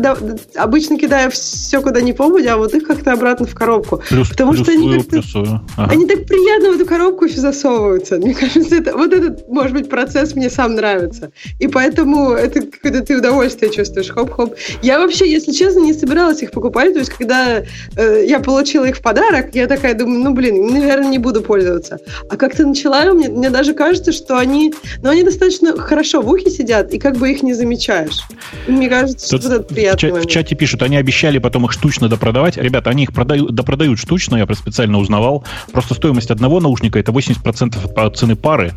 обычно 0.57 0.99
кидаю 0.99 1.31
все, 1.31 1.81
куда 1.81 2.01
не 2.01 2.12
попадя, 2.12 2.55
а 2.55 2.57
вот 2.59 2.74
их 2.74 2.87
как-то 2.87 3.12
обратно 3.12 3.47
в 3.47 3.55
коробку. 3.55 4.03
Плюс, 4.09 4.29
Потому 4.29 4.53
плюсую, 4.53 4.64
что 4.64 4.87
они 4.87 4.99
как-то... 4.99 5.62
Ага. 5.76 5.93
Они 5.93 6.07
так 6.07 6.26
приятно 6.26 6.72
в 6.72 6.76
эту 6.76 6.87
коробку 6.87 7.29
засовываются. 7.29 8.18
Мне 8.18 8.35
кажется, 8.35 8.76
это, 8.76 8.97
вот 8.97 9.12
этот, 9.12 9.49
может 9.49 9.72
быть, 9.72 9.89
процесс 9.89 10.35
мне 10.35 10.49
сам 10.49 10.74
нравится. 10.74 11.33
И 11.59 11.66
поэтому 11.66 12.33
это 12.33 12.62
когда 12.83 13.01
ты 13.01 13.18
удовольствие 13.18 13.72
чувствуешь. 13.72 14.11
Хоп-хоп. 14.11 14.55
Я 14.83 15.01
вообще, 15.01 15.31
если 15.31 15.53
честно, 15.53 15.81
не 15.81 15.93
собиралась 15.93 16.43
их 16.43 16.53
покупать. 16.53 16.93
То 16.93 17.01
есть, 17.01 17.11
когда 17.11 17.64
э, 17.97 18.24
я 18.26 18.39
получила 18.39 18.85
их 18.85 18.97
в 18.97 19.03
подарок, 19.03 19.55
я 19.55 19.66
такая 19.66 19.95
думаю, 19.95 20.20
ну, 20.22 20.33
блин, 20.33 20.66
наверное, 20.68 21.09
не 21.09 21.18
буду 21.18 21.43
пользоваться. 21.43 21.99
А 22.29 22.37
как-то 22.37 22.66
начала, 22.66 23.05
мне, 23.12 23.29
мне 23.29 23.51
даже 23.51 23.74
кажется, 23.74 24.12
что 24.12 24.39
они 24.39 24.68
но 25.03 25.11
они 25.11 25.23
достаточно 25.23 25.77
хорошо 25.77 26.23
в 26.23 26.29
ухе 26.29 26.51
сидят, 26.51 26.93
и 26.93 26.99
как 26.99 27.16
бы 27.16 27.31
их 27.31 27.43
не 27.43 27.55
замечаешь. 27.55 28.23
Мне 28.66 28.89
кажется, 28.89 29.29
Тут 29.31 29.43
что 29.43 29.55
это 29.55 29.62
приятно. 29.62 30.09
В, 30.11 30.23
в 30.23 30.27
чате 30.27 30.55
пишут, 30.55 30.83
они 30.83 30.97
обещали 30.97 31.39
потом 31.39 31.66
их 31.66 31.73
штучно 31.73 32.09
допродавать. 32.09 32.57
Ребята, 32.57 32.91
они 32.91 33.05
их 33.05 33.12
продают, 33.12 33.55
допродают 33.55 33.99
штучно, 33.99 34.37
я 34.37 34.47
специально 34.55 34.99
узнавал. 34.99 35.45
Просто 35.73 35.95
стоимость 35.95 36.31
одного 36.31 36.61
наушника 36.61 36.99
это 36.99 37.12
80% 37.12 37.93
от 37.95 38.16
цены 38.16 38.37
пары. 38.37 38.73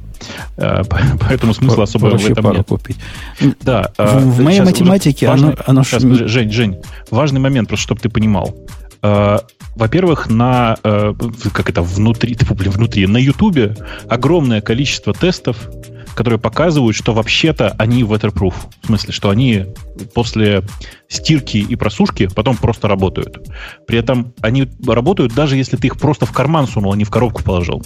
Э, 0.58 0.84
поэтому 1.20 1.54
смысла 1.54 1.84
особо 1.84 2.18
в 2.18 2.30
этом 2.30 2.54
нет. 2.54 2.68
Купить. 2.68 2.98
Да. 3.62 3.92
В, 3.98 4.36
в 4.36 4.40
э, 4.40 4.44
моей 4.44 4.62
математике 4.62 5.28
важный, 5.28 5.54
оно... 5.54 5.58
оно 5.66 5.84
сейчас, 5.84 6.04
ш... 6.04 6.28
Жень, 6.28 6.52
Жень, 6.52 6.78
важный 7.10 7.40
момент, 7.40 7.68
просто 7.68 7.84
чтобы 7.84 8.02
ты 8.02 8.10
понимал. 8.10 8.56
Э, 9.76 9.80
во-первых, 9.80 10.30
на 10.30 10.78
как 11.54 11.70
это 11.70 11.82
внутри, 11.82 12.38
внутри 12.40 13.08
на 13.08 13.18
Ютубе 13.18 13.76
огромное 14.08 14.62
количество 14.62 15.14
тестов 15.14 15.70
которые 16.16 16.40
показывают, 16.40 16.96
что 16.96 17.14
вообще-то 17.14 17.74
они 17.78 18.04
waterproof. 18.04 18.54
В 18.82 18.88
смысле, 18.88 19.14
что 19.14 19.30
они 19.30 19.66
после 20.14 20.64
стирки 21.08 21.58
и 21.58 21.76
просушки 21.76 22.28
потом 22.28 22.58
просто 22.58 22.88
работают. 22.88 23.50
При 23.88 23.98
этом 23.98 24.34
они 24.42 24.70
работают 24.86 25.34
даже 25.34 25.58
если 25.58 25.78
ты 25.78 25.88
их 25.88 25.98
просто 25.98 26.26
в 26.26 26.32
карман 26.32 26.68
сунул, 26.68 26.94
а 26.94 26.98
не 26.98 27.04
в 27.04 27.10
коробку 27.10 27.44
положил. 27.44 27.84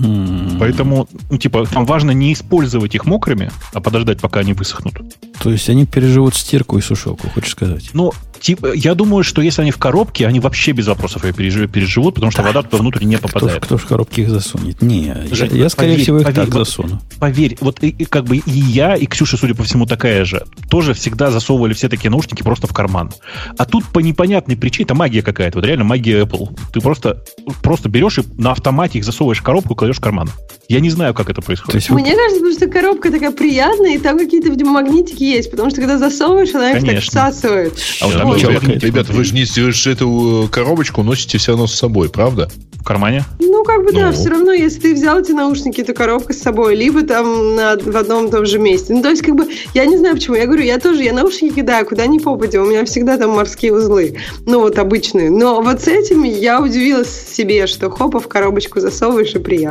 Mm. 0.00 0.56
Поэтому, 0.58 1.08
ну, 1.30 1.36
типа, 1.36 1.66
там 1.66 1.84
важно 1.84 2.12
не 2.12 2.32
использовать 2.32 2.94
их 2.94 3.04
мокрыми, 3.04 3.50
а 3.72 3.80
подождать, 3.80 4.20
пока 4.20 4.40
они 4.40 4.54
высохнут. 4.54 4.94
То 5.42 5.50
есть 5.50 5.68
они 5.68 5.86
переживут 5.86 6.34
стирку 6.34 6.78
и 6.78 6.80
сушилку, 6.80 7.28
хочешь 7.28 7.52
сказать? 7.52 7.90
Ну, 7.92 8.12
типа, 8.40 8.72
я 8.74 8.94
думаю, 8.94 9.24
что 9.24 9.42
если 9.42 9.62
они 9.62 9.70
в 9.70 9.78
коробке, 9.78 10.26
они 10.26 10.40
вообще 10.40 10.72
без 10.72 10.86
вопросов 10.86 11.24
ее 11.24 11.32
переживут, 11.32 11.70
переживут 11.70 12.14
потому 12.14 12.30
что 12.30 12.42
вода 12.42 12.62
туда 12.62 12.78
внутрь 12.78 13.04
не 13.04 13.16
попадает. 13.16 13.58
Кто, 13.58 13.76
кто 13.76 13.76
в 13.76 13.86
коробке 13.86 14.22
их 14.22 14.30
засунет? 14.30 14.80
Не, 14.82 15.14
Жень, 15.30 15.50
я, 15.52 15.64
я, 15.64 15.68
скорее 15.68 15.92
поверь, 15.92 16.02
всего, 16.02 16.18
их 16.18 16.24
поверь, 16.24 16.44
так 16.44 16.54
вот- 16.54 16.66
засуну. 16.66 17.00
Поверь, 17.18 17.56
вот 17.60 17.82
и, 17.82 17.88
и 17.88 18.04
как 18.04 18.24
бы 18.24 18.38
и 18.38 18.50
я, 18.50 18.96
и 18.96 19.06
Ксюша, 19.06 19.36
судя 19.36 19.54
по 19.54 19.64
всему, 19.64 19.86
такая 19.86 20.24
же, 20.24 20.44
тоже 20.68 20.94
всегда 20.94 21.30
засовывали 21.30 21.74
все 21.74 21.88
такие 21.88 22.10
наушники 22.10 22.42
просто 22.42 22.66
в 22.66 22.72
карман. 22.72 23.10
А 23.56 23.64
тут 23.66 23.84
по 23.86 24.00
непонятной 24.00 24.56
причине, 24.56 24.84
это 24.84 24.94
магия 24.94 25.22
какая-то, 25.22 25.58
вот 25.58 25.66
реально 25.66 25.84
магия 25.84 26.22
Apple. 26.22 26.56
Ты 26.72 26.80
просто, 26.80 27.22
просто 27.62 27.88
берешь 27.88 28.18
и 28.18 28.22
на 28.36 28.52
автомате 28.52 28.98
их 28.98 29.04
засовываешь 29.04 29.40
в 29.40 29.42
коробку 29.42 29.74
кладешь 29.90 29.98
в 29.98 30.00
карман. 30.00 30.28
Я 30.68 30.80
не 30.80 30.90
знаю, 30.90 31.14
как 31.14 31.28
это 31.30 31.40
То 31.40 31.46
происходит. 31.46 31.74
есть 31.74 31.90
вы- 31.90 32.00
Мне 32.00 32.14
кажется, 32.14 32.36
потому 32.36 32.52
что 32.52 32.66
коробка 32.68 33.10
такая 33.10 33.32
приятная, 33.32 33.94
и 33.94 33.98
там 33.98 34.18
какие-то, 34.18 34.48
видимо, 34.48 34.70
магнитики 34.72 35.22
есть, 35.24 35.50
потому 35.50 35.70
что 35.70 35.80
когда 35.80 35.98
засовываешь, 35.98 36.54
она 36.54 36.72
их 36.72 36.84
так 36.86 37.00
всасывает. 37.00 37.72
А 38.00 38.06
вот 38.06 38.14
там 38.14 38.34
ребят, 38.36 38.62
магнитик 38.62 38.82
ребят, 38.84 39.08
вы 39.08 39.24
же 39.24 39.34
не 39.34 39.44
вы 39.60 39.72
же 39.72 39.92
эту 39.92 40.44
э, 40.46 40.48
коробочку 40.48 41.02
носите 41.02 41.38
все 41.38 41.52
равно 41.52 41.66
с 41.66 41.74
собой, 41.74 42.08
правда? 42.08 42.48
в 42.80 42.82
кармане. 42.82 43.24
Ну, 43.38 43.62
как 43.62 43.84
бы, 43.84 43.92
да, 43.92 44.06
Ну. 44.06 44.12
все 44.12 44.30
равно, 44.30 44.52
если 44.52 44.80
ты 44.80 44.94
взял 44.94 45.20
эти 45.20 45.32
наушники, 45.32 45.84
то 45.84 45.92
коробка 45.92 46.32
с 46.32 46.38
собой, 46.38 46.74
либо 46.74 47.02
там 47.02 47.54
на, 47.54 47.76
в 47.76 47.94
одном 47.94 48.28
и 48.28 48.30
том 48.30 48.46
же 48.46 48.58
месте. 48.58 48.94
Ну, 48.94 49.02
то 49.02 49.10
есть, 49.10 49.20
как 49.22 49.34
бы, 49.34 49.46
я 49.74 49.84
не 49.84 49.98
знаю 49.98 50.14
почему. 50.14 50.36
Я 50.36 50.46
говорю, 50.46 50.62
я 50.62 50.78
тоже, 50.78 51.02
я 51.02 51.12
наушники 51.12 51.56
кидаю, 51.56 51.84
куда 51.84 52.06
ни 52.06 52.18
попадя. 52.18 52.62
У 52.62 52.64
меня 52.64 52.86
всегда 52.86 53.18
там 53.18 53.32
морские 53.32 53.74
узлы. 53.74 54.16
Ну, 54.46 54.60
вот 54.60 54.78
обычные. 54.78 55.30
Но 55.30 55.60
вот 55.60 55.82
с 55.82 55.88
этими 55.88 56.28
я 56.28 56.62
удивилась 56.62 57.10
себе, 57.10 57.66
что 57.66 57.90
хопа 57.90 58.18
в 58.18 58.28
коробочку 58.28 58.80
засовываешь 58.80 59.34
и 59.34 59.38
приятно. 59.38 59.69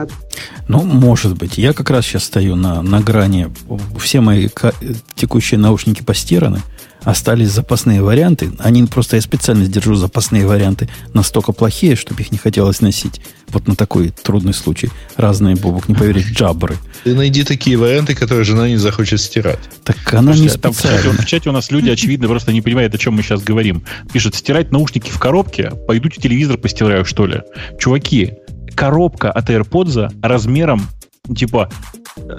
Ну, 0.68 0.84
может 0.84 1.36
быть. 1.36 1.58
Я 1.58 1.74
как 1.74 1.90
раз 1.90 2.06
сейчас 2.06 2.26
стою 2.26 2.56
на, 2.56 2.82
на 2.82 3.02
грани. 3.02 3.48
Все 4.00 4.22
мои 4.22 4.50
текущие 5.16 5.60
наушники 5.60 6.04
постираны. 6.04 6.62
Остались 7.04 7.50
запасные 7.52 8.02
варианты. 8.04 8.52
Они 8.60 8.84
просто 8.84 9.16
я 9.16 9.22
специально 9.22 9.66
держу 9.66 9.96
запасные 9.96 10.46
варианты 10.46 10.90
настолько 11.14 11.54
плохие, 11.54 11.96
чтобы 11.96 12.22
их 12.22 12.32
не 12.32 12.38
хотелось 12.38 12.82
носить. 12.82 13.22
Вот 13.48 13.68
на 13.68 13.76
такой 13.76 14.10
трудный 14.10 14.54
случай. 14.54 14.90
Разные, 15.16 15.56
Бобок, 15.56 15.88
не 15.88 15.96
поверишь, 15.96 16.26
джабры. 16.32 16.76
Ты 17.06 17.16
найди 17.16 17.44
такие 17.44 17.78
варианты, 17.78 18.16
которые 18.16 18.44
жена 18.44 18.68
не 18.68 18.76
захочет 18.76 19.22
стирать. 19.22 19.60
Так 19.86 20.14
она 20.14 20.34
не 20.34 20.50
Слушайте, 20.50 20.60
там 20.60 20.74
в 20.74 20.82
чате, 20.82 20.98
специально. 20.98 21.22
в 21.22 21.26
чате 21.26 21.50
у 21.50 21.54
нас 21.54 21.72
люди, 21.72 21.90
очевидно, 21.90 22.28
просто 22.28 22.52
не 22.52 22.62
понимают, 22.62 22.94
о 22.94 22.98
чем 22.98 23.14
мы 23.14 23.24
сейчас 23.24 23.42
говорим. 23.42 23.84
Пишут, 24.12 24.36
стирать 24.36 24.72
наушники 24.72 25.10
в 25.10 25.20
коробке, 25.20 25.72
пойду 25.88 26.10
телевизор 26.10 26.58
постираю, 26.58 27.06
что 27.06 27.26
ли. 27.26 27.42
Чуваки, 27.80 28.34
коробка 28.80 29.32
от 29.32 29.50
AirPods 29.50 30.10
размером, 30.22 30.82
типа, 31.36 31.70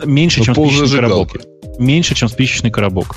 меньше, 0.07 0.41
Ну, 0.41 0.45
чем 0.47 0.55
спичечный 0.55 1.01
коробок. 1.01 1.31
Меньше, 1.79 2.15
чем 2.15 2.29
спичечный 2.29 2.71
коробок. 2.71 3.17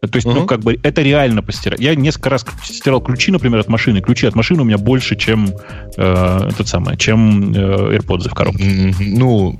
То 0.00 0.16
есть, 0.18 0.26
ну, 0.26 0.34
Мгм. 0.34 0.46
как 0.46 0.60
бы, 0.60 0.78
это 0.82 1.02
реально 1.02 1.42
постирать. 1.42 1.80
Я 1.80 1.94
несколько 1.94 2.30
раз 2.30 2.44
стирал 2.64 3.00
ключи, 3.00 3.32
например, 3.32 3.60
от 3.60 3.68
машины. 3.68 4.00
Ключи 4.00 4.26
от 4.26 4.34
машины 4.36 4.62
у 4.62 4.64
меня 4.64 4.78
больше, 4.78 5.16
чем 5.16 5.50
э, 5.96 6.48
этот 6.52 6.68
самый, 6.68 6.96
чем 6.96 7.52
э, 7.52 7.96
AirPods 7.96 8.28
в 8.28 8.34
коробке. 8.34 8.94
Ну, 9.00 9.58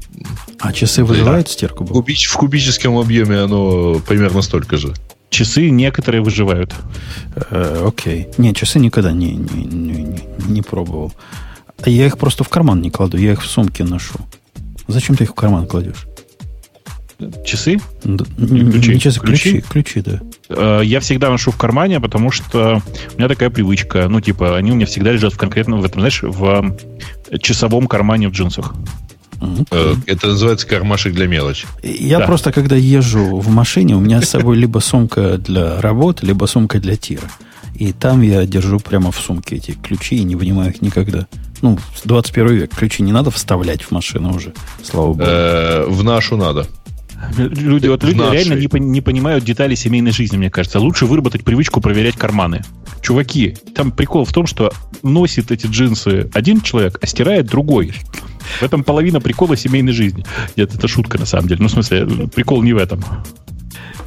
А 0.60 0.72
часы 0.72 1.02
вызывают 1.04 1.48
стирку? 1.48 1.84
в, 1.84 1.88
Бобок? 1.88 2.04
кубич- 2.08 2.26
в 2.28 2.36
кубическом 2.36 2.96
объеме 2.98 3.38
оно 3.40 3.98
примерно 4.06 4.42
столько 4.42 4.76
же. 4.76 4.92
Часы 5.30 5.70
некоторые 5.70 6.20
выживают. 6.22 6.72
Э, 7.50 7.82
окей. 7.86 8.28
Не, 8.38 8.54
часы 8.54 8.78
никогда 8.78 9.12
не, 9.12 9.32
не, 9.32 9.64
не, 9.64 10.02
не- 10.02 10.22
не 10.48 10.62
пробовал. 10.62 11.12
А 11.82 11.90
Я 11.90 12.06
их 12.06 12.18
просто 12.18 12.42
в 12.44 12.48
карман 12.48 12.80
не 12.82 12.90
кладу, 12.90 13.16
я 13.18 13.32
их 13.32 13.42
в 13.42 13.46
сумке 13.46 13.84
ношу. 13.84 14.14
Зачем 14.88 15.16
ты 15.16 15.24
их 15.24 15.30
в 15.30 15.34
карман 15.34 15.66
кладешь? 15.66 16.06
Часы 17.46 17.80
Да, 18.04 18.24
ключи? 18.36 18.90
не 18.92 19.00
часы, 19.00 19.20
Ключи? 19.20 19.50
ключи, 19.52 19.64
ключи, 19.68 20.00
да. 20.02 20.20
Э, 20.50 20.82
я 20.84 21.00
всегда 21.00 21.30
ношу 21.30 21.50
в 21.50 21.56
кармане, 21.56 21.98
потому 21.98 22.30
что 22.30 22.82
у 23.14 23.18
меня 23.18 23.28
такая 23.28 23.48
привычка. 23.48 24.06
Ну, 24.08 24.20
типа, 24.20 24.56
они 24.56 24.72
у 24.72 24.74
меня 24.74 24.84
всегда 24.84 25.12
лежат 25.12 25.32
в 25.32 25.38
конкретном, 25.38 25.80
в 25.80 25.84
этом, 25.86 26.00
знаешь, 26.02 26.22
в 26.22 26.76
э, 27.30 27.38
часовом 27.38 27.86
кармане 27.86 28.28
в 28.28 28.32
джинсах. 28.32 28.74
Мгм. 29.40 29.66
Э, 29.70 29.94
Это 30.06 30.26
называется 30.28 30.66
кармашек 30.66 31.14
для 31.14 31.26
мелочи. 31.26 31.66
Я 31.82 32.18
Да. 32.18 32.26
просто, 32.26 32.52
когда 32.52 32.76
езжу 32.76 33.38
в 33.38 33.48
машине, 33.48 33.96
у 33.96 34.00
меня 34.00 34.20
с 34.20 34.28
собой 34.28 34.58
либо 34.58 34.80
сумка 34.80 35.38
для 35.38 35.80
работы, 35.80 36.26
либо 36.26 36.44
сумка 36.44 36.78
для 36.80 36.96
тира. 36.96 37.28
И 37.74 37.92
там 37.92 38.20
я 38.20 38.44
держу 38.46 38.78
прямо 38.78 39.10
в 39.10 39.18
сумке 39.18 39.56
эти 39.56 39.70
ключи 39.72 40.16
и 40.16 40.24
не 40.24 40.36
вынимаю 40.36 40.70
их 40.70 40.82
никогда. 40.82 41.26
Ну, 41.62 41.78
21 42.04 42.48
век. 42.54 42.74
Ключи 42.74 43.02
не 43.02 43.12
надо 43.12 43.30
вставлять 43.30 43.82
в 43.82 43.90
машину 43.90 44.34
уже, 44.34 44.52
слава 44.82 45.08
богу. 45.08 45.22
Э, 45.24 45.86
В 45.88 46.04
нашу 46.04 46.36
надо. 46.36 46.66
Люди, 47.38 47.88
вот 47.88 48.04
люди 48.04 48.18
нашей. 48.18 48.44
реально 48.44 48.54
не, 48.60 48.80
не 48.80 49.00
понимают 49.00 49.42
детали 49.44 49.74
семейной 49.74 50.12
жизни, 50.12 50.36
мне 50.36 50.50
кажется. 50.50 50.80
Лучше 50.80 51.06
выработать 51.06 51.44
привычку 51.44 51.80
проверять 51.80 52.16
карманы. 52.16 52.62
Чуваки, 53.02 53.56
там 53.74 53.90
прикол 53.90 54.24
в 54.24 54.32
том, 54.32 54.46
что 54.46 54.72
носит 55.02 55.50
эти 55.50 55.66
джинсы 55.66 56.28
один 56.34 56.60
человек, 56.60 56.98
а 57.00 57.06
стирает 57.06 57.46
другой. 57.46 57.94
В 58.60 58.62
этом 58.62 58.84
половина 58.84 59.20
прикола 59.20 59.56
семейной 59.56 59.92
жизни. 59.92 60.24
Нет, 60.56 60.74
это 60.74 60.86
шутка 60.88 61.18
на 61.18 61.26
самом 61.26 61.48
деле. 61.48 61.62
Ну, 61.62 61.68
в 61.68 61.72
смысле, 61.72 62.06
прикол 62.34 62.62
не 62.62 62.72
в 62.74 62.76
этом. 62.78 63.02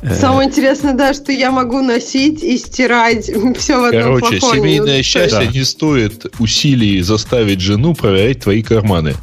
Э, 0.01 0.15
Самое 0.15 0.47
интересное, 0.47 0.93
да, 0.93 1.13
что 1.13 1.31
я 1.31 1.51
могу 1.51 1.81
носить 1.81 2.41
и 2.43 2.57
стирать 2.57 3.25
все 3.57 3.79
в 3.81 3.83
одном 3.85 4.03
Короче, 4.19 4.39
флаконе. 4.39 4.61
семейное 4.61 4.97
Ну, 4.97 5.03
счастье 5.03 5.39
Да. 5.39 5.45
не 5.51 5.63
стоит 5.63 6.25
усилий 6.39 7.01
заставить 7.01 7.59
жену 7.59 7.93
проверять 7.93 8.41
твои 8.41 8.61
карманы. 8.63 9.15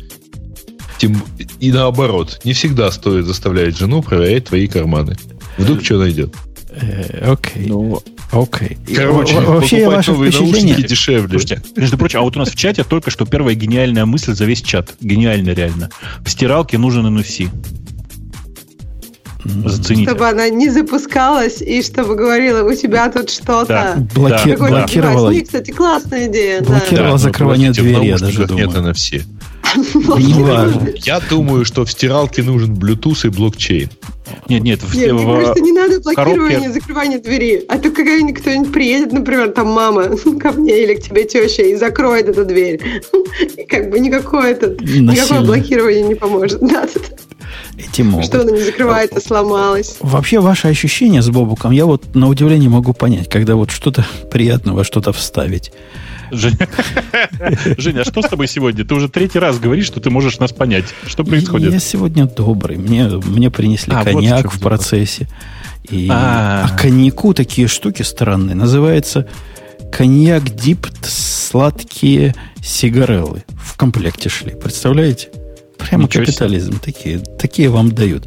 Тем, 0.99 1.23
и 1.61 1.73
наоборот, 1.73 2.41
не 2.45 2.53
всегда 2.55 2.91
стоит 2.91 3.27
заставлять 3.27 3.77
жену 3.77 4.03
проверять 4.03 4.47
твои 4.47 4.67
карманы. 4.67 5.17
Вдруг 5.59 5.85
что 5.85 5.99
найдет. 5.99 6.35
э, 6.71 7.31
Окей, 7.33 7.67
Ну, 7.67 8.03
окей. 8.33 8.77
Короче, 8.95 9.35
во- 9.35 9.55
вообще 9.57 9.77
покупать 9.79 9.97
ваше 9.97 10.11
новые 10.13 10.31
впечатление... 10.31 10.67
наушники 10.73 10.89
дешевле. 10.89 11.39
Слушайте, 11.39 11.63
между 11.77 11.99
прочим, 11.99 12.19
а 12.19 12.23
вот 12.23 12.37
у 12.37 12.39
нас 12.39 12.51
в 12.51 12.57
чате 12.57 12.85
только 12.85 13.11
что 13.11 13.25
первая 13.27 13.55
гениальная 13.55 14.05
мысль 14.07 14.35
за 14.35 14.45
весь 14.45 14.63
чат. 14.63 14.95
Гениально, 15.01 15.51
реально. 15.51 15.91
В 16.25 16.31
стиралке 16.31 16.77
нужен 16.79 17.07
NFC. 17.07 17.49
Зацените. 19.65 20.11
Чтобы 20.11 20.29
она 20.29 20.49
не 20.49 20.71
запускалась 20.71 21.61
и 21.63 21.83
чтобы 21.83 22.15
говорила, 22.17 22.63
у 22.69 22.75
тебя 22.75 23.11
тут 23.11 23.31
что-то. 23.31 23.67
Да. 23.67 23.97
блоки- 24.15 24.31
Да, 24.31 24.45
да. 24.45 24.57
блокировала, 24.57 25.17
девайс. 25.31 25.37
Не, 25.37 25.45
кстати, 25.45 25.71
классная 25.71 26.27
идея. 26.29 26.61
да. 26.61 26.67
Блокировала 26.67 27.13
но 27.13 27.19
закрывание 27.19 27.71
в 27.73 27.75
двери, 27.75 28.07
я 28.07 28.19
даже 28.19 28.47
думаю. 28.47 28.67
нет. 28.69 28.97
Не 30.19 30.43
важно. 30.43 30.89
Я 31.05 31.21
думаю, 31.29 31.65
что 31.65 31.85
в 31.85 31.91
стиралке 31.91 32.43
нужен 32.43 32.75
Bluetooth 32.75 33.27
и 33.27 33.31
блокчейн. 33.31 33.91
Нет, 34.49 34.63
нет, 34.63 34.83
в, 34.83 34.95
Нет, 34.97 35.13
в- 35.13 35.27
кажется, 35.27 35.61
не 35.63 35.73
надо 35.73 36.01
блокирование, 36.01 36.59
коробке- 36.61 36.73
закрывание 36.73 37.19
двери. 37.19 37.65
А 37.69 37.79
то 37.79 37.91
какая-нибудь 37.91 38.41
кто-нибудь 38.41 38.73
приедет, 38.73 39.13
например, 39.13 39.51
там 39.51 39.69
мама 39.69 40.17
ко 40.41 40.53
мне 40.53 40.83
или 40.83 40.95
к 40.95 41.03
тебе 41.03 41.25
теща 41.25 41.63
и 41.63 41.75
закроет 41.77 42.29
эту 42.29 42.45
дверь. 42.45 42.81
И 43.57 43.65
как 43.67 43.91
бы 43.91 43.99
никакое, 43.99 44.53
это, 44.53 44.71
никакое 44.83 45.41
блокирование 45.43 46.03
не 46.03 46.15
поможет. 46.15 46.61
Да. 46.67 46.87
Эти 47.79 48.03
могут. 48.03 48.27
Что 48.27 48.41
она 48.41 48.51
не 48.53 48.61
закрывается, 48.61 49.21
сломалась. 49.21 49.97
Вообще, 50.01 50.41
ваше 50.41 50.69
ощущение 50.69 51.23
с 51.23 51.29
Бобуком, 51.29 51.71
я 51.71 51.87
вот 51.87 52.15
на 52.15 52.29
удивление 52.29 52.69
могу 52.69 52.93
понять, 52.93 53.29
когда 53.31 53.55
вот 53.55 53.71
что-то 53.71 54.05
приятного, 54.31 54.83
что-то 54.85 55.13
вставить. 55.13 55.73
Женя, 56.31 56.69
Женя, 57.79 58.01
а 58.01 58.05
что 58.05 58.23
с 58.23 58.29
тобой 58.29 58.49
сегодня? 58.49 58.85
Ты 58.85 58.95
уже 58.95 59.09
третий 59.09 59.39
раз 59.39 59.59
говоришь, 59.59 59.87
что 59.87 60.01
ты 60.01 60.11
можешь 60.11 60.39
нас 60.39 60.53
понять. 60.53 60.85
Что 61.07 61.25
происходит? 61.25 61.73
Я 61.73 61.79
сегодня 61.79 62.27
добрый. 62.27 62.77
Мне, 62.77 63.09
мне 63.09 63.51
принесли 63.51 63.93
А, 63.95 63.99
вот 63.99 64.09
в 64.09 64.13
коньяк 64.13 64.41
чем 64.43 64.51
в 64.51 64.59
дело. 64.59 64.69
процессе. 64.69 65.29
И, 65.91 66.09
А. 66.11 66.69
а 66.73 66.79
коньяку 66.79 67.33
такие 67.35 67.69
штуки 67.69 68.03
странные. 68.03 68.55
Называется 68.57 69.29
коньяк 69.93 70.45
дипт 70.55 71.07
сладкие 71.07 72.35
сигареллы. 72.63 73.45
В 73.63 73.77
комплекте 73.77 74.29
шли. 74.29 74.51
Представляете? 74.53 75.29
Прямо 75.79 76.05
Ничего 76.05 76.25
себе. 76.25 76.33
капитализм. 76.33 76.79
Такие, 76.81 77.19
такие 77.19 77.69
вам 77.69 77.93
дают. 77.93 78.25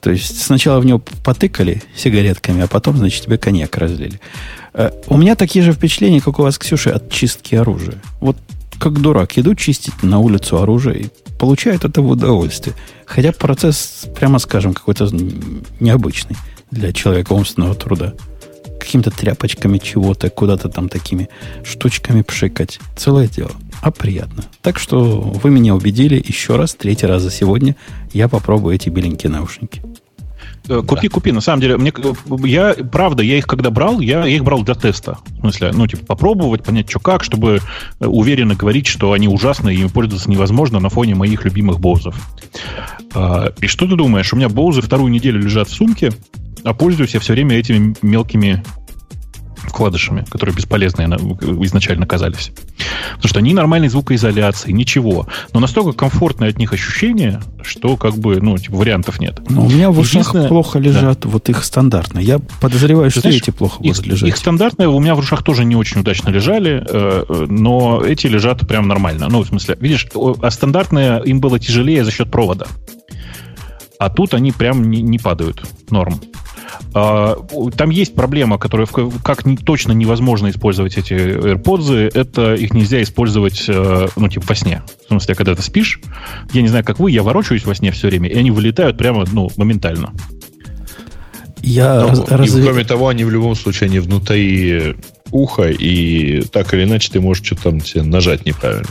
То 0.00 0.10
есть 0.10 0.42
сначала 0.42 0.80
в 0.80 0.84
него 0.86 1.00
потыкали 1.24 1.82
сигаретками, 1.96 2.62
а 2.62 2.66
потом, 2.66 2.96
значит, 2.98 3.24
тебе 3.24 3.38
коньяк 3.38 3.76
разлили. 3.78 4.20
Э, 4.74 4.90
У 5.08 5.16
меня 5.16 5.34
такие 5.34 5.64
же 5.64 5.72
впечатления, 5.72 6.20
как 6.20 6.38
у 6.38 6.42
вас, 6.42 6.58
Ксюша, 6.58 6.94
от 6.94 7.10
чистки 7.10 7.54
оружия. 7.54 8.00
Вот 8.20 8.36
как 8.78 9.00
дурак, 9.00 9.38
иду 9.38 9.54
чистить 9.54 10.02
на 10.02 10.18
улицу 10.18 10.60
оружие 10.60 11.02
и 11.02 11.10
получаю 11.38 11.76
от 11.76 11.84
этого 11.84 12.08
удовольствие. 12.12 12.74
Хотя 13.06 13.32
процесс, 13.32 14.06
прямо 14.16 14.38
скажем, 14.38 14.74
какой-то 14.74 15.08
необычный 15.78 16.36
для 16.70 16.92
человека 16.92 17.32
умственного 17.32 17.74
труда. 17.74 18.14
Какими-то 18.80 19.12
тряпочками 19.12 19.78
чего-то, 19.78 20.30
куда-то 20.30 20.68
там 20.68 20.88
такими 20.88 21.28
штучками 21.62 22.22
пшикать. 22.22 22.80
Целое 22.96 23.28
дело. 23.28 23.52
А 23.80 23.92
приятно. 23.92 24.44
Так 24.62 24.78
что 24.78 25.20
вы 25.20 25.50
меня 25.50 25.74
убедили 25.76 26.20
еще 26.24 26.56
раз, 26.56 26.74
третий 26.74 27.06
раз 27.06 27.22
за 27.22 27.30
сегодня. 27.30 27.76
Я 28.12 28.28
попробую 28.28 28.74
эти 28.74 28.88
беленькие 28.88 29.30
наушники. 29.30 29.80
Э, 30.68 30.82
Купи, 30.86 31.08
купи. 31.08 31.32
На 31.32 31.40
самом 31.40 31.60
деле, 31.60 31.76
мне, 31.76 31.92
я, 32.44 32.74
правда, 32.74 33.22
я 33.22 33.38
их 33.38 33.46
когда 33.46 33.70
брал, 33.70 34.00
я, 34.00 34.24
я 34.24 34.36
их 34.36 34.44
брал 34.44 34.62
для 34.62 34.74
теста. 34.74 35.18
В 35.38 35.40
смысле, 35.40 35.72
ну, 35.72 35.86
типа, 35.86 36.06
попробовать, 36.06 36.62
понять, 36.62 36.88
что 36.88 37.00
как, 37.00 37.24
чтобы 37.24 37.60
э, 38.00 38.06
уверенно 38.06 38.54
говорить, 38.54 38.86
что 38.86 39.12
они 39.12 39.28
ужасные, 39.28 39.76
и 39.76 39.80
ими 39.80 39.88
пользоваться 39.88 40.30
невозможно 40.30 40.78
на 40.80 40.88
фоне 40.88 41.14
моих 41.14 41.44
любимых 41.44 41.80
боузов. 41.80 42.14
А, 43.14 43.52
И 43.60 43.66
что 43.66 43.86
ты 43.86 43.96
думаешь? 43.96 44.32
У 44.32 44.36
меня 44.36 44.48
боузы 44.48 44.82
вторую 44.82 45.10
неделю 45.10 45.40
лежат 45.40 45.68
в 45.68 45.72
сумке, 45.74 46.12
а 46.64 46.74
пользуюсь 46.74 47.14
я 47.14 47.20
все 47.20 47.32
время 47.32 47.56
этими 47.56 47.94
мелкими 48.02 48.62
вкладышами, 49.68 50.24
которые 50.28 50.54
бесполезные 50.54 51.08
изначально 51.64 52.06
казались. 52.06 52.52
Потому 53.14 53.28
что 53.28 53.38
они 53.38 53.54
нормальной 53.54 53.88
звукоизоляции, 53.88 54.72
ничего. 54.72 55.26
Но 55.52 55.60
настолько 55.60 55.92
комфортное 55.92 56.50
от 56.50 56.58
них 56.58 56.72
ощущение, 56.72 57.40
что 57.62 57.96
как 57.96 58.16
бы, 58.16 58.40
ну, 58.40 58.56
типа, 58.58 58.76
вариантов 58.76 59.20
нет. 59.20 59.40
Но 59.48 59.64
у 59.66 59.68
меня 59.68 59.90
в 59.90 59.98
ушах 59.98 60.32
плохо 60.48 60.78
лежат 60.78 61.20
да. 61.20 61.28
вот 61.28 61.48
их 61.48 61.64
стандартные. 61.64 62.24
Я 62.24 62.38
подозреваю, 62.60 63.10
Ты 63.10 63.12
что 63.12 63.20
знаешь, 63.22 63.36
эти 63.36 63.50
плохо 63.50 63.82
их, 63.82 63.94
будут 63.94 64.06
лежать. 64.06 64.28
Их 64.28 64.36
стандартные 64.36 64.88
у 64.88 64.98
меня 64.98 65.14
в 65.14 65.18
ушах 65.18 65.42
тоже 65.42 65.64
не 65.64 65.76
очень 65.76 66.00
удачно 66.00 66.30
лежали, 66.30 66.84
э, 66.88 67.46
но 67.48 68.02
эти 68.04 68.26
лежат 68.26 68.66
прям 68.66 68.88
нормально. 68.88 69.28
Ну, 69.28 69.42
в 69.42 69.46
смысле, 69.46 69.76
видишь, 69.80 70.08
а 70.14 70.50
стандартные 70.50 71.22
им 71.24 71.40
было 71.40 71.58
тяжелее 71.58 72.04
за 72.04 72.10
счет 72.10 72.30
провода. 72.30 72.66
А 73.98 74.10
тут 74.10 74.34
они 74.34 74.50
прям 74.50 74.90
не, 74.90 75.00
не 75.00 75.18
падают. 75.18 75.62
Норм. 75.90 76.20
А, 76.94 77.36
там 77.76 77.90
есть 77.90 78.14
проблема, 78.14 78.58
которая 78.58 78.86
как 78.86 79.42
точно 79.64 79.92
невозможно 79.92 80.50
использовать 80.50 80.96
эти 80.96 81.12
AirPods. 81.12 82.10
Это 82.14 82.54
их 82.54 82.72
нельзя 82.72 83.02
использовать, 83.02 83.64
э, 83.68 84.08
ну, 84.16 84.28
типа, 84.28 84.46
во 84.48 84.54
сне. 84.54 84.82
В 85.04 85.08
смысле, 85.08 85.34
когда 85.34 85.54
ты 85.54 85.62
спишь, 85.62 86.00
я 86.52 86.62
не 86.62 86.68
знаю, 86.68 86.84
как 86.84 86.98
вы, 86.98 87.10
я 87.10 87.22
ворочаюсь 87.22 87.64
во 87.64 87.74
сне 87.74 87.90
все 87.92 88.08
время, 88.08 88.28
и 88.28 88.36
они 88.36 88.50
вылетают 88.50 88.98
прямо, 88.98 89.24
ну, 89.32 89.50
моментально. 89.56 90.12
Я 91.62 92.00
Но, 92.00 92.08
раз, 92.08 92.28
раз... 92.28 92.50
кроме 92.50 92.84
того, 92.84 93.08
они 93.08 93.24
в 93.24 93.30
любом 93.30 93.54
случае 93.54 93.88
они 93.88 94.00
внутри 94.00 94.96
уха, 95.30 95.68
и 95.70 96.42
так 96.42 96.74
или 96.74 96.84
иначе 96.84 97.10
ты 97.12 97.20
можешь 97.20 97.44
что-то 97.44 97.70
там 97.70 97.80
тебе 97.80 98.02
нажать 98.02 98.44
неправильно. 98.44 98.88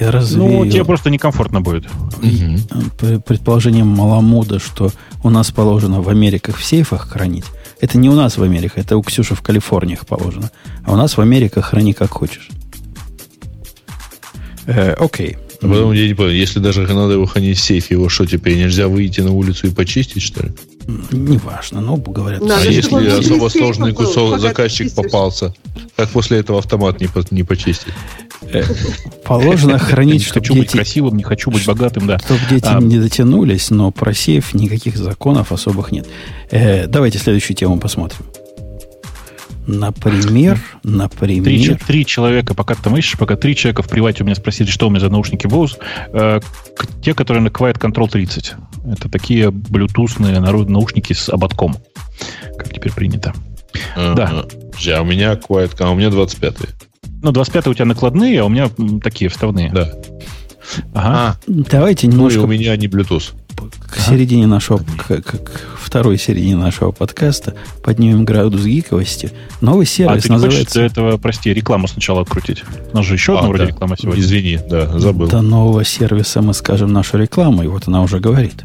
Я 0.00 0.10
развею... 0.10 0.64
Ну, 0.64 0.70
тебе 0.70 0.84
просто 0.84 1.10
некомфортно 1.10 1.60
будет. 1.60 1.84
Угу. 1.86 3.20
Предположение 3.20 3.84
Маламуда, 3.84 4.58
что 4.58 4.90
у 5.22 5.30
нас 5.30 5.50
положено 5.50 6.00
в 6.00 6.08
Америках 6.08 6.56
в 6.56 6.64
сейфах 6.64 7.10
хранить. 7.10 7.44
Это 7.80 7.98
не 7.98 8.08
у 8.08 8.14
нас 8.14 8.36
в 8.36 8.42
Америках, 8.42 8.78
это 8.78 8.96
у 8.96 9.02
Ксюши 9.02 9.34
в 9.34 9.42
Калифорниях 9.42 10.06
положено. 10.06 10.50
А 10.84 10.92
у 10.92 10.96
нас 10.96 11.16
в 11.16 11.20
Америках 11.20 11.66
храни 11.66 11.92
как 11.92 12.10
хочешь. 12.10 12.48
Э, 14.66 14.94
окей. 14.94 15.36
А 15.60 15.68
потом, 15.68 15.92
я 15.92 16.06
не 16.06 16.14
понял, 16.14 16.30
если 16.30 16.58
даже 16.58 16.82
надо 16.82 17.14
его 17.14 17.26
хранить 17.26 17.58
в 17.58 17.62
сейфе, 17.62 17.94
его 17.94 18.08
что, 18.08 18.26
теперь 18.26 18.56
нельзя 18.56 18.88
выйти 18.88 19.20
на 19.20 19.32
улицу 19.32 19.68
и 19.68 19.70
почистить, 19.70 20.22
что 20.22 20.44
ли? 20.44 20.52
Неважно, 21.10 21.80
но 21.80 21.96
говорят. 21.96 22.42
Надо 22.42 22.62
а 22.62 22.66
если 22.66 23.08
особо 23.08 23.48
сложный 23.48 23.94
кусок 23.94 24.38
заказчик 24.40 24.92
попался, 24.94 25.54
как 25.96 26.10
после 26.10 26.38
этого 26.38 26.58
автомат 26.58 27.00
не, 27.00 27.08
не 27.30 27.44
почистить? 27.44 27.94
Э, 28.42 28.62
положено 29.24 29.78
хранить, 29.78 30.22
чтобы 30.22 30.40
хочу 30.40 30.54
быть 30.54 30.70
красивым, 30.72 31.16
не 31.16 31.22
хочу 31.22 31.50
быть 31.50 31.66
богатым, 31.66 32.06
да. 32.06 32.18
Чтобы 32.18 32.40
дети 32.50 32.66
а, 32.66 32.80
не 32.80 32.98
дотянулись, 32.98 33.70
но 33.70 33.90
про 33.90 34.12
сейф 34.14 34.54
никаких 34.54 34.96
законов 34.96 35.52
особых 35.52 35.92
нет. 35.92 36.06
Э, 36.50 36.86
давайте 36.86 37.18
следующую 37.18 37.56
тему 37.56 37.78
посмотрим. 37.78 38.24
Например, 39.66 40.60
например... 40.82 41.44
Три, 41.44 41.74
три 41.86 42.06
человека, 42.06 42.54
пока 42.54 42.74
ты 42.74 42.82
там 42.82 42.96
ищешь, 42.98 43.18
пока 43.18 43.34
три 43.36 43.56
человека 43.56 43.82
в 43.82 43.88
привате 43.88 44.22
у 44.22 44.26
меня 44.26 44.34
спросили, 44.34 44.68
что 44.68 44.88
у 44.88 44.90
меня 44.90 45.00
за 45.00 45.08
наушники 45.08 45.46
Bose. 45.46 45.78
Э, 46.12 46.40
те, 47.02 47.14
которые 47.14 47.42
на 47.42 47.48
Quiet 47.48 47.78
Control 47.78 48.10
30. 48.10 48.54
Это 48.92 49.08
такие 49.08 49.50
блютусные 49.50 50.38
наушники 50.40 51.14
с 51.14 51.30
ободком, 51.30 51.76
как 52.58 52.72
теперь 52.72 52.92
принято. 52.92 53.32
Uh-huh. 53.96 54.14
Да. 54.14 54.44
А 54.94 55.00
у 55.00 55.04
меня 55.04 55.32
Quiet, 55.34 55.76
а 55.80 55.90
у 55.90 55.94
меня 55.94 56.10
25 56.10 56.56
Ну, 57.24 57.32
25 57.32 57.68
у 57.68 57.74
тебя 57.74 57.86
накладные, 57.86 58.42
а 58.42 58.44
у 58.44 58.50
меня 58.50 58.70
такие 59.02 59.30
вставные. 59.30 59.70
Да. 59.72 59.90
Ага. 60.92 61.10
А, 61.14 61.36
Давайте 61.46 62.06
немножко... 62.06 62.40
Ну, 62.40 62.44
и 62.44 62.46
у 62.46 62.50
меня 62.50 62.76
не 62.76 62.86
Bluetooth 62.86 63.32
к 63.88 63.98
середине 63.98 64.46
нашего, 64.46 64.78
к, 64.78 65.06
к, 65.06 65.22
к 65.22 65.78
второй 65.80 66.18
середине 66.18 66.56
нашего 66.56 66.90
подкаста 66.90 67.54
поднимем 67.82 68.26
градус 68.26 68.64
гиковости. 68.64 69.30
Новый 69.62 69.86
сервис 69.86 70.24
а, 70.24 70.26
ты 70.26 70.32
называется... 70.32 70.60
Хочешь 70.60 70.72
для 70.74 70.84
этого, 70.84 71.16
прости, 71.16 71.54
рекламу 71.54 71.88
сначала 71.88 72.20
открутить? 72.20 72.62
У 72.92 72.96
нас 72.96 73.06
же 73.06 73.14
еще 73.14 73.34
а, 73.34 73.38
одна 73.38 73.48
вроде 73.48 73.66
реклама 73.68 73.96
сегодня. 73.98 74.20
Извини, 74.20 74.58
да, 74.68 74.98
забыл. 74.98 75.28
До 75.28 75.40
нового 75.40 75.82
сервиса 75.84 76.42
мы 76.42 76.52
скажем 76.52 76.92
нашу 76.92 77.16
рекламу, 77.16 77.62
и 77.62 77.68
вот 77.68 77.88
она 77.88 78.02
уже 78.02 78.20
говорит. 78.20 78.64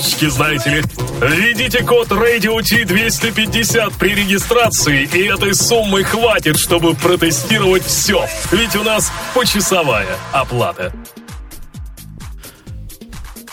фишечки, 0.01 0.29
знаете 0.29 0.69
ли. 0.69 0.83
Введите 1.21 1.83
код 1.83 2.09
Radio 2.09 2.59
T250 2.59 3.93
при 3.99 4.15
регистрации, 4.15 5.07
и 5.13 5.23
этой 5.23 5.53
суммы 5.53 6.03
хватит, 6.03 6.57
чтобы 6.57 6.95
протестировать 6.95 7.83
все. 7.83 8.25
Ведь 8.51 8.75
у 8.75 8.83
нас 8.83 9.11
почасовая 9.33 10.17
оплата. 10.31 10.93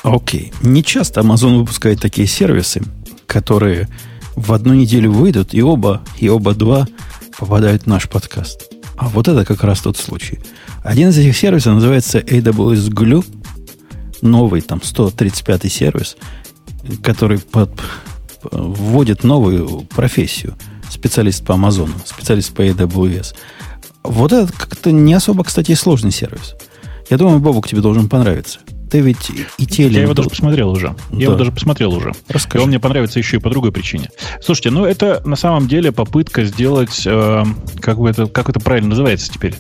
Окей. 0.03 0.53
Okay. 0.61 0.69
Не 0.69 0.83
часто 0.83 1.21
Amazon 1.21 1.59
выпускает 1.59 2.01
такие 2.01 2.27
сервисы, 2.27 2.83
которые 3.27 3.89
в 4.37 4.53
одну 4.53 4.75
неделю 4.75 5.13
выйдут, 5.13 5.53
и 5.53 5.63
оба, 5.63 6.03
и 6.19 6.29
оба 6.29 6.55
два 6.55 6.87
попадают 7.37 7.83
в 7.83 7.87
наш 7.87 8.09
подкаст. 8.09 8.73
А 8.97 9.09
вот 9.09 9.29
это 9.29 9.45
как 9.45 9.63
раз 9.65 9.81
тот 9.81 9.97
случай. 9.97 10.39
Один 10.83 11.11
из 11.11 11.19
этих 11.19 11.37
сервисов 11.37 11.75
называется 11.75 12.19
AWS 12.19 12.89
Glue, 12.89 13.25
новый 14.23 14.61
там 14.61 14.83
135 14.83 15.71
сервис, 15.73 16.17
который 17.03 17.39
под, 17.39 17.71
вводит 18.53 19.25
новую 19.25 19.83
профессию. 19.95 20.55
Специалист 20.89 21.45
по 21.45 21.55
Амазону, 21.55 21.95
специалист 22.05 22.53
по 22.55 22.63
AWS. 22.63 23.35
Вот 24.05 24.33
это 24.33 24.53
как-то 24.53 24.91
не 24.91 25.13
особо, 25.13 25.45
кстати, 25.45 25.75
сложный 25.75 26.13
сервис. 26.13 26.55
Я 27.11 27.19
думаю, 27.19 27.41
Бобук, 27.41 27.69
тебе 27.69 27.81
должен 27.81 28.09
понравиться. 28.09 28.61
Ты 28.91 29.01
ведь 29.01 29.31
и 29.59 29.67
теле... 29.67 29.97
Я 29.97 30.03
его 30.03 30.15
даже 30.15 30.31
посмотрел 30.31 30.71
уже. 30.71 30.89
Да. 30.89 31.19
Я 31.19 31.25
его 31.25 31.35
даже 31.35 31.53
посмотрел 31.53 31.93
уже. 31.93 32.13
Расскажи. 32.29 32.63
И 32.63 32.63
он 32.63 32.69
мне 32.69 32.81
понравится 32.81 33.19
еще 33.19 33.37
и 33.37 33.41
по 33.41 33.51
другой 33.51 33.71
причине. 33.71 34.09
Слушайте, 34.41 34.71
ну 34.71 34.87
это 34.87 35.21
на 35.27 35.37
самом 35.37 35.69
деле 35.69 35.93
попытка 35.93 36.45
сделать... 36.45 37.03
Э, 37.07 37.45
как, 37.81 37.99
это, 37.99 38.27
как 38.27 38.49
это 38.49 38.61
правильно 38.61 38.91
называется 38.91 39.31
теперь? 39.31 39.55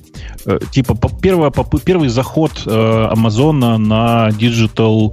Э, 0.46 0.58
типа 0.70 0.94
по, 0.94 1.10
первое, 1.10 1.50
по, 1.50 1.64
первый 1.78 2.08
заход 2.08 2.62
э, 2.64 3.06
Амазона 3.10 3.76
на 3.76 4.28
digital... 4.30 5.12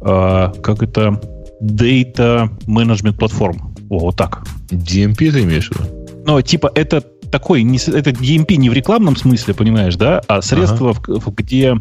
Э, 0.00 0.52
как 0.62 0.84
это 0.84 1.20
Data 1.60 2.48
Management 2.66 3.16
Platform. 3.16 3.56
О, 3.90 3.98
вот 3.98 4.16
так. 4.16 4.44
DMP 4.70 5.30
ты 5.30 5.42
имеешь 5.42 5.70
в 5.70 5.78
виду? 5.78 6.06
Ну, 6.26 6.42
типа, 6.42 6.70
это 6.74 7.02
такой, 7.38 7.62
не, 7.64 7.76
это 7.76 8.10
DMP 8.10 8.56
не 8.56 8.70
в 8.70 8.72
рекламном 8.72 9.14
смысле, 9.14 9.52
понимаешь, 9.52 9.96
да, 9.96 10.22
а 10.26 10.40
средство, 10.40 10.92
ага. 10.92 11.20
в, 11.20 11.34
где 11.34 11.74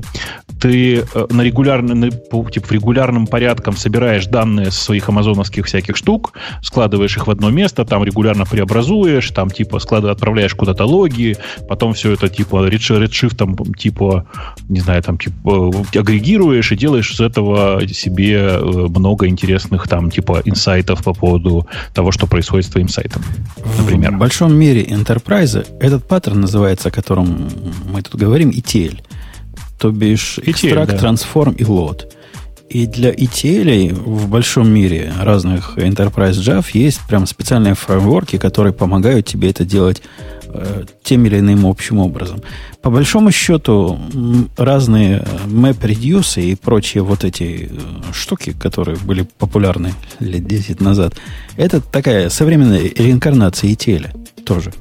ты 0.59 0.97
э, 0.97 1.27
на 1.29 1.41
регулярно, 1.41 2.11
типа, 2.11 2.67
в 2.67 2.71
регулярном 2.71 3.25
порядком 3.25 3.77
собираешь 3.77 4.25
данные 4.25 4.71
с 4.71 4.75
своих 4.75 5.07
амазоновских 5.07 5.65
всяких 5.65 5.95
штук, 5.95 6.33
складываешь 6.61 7.15
их 7.15 7.27
в 7.27 7.31
одно 7.31 7.51
место, 7.51 7.85
там 7.85 8.03
регулярно 8.03 8.45
преобразуешь, 8.45 9.29
там, 9.31 9.49
типа, 9.49 9.79
складываешь, 9.79 10.17
отправляешь 10.17 10.53
куда-то 10.55 10.83
логи, 10.83 11.37
потом 11.69 11.93
все 11.93 12.11
это, 12.11 12.27
типа, 12.27 12.67
редшифтом, 12.67 13.55
типа, 13.75 14.27
не 14.67 14.81
знаю, 14.81 15.01
там, 15.03 15.17
типа, 15.17 15.71
агрегируешь 15.95 16.71
и 16.73 16.75
делаешь 16.75 17.11
из 17.11 17.21
этого 17.21 17.87
себе 17.87 18.35
э, 18.35 18.87
много 18.89 19.27
интересных, 19.27 19.87
там, 19.87 20.11
типа, 20.11 20.41
инсайтов 20.43 21.01
по 21.01 21.13
поводу 21.13 21.65
того, 21.93 22.11
что 22.11 22.27
происходит 22.27 22.65
с 22.65 22.69
твоим 22.69 22.89
сайтом, 22.89 23.21
например. 23.79 24.11
В 24.11 24.17
большом 24.17 24.53
мире 24.53 24.83
enterprise 24.83 25.44
этот 25.53 26.07
паттерн 26.07 26.41
называется, 26.41 26.89
о 26.89 26.91
котором 26.91 27.49
мы 27.91 28.01
тут 28.01 28.15
говорим, 28.15 28.49
ETL– 28.49 29.01
то 29.77 29.91
бишь 29.91 30.39
экстракт, 30.43 30.91
да. 30.91 30.97
трансформ 30.97 31.53
и 31.53 31.63
load. 31.63 32.05
И 32.69 32.87
для 32.87 33.11
ETL 33.11 33.93
в 33.93 34.27
большом 34.27 34.69
мире 34.69 35.13
разных 35.21 35.77
Enterprise 35.77 36.31
Java 36.31 36.65
есть 36.73 36.99
прям 37.07 37.27
специальные 37.27 37.75
фреймворки, 37.75 38.37
которые 38.37 38.73
помогают 38.73 39.27
тебе 39.27 39.51
это 39.51 39.63
делать 39.63 40.01
э, 40.47 40.85
тем 41.03 41.25
или 41.25 41.39
иным 41.39 41.65
общим 41.67 41.99
образом. 41.99 42.41
По 42.81 42.89
большому 42.89 43.31
счету, 43.31 43.99
разные 44.57 45.23
MapReduce 45.45 46.41
и 46.41 46.55
прочие 46.55 47.03
вот 47.03 47.23
эти 47.23 47.69
э, 47.71 48.13
штуки, 48.13 48.55
которые 48.59 48.97
были 48.97 49.27
популярны 49.37 49.93
лет 50.19 50.47
10 50.47 50.81
назад, 50.81 51.13
это 51.57 51.79
такая 51.81 52.29
современная 52.29 52.81
реинкарнация 52.81 53.69
ETL 53.69 54.07
тоже. 54.43 54.73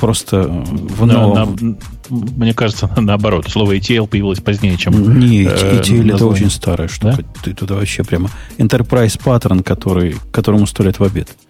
Просто 0.00 0.42
в 0.42 1.06
На- 1.06 1.12
новом... 1.12 1.56
на- 1.60 1.76
мне 2.10 2.54
кажется, 2.54 2.90
наоборот. 2.96 3.46
Слово 3.48 3.76
ETL 3.76 4.06
появилось 4.08 4.40
позднее, 4.40 4.76
чем... 4.76 5.18
Не, 5.18 5.44
э, 5.44 5.80
ETL 5.80 6.14
это 6.14 6.26
очень 6.26 6.50
старая 6.50 6.88
штука. 6.88 7.18
Ты 7.42 7.54
туда 7.54 7.74
вообще 7.76 8.02
прямо 8.02 8.28
Enterprise 8.58 9.20
паттерн, 9.22 9.62
который, 9.62 10.16
которому 10.32 10.66
сто 10.66 10.82
лет 10.82 10.98
в 10.98 11.04
обед. 11.04 11.28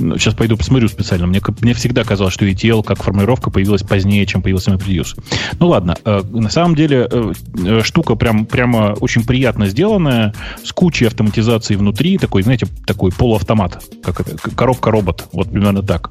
Сейчас 0.00 0.34
пойду 0.34 0.56
посмотрю 0.56 0.88
специально. 0.88 1.26
Мне, 1.26 1.40
мне 1.60 1.74
всегда 1.74 2.04
казалось, 2.04 2.32
что 2.32 2.46
ETL 2.46 2.82
как 2.82 3.02
формулировка 3.02 3.50
появилась 3.50 3.82
позднее, 3.82 4.24
чем 4.26 4.42
появился 4.42 4.70
MapReduce. 4.70 5.22
Ну 5.58 5.68
ладно, 5.68 5.96
э, 6.04 6.22
на 6.30 6.48
самом 6.48 6.74
деле 6.74 7.06
э, 7.10 7.32
э, 7.64 7.82
штука 7.82 8.14
прям, 8.14 8.46
прямо 8.46 8.96
очень 9.00 9.24
приятно 9.24 9.68
сделанная, 9.68 10.34
с 10.64 10.72
кучей 10.72 11.06
автоматизации 11.06 11.76
внутри, 11.76 12.18
такой, 12.18 12.42
знаете, 12.42 12.66
такой 12.86 13.12
полуавтомат, 13.12 13.82
как 14.02 14.20
это, 14.20 14.36
коробка-робот, 14.36 15.28
вот 15.32 15.50
примерно 15.50 15.82
так. 15.82 16.10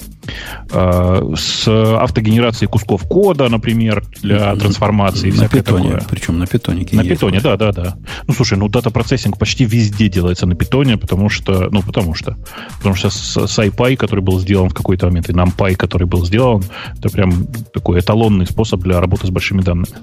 С 0.71 1.67
автогенерацией 1.67 2.69
кусков 2.69 3.03
кода, 3.07 3.49
например, 3.49 4.03
для 4.21 4.55
трансформации 4.55 5.29
и 5.29 5.31
всякое 5.31 5.61
питоне. 5.61 5.91
такое. 5.91 6.07
Причем 6.09 6.39
на 6.39 6.45
питонике. 6.45 6.95
На 6.95 7.03
питоне, 7.03 7.39
да, 7.41 7.57
да, 7.57 7.71
да. 7.71 7.95
Ну, 8.27 8.33
слушай, 8.33 8.57
ну 8.57 8.67
дата-процессинг 8.67 9.37
почти 9.37 9.65
везде 9.65 10.09
делается 10.09 10.45
на 10.45 10.55
питоне, 10.55 10.97
потому 10.97 11.29
что, 11.29 11.69
ну, 11.71 11.81
потому 11.81 12.13
что, 12.13 12.37
потому 12.77 12.95
что 12.95 13.09
с, 13.09 13.47
iPy, 13.79 13.95
который 13.95 14.21
был 14.21 14.39
сделан 14.39 14.69
в 14.69 14.73
какой-то 14.73 15.05
момент, 15.07 15.29
и 15.29 15.33
NumPy, 15.33 15.75
который 15.75 16.07
был 16.07 16.25
сделан, 16.25 16.63
это 16.97 17.09
прям 17.09 17.47
такой 17.73 17.99
эталонный 17.99 18.45
способ 18.45 18.81
для 18.81 18.99
работы 18.99 19.27
с 19.27 19.29
большими 19.29 19.61
данными. 19.61 19.95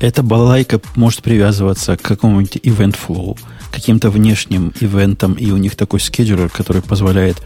Эта 0.00 0.22
балалайка 0.22 0.80
может 0.96 1.22
привязываться 1.22 1.96
к 1.96 2.02
какому-нибудь 2.02 2.56
event 2.56 2.96
flow, 3.08 3.38
каким-то 3.70 4.10
внешним 4.10 4.72
ивентам, 4.80 5.34
и 5.34 5.50
у 5.50 5.56
них 5.56 5.76
такой 5.76 6.00
скеджулер, 6.00 6.48
который 6.48 6.82
позволяет, 6.82 7.42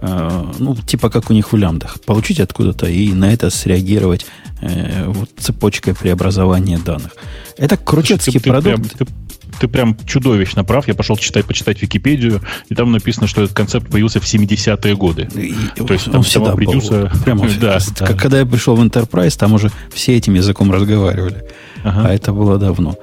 э, 0.00 0.44
ну, 0.58 0.74
типа 0.76 1.10
как 1.10 1.30
у 1.30 1.34
них 1.34 1.52
в 1.52 1.56
лямдах, 1.56 2.00
получить 2.00 2.40
откуда-то 2.40 2.86
и 2.88 3.12
на 3.12 3.32
это 3.32 3.50
среагировать 3.50 4.26
э, 4.60 5.04
вот 5.06 5.30
цепочкой 5.38 5.94
преобразования 5.94 6.78
данных. 6.78 7.12
Это 7.56 7.76
крутецкий 7.76 8.32
Слушай, 8.32 8.44
ты- 8.44 8.50
ты 8.50 8.50
продукт. 8.70 8.96
прям- 8.96 9.06
ты, 9.06 9.12
ты 9.60 9.68
прям 9.68 9.96
чудовищно 10.06 10.64
прав. 10.64 10.88
Я 10.88 10.94
пошел 10.94 11.16
читать, 11.16 11.44
почитать 11.46 11.80
Википедию, 11.82 12.40
и 12.68 12.74
там 12.74 12.92
написано, 12.92 13.26
что 13.26 13.42
этот 13.42 13.56
концепт 13.56 13.88
появился 13.90 14.20
в 14.20 14.24
70-е 14.24 14.94
годы. 14.96 15.28
И- 15.34 15.54
То 15.76 15.92
есть 15.92 16.06
он 16.08 16.12
там 16.14 16.22
всегда 16.22 16.52
сама 16.52 16.56
был. 16.64 17.10
Прямо 17.24 17.48
Да, 17.60 17.78
да. 17.98 18.06
Когда 18.14 18.38
я 18.38 18.46
пришел 18.46 18.76
в 18.76 18.82
Enterprise, 18.82 19.36
там 19.38 19.52
уже 19.54 19.70
все 19.92 20.16
этим 20.16 20.34
языком 20.34 20.70
разговаривали. 20.72 21.44
Ага. 21.84 22.08
А 22.08 22.12
это 22.14 22.32
было 22.32 22.58
давно. 22.58 22.96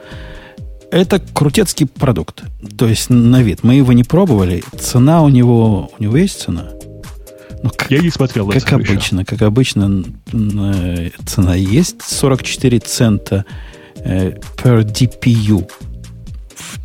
Это 0.91 1.19
крутецкий 1.19 1.87
продукт. 1.87 2.43
То 2.77 2.87
есть 2.87 3.09
на 3.09 3.41
вид. 3.41 3.63
Мы 3.63 3.75
его 3.75 3.91
не 3.93 4.03
пробовали. 4.03 4.63
Цена 4.79 5.23
у 5.23 5.29
него... 5.29 5.91
У 5.99 6.03
него 6.03 6.15
есть 6.17 6.39
цена? 6.41 6.69
Ну, 7.63 7.71
как, 7.75 7.89
Я 7.89 7.99
не 7.99 8.11
смотрел 8.11 8.47
как 8.47 8.57
этого 8.63 8.79
еще. 8.79 8.91
обычно. 8.93 9.25
Как 9.25 9.41
обычно 9.41 10.03
н- 10.31 11.11
цена 11.25 11.55
есть. 11.55 12.01
44 12.03 12.79
цента 12.79 13.45
э, 13.97 14.37
per 14.57 14.83
DPU 14.85 15.67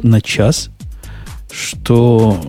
на 0.02 0.20
час. 0.20 0.70
Что 1.52 2.40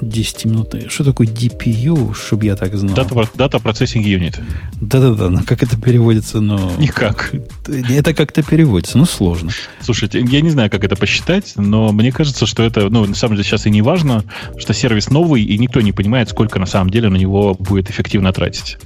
10 0.00 0.44
минут... 0.46 0.74
Что 0.88 1.04
такое 1.04 1.28
DPU, 1.28 2.14
чтобы 2.14 2.46
я 2.46 2.56
так 2.56 2.74
знал? 2.74 2.96
Дата, 2.96 3.28
дата 3.34 3.58
процессинг 3.60 4.04
юнит. 4.04 4.40
Да-да-да, 4.80 5.30
но 5.30 5.42
как 5.44 5.62
это 5.62 5.80
переводится, 5.80 6.40
но... 6.40 6.72
Никак. 6.78 7.32
Это 7.68 8.12
как-то 8.12 8.42
переводится, 8.42 8.98
ну 8.98 9.04
сложно. 9.04 9.52
Слушайте, 9.80 10.20
я 10.20 10.40
не 10.40 10.50
знаю, 10.50 10.68
как 10.68 10.82
это 10.82 10.96
посчитать, 10.96 11.52
но 11.56 11.92
мне 11.92 12.10
кажется, 12.10 12.44
что 12.46 12.64
это, 12.64 12.88
ну, 12.90 13.06
на 13.06 13.14
самом 13.14 13.36
деле 13.36 13.46
сейчас 13.46 13.66
и 13.66 13.70
не 13.70 13.82
важно, 13.82 14.24
что 14.58 14.74
сервис 14.74 15.10
новый, 15.10 15.44
и 15.44 15.56
никто 15.56 15.80
не 15.80 15.92
понимает, 15.92 16.28
сколько 16.28 16.58
на 16.58 16.66
самом 16.66 16.90
деле 16.90 17.08
на 17.08 17.16
него 17.16 17.54
будет 17.54 17.88
эффективно 17.88 18.32
тратить. 18.32 18.78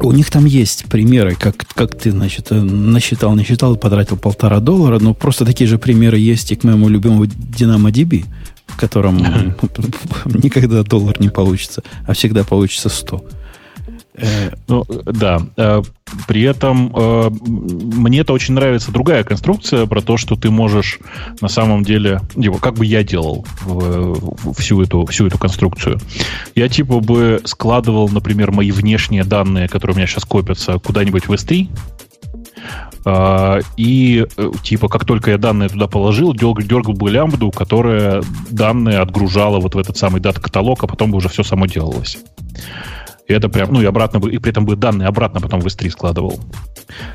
У 0.00 0.12
них 0.12 0.30
там 0.30 0.44
есть 0.44 0.84
примеры, 0.86 1.34
как, 1.34 1.56
как 1.74 1.98
ты, 1.98 2.10
значит, 2.10 2.48
э, 2.50 2.54
насчитал, 2.54 3.34
насчитал, 3.34 3.76
потратил 3.76 4.16
полтора 4.16 4.60
доллара, 4.60 4.98
но 4.98 5.14
просто 5.14 5.44
такие 5.44 5.66
же 5.66 5.78
примеры 5.78 6.18
есть 6.18 6.52
и 6.52 6.56
к 6.56 6.64
моему 6.64 6.88
любимому 6.88 7.24
DynamoDB, 7.24 8.24
в 8.66 8.76
котором 8.76 9.18
никогда 10.26 10.82
доллар 10.82 11.18
не 11.20 11.28
получится, 11.28 11.82
а 12.06 12.12
всегда 12.12 12.44
получится 12.44 12.88
100. 12.88 13.24
Э, 14.16 14.50
Ну, 14.68 14.84
да. 15.04 15.40
Э, 15.56 15.82
При 16.26 16.42
этом 16.42 16.92
э, 16.94 17.30
мне 17.46 18.20
это 18.20 18.32
очень 18.32 18.54
нравится 18.54 18.92
другая 18.92 19.24
конструкция 19.24 19.86
про 19.86 20.00
то, 20.00 20.16
что 20.16 20.36
ты 20.36 20.50
можешь 20.50 20.98
на 21.40 21.48
самом 21.48 21.82
деле, 21.84 22.20
его, 22.36 22.58
как 22.58 22.74
бы 22.74 22.86
я 22.86 23.02
делал 23.02 23.44
всю 24.56 24.80
эту, 24.82 25.04
всю 25.06 25.26
эту 25.26 25.38
конструкцию. 25.38 25.98
Я 26.54 26.68
типа 26.68 27.00
бы 27.00 27.40
складывал, 27.44 28.08
например, 28.08 28.52
мои 28.52 28.70
внешние 28.70 29.24
данные, 29.24 29.68
которые 29.68 29.94
у 29.94 29.98
меня 29.98 30.06
сейчас 30.06 30.24
копятся, 30.24 30.78
куда-нибудь 30.78 31.26
в 31.28 31.32
S3, 31.32 31.68
А, 33.04 33.58
И 33.76 34.26
типа, 34.62 34.88
как 34.88 35.04
только 35.04 35.32
я 35.32 35.38
данные 35.38 35.68
туда 35.68 35.86
положил, 35.86 36.32
дергал, 36.32 36.56
дергал 36.58 36.94
бы 36.94 37.10
лямбду, 37.10 37.50
которая 37.50 38.22
данные 38.50 38.98
отгружала 38.98 39.60
вот 39.60 39.74
в 39.74 39.78
этот 39.78 39.96
самый 39.96 40.20
дата-каталог, 40.20 40.82
а 40.82 40.86
потом 40.86 41.10
бы 41.10 41.18
уже 41.18 41.28
все 41.28 41.42
само 41.42 41.66
делалось. 41.66 42.18
И 43.26 43.32
это 43.32 43.48
прям, 43.48 43.72
ну 43.72 43.80
и 43.80 43.84
обратно 43.84 44.20
бы, 44.20 44.32
и 44.32 44.38
при 44.38 44.50
этом 44.50 44.64
бы 44.64 44.76
данные 44.76 45.08
обратно 45.08 45.40
потом 45.40 45.60
в 45.60 45.66
S3 45.66 45.90
складывал. 45.90 46.40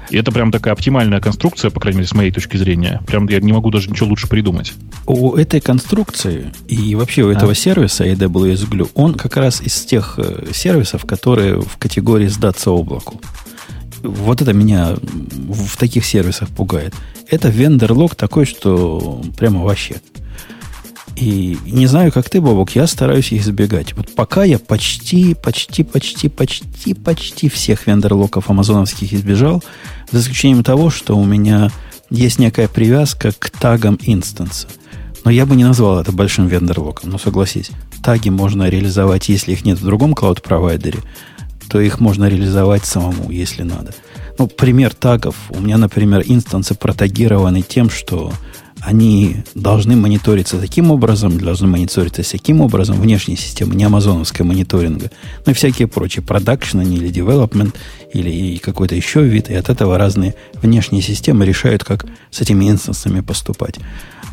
И 0.09 0.17
это 0.17 0.31
прям 0.31 0.51
такая 0.51 0.73
оптимальная 0.73 1.21
конструкция, 1.21 1.71
по 1.71 1.79
крайней 1.79 1.99
мере, 1.99 2.07
с 2.07 2.13
моей 2.13 2.31
точки 2.31 2.57
зрения. 2.57 3.01
Прям 3.07 3.27
я 3.29 3.39
не 3.39 3.53
могу 3.53 3.71
даже 3.71 3.89
ничего 3.89 4.09
лучше 4.09 4.27
придумать. 4.27 4.73
У 5.07 5.35
этой 5.35 5.61
конструкции 5.61 6.51
и 6.67 6.95
вообще 6.95 7.23
у 7.23 7.29
этого 7.29 7.55
сервиса 7.55 8.05
AWS 8.05 8.69
Glue, 8.69 8.89
он 8.93 9.15
как 9.15 9.37
раз 9.37 9.61
из 9.61 9.73
тех 9.85 10.15
э, 10.17 10.47
сервисов, 10.51 11.05
которые 11.05 11.61
в 11.61 11.77
категории 11.77 12.27
сдаться 12.27 12.71
облаку. 12.71 13.21
Вот 14.03 14.41
это 14.41 14.51
меня 14.51 14.95
в 15.01 15.71
в 15.71 15.77
таких 15.77 16.05
сервисах 16.05 16.49
пугает. 16.49 16.93
Это 17.29 17.49
вендор-лог 17.49 18.15
такой, 18.15 18.45
что 18.45 19.21
прямо 19.37 19.63
вообще. 19.63 20.01
И 21.15 21.57
не 21.65 21.87
знаю, 21.87 22.11
как 22.11 22.29
ты, 22.29 22.41
Бобок, 22.41 22.71
я 22.75 22.87
стараюсь 22.87 23.31
их 23.31 23.41
избегать. 23.43 23.93
Вот 23.93 24.13
пока 24.15 24.43
я 24.43 24.59
почти, 24.59 25.33
почти, 25.33 25.83
почти, 25.83 26.29
почти, 26.29 26.93
почти 26.93 27.49
всех 27.49 27.87
вендор-локов 27.87 28.49
амазоновских 28.49 29.13
избежал, 29.13 29.63
за 30.11 30.21
исключением 30.21 30.63
того, 30.63 30.89
что 30.89 31.17
у 31.17 31.25
меня 31.25 31.71
есть 32.09 32.39
некая 32.39 32.67
привязка 32.67 33.31
к 33.37 33.49
тагам 33.49 33.99
инстанса. 34.01 34.67
Но 35.23 35.31
я 35.31 35.45
бы 35.45 35.55
не 35.55 35.63
назвал 35.63 35.99
это 35.99 36.11
большим 36.11 36.47
вендор-локом, 36.47 37.09
но 37.09 37.17
согласись. 37.17 37.71
Таги 38.03 38.29
можно 38.29 38.67
реализовать, 38.69 39.29
если 39.29 39.51
их 39.51 39.63
нет 39.65 39.79
в 39.79 39.85
другом 39.85 40.13
клауд-провайдере, 40.13 40.99
то 41.69 41.79
их 41.79 41.99
можно 41.99 42.27
реализовать 42.27 42.85
самому, 42.85 43.29
если 43.31 43.63
надо. 43.63 43.93
Ну, 44.37 44.47
пример 44.47 44.93
тагов. 44.93 45.35
У 45.49 45.59
меня, 45.59 45.77
например, 45.77 46.23
инстансы 46.25 46.73
протагированы 46.73 47.61
тем, 47.61 47.89
что 47.89 48.33
они 48.83 49.37
должны 49.53 49.95
мониториться 49.95 50.59
таким 50.59 50.91
образом, 50.91 51.39
должны 51.39 51.67
мониториться 51.67 52.23
таким 52.29 52.61
образом, 52.61 52.99
внешней 52.99 53.35
системы, 53.35 53.75
не 53.75 53.83
амазоновская 53.83 54.45
мониторинга, 54.45 55.11
ну 55.45 55.51
и 55.51 55.55
всякие 55.55 55.87
прочие, 55.87 56.23
продакшн 56.23 56.81
или 56.81 57.11
development, 57.11 57.75
или 58.13 58.57
какой-то 58.57 58.95
еще 58.95 59.23
вид, 59.23 59.49
и 59.49 59.55
от 59.55 59.69
этого 59.69 59.97
разные 59.97 60.35
внешние 60.61 61.01
системы 61.01 61.45
решают, 61.45 61.83
как 61.83 62.05
с 62.31 62.41
этими 62.41 62.69
инстансами 62.69 63.21
поступать. 63.21 63.75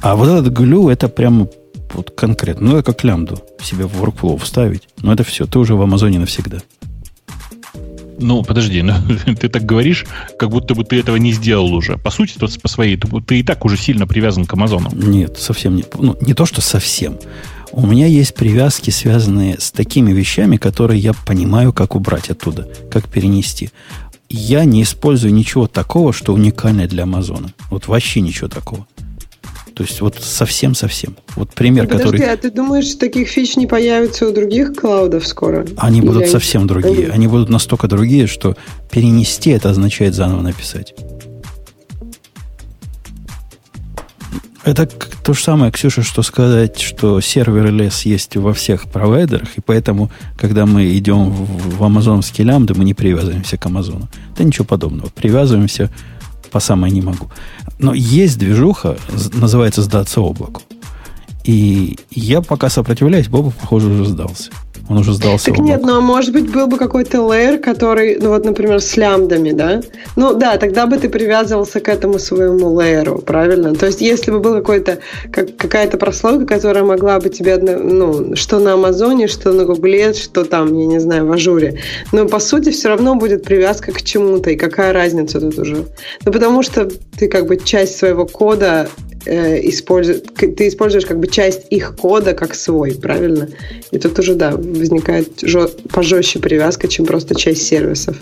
А 0.01 0.17
вот 0.17 0.29
этот 0.29 0.53
глю, 0.53 0.89
это 0.89 1.09
прямо 1.09 1.49
вот 1.93 2.11
конкретно, 2.11 2.69
ну, 2.69 2.77
это 2.77 2.93
как 2.93 3.05
лямбду 3.05 3.41
себе 3.63 3.87
в 3.87 4.03
workflow 4.03 4.39
вставить, 4.39 4.83
но 5.03 5.13
это 5.13 5.25
все, 5.25 5.47
ты 5.47 5.59
уже 5.59 5.75
в 5.75 5.83
Амазоне 5.83 6.19
навсегда. 6.19 6.59
Ну, 8.19 8.43
подожди, 8.43 8.83
ну, 8.83 8.95
ты 9.41 9.49
так 9.49 9.65
говоришь, 9.65 10.07
как 10.39 10.51
будто 10.51 10.75
бы 10.75 10.85
ты 10.85 10.99
этого 10.99 11.17
не 11.17 11.33
сделал 11.33 11.73
уже. 11.73 11.97
По 11.99 12.11
сути, 12.11 12.35
то 12.39 12.49
по 12.61 12.69
своей, 12.69 12.97
ты, 12.97 13.09
ты 13.21 13.41
и 13.41 13.43
так 13.43 13.65
уже 13.65 13.77
сильно 13.77 14.07
привязан 14.07 14.45
к 14.45 14.53
Амазону. 14.53 14.91
Нет, 14.93 15.39
совсем 15.39 15.77
не. 15.77 15.85
Ну, 15.99 16.17
не 16.21 16.35
то, 16.35 16.45
что 16.47 16.61
совсем. 16.61 17.19
У 17.71 17.87
меня 17.87 18.07
есть 18.07 18.35
привязки, 18.35 18.91
связанные 18.91 19.61
с 19.61 19.71
такими 19.71 20.13
вещами, 20.13 20.57
которые 20.57 21.01
я 21.01 21.13
понимаю, 21.13 21.73
как 21.73 21.95
убрать 21.95 22.31
оттуда, 22.31 22.69
как 22.91 23.09
перенести. 23.09 23.71
Я 24.31 24.65
не 24.65 24.83
использую 24.83 25.33
ничего 25.33 25.67
такого, 25.67 26.13
что 26.13 26.35
уникальное 26.35 26.89
для 26.89 27.05
Амазона. 27.05 27.53
Вот 27.71 27.89
вообще 27.89 28.21
ничего 28.21 28.49
такого. 28.49 28.87
То 29.79 29.85
есть 29.85 30.01
вот 30.01 30.17
совсем-совсем. 30.21 31.15
Вот 31.37 31.51
пример, 31.51 31.87
Подожди, 31.87 32.19
который... 32.19 32.33
а 32.33 32.37
ты 32.37 32.51
думаешь, 32.51 32.97
таких 32.97 33.29
фич 33.29 33.55
не 33.55 33.69
появится 33.69 34.27
у 34.27 34.33
других 34.33 34.75
клаудов 34.75 35.25
скоро? 35.25 35.65
Они 35.77 36.01
Или 36.01 36.07
будут 36.09 36.23
они- 36.23 36.33
совсем 36.33 36.67
другие. 36.67 37.11
Они 37.11 37.29
будут 37.29 37.49
настолько 37.49 37.87
другие, 37.87 38.27
что 38.27 38.57
перенести 38.91 39.51
это 39.51 39.71
означает 39.71 40.15
заново 40.17 40.41
написать. 40.41 40.97
Это 44.65 44.87
то 44.87 45.33
же 45.33 45.41
самое, 45.41 45.71
Ксюша, 45.71 46.03
что 46.03 46.23
сказать, 46.23 46.81
что 46.81 47.21
сервер 47.21 47.71
лес 47.71 48.03
есть 48.03 48.35
во 48.37 48.53
всех 48.55 48.91
провайдерах, 48.91 49.57
и 49.57 49.61
поэтому, 49.61 50.11
когда 50.37 50.67
мы 50.67 50.99
идем 50.99 51.31
в, 51.31 51.77
в 51.77 51.85
амазоновские 51.85 52.49
лямбды, 52.49 52.75
мы 52.75 52.85
не 52.85 52.95
привязываемся 52.95 53.57
к 53.57 53.65
Амазону. 53.65 54.09
Да 54.37 54.43
ничего 54.43 54.65
подобного. 54.65 55.09
Привязываемся 55.11 55.89
по 56.51 56.59
самой 56.59 56.91
не 56.91 57.01
могу. 57.01 57.31
Но 57.79 57.95
есть 57.95 58.39
движуха, 58.39 58.97
называется 59.35 59.83
сдаться 59.83 60.21
облаку. 60.21 60.63
И 61.45 61.99
я 62.11 62.43
пока 62.43 62.69
сопротивляюсь, 62.69 63.29
Боба, 63.29 63.51
похоже, 63.51 63.89
уже 63.89 64.05
сдался. 64.07 64.51
Он 64.89 64.99
уже 64.99 65.13
сдался. 65.13 65.51
Так 65.51 65.59
нет, 65.59 65.83
ну 65.83 65.97
а 65.97 66.01
может 66.01 66.33
быть 66.33 66.51
был 66.51 66.67
бы 66.67 66.79
какой-то 66.79 67.23
лейер, 67.23 67.59
который, 67.59 68.19
ну 68.21 68.31
вот, 68.31 68.45
например, 68.45 68.81
с 68.81 68.97
лямдами, 68.97 69.53
да? 69.53 69.83
Ну 70.17 70.35
да, 70.35 70.57
тогда 70.57 70.87
бы 70.87 70.97
ты 70.97 71.09
привязывался 71.09 71.81
к 71.81 71.89
этому 71.89 72.19
своему 72.19 72.81
лейеру, 72.81 73.19
правильно? 73.19 73.75
То 73.75 73.87
есть 73.87 74.01
если 74.01 74.31
бы 74.31 74.41
был 74.41 74.55
какой-то, 74.55 74.99
как, 75.31 75.57
какая-то 75.57 75.99
прослойка, 75.99 76.47
которая 76.47 76.85
могла 76.85 77.21
бы 77.21 77.29
тебе, 77.29 77.59
ну, 77.59 78.35
что 78.35 78.59
на 78.59 78.75
Амазоне, 78.75 79.29
что 79.29 79.53
на 79.53 79.65
Гугле, 79.65 80.15
что 80.15 80.45
там, 80.45 80.79
я 80.79 80.87
не 80.87 81.01
знаю, 81.01 81.27
в 81.27 81.33
Ажуре. 81.33 81.81
Но 82.13 82.27
по 82.27 82.39
сути 82.39 82.71
все 82.71 82.89
равно 82.89 83.15
будет 83.15 83.45
привязка 83.45 83.93
к 83.93 84.03
чему-то, 84.03 84.51
и 84.51 84.57
какая 84.57 84.93
разница 84.93 85.41
тут 85.41 85.59
уже? 85.59 85.85
Ну 86.25 86.33
потому 86.33 86.63
что 86.63 86.89
ты 87.19 87.29
как 87.29 87.47
бы 87.47 87.59
часть 87.59 87.99
своего 87.99 88.27
кода 88.27 88.89
э, 89.29 89.69
используешь, 89.69 90.23
ты 90.37 90.69
используешь 90.69 91.07
как 91.07 91.19
бы 91.19 91.29
часть 91.29 91.67
их 91.71 91.97
кода 91.97 92.33
как 92.35 92.55
свой, 92.55 92.95
правильно? 92.95 93.49
И 93.91 93.99
тут 93.99 94.19
уже, 94.19 94.35
да, 94.35 94.51
возникает 94.51 95.45
пожестче 95.93 96.39
привязка, 96.39 96.89
чем 96.89 97.07
просто 97.07 97.35
часть 97.35 97.63
сервисов. 97.63 98.17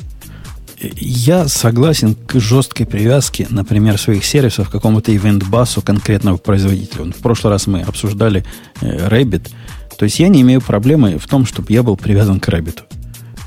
Я 0.78 1.48
согласен 1.48 2.14
к 2.14 2.38
жесткой 2.38 2.86
привязке, 2.86 3.46
например, 3.48 3.98
своих 3.98 4.24
сервисов 4.24 4.68
к 4.68 4.72
какому-то 4.72 5.14
ивент-басу 5.14 5.80
конкретного 5.80 6.36
производителя. 6.36 7.04
В 7.04 7.22
прошлый 7.22 7.52
раз 7.52 7.66
мы 7.66 7.80
обсуждали 7.82 8.44
э, 8.82 9.08
Rabbit. 9.08 9.48
То 9.96 10.04
есть 10.04 10.18
я 10.18 10.28
не 10.28 10.42
имею 10.42 10.60
проблемы 10.60 11.18
в 11.18 11.26
том, 11.26 11.46
чтобы 11.46 11.72
я 11.72 11.82
был 11.82 11.96
привязан 11.96 12.40
к 12.40 12.48
Rabbit. 12.48 12.80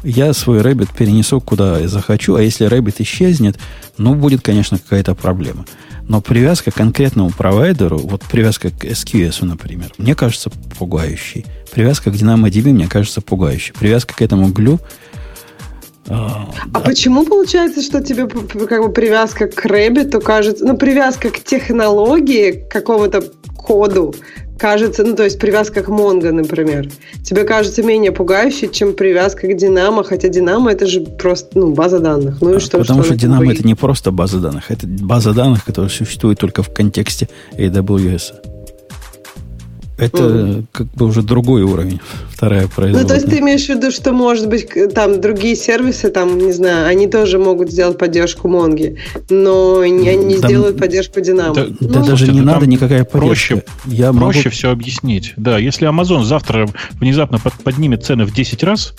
Я 0.04 0.34
свой 0.34 0.60
Rabbit 0.62 0.90
перенесу 0.98 1.42
куда 1.42 1.80
я 1.80 1.88
захочу, 1.88 2.36
а 2.36 2.42
если 2.42 2.68
Rabbit 2.68 2.96
исчезнет, 3.00 3.58
ну, 3.98 4.16
будет, 4.16 4.42
конечно, 4.42 4.78
какая-то 4.78 5.16
проблема. 5.16 5.66
Но 6.08 6.22
привязка 6.22 6.72
к 6.72 6.76
конкретному 6.76 7.30
провайдеру, 7.30 7.98
вот 7.98 8.24
привязка 8.24 8.70
к 8.72 8.86
SQS, 8.86 9.46
например, 9.46 9.92
мне 9.98 10.16
кажется 10.16 10.50
пугающей. 10.78 11.46
Привязка 11.72 12.12
к 12.12 12.16
DynamoDB 12.16 12.72
мне 12.72 12.88
кажется 12.88 13.22
пугающей. 13.22 13.74
Привязка 13.78 14.16
к 14.16 14.22
этому 14.22 14.48
глю 14.50 14.80
а, 16.10 16.50
а 16.74 16.80
почему 16.80 17.24
получается, 17.24 17.84
что 17.84 18.02
тебе 18.02 18.28
как 18.28 18.82
бы 18.82 18.92
привязка 18.92 19.48
к 19.48 19.64
Рэббиту 19.64 20.20
кажется, 20.20 20.66
ну, 20.66 20.76
привязка 20.76 21.30
к 21.30 21.40
технологии, 21.40 22.52
к 22.52 22.72
какому-то 22.72 23.22
коду, 23.56 24.16
кажется, 24.60 25.03
ну, 25.03 25.15
то 25.15 25.23
есть 25.23 25.40
привязка 25.40 25.81
к 25.81 25.90
Mongo, 25.90 26.31
например, 26.31 26.90
тебе 27.23 27.44
кажется 27.44 27.81
менее 27.81 28.11
пугающей, 28.11 28.69
чем 28.69 28.94
привязка 28.94 29.48
к 29.48 29.56
Динамо, 29.56 30.03
хотя 30.03 30.27
Динамо 30.27 30.72
это 30.72 30.86
же 30.86 31.02
просто, 31.02 31.57
ну, 31.57 31.73
база 31.73 31.99
данных. 31.99 32.41
Ну 32.41 32.56
и 32.56 32.60
что? 32.60 32.77
Потому 32.77 33.03
что, 33.03 33.14
что 33.14 33.22
Динамо 33.22 33.52
это 33.52 33.65
не 33.65 33.76
просто 33.76 34.11
база 34.11 34.40
данных, 34.40 34.69
это 34.69 34.86
база 34.86 35.34
данных, 35.34 35.65
которая 35.65 35.90
существует 35.90 36.38
только 36.38 36.61
в 36.61 36.72
контексте 36.73 37.30
AWS. 37.57 38.59
Это 40.00 40.24
mm. 40.24 40.66
как 40.72 40.88
бы 40.94 41.06
уже 41.06 41.22
другой 41.22 41.64
уровень, 41.64 42.00
вторая 42.30 42.68
производная. 42.68 43.04
Ну, 43.04 43.08
то 43.08 43.16
есть 43.16 43.30
ты 43.30 43.40
имеешь 43.40 43.66
в 43.66 43.70
виду, 43.70 43.92
что, 43.92 44.12
может 44.14 44.48
быть, 44.48 44.70
там 44.94 45.20
другие 45.20 45.56
сервисы, 45.56 46.10
там, 46.10 46.38
не 46.38 46.52
знаю, 46.52 46.88
они 46.88 47.08
тоже 47.08 47.38
могут 47.38 47.72
сделать 47.72 47.98
поддержку 47.98 48.48
Монги, 48.48 48.98
но 49.30 49.80
они 49.80 50.16
не 50.16 50.38
да, 50.38 50.48
сделают 50.48 50.78
поддержку 50.78 51.22
Динамо. 51.22 51.54
Да, 51.54 51.68
ну, 51.80 51.90
да 51.90 52.04
даже 52.04 52.32
не 52.32 52.42
надо 52.42 52.66
никакая 52.66 53.04
поддержка. 53.04 53.56
Проще, 53.56 53.64
Я 53.86 54.14
проще 54.14 54.40
могу... 54.40 54.50
все 54.52 54.72
объяснить. 54.72 55.34
Да, 55.38 55.58
если 55.58 55.88
Amazon 55.88 56.24
завтра 56.24 56.68
внезапно 56.94 57.40
поднимет 57.64 58.04
цены 58.04 58.26
в 58.26 58.34
10 58.34 58.64
раз, 58.64 58.94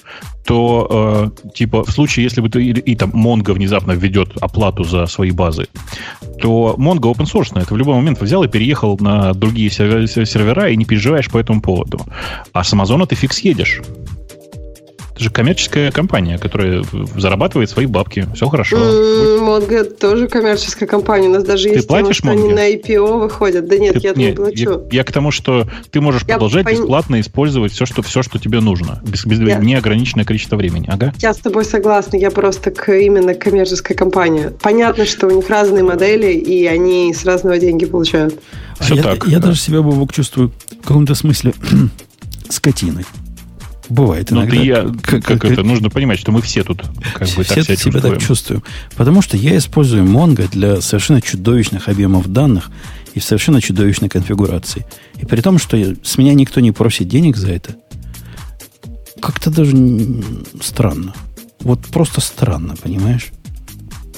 то 0.44 1.32
э, 1.44 1.48
типа 1.54 1.84
в 1.84 1.90
случае, 1.90 2.24
если 2.24 2.40
бы 2.40 2.48
ты 2.48 2.62
и, 2.62 2.70
и 2.70 2.96
там 2.96 3.10
Mongo 3.10 3.52
внезапно 3.52 3.92
введет 3.92 4.30
оплату 4.40 4.84
за 4.84 5.06
свои 5.06 5.30
базы, 5.30 5.68
то 6.40 6.74
Mongo 6.78 7.12
open 7.12 7.26
source 7.26 7.50
это 7.60 7.72
в 7.74 7.76
любой 7.76 7.94
момент 7.94 8.20
взял 8.20 8.42
и 8.42 8.48
переехал 8.48 8.96
на 9.00 9.32
другие 9.34 9.70
сервера 9.70 10.68
и 10.68 10.76
не 10.76 10.84
переживаешь 10.90 11.30
по 11.30 11.38
этому 11.38 11.62
поводу. 11.62 12.00
А 12.52 12.64
с 12.64 12.74
Amazon 12.74 13.06
ты 13.06 13.14
фиг 13.14 13.32
съедешь. 13.32 13.80
Это 15.20 15.24
же 15.24 15.30
коммерческая 15.32 15.92
компания, 15.92 16.38
которая 16.38 16.82
зарабатывает 17.14 17.68
свои 17.68 17.84
бабки. 17.84 18.26
Все 18.34 18.48
хорошо. 18.48 18.78
Монго 19.38 19.84
тоже 19.84 20.28
коммерческая 20.28 20.88
компания. 20.88 21.28
У 21.28 21.32
нас 21.32 21.44
даже 21.44 21.68
ты 21.68 21.74
есть 21.74 21.88
платишь 21.88 22.22
тема, 22.22 22.32
что 22.32 22.42
они 22.42 22.54
на 22.54 22.72
IPO 22.72 23.20
выходят. 23.20 23.68
Да 23.68 23.76
нет, 23.76 23.96
ты, 23.96 24.00
я 24.00 24.14
не, 24.14 24.28
не 24.28 24.32
плачу. 24.32 24.86
Я, 24.90 25.00
я 25.00 25.04
к 25.04 25.12
тому, 25.12 25.30
что 25.30 25.68
ты 25.90 26.00
можешь 26.00 26.22
я 26.22 26.36
продолжать 26.36 26.64
пон... 26.64 26.72
бесплатно 26.72 27.20
использовать 27.20 27.70
все, 27.70 27.84
что, 27.84 28.00
все, 28.00 28.22
что 28.22 28.38
тебе 28.38 28.60
нужно. 28.60 29.02
Без, 29.04 29.26
без 29.26 29.40
я... 29.40 29.58
неограниченное 29.58 30.24
количество 30.24 30.56
времени. 30.56 30.86
Ага. 30.88 31.12
Я 31.18 31.34
с 31.34 31.36
тобой 31.36 31.66
согласна. 31.66 32.16
Я 32.16 32.30
просто 32.30 32.70
к, 32.70 32.90
именно 32.90 33.34
коммерческой 33.34 33.96
компании. 33.96 34.50
Понятно, 34.62 35.04
что 35.04 35.26
у 35.26 35.30
них 35.30 35.50
разные 35.50 35.82
модели, 35.82 36.32
и 36.32 36.64
они 36.64 37.12
с 37.12 37.26
разного 37.26 37.58
деньги 37.58 37.84
получают. 37.84 38.40
Все 38.80 38.94
а 38.94 39.02
так. 39.02 39.26
Я, 39.26 39.32
я 39.32 39.38
да. 39.38 39.48
даже 39.48 39.60
себя, 39.60 39.82
Бобок, 39.82 40.14
чувствую 40.14 40.50
в 40.82 40.86
каком-то 40.86 41.14
смысле 41.14 41.52
скотиной. 42.48 43.04
Бывает 43.90 44.30
иногда. 44.30 44.54
Ну, 44.54 44.62
я, 44.62 44.82
как, 45.02 45.24
как, 45.24 45.40
как 45.40 45.44
это? 45.50 45.62
Нужно 45.64 45.90
понимать, 45.90 46.18
что 46.18 46.30
мы 46.30 46.40
все 46.42 46.62
тут 46.62 46.84
как 47.12 47.26
все, 47.26 47.36
бы 47.36 47.44
так 47.44 47.64
себя, 47.64 47.76
себя 47.76 48.00
так 48.00 48.22
чувствуем. 48.22 48.62
Потому 48.96 49.20
что 49.20 49.36
я 49.36 49.56
использую 49.58 50.04
Mongo 50.04 50.48
для 50.48 50.80
совершенно 50.80 51.20
чудовищных 51.20 51.88
объемов 51.88 52.28
данных 52.28 52.70
и 53.14 53.20
в 53.20 53.24
совершенно 53.24 53.60
чудовищной 53.60 54.08
конфигурации. 54.08 54.86
И 55.20 55.26
при 55.26 55.40
том, 55.40 55.58
что 55.58 55.76
я, 55.76 55.94
с 56.04 56.16
меня 56.18 56.34
никто 56.34 56.60
не 56.60 56.70
просит 56.70 57.08
денег 57.08 57.36
за 57.36 57.50
это, 57.50 57.74
как-то 59.20 59.50
даже 59.50 59.76
странно. 60.62 61.12
Вот 61.60 61.80
просто 61.86 62.20
странно, 62.20 62.76
понимаешь? 62.80 63.32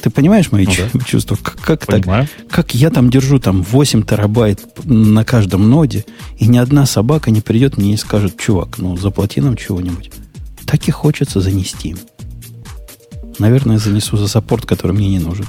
Ты 0.03 0.11
понимаешь 0.11 0.51
мои 0.51 0.67
ну, 0.67 0.73
да. 0.93 1.05
чувства? 1.05 1.39
Как, 1.41 1.61
как 1.61 1.87
так? 1.87 2.29
Как 2.51 2.75
я 2.75 2.91
там 2.91 3.09
держу 3.09 3.39
там 3.39 3.63
8 3.63 4.03
терабайт 4.03 4.61
на 4.85 5.25
каждом 5.25 5.71
ноде, 5.71 6.05
и 6.39 6.49
ни 6.49 6.59
одна 6.59 6.87
собака 6.87 7.31
не 7.31 7.41
придет 7.41 7.79
мне 7.79 7.95
и 7.95 7.97
скажет, 7.97 8.37
чувак, 8.37 8.79
ну 8.79 8.97
заплати 8.97 9.41
нам 9.41 9.57
чего-нибудь. 9.57 10.11
Так 10.67 10.89
и 10.89 10.91
хочется 10.91 11.41
занести. 11.41 11.95
Наверное, 13.39 13.79
занесу 13.79 14.17
за 14.17 14.27
саппорт, 14.27 14.67
который 14.67 14.93
мне 14.93 15.09
не 15.09 15.21
нужен. 15.21 15.47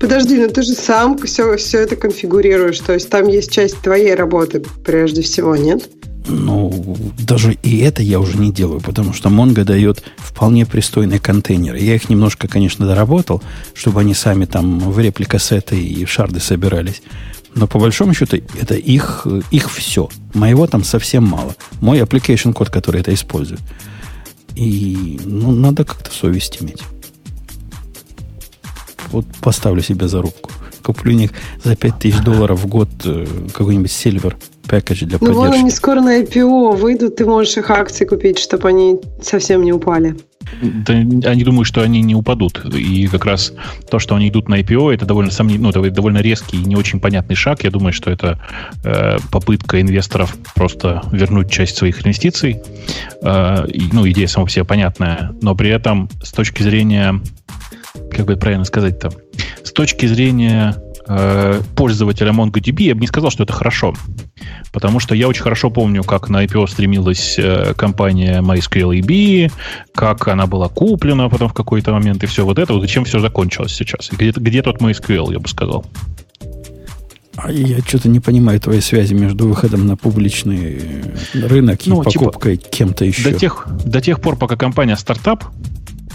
Подожди, 0.00 0.36
но 0.38 0.48
ты 0.48 0.62
же 0.62 0.72
сам 0.72 1.16
все, 1.18 1.56
все 1.56 1.78
это 1.78 1.94
конфигурируешь. 1.94 2.80
То 2.80 2.94
есть 2.94 3.08
там 3.08 3.28
есть 3.28 3.52
часть 3.52 3.78
твоей 3.82 4.14
работы 4.16 4.64
прежде 4.84 5.22
всего, 5.22 5.54
нет? 5.54 5.88
Ну, 6.26 6.96
даже 7.18 7.54
и 7.54 7.78
это 7.78 8.02
я 8.02 8.20
уже 8.20 8.36
не 8.36 8.52
делаю, 8.52 8.80
потому 8.80 9.12
что 9.12 9.28
Mongo 9.28 9.64
дает 9.64 10.02
вполне 10.18 10.66
пристойные 10.66 11.18
контейнеры. 11.18 11.78
Я 11.78 11.94
их 11.94 12.08
немножко, 12.08 12.46
конечно, 12.48 12.86
доработал, 12.86 13.42
чтобы 13.74 14.00
они 14.00 14.14
сами 14.14 14.44
там 14.44 14.78
в 14.78 14.98
репликассеты 14.98 15.80
и 15.80 16.04
в 16.04 16.10
шарды 16.10 16.40
собирались. 16.40 17.02
Но 17.54 17.66
по 17.66 17.78
большому 17.78 18.14
счету 18.14 18.38
это 18.60 18.74
их, 18.74 19.26
их 19.50 19.70
все. 19.70 20.08
Моего 20.34 20.66
там 20.66 20.84
совсем 20.84 21.24
мало. 21.24 21.56
Мой 21.80 22.00
application 22.00 22.52
код, 22.52 22.70
который 22.70 23.00
это 23.00 23.12
использует. 23.12 23.60
И 24.54 25.20
ну, 25.24 25.50
надо 25.52 25.84
как-то 25.84 26.10
совесть 26.12 26.58
иметь. 26.60 26.82
Вот 29.10 29.26
поставлю 29.40 29.82
себе 29.82 30.06
зарубку. 30.06 30.50
Куплю 30.82 31.12
у 31.12 31.16
них 31.16 31.30
за 31.64 31.76
5000 31.76 32.22
долларов 32.22 32.60
в 32.60 32.66
год 32.66 32.88
э, 33.04 33.26
какой-нибудь 33.52 33.90
сильвер 33.90 34.36
пэкэдж 34.70 35.04
для 35.04 35.18
поддержки. 35.18 35.34
Ну, 35.34 35.34
вон 35.34 35.52
они 35.52 35.70
скоро 35.70 36.00
на 36.00 36.20
IPO 36.20 36.76
выйдут, 36.76 37.16
ты 37.16 37.26
можешь 37.26 37.56
их 37.56 37.70
акции 37.70 38.04
купить, 38.04 38.38
чтобы 38.38 38.68
они 38.68 39.00
совсем 39.20 39.64
не 39.64 39.72
упали. 39.72 40.16
Да, 40.62 40.94
они 40.94 41.44
думают, 41.44 41.66
что 41.66 41.82
они 41.82 42.00
не 42.02 42.14
упадут. 42.14 42.64
И 42.74 43.06
как 43.08 43.24
раз 43.24 43.52
то, 43.90 43.98
что 43.98 44.14
они 44.14 44.28
идут 44.28 44.48
на 44.48 44.60
IPO, 44.60 44.94
это 44.94 45.06
довольно, 45.06 45.30
сомнев... 45.30 45.60
ну, 45.60 45.72
довольно 45.72 46.18
резкий 46.18 46.56
и 46.56 46.64
не 46.64 46.76
очень 46.76 47.00
понятный 47.00 47.36
шаг. 47.36 47.62
Я 47.64 47.70
думаю, 47.70 47.92
что 47.92 48.10
это 48.10 48.40
э, 48.84 49.18
попытка 49.30 49.80
инвесторов 49.80 50.36
просто 50.54 51.02
вернуть 51.12 51.50
часть 51.50 51.76
своих 51.76 52.02
инвестиций. 52.02 52.62
Э, 53.22 53.66
и, 53.68 53.90
ну, 53.92 54.08
идея 54.08 54.26
сама 54.26 54.46
по 54.46 54.50
себе 54.50 54.64
понятная. 54.64 55.32
Но 55.42 55.54
при 55.54 55.70
этом 55.70 56.08
с 56.22 56.32
точки 56.32 56.62
зрения, 56.62 57.20
как 58.10 58.26
бы 58.26 58.36
правильно 58.36 58.64
сказать-то, 58.64 59.12
с 59.62 59.72
точки 59.72 60.06
зрения 60.06 60.74
э, 61.10 61.60
пользователя 61.74 62.32
MongoDB, 62.32 62.82
я 62.84 62.94
бы 62.94 63.00
не 63.00 63.06
сказал, 63.06 63.30
что 63.30 63.42
это 63.42 63.52
хорошо. 63.52 63.94
Потому 64.72 65.00
что 65.00 65.14
я 65.14 65.28
очень 65.28 65.42
хорошо 65.42 65.70
помню, 65.70 66.04
как 66.04 66.28
на 66.28 66.44
IPO 66.44 66.68
стремилась 66.68 67.36
э, 67.38 67.74
компания 67.74 68.40
MySQLDB, 68.40 69.50
как 69.94 70.28
она 70.28 70.46
была 70.46 70.68
куплена 70.68 71.28
потом 71.28 71.48
в 71.48 71.54
какой-то 71.54 71.92
момент, 71.92 72.22
и 72.22 72.26
все 72.26 72.44
вот 72.44 72.58
это, 72.58 72.74
вот 72.74 72.84
и 72.84 72.88
чем 72.88 73.04
все 73.04 73.18
закончилось 73.18 73.74
сейчас. 73.74 74.10
Где, 74.12 74.30
где 74.30 74.62
тот 74.62 74.80
MySQL, 74.80 75.32
я 75.32 75.38
бы 75.40 75.48
сказал. 75.48 75.84
А 77.36 77.50
я 77.50 77.78
что-то 77.78 78.08
не 78.08 78.20
понимаю 78.20 78.60
твоей 78.60 78.82
связи 78.82 79.14
между 79.14 79.48
выходом 79.48 79.86
на 79.86 79.96
публичный 79.96 81.02
рынок 81.32 81.80
ну, 81.86 82.02
и 82.02 82.10
типа, 82.10 82.24
покупкой 82.24 82.56
типа, 82.56 82.70
кем-то 82.70 83.04
еще. 83.04 83.30
До 83.30 83.38
тех, 83.38 83.66
до 83.84 84.00
тех 84.00 84.20
пор, 84.20 84.36
пока 84.36 84.56
компания 84.56 84.96
стартап, 84.96 85.44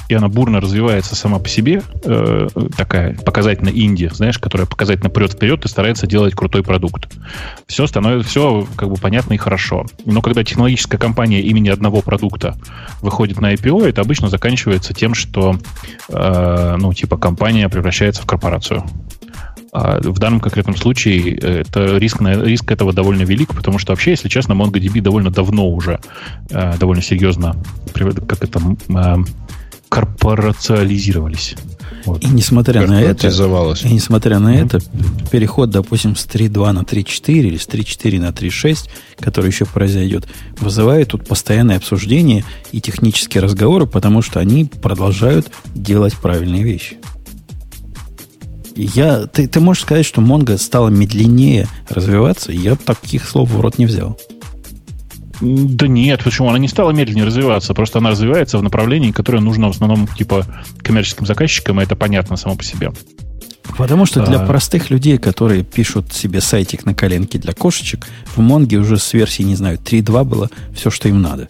и 0.08 0.14
она 0.14 0.28
бурно 0.28 0.62
развивается 0.62 1.16
сама 1.16 1.40
по 1.40 1.50
себе, 1.50 1.82
э, 2.04 2.48
такая 2.78 3.16
показательно 3.16 3.70
инди, 3.70 4.10
знаешь, 4.14 4.38
которая 4.38 4.68
показательно 4.68 5.10
прет 5.10 5.34
вперед 5.34 5.66
и 5.66 5.68
старается 5.68 6.08
делать 6.08 6.36
крутой 6.36 6.64
продукт. 6.64 7.12
Все 7.68 7.88
становится, 7.88 8.30
все 8.30 8.68
как 8.76 8.90
бы 8.90 8.96
понятно 8.96 9.34
и 9.34 9.38
хорошо. 9.38 9.86
Но 10.06 10.22
когда 10.22 10.44
технологическая 10.44 10.98
компания 10.98 11.42
имени 11.42 11.70
одного 11.70 12.02
продукта 12.02 12.56
выходит 13.02 13.40
на 13.40 13.54
IPO, 13.54 13.88
это 13.88 14.02
обычно 14.02 14.30
заканчивается 14.30 14.94
тем, 14.94 15.14
что, 15.14 15.58
э, 16.10 16.76
ну, 16.78 16.94
типа, 16.94 17.18
компания 17.18 17.70
превращается 17.70 18.22
в 18.22 18.26
корпорацию. 18.26 18.84
А 19.78 20.00
в 20.00 20.20
данном 20.20 20.40
конкретном 20.40 20.78
случае 20.78 21.38
э, 21.38 21.62
это 21.62 21.98
риск, 21.98 22.22
риск 22.22 22.72
этого 22.72 22.94
довольно 22.94 23.24
велик, 23.24 23.54
потому 23.54 23.78
что 23.78 23.92
вообще, 23.92 24.12
если 24.12 24.30
честно, 24.30 24.54
MongoDB 24.54 25.02
довольно 25.02 25.32
давно 25.32 25.68
уже, 25.70 26.00
э, 26.50 26.78
довольно 26.78 27.04
серьезно, 27.04 27.58
как 27.94 28.42
это, 28.42 28.62
э, 28.88 29.16
корпорациализировались. 29.90 31.56
Вот. 32.06 32.24
И 32.24 32.28
несмотря 32.28 32.86
на 32.86 33.02
это, 33.02 33.28
и 33.28 33.94
несмотря 33.94 34.40
на 34.40 34.56
mm-hmm. 34.56 34.66
это, 34.66 34.80
переход, 35.32 35.72
допустим, 35.72 36.16
с 36.16 36.28
3.2 36.28 36.72
на 36.72 36.80
3.4 36.82 37.34
или 37.34 37.58
с 37.58 37.68
3.4 37.68 38.20
на 38.20 38.30
3.6, 38.30 38.90
который 39.20 39.48
еще 39.48 39.66
произойдет, 39.66 40.28
вызывает 40.60 41.10
тут 41.10 41.28
постоянное 41.28 41.78
обсуждение 41.78 42.44
и 42.72 42.80
технические 42.80 43.42
разговоры, 43.42 43.88
потому 43.88 44.22
что 44.22 44.40
они 44.40 44.66
продолжают 44.66 45.52
делать 45.74 46.14
правильные 46.14 46.64
вещи. 46.64 46.98
Я, 48.76 49.26
ты, 49.26 49.48
ты 49.48 49.60
можешь 49.60 49.84
сказать, 49.84 50.06
что 50.06 50.22
Mongo 50.22 50.58
стала 50.58 50.90
медленнее 50.90 51.68
развиваться, 51.90 52.52
я 52.52 52.76
таких 52.76 53.28
слов 53.28 53.50
в 53.50 53.60
рот 53.62 53.78
не 53.78 53.86
взял. 53.86 54.20
Да 55.42 55.88
нет, 55.88 56.24
почему? 56.24 56.50
Она 56.50 56.60
не 56.60 56.68
стала 56.68 56.92
медленнее 56.92 57.26
развиваться, 57.26 57.74
просто 57.74 58.00
она 58.00 58.12
развивается 58.12 58.58
в 58.58 58.64
направлении, 58.64 59.12
которое 59.12 59.40
нужно 59.40 59.68
в 59.68 59.72
основном 59.72 60.08
типа 60.08 60.46
коммерческим 60.82 61.26
заказчикам, 61.26 61.80
и 61.80 61.84
это 61.84 61.96
понятно 61.96 62.38
само 62.38 62.56
по 62.56 62.64
себе. 62.64 62.92
Потому 63.78 64.06
что 64.06 64.26
для 64.26 64.42
а... 64.42 64.46
простых 64.46 64.90
людей, 64.90 65.18
которые 65.18 65.64
пишут 65.64 66.14
себе 66.14 66.40
сайтик 66.40 66.86
на 66.86 66.94
коленке 66.94 67.38
для 67.38 67.54
кошечек, 67.54 68.08
в 68.36 68.40
Монге 68.40 68.78
уже 68.78 68.98
с 68.98 69.14
версии, 69.14 69.44
не 69.44 69.56
знаю, 69.56 69.78
3.2 69.78 70.24
было 70.24 70.50
все, 70.74 70.90
что 70.90 71.10
им 71.10 71.22
надо. 71.22 71.48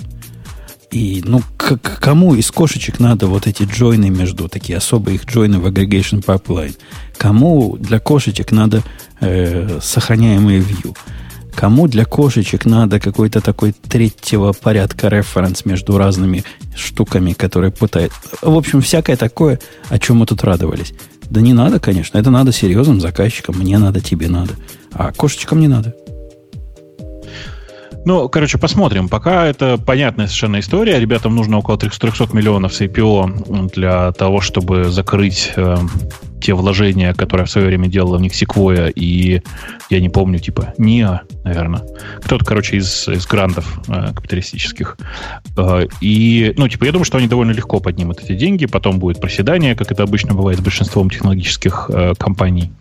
И, 0.91 1.21
ну, 1.25 1.41
к, 1.57 1.77
к 1.77 1.99
кому 1.99 2.35
из 2.35 2.49
кошечек 2.51 2.99
надо 2.99 3.27
вот 3.27 3.47
эти 3.47 3.63
джойны 3.63 4.09
между, 4.09 4.47
такие 4.47 4.77
особые 4.77 5.15
их 5.15 5.25
джойны 5.25 5.59
в 5.59 5.67
aggregation 5.67 6.23
pipeline? 6.23 6.75
Кому 7.17 7.75
для 7.77 7.99
кошечек 7.99 8.51
надо 8.51 8.81
э, 9.19 9.79
сохраняемые 9.81 10.61
view? 10.61 10.95
Кому 11.55 11.87
для 11.87 12.05
кошечек 12.05 12.65
надо 12.65 12.99
какой-то 12.99 13.41
такой 13.41 13.71
третьего 13.71 14.51
порядка 14.51 15.07
референс 15.07 15.65
между 15.65 15.97
разными 15.97 16.43
штуками, 16.75 17.33
которые 17.33 17.71
пытают. 17.71 18.11
В 18.41 18.55
общем, 18.55 18.81
всякое 18.81 19.15
такое, 19.15 19.59
о 19.89 19.97
чем 19.97 20.17
мы 20.17 20.25
тут 20.25 20.43
радовались. 20.43 20.93
Да 21.29 21.41
не 21.41 21.53
надо, 21.53 21.79
конечно. 21.79 22.17
Это 22.17 22.29
надо 22.29 22.51
серьезным 22.51 22.99
заказчикам. 23.01 23.55
Мне 23.57 23.77
надо, 23.77 24.01
тебе 24.01 24.27
надо. 24.27 24.53
А 24.93 25.11
кошечкам 25.11 25.59
не 25.59 25.67
надо. 25.67 25.95
Ну, 28.05 28.29
короче, 28.29 28.59
посмотрим. 28.59 29.09
Пока 29.09 29.47
это 29.47 29.77
понятная 29.77 30.27
совершенно 30.27 30.59
история. 30.59 30.99
Ребятам 30.99 31.35
нужно 31.35 31.57
около 31.57 31.77
300 31.77 32.27
миллионов 32.33 32.73
с 32.73 32.81
IPO 32.81 33.71
для 33.73 34.11
того, 34.11 34.41
чтобы 34.41 34.91
закрыть 34.91 35.51
э, 35.55 35.77
те 36.45 36.53
вложения, 36.53 37.15
которые 37.15 37.47
в 37.47 37.49
свое 37.49 37.65
время 37.65 37.87
делала 37.87 38.17
в 38.19 38.21
них 38.21 38.33
Sequoia 38.33 38.91
и, 38.91 39.41
я 39.89 39.99
не 39.99 40.09
помню, 40.09 40.37
типа, 40.37 40.75
НИА, 40.77 41.21
наверное. 41.43 41.81
Кто-то, 42.23 42.45
короче, 42.45 42.77
из, 42.77 43.07
из 43.07 43.25
грантов 43.25 43.79
э, 43.87 44.13
капиталистических. 44.13 44.95
Э, 45.57 45.87
и, 46.01 46.53
ну, 46.55 46.67
типа, 46.67 46.85
я 46.85 46.91
думаю, 46.91 47.05
что 47.05 47.17
они 47.17 47.27
довольно 47.27 47.49
легко 47.49 47.79
поднимут 47.79 48.21
эти 48.21 48.35
деньги, 48.35 48.67
потом 48.67 48.99
будет 48.99 49.19
проседание, 49.19 49.75
как 49.75 49.91
это 49.91 50.03
обычно 50.03 50.35
бывает 50.35 50.59
с 50.59 50.61
большинством 50.61 51.09
технологических 51.09 51.89
э, 51.91 52.13
компаний. 52.15 52.71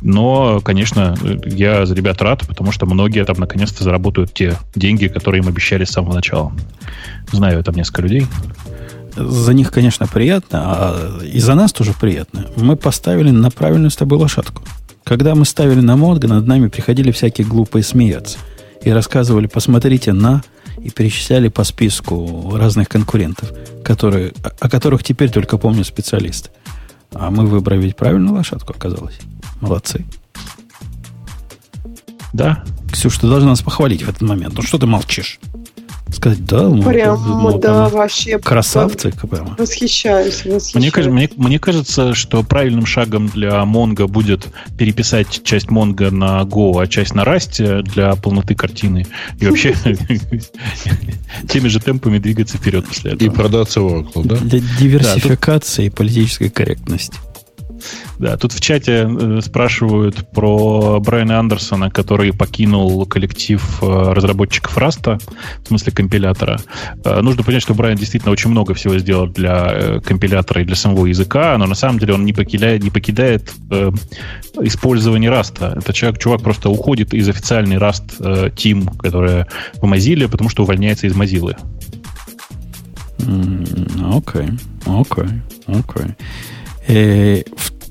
Но, 0.00 0.62
конечно, 0.62 1.14
я 1.44 1.84
за 1.84 1.94
ребят 1.94 2.22
рад, 2.22 2.46
потому 2.48 2.72
что 2.72 2.86
многие 2.86 3.22
там 3.26 3.36
наконец-то 3.38 3.84
заработают 3.84 4.32
те 4.32 4.56
деньги, 4.74 5.08
которые 5.08 5.42
им 5.42 5.48
обещали 5.48 5.84
с 5.84 5.90
самого 5.90 6.14
начала. 6.14 6.54
Знаю 7.32 7.62
там 7.62 7.74
несколько 7.74 8.00
людей 8.00 8.26
за 9.16 9.54
них, 9.54 9.70
конечно, 9.70 10.06
приятно, 10.06 10.60
а 10.64 11.20
и 11.22 11.38
за 11.38 11.54
нас 11.54 11.72
тоже 11.72 11.92
приятно. 11.92 12.46
Мы 12.56 12.76
поставили 12.76 13.30
на 13.30 13.50
правильную 13.50 13.90
с 13.90 13.96
тобой 13.96 14.18
лошадку. 14.18 14.62
Когда 15.04 15.34
мы 15.34 15.44
ставили 15.44 15.80
на 15.80 15.96
Монго, 15.96 16.26
над 16.26 16.46
нами 16.46 16.68
приходили 16.68 17.12
всякие 17.12 17.46
глупые 17.46 17.82
смеяться. 17.82 18.38
И 18.82 18.90
рассказывали, 18.90 19.46
посмотрите 19.46 20.12
на, 20.12 20.42
и 20.78 20.90
перечисляли 20.90 21.48
по 21.48 21.64
списку 21.64 22.56
разных 22.56 22.88
конкурентов, 22.88 23.52
которые, 23.84 24.32
о 24.60 24.68
которых 24.68 25.02
теперь 25.04 25.30
только 25.30 25.58
помнят 25.58 25.86
специалисты. 25.86 26.50
А 27.12 27.30
мы 27.30 27.46
выбрали 27.46 27.82
ведь 27.82 27.96
правильную 27.96 28.34
лошадку, 28.34 28.72
оказалось. 28.72 29.18
Молодцы. 29.60 30.04
Да. 32.32 32.64
Ксюша, 32.92 33.20
ты 33.20 33.28
должна 33.28 33.50
нас 33.50 33.62
похвалить 33.62 34.02
в 34.02 34.08
этот 34.08 34.22
момент. 34.22 34.54
Ну 34.54 34.62
что 34.62 34.78
ты 34.78 34.86
молчишь? 34.86 35.38
Сказать, 36.12 36.44
да, 36.44 36.68
ну, 36.68 36.82
прям, 36.82 37.42
ну, 37.42 37.58
да, 37.58 37.88
вообще. 37.88 38.38
Красавцы, 38.38 39.12
прямо. 39.12 39.56
Восхищаюсь, 39.58 40.44
восхищаюсь. 40.44 41.06
Мне, 41.06 41.10
мне, 41.10 41.30
мне 41.36 41.58
кажется, 41.58 42.14
что 42.14 42.42
правильным 42.42 42.86
шагом 42.86 43.28
для 43.28 43.62
Mongo 43.62 44.06
будет 44.06 44.48
переписать 44.78 45.42
часть 45.44 45.68
Mongo 45.68 46.10
на 46.10 46.42
Go, 46.42 46.82
а 46.82 46.86
часть 46.86 47.14
на 47.14 47.22
Rust 47.22 47.82
для 47.82 48.14
полноты 48.16 48.54
картины. 48.54 49.06
И 49.40 49.46
вообще 49.46 49.74
теми 51.48 51.68
же 51.68 51.80
темпами 51.80 52.18
двигаться 52.18 52.58
вперед 52.58 52.86
после 52.86 53.12
этого. 53.12 53.28
И 53.28 53.32
продаться 53.32 53.80
Oracle, 53.80 54.24
да? 54.24 54.36
Для 54.36 54.60
диверсификации 54.78 55.86
и 55.86 55.90
политической 55.90 56.50
корректности. 56.50 57.18
Да, 58.18 58.36
тут 58.36 58.52
в 58.52 58.60
чате 58.60 59.08
э, 59.08 59.40
спрашивают 59.42 60.30
про 60.30 61.00
Брайана 61.00 61.38
Андерсона, 61.38 61.90
который 61.90 62.32
покинул 62.32 63.06
коллектив 63.06 63.62
э, 63.82 64.12
разработчиков 64.12 64.76
Раста, 64.76 65.18
в 65.64 65.68
смысле 65.68 65.92
компилятора. 65.92 66.60
Э, 67.04 67.20
нужно 67.20 67.42
понять, 67.42 67.62
что 67.62 67.74
Брайан 67.74 67.96
действительно 67.96 68.32
очень 68.32 68.50
много 68.50 68.74
всего 68.74 68.98
сделал 68.98 69.26
для 69.26 70.00
компилятора 70.04 70.62
и 70.62 70.64
для 70.64 70.76
самого 70.76 71.06
языка, 71.06 71.56
но 71.58 71.66
на 71.66 71.74
самом 71.74 71.98
деле 71.98 72.14
он 72.14 72.24
не 72.24 72.32
покидает, 72.32 72.82
не 72.82 72.90
покидает 72.90 73.52
использование 74.60 75.30
Раста. 75.30 75.74
Это 75.76 75.92
человек, 75.92 76.20
чувак 76.20 76.42
просто 76.42 76.70
уходит 76.70 77.14
из 77.14 77.28
официальной 77.28 77.76
э, 77.76 77.78
Team, 77.80 78.96
которая 78.96 79.48
в 79.74 79.84
Mozilla, 79.84 80.28
потому 80.28 80.50
что 80.50 80.62
увольняется 80.62 81.06
из 81.06 81.14
Mozilla. 81.14 81.56
Окей, 83.18 84.50
окей, 84.86 85.42
окей. 85.66 87.44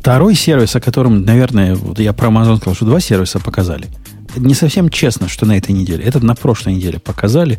Второй 0.04 0.36
сервис, 0.36 0.76
о 0.76 0.82
котором, 0.82 1.24
наверное, 1.24 1.76
вот 1.76 1.98
я 1.98 2.12
про 2.12 2.28
Amazon 2.28 2.58
сказал, 2.58 2.76
что 2.76 2.84
два 2.84 3.00
сервиса 3.00 3.40
показали. 3.40 3.88
Не 4.36 4.54
совсем 4.54 4.90
честно, 4.90 5.30
что 5.30 5.46
на 5.46 5.58
этой 5.58 5.72
неделе. 5.72 6.04
Этот 6.04 6.24
на 6.24 6.36
прошлой 6.36 6.74
неделе 6.74 7.00
показали. 7.00 7.58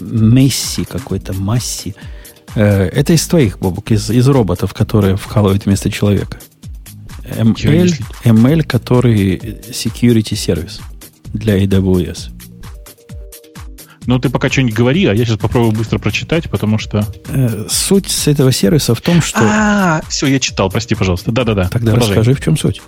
Месси 0.00 0.84
какой-то, 0.84 1.34
Масси. 1.34 1.94
Э, 2.54 2.84
это 2.84 3.12
из 3.12 3.26
твоих, 3.26 3.58
Бобок, 3.58 3.90
из, 3.90 4.08
из 4.08 4.26
роботов, 4.26 4.72
которые 4.72 5.16
вкалывают 5.16 5.66
вместо 5.66 5.90
человека. 5.90 6.38
ML, 7.24 7.92
ML, 8.24 8.62
который 8.62 9.36
security 9.36 10.34
сервис 10.34 10.80
для 11.34 11.62
AWS. 11.62 12.30
Ну, 14.06 14.18
ты 14.18 14.30
пока 14.30 14.48
что-нибудь 14.48 14.74
говори, 14.74 15.04
а 15.06 15.14
я 15.14 15.24
сейчас 15.24 15.38
попробую 15.38 15.72
быстро 15.72 15.98
прочитать, 15.98 16.48
потому 16.48 16.78
что... 16.78 17.06
Э, 17.28 17.66
суть 17.68 18.08
с 18.08 18.28
этого 18.28 18.52
сервиса 18.52 18.94
в 18.94 19.00
том, 19.00 19.20
что... 19.20 19.40
А, 19.42 20.00
все, 20.08 20.26
я 20.26 20.38
читал, 20.38 20.70
прости, 20.70 20.94
пожалуйста. 20.94 21.32
Да-да-да. 21.32 21.68
Тогда 21.68 21.92
Продолжай. 21.92 22.16
расскажи, 22.16 22.34
в 22.34 22.40
чем 22.40 22.56
суть. 22.56 22.80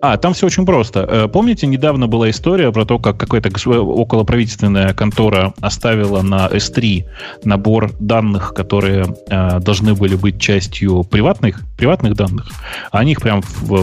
А, 0.00 0.16
там 0.16 0.34
все 0.34 0.46
очень 0.46 0.66
просто. 0.66 1.00
Э, 1.08 1.28
помните, 1.28 1.66
недавно 1.66 2.06
была 2.06 2.30
история 2.30 2.72
про 2.72 2.84
то, 2.84 2.98
как 2.98 3.16
какая-то 3.16 3.50
околоправительственная 3.80 4.94
контора 4.94 5.54
оставила 5.60 6.22
на 6.22 6.46
S3 6.46 7.04
набор 7.44 7.92
данных, 8.00 8.54
которые 8.54 9.06
э, 9.28 9.60
должны 9.60 9.94
были 9.94 10.16
быть 10.16 10.40
частью 10.40 11.04
приватных, 11.04 11.60
приватных 11.76 12.14
данных, 12.14 12.50
они 12.90 13.12
их 13.12 13.20
прям 13.20 13.42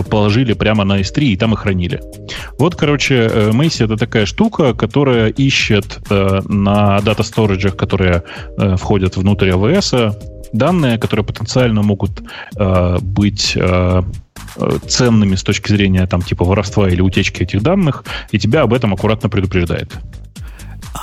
положили 0.09 0.53
прямо 0.53 0.83
на 0.83 0.99
S3 0.99 1.23
и 1.23 1.37
там 1.37 1.53
их 1.53 1.59
хранили. 1.59 2.01
Вот, 2.57 2.75
короче, 2.75 3.51
Мэйси 3.53 3.83
это 3.83 3.97
такая 3.97 4.25
штука, 4.25 4.73
которая 4.73 5.29
ищет 5.29 5.99
на 6.09 6.99
дата-сториджах, 7.01 7.75
которые 7.75 8.23
э, 8.57 8.75
входят 8.75 9.17
внутрь 9.17 9.49
AWS, 9.49 10.13
данные, 10.53 10.97
которые 10.97 11.25
потенциально 11.25 11.81
могут 11.81 12.11
э, 12.55 12.97
быть 13.01 13.53
э, 13.55 13.59
э, 13.59 14.01
ценными 14.87 15.35
с 15.35 15.43
точки 15.43 15.71
зрения 15.71 16.05
там 16.07 16.21
типа 16.21 16.45
воровства 16.45 16.89
или 16.89 17.01
утечки 17.01 17.43
этих 17.43 17.61
данных, 17.61 18.03
и 18.31 18.39
тебя 18.39 18.61
об 18.61 18.73
этом 18.73 18.93
аккуратно 18.93 19.29
предупреждает. 19.29 19.91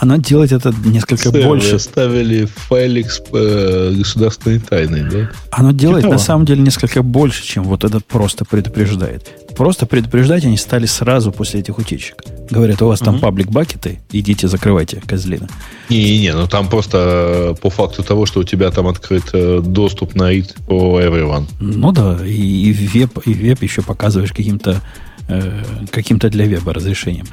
Она 0.00 0.18
делает 0.18 0.52
это 0.52 0.74
несколько 0.84 1.30
Сэр, 1.30 1.46
больше. 1.46 1.76
оставили 1.76 2.44
файлик 2.44 3.10
с 3.10 3.22
э, 3.32 3.94
государственной 3.96 4.58
тайной, 4.58 5.08
да? 5.10 5.30
Оно 5.50 5.72
делает 5.72 6.04
Типа 6.04 6.14
на 6.14 6.18
самом 6.18 6.44
деле 6.44 6.62
несколько 6.62 7.02
больше, 7.02 7.44
чем 7.44 7.64
вот 7.64 7.84
этот 7.84 8.04
просто 8.04 8.44
предупреждает. 8.44 9.28
Просто 9.56 9.86
предупреждать 9.86 10.44
они 10.44 10.58
стали 10.58 10.86
сразу 10.86 11.32
после 11.32 11.60
этих 11.60 11.78
утечек. 11.78 12.22
Говорят, 12.50 12.82
у 12.82 12.88
вас 12.88 13.00
там 13.00 13.18
паблик 13.18 13.48
бакеты, 13.48 14.00
идите 14.12 14.48
закрывайте 14.48 15.00
козлина. 15.06 15.48
Не-не-не, 15.88 16.34
ну 16.34 16.46
там 16.46 16.68
просто 16.68 16.98
э, 16.98 17.54
по 17.60 17.70
факту 17.70 18.02
того, 18.02 18.26
что 18.26 18.40
у 18.40 18.44
тебя 18.44 18.70
там 18.70 18.86
открыт 18.88 19.24
э, 19.32 19.60
доступ 19.64 20.14
на 20.14 20.34
it 20.34 20.54
по 20.66 21.00
everyone. 21.00 21.46
Ну 21.58 21.92
да, 21.92 22.18
и, 22.24 22.70
и 22.70 22.72
веб, 22.72 23.18
и 23.24 23.32
веб 23.32 23.62
еще 23.62 23.82
показываешь 23.82 24.32
каким-то 24.32 24.82
э, 25.28 25.64
каким-то 25.90 26.28
для 26.30 26.46
веба 26.46 26.72
разрешением. 26.72 27.26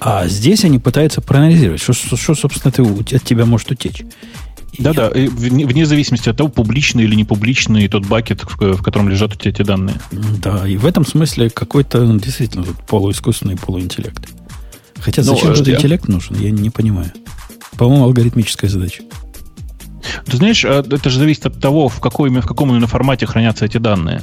А 0.00 0.26
здесь 0.28 0.64
они 0.64 0.78
пытаются 0.78 1.20
проанализировать, 1.20 1.80
что, 1.80 1.92
что, 1.92 2.34
собственно, 2.34 2.72
ты, 2.72 2.82
от 3.16 3.24
тебя 3.24 3.46
может 3.46 3.70
утечь. 3.70 4.02
Да-да, 4.78 5.10
вне, 5.10 5.84
зависимости 5.84 6.28
от 6.28 6.36
того, 6.36 6.48
публичный 6.48 7.04
или 7.04 7.14
не 7.14 7.24
публичный 7.24 7.88
тот 7.88 8.06
бакет, 8.06 8.42
в, 8.44 8.82
котором 8.82 9.08
лежат 9.08 9.34
у 9.34 9.36
тебя 9.36 9.50
эти 9.50 9.62
данные. 9.62 9.96
Да, 10.12 10.66
и 10.66 10.76
в 10.76 10.86
этом 10.86 11.04
смысле 11.04 11.50
какой-то 11.50 12.00
ну, 12.00 12.18
действительно 12.18 12.64
тут 12.64 12.76
полуискусственный 12.86 13.56
полуинтеллект. 13.56 14.28
Хотя 14.98 15.22
Ну, 15.22 15.34
зачем 15.34 15.50
э, 15.50 15.52
этот 15.54 15.66
я- 15.66 15.76
интеллект 15.76 16.08
нужен, 16.08 16.36
я 16.38 16.50
не 16.50 16.70
понимаю. 16.70 17.12
По-моему, 17.76 18.04
алгоритмическая 18.04 18.70
задача. 18.70 19.02
Ты 20.26 20.36
знаешь, 20.36 20.64
а 20.64 20.80
это 20.80 21.10
же 21.10 21.18
зависит 21.18 21.46
от 21.46 21.60
того, 21.60 21.88
в, 21.88 22.00
какой, 22.00 22.30
в 22.30 22.46
каком 22.46 22.70
именно 22.70 22.86
формате 22.86 23.26
хранятся 23.26 23.64
эти 23.64 23.78
данные. 23.78 24.22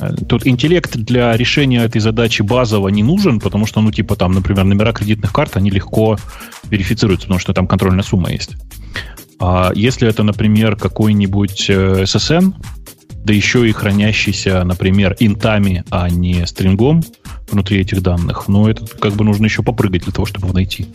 Э, 0.00 0.14
Тут 0.28 0.46
интеллект 0.46 0.96
для 0.96 1.36
решения 1.36 1.82
этой 1.82 2.00
задачи 2.00 2.42
базово 2.42 2.88
не 2.88 3.02
нужен, 3.02 3.40
потому 3.40 3.66
что, 3.66 3.80
ну, 3.80 3.90
типа 3.90 4.16
там, 4.16 4.32
например, 4.32 4.64
номера 4.64 4.92
кредитных 4.92 5.32
карт, 5.32 5.56
они 5.56 5.70
легко 5.70 6.16
верифицируются, 6.64 7.26
потому 7.26 7.40
что 7.40 7.52
там 7.52 7.66
контрольная 7.66 8.04
сумма 8.04 8.30
есть. 8.30 8.56
А 9.40 9.72
если 9.74 10.08
это, 10.08 10.22
например, 10.22 10.76
какой-нибудь 10.76 11.66
э, 11.68 12.02
SSN, 12.02 12.54
да 13.24 13.32
еще 13.32 13.68
и 13.68 13.72
хранящийся, 13.72 14.62
например, 14.64 15.16
интами, 15.18 15.84
а 15.90 16.10
не 16.10 16.46
стрингом 16.46 17.02
внутри 17.50 17.80
этих 17.80 18.02
данных, 18.02 18.48
ну, 18.48 18.68
это 18.68 18.86
как 18.86 19.14
бы 19.14 19.24
нужно 19.24 19.46
еще 19.46 19.62
попрыгать 19.62 20.02
для 20.04 20.12
того, 20.12 20.26
чтобы 20.26 20.52
найти. 20.52 20.88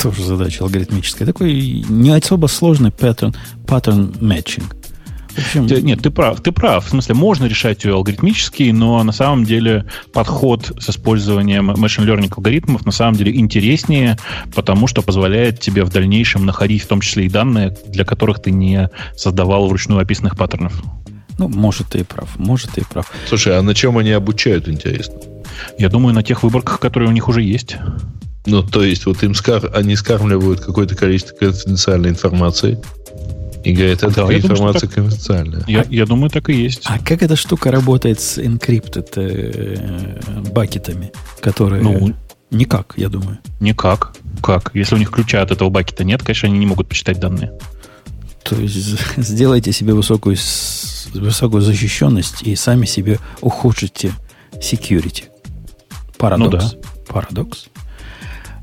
Тоже 0.00 0.22
задача 0.22 0.64
алгоритмическая. 0.64 1.26
Такой 1.26 1.84
не 1.88 2.10
особо 2.10 2.46
сложный 2.46 2.90
паттерн, 2.90 3.34
паттерн. 3.66 4.14
Ты- 5.52 5.82
Нет, 5.82 6.02
ты 6.02 6.10
прав, 6.10 6.40
ты 6.40 6.52
прав. 6.52 6.86
В 6.86 6.90
смысле, 6.90 7.14
можно 7.14 7.44
решать 7.46 7.84
ее 7.84 7.94
алгоритмически, 7.94 8.70
но 8.70 9.02
на 9.02 9.12
самом 9.12 9.44
деле 9.44 9.86
подход 10.12 10.72
с 10.78 10.90
использованием 10.90 11.70
machine 11.70 12.06
learning 12.06 12.32
алгоритмов 12.36 12.84
на 12.86 12.92
самом 12.92 13.14
деле 13.14 13.36
интереснее, 13.36 14.18
потому 14.54 14.86
что 14.86 15.02
позволяет 15.02 15.60
тебе 15.60 15.84
в 15.84 15.90
дальнейшем 15.90 16.46
находить 16.46 16.82
в 16.82 16.86
том 16.86 17.00
числе 17.00 17.26
и 17.26 17.28
данные, 17.28 17.76
для 17.88 18.04
которых 18.04 18.40
ты 18.40 18.50
не 18.50 18.90
создавал 19.16 19.68
вручную 19.68 20.00
описанных 20.00 20.36
паттернов. 20.36 20.82
ну, 21.38 21.48
может, 21.48 21.88
ты 21.88 22.00
и 22.00 22.02
прав. 22.02 22.30
Может, 22.38 22.70
ты 22.72 22.80
и 22.80 22.84
прав. 22.84 23.10
Слушай, 23.28 23.58
а 23.58 23.62
на 23.62 23.74
чем 23.74 23.98
они 23.98 24.10
обучают, 24.12 24.68
интересно? 24.68 25.14
Я 25.78 25.88
думаю, 25.88 26.14
на 26.14 26.22
тех 26.22 26.42
выборках, 26.42 26.80
которые 26.80 27.08
у 27.10 27.12
них 27.12 27.28
уже 27.28 27.42
есть. 27.42 27.76
Ну, 28.46 28.62
то 28.62 28.82
есть, 28.84 29.06
вот 29.06 29.22
им 29.22 29.34
скар... 29.34 29.70
они 29.74 29.96
скармливают 29.96 30.60
какое-то 30.60 30.94
количество 30.94 31.34
конфиденциальной 31.34 32.10
информации. 32.10 32.78
И 33.66 33.72
говорят, 33.74 34.02
это 34.02 34.08
Да, 34.14 34.22
думаю, 34.22 34.38
что 34.40 34.48
информация 34.52 34.80
так. 34.88 34.92
конфиденциальная. 34.94 35.64
Я, 35.66 35.84
я 35.90 36.06
думаю, 36.06 36.30
так 36.30 36.48
и 36.50 36.54
есть. 36.54 36.82
А 36.84 36.98
как 36.98 37.22
эта 37.22 37.36
штука 37.36 37.70
работает 37.70 38.20
с 38.20 38.38
encrypted 38.38 39.08
э, 39.16 40.50
бакетами, 40.52 41.12
которые... 41.40 41.82
Ну, 41.82 42.14
Никак, 42.52 42.94
я 42.96 43.08
думаю. 43.08 43.38
никак. 43.58 44.12
Как? 44.40 44.70
Если 44.72 44.94
у 44.94 44.98
них 44.98 45.10
ключа 45.10 45.42
от 45.42 45.50
этого 45.50 45.68
бакета 45.68 46.04
нет, 46.04 46.22
конечно, 46.22 46.48
они 46.48 46.58
не 46.58 46.66
могут 46.66 46.88
почитать 46.88 47.18
данные. 47.18 47.52
То 48.44 48.54
есть 48.54 48.96
сделайте 49.16 49.72
себе 49.72 49.94
высокую, 49.94 50.36
высокую 51.14 51.60
защищенность 51.62 52.42
и 52.42 52.54
сами 52.54 52.86
себе 52.86 53.18
ухудшите 53.40 54.12
security. 54.54 55.24
Парадокс. 56.18 56.74
Ну 56.74 56.80
Парадокс. 57.08 57.66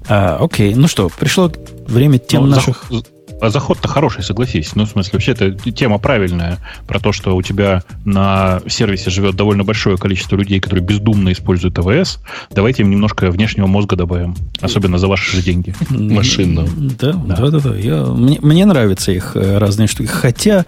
А, 0.07 0.37
окей, 0.39 0.73
ну 0.75 0.87
что, 0.87 1.09
пришло 1.09 1.51
время 1.87 2.19
тем 2.19 2.43
Ну, 2.43 2.55
наших... 2.55 2.85
зах- 2.89 3.05
А 3.43 3.49
заход-то 3.49 3.89
хороший, 3.89 4.23
согласись. 4.23 4.73
Ну, 4.73 4.85
в 4.85 4.89
смысле, 4.89 5.11
вообще 5.11 5.33
это 5.33 5.51
тема 5.51 5.97
правильная 5.97 6.59
про 6.87 6.97
то, 7.01 7.11
что 7.11 7.35
у 7.35 7.41
тебя 7.41 7.83
на 8.05 8.61
сервисе 8.69 9.09
живет 9.09 9.35
довольно 9.35 9.65
большое 9.65 9.97
количество 9.97 10.37
людей, 10.37 10.61
которые 10.61 10.81
бездумно 10.81 11.33
используют 11.33 11.77
АВС. 11.77 12.19
Давайте 12.51 12.83
им 12.83 12.89
немножко 12.89 13.29
внешнего 13.29 13.67
мозга 13.67 13.97
добавим, 13.97 14.37
особенно 14.61 14.97
за 14.97 15.09
ваши 15.09 15.35
же 15.35 15.43
деньги. 15.43 15.75
Машинного. 15.89 16.69
Да, 16.97 17.11
да, 17.11 17.49
да, 17.49 17.59
да. 17.59 17.75
Я, 17.75 18.05
мне, 18.05 18.39
мне 18.41 18.65
нравятся 18.65 19.11
их 19.11 19.35
э, 19.35 19.57
разные 19.57 19.89
штуки. 19.89 20.07
Хотя 20.07 20.65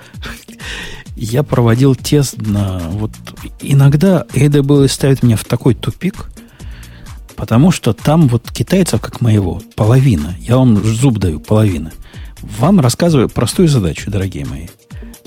я 1.16 1.44
проводил 1.44 1.96
тест 1.96 2.36
на... 2.42 2.80
Вот 2.90 3.12
иногда 3.62 4.26
AWS 4.34 4.90
ставит 4.90 5.24
меня 5.24 5.38
в 5.38 5.46
такой 5.46 5.76
тупик, 5.76 6.26
потому 7.38 7.72
что 7.72 7.94
там 7.94 8.28
вот 8.28 8.52
китайцев, 8.52 9.00
как 9.00 9.22
моего, 9.22 9.62
половина. 9.78 10.36
Я 10.42 10.58
вам 10.58 10.84
зуб 10.84 11.20
даю, 11.20 11.40
половина. 11.40 11.94
Вам 12.60 12.80
рассказываю 12.80 13.30
простую 13.30 13.68
задачу, 13.68 14.10
дорогие 14.10 14.46
мои. 14.46 14.68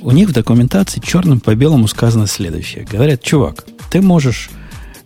У 0.00 0.12
них 0.12 0.28
в 0.28 0.32
документации 0.32 1.00
черным 1.00 1.40
по 1.40 1.54
белому 1.54 1.88
сказано 1.88 2.26
следующее. 2.26 2.86
Говорят, 2.90 3.22
чувак, 3.22 3.66
ты 3.90 4.00
можешь, 4.00 4.48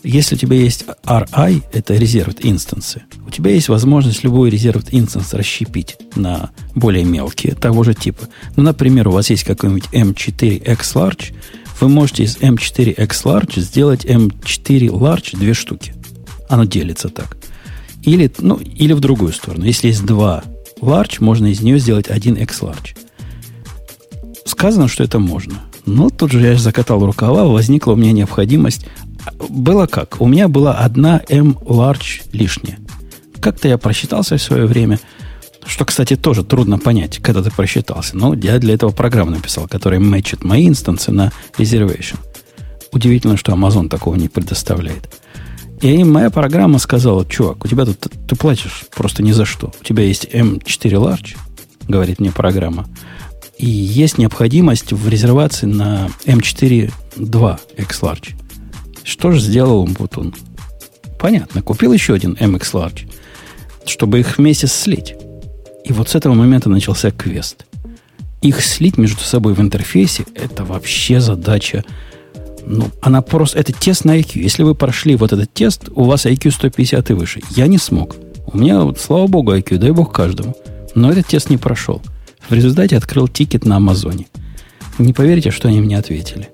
если 0.03 0.37
у 0.37 0.39
тебя 0.39 0.57
есть 0.57 0.85
RI, 1.05 1.63
это 1.73 1.95
Reserved 1.95 2.41
инстансы, 2.43 3.03
у 3.27 3.31
тебя 3.31 3.53
есть 3.53 3.69
возможность 3.69 4.23
любой 4.23 4.51
Reserved 4.51 4.89
инстанс 4.93 5.35
расщепить 5.35 5.97
на 6.15 6.51
более 6.75 7.05
мелкие 7.05 7.55
того 7.55 7.83
же 7.83 7.95
типа. 7.95 8.29
Ну, 8.57 8.63
например, 8.63 9.09
у 9.09 9.13
вас 9.13 9.31
есть 9.31 9.45
какой-нибудь 9.45 9.89
M4X 9.93 10.79
Large, 10.95 11.35
вы 11.81 11.89
можете 11.89 12.25
из 12.25 12.37
M4X 12.37 13.09
Large 13.25 13.61
сделать 13.61 14.05
M4 14.05 14.89
Large 14.89 15.37
две 15.37 15.55
штуки. 15.55 15.95
Оно 16.49 16.65
делится 16.65 17.09
так. 17.09 17.37
Или, 18.03 18.31
ну, 18.39 18.57
или 18.57 18.93
в 18.93 19.01
другую 19.01 19.33
сторону. 19.33 19.65
Если 19.65 19.89
есть 19.89 20.05
два 20.05 20.45
large, 20.83 21.17
можно 21.21 21.47
из 21.47 21.63
нее 21.63 21.79
сделать 21.79 22.09
один 22.09 22.35
X 22.35 22.61
large. 22.61 22.97
Сказано, 24.45 24.89
что 24.89 25.05
это 25.05 25.19
можно. 25.19 25.55
Но 25.87 26.11
тут 26.11 26.33
же 26.33 26.41
я 26.41 26.57
закатал 26.57 27.05
рукава, 27.05 27.45
возникла 27.45 27.93
у 27.93 27.97
меня 27.97 28.13
необходимость. 28.13 28.87
Было 29.49 29.87
как? 29.87 30.21
У 30.21 30.27
меня 30.27 30.49
была 30.49 30.75
одна 30.75 31.23
M 31.29 31.57
large 31.63 32.23
лишняя. 32.33 32.79
Как-то 33.41 33.69
я 33.69 33.79
просчитался 33.79 34.37
в 34.37 34.43
свое 34.43 34.67
время, 34.67 35.01
что, 35.65 35.85
кстати, 35.85 36.17
тоже 36.17 36.45
трудно 36.45 36.79
понять, 36.79 37.19
когда 37.19 37.43
ты 37.43 37.51
просчитался. 37.51 38.17
Но 38.17 38.35
я 38.35 38.59
для 38.59 38.75
этого 38.75 38.91
программу 38.91 39.33
написал, 39.33 39.69
которая 39.69 40.01
мэчит 40.01 40.45
мои 40.45 40.69
инстансы 40.69 41.11
на 41.13 41.33
reservation. 41.59 42.19
Удивительно, 42.93 43.37
что 43.37 43.53
Amazon 43.53 43.89
такого 43.89 44.17
не 44.17 44.29
предоставляет. 44.29 45.09
И 45.83 46.05
моя 46.05 46.31
программа 46.31 46.79
сказала, 46.79 47.27
чувак, 47.27 47.65
у 47.65 47.69
тебя 47.69 47.85
тут 47.85 47.99
ты 47.99 48.37
платишь 48.37 48.85
просто 48.95 49.25
ни 49.25 49.33
за 49.33 49.45
что. 49.45 49.73
У 49.81 49.85
тебя 49.85 50.05
есть 50.05 50.27
M4 50.27 50.93
Large, 50.93 51.37
говорит 51.89 52.21
мне 52.21 52.31
программа, 52.31 52.87
и 53.59 53.67
есть 53.67 54.17
необходимость 54.17 54.93
в 54.93 55.09
резервации 55.09 55.67
на 55.67 56.09
M4 56.25 56.93
2 57.17 57.61
X 57.79 58.01
Large. 58.01 58.29
Что 59.03 59.33
же 59.33 59.41
сделал 59.41 59.85
вот 59.99 60.17
он? 60.17 60.33
Понятно, 61.19 61.63
купил 61.63 61.93
еще 61.93 62.15
один 62.15 62.35
MX 62.35 62.61
Large, 62.73 63.13
чтобы 63.85 64.21
их 64.21 64.39
вместе 64.39 64.69
слить. 64.69 65.17
И 65.85 65.93
вот 65.93 66.09
с 66.09 66.15
этого 66.15 66.35
момента 66.35 66.71
начался 66.71 67.11
квест. 67.11 67.67
Их 68.41 68.63
слить 68.63 68.99
между 68.99 69.23
собой 69.23 69.55
в 69.55 69.61
интерфейсе– 69.61 70.27
это 70.37 70.65
вообще 70.65 71.21
задача 71.21 71.85
ну, 72.67 72.91
она 73.01 73.23
просто... 73.23 73.59
Это 73.59 73.73
тест 73.73 74.05
на 74.05 74.19
IQ. 74.19 74.41
Если 74.41 74.63
вы 74.63 74.75
прошли 74.75 75.17
вот 75.17 75.33
этот 75.33 75.53
тест, 75.53 75.89
у 75.95 76.05
вас 76.05 76.27
IQ 76.27 76.51
150 76.51 77.11
и 77.11 77.13
выше. 77.13 77.41
Я 77.51 77.67
не 77.67 77.79
смог. 77.79 78.17
У 78.47 78.59
меня, 78.59 78.81
вот, 78.83 79.01
слава 79.01 79.27
богу, 79.27 79.55
IQ, 79.55 79.79
дай 79.79 79.91
бог 79.91 80.13
каждому. 80.13 80.57
Но 80.95 81.11
этот 81.11 81.27
тест 81.27 81.51
не 81.51 81.57
прошел. 81.57 82.03
В 82.49 82.55
результате 82.55 82.97
открыл 82.97 83.29
тикет 83.29 83.65
на 83.65 83.77
Амазоне. 83.77 84.27
Не 84.99 85.13
поверите, 85.13 85.51
что 85.51 85.69
они 85.69 85.81
мне 85.81 85.99
ответили. 85.99 86.51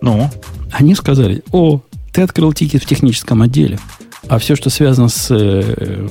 Ну, 0.00 0.30
Они 0.72 0.94
сказали, 0.94 1.42
о, 1.52 1.80
ты 2.12 2.22
открыл 2.22 2.52
тикет 2.52 2.82
в 2.82 2.86
техническом 2.86 3.42
отделе, 3.42 3.78
а 4.28 4.38
все, 4.38 4.56
что 4.56 4.70
связано 4.70 5.08
с, 5.08 5.28
э, 5.30 6.08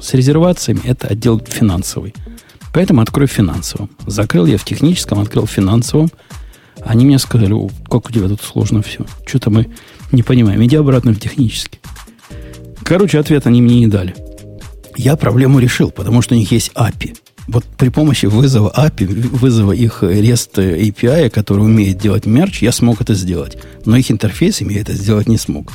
с 0.00 0.14
резервациями, 0.14 0.80
это 0.84 1.08
отдел 1.08 1.38
финансовый. 1.38 2.14
Поэтому 2.72 3.02
открой 3.02 3.26
в 3.26 3.32
финансовом. 3.32 3.90
Закрыл 4.06 4.46
я 4.46 4.56
в 4.56 4.64
техническом, 4.64 5.18
открыл 5.18 5.46
в 5.46 5.50
финансовом. 5.50 6.10
Они 6.84 7.04
мне 7.04 7.18
сказали, 7.18 7.52
о, 7.52 7.68
как 7.88 8.08
у 8.08 8.12
тебя 8.12 8.28
тут 8.28 8.40
сложно 8.40 8.82
все. 8.82 9.04
Что-то 9.26 9.50
мы 9.50 9.68
не 10.12 10.22
понимаем. 10.22 10.64
Иди 10.64 10.76
обратно 10.76 11.12
в 11.12 11.20
технический. 11.20 11.80
Короче, 12.82 13.18
ответ 13.18 13.46
они 13.46 13.62
мне 13.62 13.80
не 13.80 13.86
дали. 13.86 14.14
Я 14.96 15.16
проблему 15.16 15.58
решил, 15.58 15.90
потому 15.90 16.22
что 16.22 16.34
у 16.34 16.38
них 16.38 16.50
есть 16.52 16.72
API. 16.74 17.16
Вот 17.46 17.64
при 17.64 17.88
помощи 17.88 18.26
вызова 18.26 18.72
API, 18.76 19.06
вызова 19.06 19.72
их 19.72 20.02
REST 20.02 20.56
API, 20.56 21.30
который 21.30 21.60
умеет 21.60 21.98
делать 21.98 22.26
мерч, 22.26 22.62
я 22.62 22.72
смог 22.72 23.00
это 23.00 23.14
сделать. 23.14 23.58
Но 23.84 23.96
их 23.96 24.10
интерфейсами 24.10 24.74
я 24.74 24.80
это 24.80 24.92
сделать 24.92 25.28
не 25.28 25.38
смог. 25.38 25.72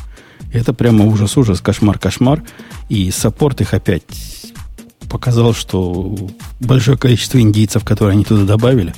Это 0.53 0.73
прямо 0.73 1.05
ужас-ужас, 1.05 1.61
кошмар-кошмар. 1.61 2.43
И 2.89 3.11
саппорт 3.11 3.61
их 3.61 3.73
опять 3.73 4.03
показал, 5.09 5.53
что 5.53 6.15
большое 6.59 6.97
количество 6.97 7.39
индийцев, 7.39 7.83
которые 7.83 8.13
они 8.13 8.25
туда 8.25 8.43
добавили, 8.43 8.93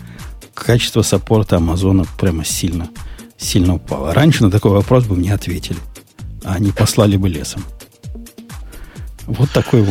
качество 0.66 1.02
саппорта 1.02 1.58
Амазона 1.58 2.06
прямо 2.20 2.44
сильно, 2.46 2.90
сильно 3.38 3.76
упало. 3.76 4.14
Раньше 4.14 4.44
на 4.44 4.52
такой 4.52 4.72
вопрос 4.72 5.06
бы 5.06 5.16
мне 5.16 5.34
ответили, 5.34 5.78
а 6.44 6.54
они 6.54 6.72
послали 6.72 7.18
бы 7.18 7.30
лесом. 7.30 7.64
Вот 9.26 9.50
такой 9.52 9.86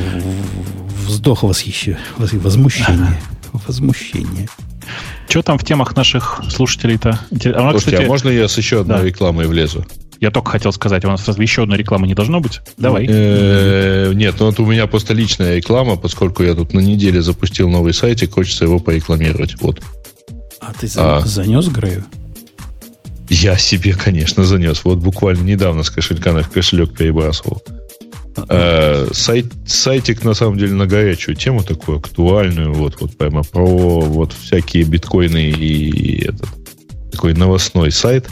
вздох 1.06 1.42
восхищения, 1.42 2.00
возмущение. 2.18 3.20
Возмущение. 3.66 4.48
что 5.28 5.42
там 5.42 5.58
в 5.58 5.64
темах 5.64 5.96
наших 5.96 6.42
слушателей-то? 6.50 7.08
А, 7.10 7.14
нас, 7.14 7.30
Слушайте, 7.32 7.78
кстати, 7.78 8.04
а 8.04 8.06
можно 8.08 8.28
я 8.28 8.48
с 8.48 8.56
еще 8.58 8.80
одной 8.80 8.98
Да. 8.98 9.04
рекламой 9.04 9.46
влезу? 9.46 9.86
Я 10.20 10.30
только 10.30 10.50
хотел 10.50 10.72
сказать, 10.72 11.04
у 11.04 11.08
нас 11.08 11.26
разве 11.26 11.42
еще 11.44 11.62
одной 11.64 11.76
рекламы 11.78 12.06
не 12.06 12.14
должно 12.14 12.40
быть? 12.40 12.60
Давай. 12.78 13.06
Э, 13.08 14.12
Нет, 14.14 14.36
ну 14.38 14.48
это 14.50 14.62
у 14.62 14.66
меня 14.66 14.86
просто 14.86 15.12
личная 15.14 15.56
реклама, 15.56 15.96
поскольку 15.96 16.42
я 16.42 16.54
тут 16.54 16.72
на 16.72 16.80
неделе 16.80 17.20
запустил 17.22 17.68
новый 17.68 17.92
сайтик, 17.92 18.32
хочется 18.34 18.64
его 18.64 18.78
порекламировать. 18.78 19.60
Вот. 19.60 19.82
А 20.68 20.72
ты 20.72 20.88
за- 20.88 21.18
А. 21.18 21.20
занес 21.20 21.68
Грею? 21.68 22.04
Я 23.28 23.56
себе, 23.56 23.94
конечно, 23.94 24.44
занес. 24.44 24.84
Вот 24.84 24.98
буквально 24.98 25.42
недавно 25.42 25.82
с 25.82 25.90
кошелька 25.90 26.32
на 26.32 26.42
кошелек 26.42 26.96
перебрасывал. 26.96 27.62
Э, 28.48 29.08
сайт, 29.12 29.46
сайтик, 29.66 30.22
на 30.24 30.34
самом 30.34 30.58
деле, 30.58 30.74
на 30.74 30.86
горячую 30.86 31.36
тему 31.36 31.62
такую, 31.62 31.98
актуальную, 31.98 32.74
вот, 32.74 33.00
вот 33.00 33.16
прямо 33.16 33.42
про 33.42 33.64
вот 34.00 34.32
всякие 34.32 34.84
биткоины 34.84 35.50
и 35.50 36.24
этот 36.26 36.48
такой 37.10 37.32
новостной 37.34 37.90
сайт. 37.90 38.26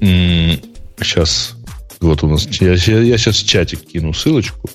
сейчас, 0.00 1.54
вот 2.00 2.22
у 2.22 2.28
нас, 2.28 2.46
я, 2.60 2.74
я 2.74 3.18
сейчас 3.18 3.36
в 3.36 3.46
чатик 3.46 3.80
кину 3.86 4.12
ссылочку. 4.12 4.68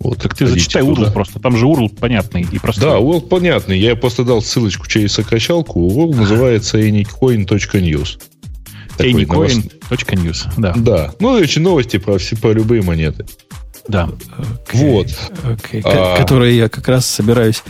Вот, 0.00 0.20
Так 0.22 0.34
ты 0.36 0.46
зачитай 0.46 0.82
туда. 0.82 1.02
URL 1.04 1.12
просто. 1.12 1.40
Там 1.40 1.56
же 1.56 1.66
URL 1.66 1.98
понятный 1.98 2.46
и 2.50 2.58
простой. 2.58 2.90
Да, 2.90 2.96
URL 2.98 3.22
понятный. 3.28 3.78
Я 3.78 3.96
просто 3.96 4.24
дал 4.24 4.42
ссылочку 4.42 4.86
через 4.86 5.12
сокращалку. 5.12 5.80
URL 5.80 6.14
называется 6.16 6.78
anycoin.news. 6.78 8.18
Anycoin.news. 8.98 10.48
Да, 10.56 10.72
Да. 10.76 11.12
Ну, 11.20 11.30
очень 11.30 11.62
новости 11.62 11.98
про, 11.98 12.18
все, 12.18 12.36
про 12.36 12.52
любые 12.52 12.82
монеты. 12.82 13.26
да. 13.88 14.08
Вот. 14.72 15.08
Окей. 15.44 15.80
А. 15.84 16.16
Ко- 16.16 16.22
Который 16.22 16.56
я 16.56 16.68
как 16.68 16.88
раз 16.88 17.06
собираюсь 17.06 17.62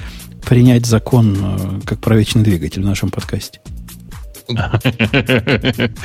принять 0.44 0.86
закон 0.86 1.36
э, 1.40 1.80
как 1.84 2.00
про 2.00 2.16
вечный 2.16 2.42
двигатель 2.42 2.82
в 2.82 2.86
нашем 2.86 3.10
подкасте. 3.10 3.60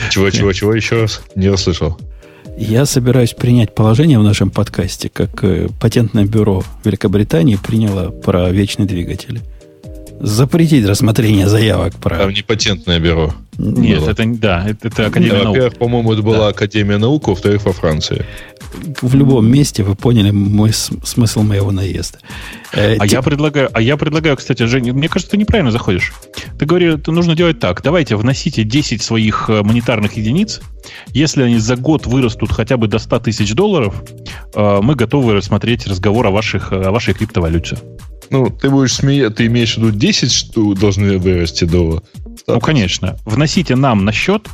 Чего, 0.10 0.30
чего, 0.32 0.52
чего 0.54 0.74
еще 0.74 1.02
раз? 1.02 1.22
Не 1.36 1.50
расслышал. 1.50 2.00
Я 2.62 2.86
собираюсь 2.86 3.34
принять 3.34 3.74
положение 3.74 4.20
в 4.20 4.24
нашем 4.24 4.52
подкасте, 4.52 5.10
как 5.10 5.44
э, 5.44 5.68
патентное 5.80 6.26
бюро 6.26 6.64
Великобритании 6.84 7.56
приняло 7.56 8.12
про 8.12 8.52
вечный 8.52 8.86
двигатель. 8.86 9.42
Запретить 10.24 10.86
рассмотрение 10.86 11.48
заявок 11.48 11.96
про... 11.96 12.16
Там 12.20 12.30
не 12.30 12.44
патентное 12.44 13.00
бюро. 13.00 13.34
Нет, 13.58 14.02
было. 14.02 14.10
это 14.12 14.24
не- 14.24 14.38
да, 14.38 14.64
это, 14.68 14.88
это 14.88 14.98
Да, 14.98 15.06
Академия 15.08 15.34
наук. 15.34 15.48
Во-первых, 15.48 15.78
по-моему, 15.80 16.14
это 16.14 16.22
была 16.22 16.48
Академия 16.50 16.98
наук, 16.98 17.28
во-вторых, 17.28 17.66
во 17.66 17.74
Франции. 17.74 18.26
В 19.02 19.16
любом 19.16 19.52
месте 19.52 19.82
вы 19.84 19.96
поняли 19.96 20.30
мой 20.30 20.74
смысл 20.74 21.42
моего 21.42 21.72
наезда. 21.72 22.20
Э, 22.72 22.98
А 23.00 23.08
те- 23.08 23.16
я 23.16 23.22
предлагаю, 23.24 23.70
а 23.74 23.82
я 23.82 23.98
предлагаю, 23.98 24.38
кстати, 24.38 24.64
Женя, 24.64 24.94
мне 24.94 25.10
кажется, 25.10 25.32
ты 25.32 25.38
неправильно 25.38 25.72
заходишь. 25.72 26.14
Ты 26.60 26.66
говоришь, 26.66 27.00
нужно 27.08 27.36
делать 27.36 27.60
так. 27.60 27.82
Давайте 27.82 28.16
вносите 28.16 28.64
10 28.64 29.02
своих 29.02 29.50
э, 29.50 29.64
монетарных 29.64 30.18
единиц. 30.18 30.62
Если 31.08 31.42
они 31.42 31.58
за 31.58 31.78
год 31.78 32.06
вырастут 32.06 32.52
хотя 32.52 32.78
бы 32.78 32.88
до 32.88 33.00
100 33.00 33.20
тысяч 33.22 33.54
долларов, 33.54 34.04
э, 34.54 34.80
мы 34.84 34.94
готовы 34.96 35.34
рассмотреть 35.34 35.88
разговор 35.88 36.28
о, 36.28 36.32
ваших, 36.32 36.72
о 36.72 36.92
вашей 36.92 37.16
криптовалюте. 37.16 37.78
Ну, 38.32 38.50
ты 38.50 38.70
будешь 38.70 38.94
смеяться, 38.94 39.38
ты 39.38 39.48
имеешь 39.48 39.76
в 39.76 39.78
виду 39.78 39.92
10, 39.92 40.32
что 40.32 40.74
должны 40.74 41.18
вырасти 41.18 41.66
до... 41.66 42.02
100? 42.40 42.54
Ну, 42.54 42.60
конечно. 42.62 43.18
Вносите 43.26 43.76
нам 43.76 44.06
на 44.06 44.14
счет. 44.14 44.48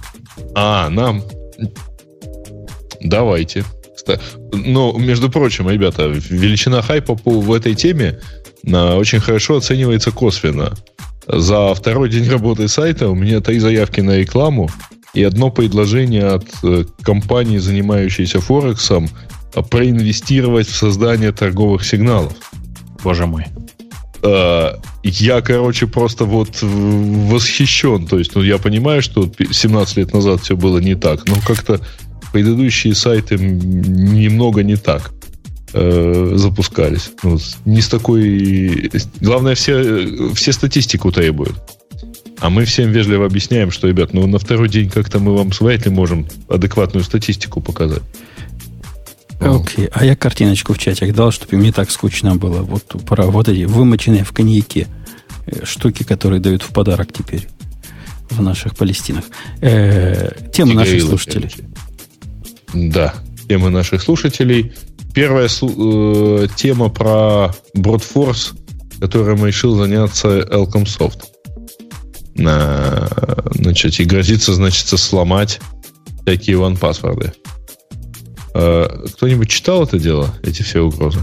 А, 0.55 0.89
нам. 0.89 1.23
Давайте. 2.99 3.63
Но, 4.51 4.93
между 4.93 5.29
прочим, 5.29 5.69
ребята, 5.69 6.07
величина 6.07 6.81
хайпа 6.81 7.15
по, 7.15 7.39
в 7.39 7.53
этой 7.53 7.75
теме 7.75 8.19
на, 8.63 8.95
очень 8.95 9.19
хорошо 9.19 9.57
оценивается 9.57 10.11
косвенно. 10.11 10.73
За 11.27 11.73
второй 11.75 12.09
день 12.09 12.27
работы 12.29 12.67
сайта 12.67 13.09
у 13.09 13.15
меня 13.15 13.41
три 13.41 13.59
заявки 13.59 14.01
на 14.01 14.17
рекламу 14.17 14.69
и 15.13 15.21
одно 15.21 15.51
предложение 15.51 16.25
от 16.25 16.47
э, 16.63 16.85
компании, 17.01 17.57
занимающейся 17.57 18.39
Форексом, 18.39 19.09
а, 19.53 19.61
проинвестировать 19.61 20.67
в 20.67 20.75
создание 20.75 21.31
торговых 21.31 21.85
сигналов. 21.85 22.33
Боже 23.03 23.25
мой. 23.25 23.45
Э, 24.23 24.73
я, 25.03 25.41
короче, 25.41 25.87
просто 25.87 26.25
вот 26.25 26.61
восхищен. 26.61 28.07
То 28.07 28.19
есть, 28.19 28.35
ну, 28.35 28.43
я 28.43 28.57
понимаю, 28.57 29.01
что 29.01 29.27
пи- 29.27 29.51
17 29.51 29.97
лет 29.97 30.13
назад 30.13 30.41
все 30.41 30.55
было 30.55 30.79
не 30.79 30.95
так, 30.95 31.27
но 31.27 31.35
как-то 31.45 31.79
предыдущие 32.33 32.95
сайты 32.95 33.37
немного 33.37 34.63
не 34.63 34.75
так 34.75 35.11
э, 35.73 36.33
запускались. 36.35 37.11
Ну, 37.23 37.37
не 37.65 37.81
с 37.81 37.87
такой... 37.87 38.91
Главное, 39.21 39.55
все, 39.55 39.73
э, 39.73 40.33
все 40.33 40.51
статистику 40.51 41.11
требуют. 41.11 41.55
А 42.39 42.49
мы 42.49 42.65
всем 42.65 42.91
вежливо 42.91 43.25
объясняем, 43.25 43.71
что, 43.71 43.87
ребят, 43.87 44.13
ну 44.13 44.27
на 44.27 44.37
второй 44.37 44.69
день 44.69 44.89
как-то 44.89 45.19
мы 45.19 45.35
вам 45.35 45.49
вряд 45.59 45.85
ли 45.85 45.91
можем 45.91 46.27
адекватную 46.49 47.03
статистику 47.03 47.61
показать. 47.61 48.03
Окей, 49.39 49.89
а 49.93 50.03
я 50.03 50.15
картиночку 50.15 50.73
в 50.73 50.79
чатик 50.79 51.13
дал, 51.13 51.31
чтобы 51.31 51.55
им 51.55 51.61
не 51.61 51.71
так 51.71 51.91
скучно 51.91 52.35
было. 52.35 52.61
Вот 52.61 52.83
про 53.05 53.27
вот 53.27 53.47
эти 53.47 53.65
вымоченные 53.65 54.23
в 54.23 54.31
коньяке 54.31 54.87
э, 55.45 55.63
штуки, 55.63 56.03
которые 56.03 56.39
дают 56.41 56.63
в 56.63 56.69
подарок 56.69 57.13
теперь 57.13 57.47
в 58.29 58.41
наших 58.41 58.75
Палестинах. 58.75 59.25
Э, 59.61 60.31
темы 60.51 60.73
наших 60.73 60.93
Тигрилы, 60.93 61.09
слушателей. 61.09 61.49
короче. 61.49 62.89
Да, 62.91 63.13
темы 63.47 63.69
наших 63.69 64.01
слушателей. 64.01 64.73
Первая 65.13 65.47
э, 65.47 66.47
тема 66.55 66.89
про 66.89 67.53
Бродфорс, 67.73 68.53
которым 68.99 69.45
решил 69.45 69.75
заняться 69.75 70.39
Elcomsoft. 70.39 71.21
На, 72.35 73.09
значит, 73.51 73.99
и 73.99 74.05
грозится, 74.05 74.53
значит, 74.53 74.87
сломать 74.87 75.59
всякие 76.23 76.57
ван-паспорды. 76.57 77.33
Э, 78.59 78.87
Кто-нибудь 79.15 79.49
читал 79.49 79.83
это 79.83 79.99
дело, 79.99 80.33
эти 80.43 80.63
все 80.63 80.81
угрозы? 80.81 81.19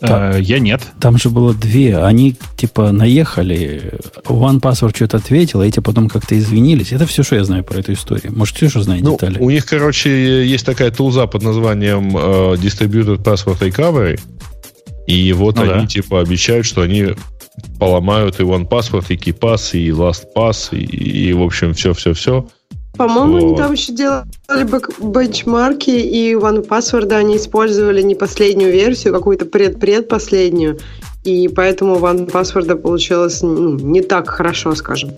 Э, 0.00 0.38
я 0.40 0.58
нет. 0.58 0.82
Там 1.00 1.16
же 1.18 1.30
было 1.30 1.54
две. 1.54 1.96
Они 1.98 2.36
типа 2.56 2.92
наехали. 2.92 3.94
One 4.24 4.60
Password 4.60 4.94
что-то 4.94 5.16
ответил, 5.16 5.60
а 5.60 5.66
эти 5.66 5.80
потом 5.80 6.08
как-то 6.08 6.38
извинились. 6.38 6.92
Это 6.92 7.06
все, 7.06 7.22
что 7.22 7.36
я 7.36 7.44
знаю 7.44 7.64
про 7.64 7.78
эту 7.80 7.92
историю. 7.94 8.32
Может, 8.36 8.56
Ксюша 8.56 8.82
знает 8.82 9.02
Ну, 9.02 9.12
детали? 9.12 9.38
у 9.38 9.50
них, 9.50 9.66
короче, 9.66 10.46
есть 10.46 10.66
такая 10.66 10.90
тулза 10.90 11.26
под 11.26 11.42
названием 11.42 12.16
э, 12.16 12.20
Distributed 12.56 13.22
Password 13.22 13.58
Recovery. 13.60 14.20
И 15.06 15.32
вот 15.32 15.56
Ну 15.56 15.62
они 15.62 15.82
да. 15.82 15.86
типа 15.86 16.20
обещают, 16.20 16.66
что 16.66 16.82
они 16.82 17.08
поломают 17.78 18.40
и 18.40 18.42
OnePassword, 18.42 19.06
и 19.10 19.16
KeePass, 19.16 19.78
и 19.78 19.88
LastPass, 19.90 20.76
и, 20.76 21.28
и, 21.28 21.32
в 21.32 21.42
общем, 21.42 21.72
все-все-все. 21.74 22.46
По-моему, 22.96 23.36
они 23.36 23.56
там 23.56 23.72
еще 23.72 23.92
делали 23.92 24.24
бенчмарки, 25.00 25.90
и 25.90 26.34
OnePassword 26.34 27.12
они 27.12 27.36
использовали 27.36 28.02
не 28.02 28.14
последнюю 28.14 28.72
версию, 28.72 29.12
какую-то 29.12 29.46
пред-предпоследнюю. 29.46 30.78
И 31.24 31.48
поэтому 31.48 31.96
OnePassword 31.96 32.76
получилось 32.76 33.42
ну, 33.42 33.76
не 33.78 34.02
так 34.02 34.28
хорошо, 34.28 34.74
скажем. 34.74 35.10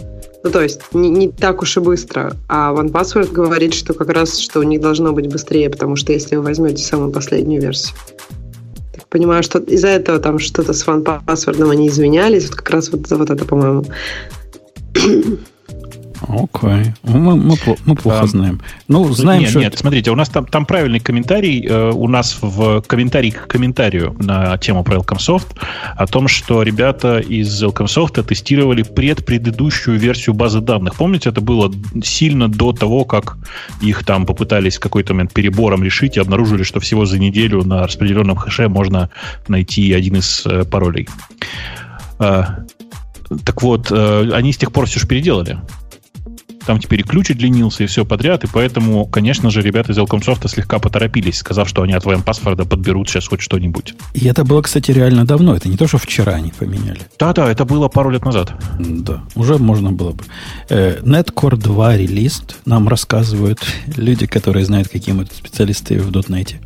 Ну, 0.43 0.51
то 0.51 0.63
есть, 0.63 0.81
не, 0.93 1.11
не 1.11 1.29
так 1.29 1.63
уж 1.63 1.77
и 1.77 1.81
быстро. 1.81 2.35
А 2.49 2.73
OnePassword 2.73 3.33
говорит, 3.33 3.75
что 3.75 3.93
как 3.93 4.09
раз, 4.11 4.39
что 4.39 4.61
у 4.61 4.63
них 4.63 4.81
должно 4.81 5.13
быть 5.13 5.27
быстрее, 5.31 5.69
потому 5.69 5.97
что 5.97 6.13
если 6.13 6.37
вы 6.37 6.43
возьмете 6.43 6.85
самую 6.85 7.11
последнюю 7.11 7.61
версию. 7.61 7.97
Так 8.95 9.09
понимаю, 9.09 9.43
что 9.43 9.59
из-за 9.59 9.89
этого 9.89 10.19
там 10.19 10.39
что-то 10.39 10.73
с 10.73 10.87
OnePassword 10.87 11.71
они 11.71 11.89
извинялись. 11.89 12.47
Вот 12.47 12.55
как 12.55 12.71
раз 12.71 12.91
вот 12.91 13.07
за 13.07 13.17
вот 13.17 13.29
это, 13.29 13.45
по-моему. 13.45 13.85
Окей. 16.29 16.93
Ну, 17.05 17.19
Мы, 17.19 17.37
мы 17.37 17.57
мы 17.85 17.95
плохо 17.95 18.21
А, 18.23 18.27
знаем. 18.27 18.61
Ну, 18.89 19.13
знаем, 19.13 19.43
нет, 19.43 19.51
что... 19.51 19.61
нет, 19.61 19.79
смотрите, 19.79 20.11
у 20.11 20.17
нас 20.17 20.29
там, 20.29 20.47
там 20.47 20.67
правильный 20.67 20.99
комментарий. 21.01 21.65
э, 21.67 21.91
у 21.91 22.09
нас 22.09 22.39
в 22.41 22.83
комментарии 22.83 23.31
к 23.31 23.47
комментарию 23.47 24.17
на 24.19 24.57
тему 24.59 24.83
про 24.83 24.97
Elcomsoft 24.97 25.57
о 25.97 26.07
том, 26.07 26.29
что 26.29 26.63
ребята 26.63 27.19
из 27.19 27.63
Elcomsoft 27.63 28.23
тестировали 28.25 28.83
предпредыдущую 28.83 29.99
версию 29.99 30.35
базы 30.35 30.61
данных. 30.61 30.97
Помните, 30.97 31.29
это 31.29 31.41
было 31.41 31.73
сильно 32.03 32.49
до 32.49 32.73
того, 32.73 33.05
как 33.05 33.37
их 33.81 34.05
там 34.05 34.27
попытались 34.27 34.77
в 34.77 34.81
какой-то 34.81 35.15
момент 35.15 35.33
перебором 35.33 35.83
решить 35.85 36.17
и 36.17 36.21
обнаружили, 36.21 36.65
что 36.65 36.81
всего 36.81 37.07
за 37.07 37.19
неделю 37.19 37.65
на 37.65 37.85
распределенном 37.85 38.37
хэше 38.37 38.69
можно 38.69 39.11
найти 39.49 39.93
один 39.93 40.17
из 40.17 40.45
э, 40.45 40.65
паролей. 40.65 41.09
Э, 42.19 42.45
так 43.45 43.63
вот, 43.63 43.91
э, 43.91 44.31
они 44.33 44.53
с 44.53 44.57
тех 44.57 44.73
пор 44.73 44.87
все 44.87 45.01
же 45.01 45.07
переделали. 45.07 45.59
Там 46.67 46.81
теперь 46.81 47.01
и 47.01 47.03
ключ 47.05 47.31
удлинился, 47.31 47.85
и 47.85 47.87
все 47.87 48.05
подряд, 48.05 48.43
и 48.43 48.49
поэтому, 48.53 49.07
конечно 49.07 49.51
же, 49.51 49.63
ребята 49.63 49.93
из 49.93 49.99
Elcomsoft 49.99 50.47
слегка 50.49 50.81
поторопились, 50.81 51.39
сказав, 51.39 51.69
что 51.69 51.83
они 51.83 51.93
от 51.93 52.05
VM 52.05 52.23
паспорта 52.23 52.65
подберут 52.65 53.09
сейчас 53.09 53.29
хоть 53.29 53.41
что-нибудь. 53.41 53.95
И 54.15 54.27
это 54.27 54.45
было, 54.45 54.63
кстати, 54.63 54.91
реально 54.91 55.25
давно. 55.25 55.55
Это 55.55 55.69
не 55.69 55.77
то, 55.77 55.87
что 55.87 55.99
вчера 55.99 56.35
они 56.35 56.51
поменяли. 56.51 57.03
Да-да, 57.21 57.51
это 57.51 57.65
было 57.65 57.87
пару 57.87 58.11
лет 58.11 58.25
назад. 58.25 58.53
Да, 58.81 59.23
уже 59.37 59.59
можно 59.59 59.93
было 59.93 60.11
бы. 60.13 60.25
Э, 60.69 61.01
Netcore 61.03 61.57
2 61.57 61.97
релиз 61.97 62.43
нам 62.65 62.89
рассказывают 62.89 63.65
люди, 63.97 64.27
которые 64.27 64.65
знают, 64.65 64.89
какие 64.89 65.15
мы 65.15 65.27
специалисты 65.27 66.01
в 66.01 66.11
.NET. 66.11 66.57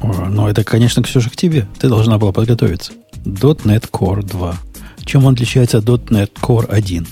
О, 0.00 0.26
Ну, 0.30 0.48
это, 0.48 0.64
конечно, 0.64 1.02
Ксюша, 1.02 1.28
к 1.28 1.36
тебе. 1.36 1.68
Ты 1.78 1.88
должна 1.88 2.16
была 2.16 2.32
подготовиться. 2.32 2.92
.NET 3.24 3.90
Core 3.90 4.22
2. 4.22 4.56
Чем 5.04 5.26
он 5.26 5.34
отличается 5.34 5.78
от 5.78 5.84
.NET 5.84 6.30
Core 6.40 6.66
1? 6.70 7.06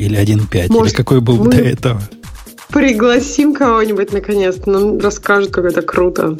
Или 0.00 0.16
1.5? 0.18 0.64
Или 0.64 0.72
Может, 0.72 0.96
какой 0.96 1.20
был 1.20 1.36
мы- 1.44 1.50
до 1.50 1.58
этого? 1.58 2.00
пригласим 2.68 3.52
кого-нибудь 3.54 4.12
наконец-то, 4.12 4.70
нам 4.70 4.98
расскажут, 4.98 5.50
как 5.50 5.64
это 5.66 5.82
круто. 5.82 6.36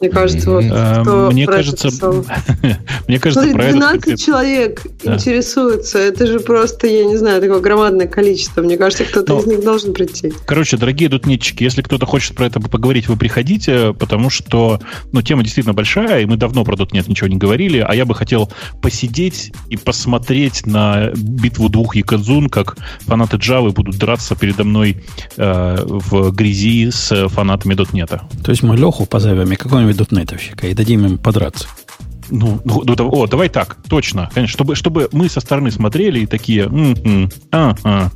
Мне 0.00 0.10
кажется, 0.10 0.50
вот 0.50 0.64
Э, 0.64 1.02
кто 1.02 1.30
Мне 1.32 1.44
про 1.46 1.54
это 1.54 1.62
кажется, 1.62 1.88
писал. 1.88 2.24
мне 3.08 3.18
кажется, 3.18 3.42
Смотри, 3.42 3.52
про 3.54 3.64
это 3.64 3.72
12 3.72 3.92
конкретно- 4.04 4.24
человек 4.24 4.82
Да. 5.04 5.14
интересуются. 5.14 5.98
Это 5.98 6.26
же 6.26 6.40
просто, 6.40 6.86
я 6.86 7.04
не 7.04 7.16
знаю, 7.16 7.40
такое 7.40 7.60
громадное 7.60 8.06
количество. 8.06 8.62
Мне 8.62 8.76
кажется, 8.76 9.04
кто-то 9.04 9.34
Но- 9.34 9.40
из 9.40 9.46
них 9.46 9.64
должен 9.64 9.92
прийти. 9.92 10.32
Короче, 10.46 10.76
дорогие 10.76 11.08
дотнетчики, 11.08 11.64
если 11.64 11.82
кто-то 11.82 12.06
хочет 12.06 12.36
про 12.36 12.46
это 12.46 12.60
поговорить, 12.60 13.08
вы 13.08 13.16
приходите, 13.16 13.92
потому 13.94 14.30
что 14.30 14.80
ну, 15.12 15.22
тема 15.22 15.42
действительно 15.42 15.74
большая, 15.74 16.20
и 16.22 16.26
мы 16.26 16.36
давно 16.36 16.64
про 16.64 16.76
дотнет 16.76 17.08
ничего 17.08 17.28
не 17.28 17.36
говорили, 17.36 17.78
а 17.86 17.94
я 17.94 18.04
бы 18.04 18.14
хотел 18.14 18.50
посидеть 18.82 19.52
и 19.68 19.76
посмотреть 19.76 20.66
на 20.66 21.10
битву 21.14 21.68
двух 21.68 21.96
якадзун, 21.96 22.48
как 22.48 22.76
фанаты 23.00 23.36
Java 23.36 23.70
будут 23.72 23.96
драться 23.98 24.36
передо 24.36 24.64
мной 24.64 25.02
э, 25.36 25.76
в 25.84 26.30
грязи 26.32 26.90
с 26.90 27.28
фанатами 27.28 27.74
дотнета. 27.74 28.22
То 28.44 28.50
есть 28.50 28.62
мы 28.62 28.76
Леху 28.76 29.06
позовем 29.06 29.50
и 29.52 29.56
какого-нибудь 29.88 29.96
дотнетовщика 29.96 30.66
и 30.66 30.74
дадим 30.74 31.06
им 31.06 31.18
подраться. 31.18 31.68
Ну, 32.30 32.60
ну, 32.64 32.82
ну, 32.84 33.10
о, 33.10 33.26
давай 33.26 33.48
так, 33.48 33.78
точно, 33.88 34.30
конечно, 34.34 34.52
чтобы, 34.52 34.74
чтобы 34.74 35.08
мы 35.12 35.30
со 35.30 35.40
стороны 35.40 35.70
смотрели 35.70 36.20
и 36.20 36.26
такие, 36.26 36.64
«М-м, 36.64 37.30
а, 37.50 37.74
а». 37.84 38.10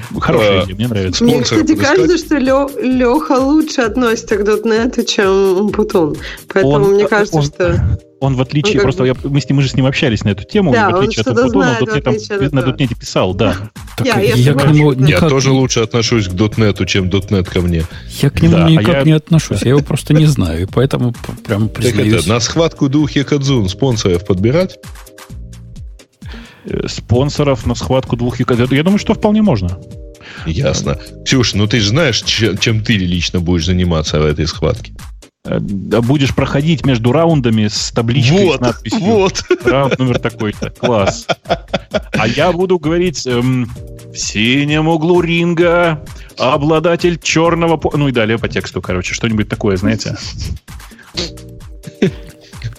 Как- 0.00 0.22
хорошая 0.22 0.60
А, 0.60 0.64
идея, 0.64 0.76
мне 0.76 0.88
нравится. 0.88 1.24
Мне, 1.24 1.42
кстати, 1.42 1.60
подыскать? 1.72 1.96
кажется, 1.96 2.18
что 2.18 2.36
Леха 2.38 3.32
лучше 3.32 3.80
относится 3.82 4.36
к 4.36 4.44
дотнету, 4.44 5.04
чем 5.04 5.70
Путун. 5.70 6.16
Поэтому 6.52 6.74
Он- 6.74 6.94
мне 6.94 7.06
кажется, 7.08 7.36
он- 7.38 7.42
что... 7.44 7.98
Он 8.20 8.36
в 8.36 8.40
отличие, 8.40 8.74
как 8.74 8.82
просто 8.84 9.04
я, 9.04 9.14
мы, 9.22 9.38
с 9.38 9.46
ним, 9.50 9.56
мы 9.56 9.62
же 9.62 9.68
с 9.68 9.74
ним 9.74 9.84
общались 9.84 10.24
на 10.24 10.30
эту 10.30 10.44
тему, 10.44 10.72
Да, 10.72 10.88
в 10.88 10.94
он 10.94 11.00
отличие 11.00 11.20
от 11.24 11.36
знает, 11.36 11.82
он 11.82 11.88
отличие 11.90 12.38
от 12.38 12.52
на 12.52 12.62
дотнете 12.62 12.94
писал, 12.94 13.34
да. 13.34 13.54
Так 13.98 14.06
Я- 14.06 14.18
я, 14.20 14.34
я 14.34 14.54
к 14.54 14.66
нему 14.72 14.94
да. 14.94 15.00
Я 15.06 15.16
никак, 15.16 15.28
тоже 15.28 15.50
лучше 15.50 15.80
отношусь 15.80 16.28
к 16.28 16.32
дотнету, 16.32 16.86
чем 16.86 17.10
дотнет 17.10 17.50
ко 17.50 17.60
мне. 17.60 17.82
я 18.22 18.30
к 18.30 18.40
нему 18.40 18.56
Да, 18.56 18.64
а 18.64 18.70
никак 18.70 18.94
я- 18.96 19.02
не 19.02 19.12
отношусь. 19.12 19.60
Я 19.62 19.70
его 19.70 19.80
просто 19.82 20.14
не 20.14 20.24
знаю, 20.26 20.62
и 20.62 20.66
поэтому 20.66 21.12
прям 21.46 21.68
Так 21.68 21.76
признаюсь. 21.82 22.14
это, 22.22 22.28
на 22.30 22.40
схватку 22.40 22.88
двух 22.88 23.10
якадзун 23.12 23.68
спонсоров 23.68 24.24
подбирать? 24.24 24.78
Э, 26.66 26.88
Спонсоров 26.88 27.66
на 27.66 27.74
схватку 27.74 28.16
двух 28.16 28.40
якадзун. 28.40 28.68
Я 28.72 28.82
думаю, 28.82 28.98
что 28.98 29.14
вполне 29.14 29.42
можно. 29.42 29.78
Ясно. 30.46 30.98
Ксюша, 31.24 31.56
ну 31.58 31.66
ты 31.66 31.80
же 31.80 31.90
знаешь, 31.90 32.22
че- 32.22 32.56
чем 32.56 32.82
ты 32.82 32.96
лично 32.96 33.40
будешь 33.40 33.66
заниматься 33.66 34.20
в 34.20 34.24
этой 34.24 34.46
схватке. 34.46 34.92
Э, 35.44 35.58
да 35.60 36.00
Будешь 36.00 36.34
проходить 36.34 36.86
между 36.86 37.12
раундами 37.12 37.68
с 37.68 37.90
табличкой 37.92 38.46
Вот, 38.46 38.56
с 38.56 38.60
надписью 38.60 39.00
вот. 39.00 39.44
раунд 39.64 39.98
номер 39.98 40.18
такой-то. 40.18 40.70
Класс. 40.70 41.26
А 42.12 42.26
я 42.26 42.52
буду 42.52 42.78
говорить 42.78 43.26
эм, 43.26 43.70
в 44.12 44.16
синем 44.16 44.88
углу 44.88 45.20
ринга 45.20 46.02
обладатель 46.38 47.18
черного... 47.22 47.76
по-» 47.76 47.92
Ну 47.96 48.08
и 48.08 48.12
далее 48.12 48.38
по 48.38 48.48
тексту, 48.48 48.80
короче, 48.80 49.14
что-нибудь 49.14 49.48
такое, 49.48 49.76
знаете. 49.76 50.16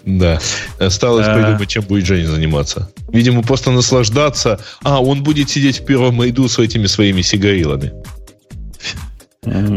Да. 0.06 0.40
Осталось 0.80 1.26
А. 1.28 1.34
придумать, 1.36 1.68
чем 1.70 1.84
будет 1.84 2.06
Женя 2.06 2.28
заниматься. 2.28 2.92
Видимо, 3.10 3.42
просто 3.42 3.72
наслаждаться. 3.72 4.60
А, 4.84 5.02
он 5.02 5.24
будет 5.24 5.50
сидеть 5.50 5.80
в 5.80 5.86
первом 5.86 6.22
ряду 6.22 6.48
с 6.48 6.60
этими 6.60 6.86
своими 6.86 7.22
сигарилами. 7.22 7.92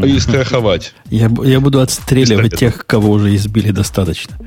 И 0.05 0.19
страховать. 0.19 0.93
Я, 1.09 1.27
бу- 1.27 1.47
я 1.47 1.59
буду 1.59 1.79
отстреливать 1.79 2.57
тех, 2.57 2.85
кого 2.87 3.11
уже 3.11 3.35
избили 3.35 3.71
достаточно. 3.71 4.37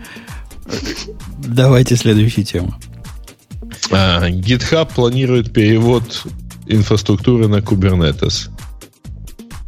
Давайте 1.39 1.97
следующую 1.97 2.45
тему. 2.45 2.75
А, 3.91 4.29
GitHub 4.29 4.89
планирует 4.95 5.53
перевод 5.53 6.25
инфраструктуры 6.67 7.49
на 7.49 7.57
Kubernetes. 7.57 8.49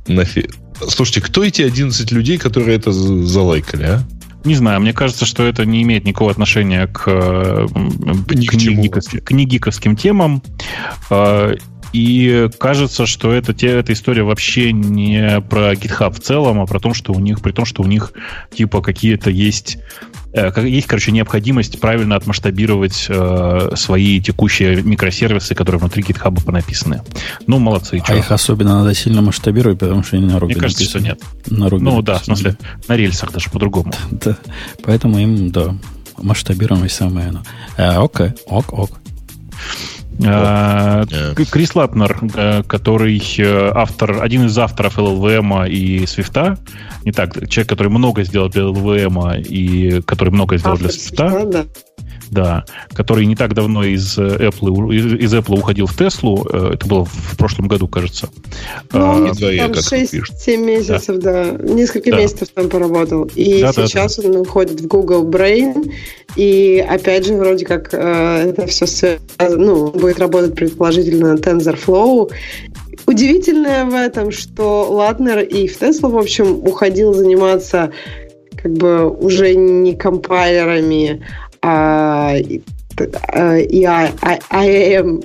Нафи- 0.06 0.50
Слушайте, 0.88 1.20
кто 1.20 1.44
эти 1.44 1.62
11 1.62 2.10
людей, 2.12 2.36
которые 2.38 2.76
это 2.76 2.92
за- 2.92 3.24
залайкали, 3.24 3.84
а? 3.84 4.02
Не 4.44 4.54
знаю, 4.54 4.80
мне 4.80 4.92
кажется, 4.92 5.24
что 5.26 5.42
это 5.44 5.64
не 5.64 5.82
имеет 5.82 6.04
никакого 6.04 6.30
отношения 6.30 6.86
к, 6.86 7.04
э, 7.06 7.66
Ни 8.34 8.46
к 8.46 9.24
к 9.24 9.30
негиковским 9.30 9.96
темам. 9.96 10.42
Э, 11.10 11.54
И 11.92 12.48
кажется, 12.58 13.06
что 13.06 13.30
это, 13.32 13.54
те- 13.54 13.68
эта 13.68 13.92
история 13.92 14.24
вообще 14.24 14.72
не 14.72 15.40
про 15.42 15.74
GitHub 15.74 16.12
в 16.12 16.18
целом, 16.18 16.60
а 16.60 16.66
про 16.66 16.80
то, 16.80 16.92
что 16.92 17.12
у 17.12 17.20
них, 17.20 17.40
при 17.40 17.52
том, 17.52 17.64
что 17.64 17.84
у 17.84 17.86
них 17.86 18.12
типа 18.52 18.82
какие-то 18.82 19.30
есть 19.30 19.78
есть, 20.34 20.86
короче, 20.88 21.12
необходимость 21.12 21.80
правильно 21.80 22.16
отмасштабировать 22.16 23.06
э, 23.08 23.70
свои 23.76 24.20
текущие 24.20 24.82
микросервисы, 24.82 25.54
которые 25.54 25.78
внутри 25.78 26.02
GitHub 26.02 26.50
написаны. 26.50 27.02
Ну, 27.46 27.58
молодцы. 27.60 28.00
А 28.02 28.06
чё. 28.08 28.16
их 28.18 28.32
особенно 28.32 28.80
надо 28.80 28.94
сильно 28.94 29.22
масштабировать, 29.22 29.78
потому 29.78 30.02
что 30.02 30.16
они 30.16 30.26
на 30.26 30.40
Руби 30.40 30.54
Мне 30.54 30.60
кажется, 30.62 30.84
что 30.84 30.98
написаны. 30.98 31.18
нет. 31.46 31.58
На 31.58 31.66
Ruby 31.68 31.80
Ну 31.80 32.02
да, 32.02 32.14
в 32.18 32.26
написаны. 32.26 32.36
смысле, 32.36 32.58
на 32.88 32.96
рельсах 32.96 33.32
даже 33.32 33.50
по-другому. 33.50 33.92
Да. 34.10 34.36
Поэтому 34.84 35.18
им, 35.18 35.50
да, 35.50 35.74
масштабируемость 36.18 36.96
самое 36.96 37.28
оно. 37.28 37.42
Э, 37.76 37.96
окей, 38.02 38.30
ок, 38.46 38.72
ок. 38.72 38.90
Э, 40.22 41.04
Крис 41.50 41.74
Лапнер, 41.74 42.18
э, 42.34 42.62
который 42.64 43.20
э, 43.38 43.72
автор, 43.74 44.22
один 44.22 44.46
из 44.46 44.56
авторов 44.58 44.98
LLVM 44.98 45.68
и 45.68 46.06
Свифта, 46.06 46.58
не 47.04 47.12
так, 47.12 47.48
человек, 47.48 47.68
который 47.68 47.88
много 47.88 48.22
сделал 48.22 48.48
для 48.48 48.62
LLVM 48.62 49.42
и 49.42 50.02
который 50.02 50.30
много 50.30 50.56
сделал 50.56 50.76
для 50.76 50.90
Свифта, 50.90 51.66
да. 52.30 52.64
да, 52.64 52.64
который 52.94 53.26
не 53.26 53.36
так 53.36 53.54
давно 53.54 53.84
из 53.84 54.18
э, 54.18 54.22
Apple, 54.22 54.94
из, 54.94 55.06
из 55.14 55.34
Apple 55.34 55.58
уходил 55.58 55.86
в 55.86 55.96
Теслу, 55.96 56.46
э, 56.50 56.70
это 56.74 56.86
было 56.86 57.04
в 57.04 57.36
прошлом 57.36 57.68
году, 57.68 57.88
кажется. 57.88 58.28
Ну, 58.92 59.26
А, 59.26 59.50
я 59.50 59.64
там 59.64 59.72
как 59.74 59.82
6-7 59.82 60.56
месяцев, 60.56 61.18
да. 61.18 61.50
Несколько 61.50 62.10
Да. 62.10 62.18
месяцев 62.18 62.48
там 62.54 62.68
поработал. 62.68 63.24
И 63.34 63.60
Да, 63.60 63.72
да, 63.72 63.86
сейчас 63.86 64.18
он 64.18 64.36
уходит 64.36 64.80
в 64.80 64.86
Google 64.86 65.28
Brain. 65.28 65.92
И 66.36 66.84
опять 66.86 67.26
же, 67.26 67.34
вроде 67.34 67.64
как 67.64 67.92
э, 67.92 68.50
это 68.50 68.66
все 68.66 68.86
связано, 68.86 69.18
ну, 69.56 69.90
будет 69.90 70.18
работать 70.18 70.54
предположительно 70.54 71.34
на 71.34 71.38
TensorFlow. 71.38 72.30
Удивительное 73.06 73.84
в 73.84 73.94
этом, 73.94 74.30
что 74.30 74.90
Латнер 74.90 75.40
и 75.40 75.66
в 75.68 75.80
Tesla, 75.80 76.08
в 76.08 76.16
общем, 76.16 76.66
уходил 76.66 77.12
заниматься 77.12 77.92
как 78.56 78.72
бы 78.72 79.10
уже 79.10 79.54
не 79.54 79.94
компайлерами, 79.94 81.22
uh, 81.64 82.40
и- 83.00 83.08
а, 83.32 83.56
и 83.58 83.82
I- 83.84 84.12
I- 84.22 84.40
IAM. 84.50 85.22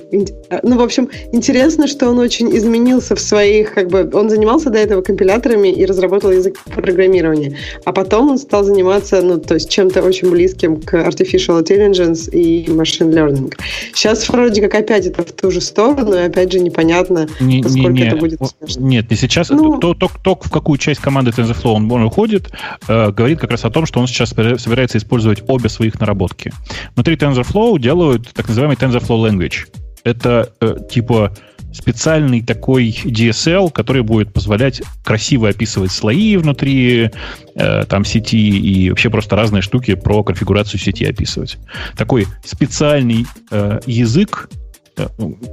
Ну, 0.62 0.76
в 0.78 0.82
общем, 0.82 1.08
интересно, 1.32 1.86
что 1.86 2.08
он 2.08 2.18
очень 2.18 2.56
изменился 2.56 3.14
в 3.14 3.20
своих, 3.20 3.74
как 3.74 3.88
бы, 3.88 4.08
он 4.12 4.28
занимался 4.30 4.70
до 4.70 4.78
этого 4.78 5.02
компиляторами 5.02 5.68
и 5.68 5.84
разработал 5.84 6.30
язык 6.32 6.58
программирования. 6.64 7.56
А 7.84 7.92
потом 7.92 8.30
он 8.30 8.38
стал 8.38 8.64
заниматься, 8.64 9.22
ну, 9.22 9.38
то 9.38 9.54
есть 9.54 9.70
чем-то 9.70 10.02
очень 10.02 10.30
близким 10.30 10.80
к 10.80 10.94
artificial 10.94 11.62
intelligence 11.62 12.30
и 12.30 12.66
machine 12.66 13.10
learning. 13.12 13.52
Сейчас 13.94 14.28
вроде 14.28 14.62
как 14.62 14.74
опять 14.74 15.06
это 15.06 15.22
в 15.22 15.32
ту 15.32 15.50
же 15.50 15.60
сторону, 15.60 16.14
и 16.14 16.20
опять 16.20 16.52
же 16.52 16.60
непонятно, 16.60 17.28
Не- 17.40 17.56
не- 17.56 17.62
насколько 17.62 17.90
не, 17.90 18.06
это 18.06 18.16
будет 18.16 18.40
успешно. 18.40 18.80
Нет, 18.80 19.10
не 19.10 19.16
сейчас. 19.16 19.50
Ну- 19.50 19.78
то, 19.78 19.94
то, 19.94 20.10
то, 20.22 20.38
в 20.40 20.50
какую 20.50 20.78
часть 20.78 21.00
команды 21.00 21.30
TensorFlow 21.30 21.72
он 21.74 21.90
он 21.90 22.04
уходит, 22.04 22.50
э, 22.88 23.10
говорит 23.10 23.40
как 23.40 23.50
раз 23.50 23.64
о 23.64 23.70
том, 23.70 23.84
что 23.86 24.00
он 24.00 24.06
сейчас 24.06 24.32
собира- 24.32 24.58
собирается 24.58 24.98
использовать 24.98 25.42
обе 25.48 25.68
своих 25.68 26.00
наработки. 26.00 26.52
Внутри 26.94 27.16
TensorFlow 27.16 27.59
делают 27.78 28.32
так 28.32 28.48
называемый 28.48 28.76
TensorFlow 28.76 29.28
Language. 29.28 29.68
Это 30.04 30.52
э, 30.60 30.76
типа 30.90 31.32
специальный 31.72 32.42
такой 32.42 32.88
DSL, 33.04 33.70
который 33.70 34.02
будет 34.02 34.32
позволять 34.32 34.82
красиво 35.04 35.48
описывать 35.48 35.92
слои 35.92 36.36
внутри 36.36 37.10
э, 37.54 37.84
там 37.84 38.04
сети 38.04 38.58
и 38.58 38.90
вообще 38.90 39.10
просто 39.10 39.36
разные 39.36 39.62
штуки 39.62 39.94
про 39.94 40.22
конфигурацию 40.24 40.80
сети 40.80 41.04
описывать. 41.04 41.58
Такой 41.96 42.26
специальный 42.44 43.26
э, 43.50 43.80
язык, 43.86 44.48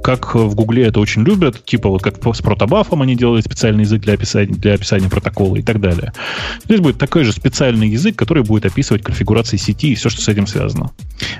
как 0.02 0.34
в 0.34 0.54
Гугле 0.54 0.86
это 0.86 1.00
очень 1.00 1.22
любят, 1.22 1.64
типа 1.64 1.88
вот 1.88 2.02
как 2.02 2.16
с 2.34 2.42
протобафом 2.42 3.02
они 3.02 3.16
делают 3.16 3.44
специальный 3.44 3.82
язык 3.82 4.02
для 4.02 4.14
описания, 4.14 4.52
для 4.52 4.74
описания 4.74 5.08
протокола 5.08 5.56
и 5.56 5.62
так 5.62 5.80
далее. 5.80 6.12
Здесь 6.64 6.80
будет 6.80 6.98
такой 6.98 7.24
же 7.24 7.32
специальный 7.32 7.88
язык, 7.88 8.16
который 8.16 8.42
будет 8.42 8.66
описывать 8.66 9.02
конфигурации 9.02 9.56
сети 9.56 9.92
и 9.92 9.94
все, 9.94 10.08
что 10.08 10.20
с 10.20 10.28
этим 10.28 10.46
связано. 10.46 10.90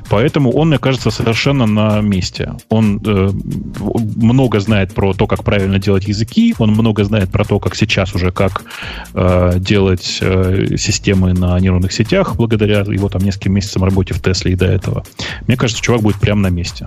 Поэтому 0.09 0.51
он, 0.53 0.69
мне 0.69 0.79
кажется, 0.79 1.11
совершенно 1.11 1.67
на 1.67 2.01
месте. 2.01 2.53
Он 2.69 3.01
э, 3.05 3.31
много 4.17 4.61
знает 4.61 4.95
про 4.95 5.13
то, 5.13 5.27
как 5.27 5.45
правильно 5.45 5.79
делать 5.79 6.07
языки, 6.09 6.55
он 6.59 6.71
много 6.71 7.05
знает 7.05 7.31
про 7.31 7.45
то, 7.45 7.59
как 7.59 7.75
сейчас 7.75 8.15
уже, 8.15 8.31
как 8.31 8.63
э, 9.15 9.55
делать 9.59 10.19
э, 10.21 10.77
системы 10.77 11.33
на 11.35 11.59
нейронных 11.59 11.93
сетях, 11.93 12.37
благодаря 12.37 12.81
его 12.81 13.09
там 13.09 13.23
нескольким 13.23 13.55
месяцам 13.55 13.85
работе 13.85 14.15
в 14.15 14.23
Тесле 14.23 14.53
и 14.53 14.57
до 14.57 14.67
этого. 14.67 15.05
Мне 15.47 15.57
кажется, 15.57 15.83
чувак 15.83 16.03
будет 16.03 16.21
прямо 16.21 16.43
на 16.43 16.49
месте. 16.49 16.87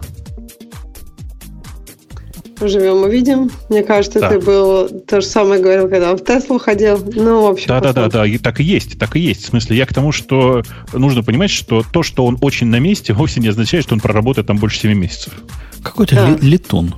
Живем, 2.62 3.04
увидим. 3.04 3.50
Мне 3.70 3.84
кажется, 3.84 4.20
Да. 4.20 4.30
ты 4.30 4.40
был 4.40 4.88
то 4.88 5.22
же 5.22 5.28
самое 5.28 5.62
говорил, 5.62 5.90
когда 5.90 6.12
он 6.12 6.18
в 6.18 6.24
Теслу 6.24 6.60
ходил. 6.60 7.00
Ну, 7.16 7.42
в 7.42 7.46
общем, 7.48 7.68
Да, 7.68 7.80
да, 7.80 7.94
да, 7.94 8.08
да, 8.08 8.26
так 8.42 8.60
и 8.60 8.64
есть, 8.64 9.00
так 9.00 9.16
и 9.16 9.20
есть. 9.20 9.44
В 9.44 9.48
смысле, 9.48 9.78
я 9.78 9.86
к 9.86 9.94
тому, 9.94 10.12
что 10.12 10.62
нужно 10.94 11.24
понимать, 11.24 11.50
что 11.50 11.84
то, 11.92 12.04
что 12.04 12.26
он 12.26 12.38
очень 12.42 12.68
на 12.68 12.80
месте, 12.80 13.14
вовсе 13.14 13.40
не 13.40 13.48
означает, 13.48 13.84
что 13.84 13.96
он 13.96 14.00
проработает 14.00 14.48
там 14.48 14.58
больше 14.58 14.80
7 14.80 14.94
месяцев. 14.94 15.34
Какой-то 15.84 16.16
Да. 16.16 16.38
летун. 16.42 16.94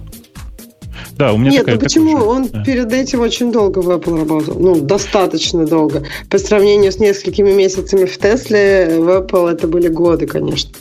Да, 1.17 1.31
у 1.31 1.37
меня 1.37 1.51
Нет, 1.51 1.59
такая, 1.61 1.75
ну 1.75 1.81
почему? 1.81 2.17
же. 2.17 2.23
Он 2.23 2.47
Да. 2.47 2.63
перед 2.63 2.91
этим 2.91 3.19
очень 3.21 3.51
долго 3.51 3.79
в 3.79 3.89
Apple 3.89 4.17
работал. 4.19 4.55
Ну, 4.59 4.75
достаточно 4.81 5.65
долго. 5.65 6.03
По 6.29 6.37
сравнению 6.39 6.91
с 6.91 6.97
несколькими 6.99 7.51
месяцами 7.51 8.05
в 8.05 8.17
Тесле, 8.17 8.97
в 8.99 9.07
Apple 9.09 9.51
это 9.51 9.67
были 9.67 9.89
годы, 9.89 10.25
конечно. 10.25 10.71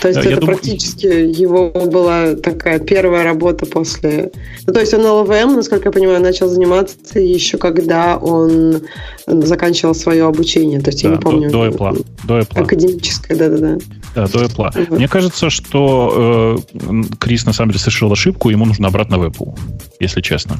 То 0.00 0.08
есть 0.08 0.20
Да, 0.20 0.24
я 0.26 0.32
это 0.32 0.40
думаю- 0.40 0.56
практически 0.58 1.06
его 1.06 1.70
была 1.70 2.34
такая 2.34 2.78
первая 2.78 3.24
работа 3.24 3.66
после... 3.66 4.30
Ну, 4.66 4.72
то 4.72 4.80
есть 4.80 4.92
он 4.94 5.00
LLVM, 5.00 5.54
насколько 5.56 5.88
я 5.88 5.92
понимаю, 5.92 6.20
начал 6.20 6.48
заниматься 6.48 7.18
еще 7.20 7.58
когда 7.58 8.16
он 8.16 8.82
заканчивал 9.26 9.94
свое 9.94 10.26
обучение. 10.26 10.80
То 10.80 10.90
есть 10.90 11.02
я 11.02 11.10
Да, 11.10 11.16
не 11.16 11.20
помню. 11.22 11.50
до, 11.50 11.70
до 11.70 11.76
Apple. 11.76 12.06
До 12.24 12.38
Apple. 12.38 12.62
Академическое, 12.62 13.36
да-да-да. 13.36 13.78
Да, 14.14 14.26
до 14.26 14.44
Apple. 14.44 14.80
Мгм. 14.86 14.96
Мне 14.96 15.08
кажется, 15.08 15.50
что 15.50 16.58
э, 16.74 17.16
Крис 17.18 17.44
на 17.44 17.52
самом 17.52 17.70
деле 17.72 17.80
совершил 17.80 18.10
ошибку, 18.12 18.48
ему 18.50 18.64
нужно 18.64 18.88
обратно 18.88 19.18
в 19.18 19.24
Apple, 19.24 19.58
если 20.00 20.20
честно. 20.22 20.56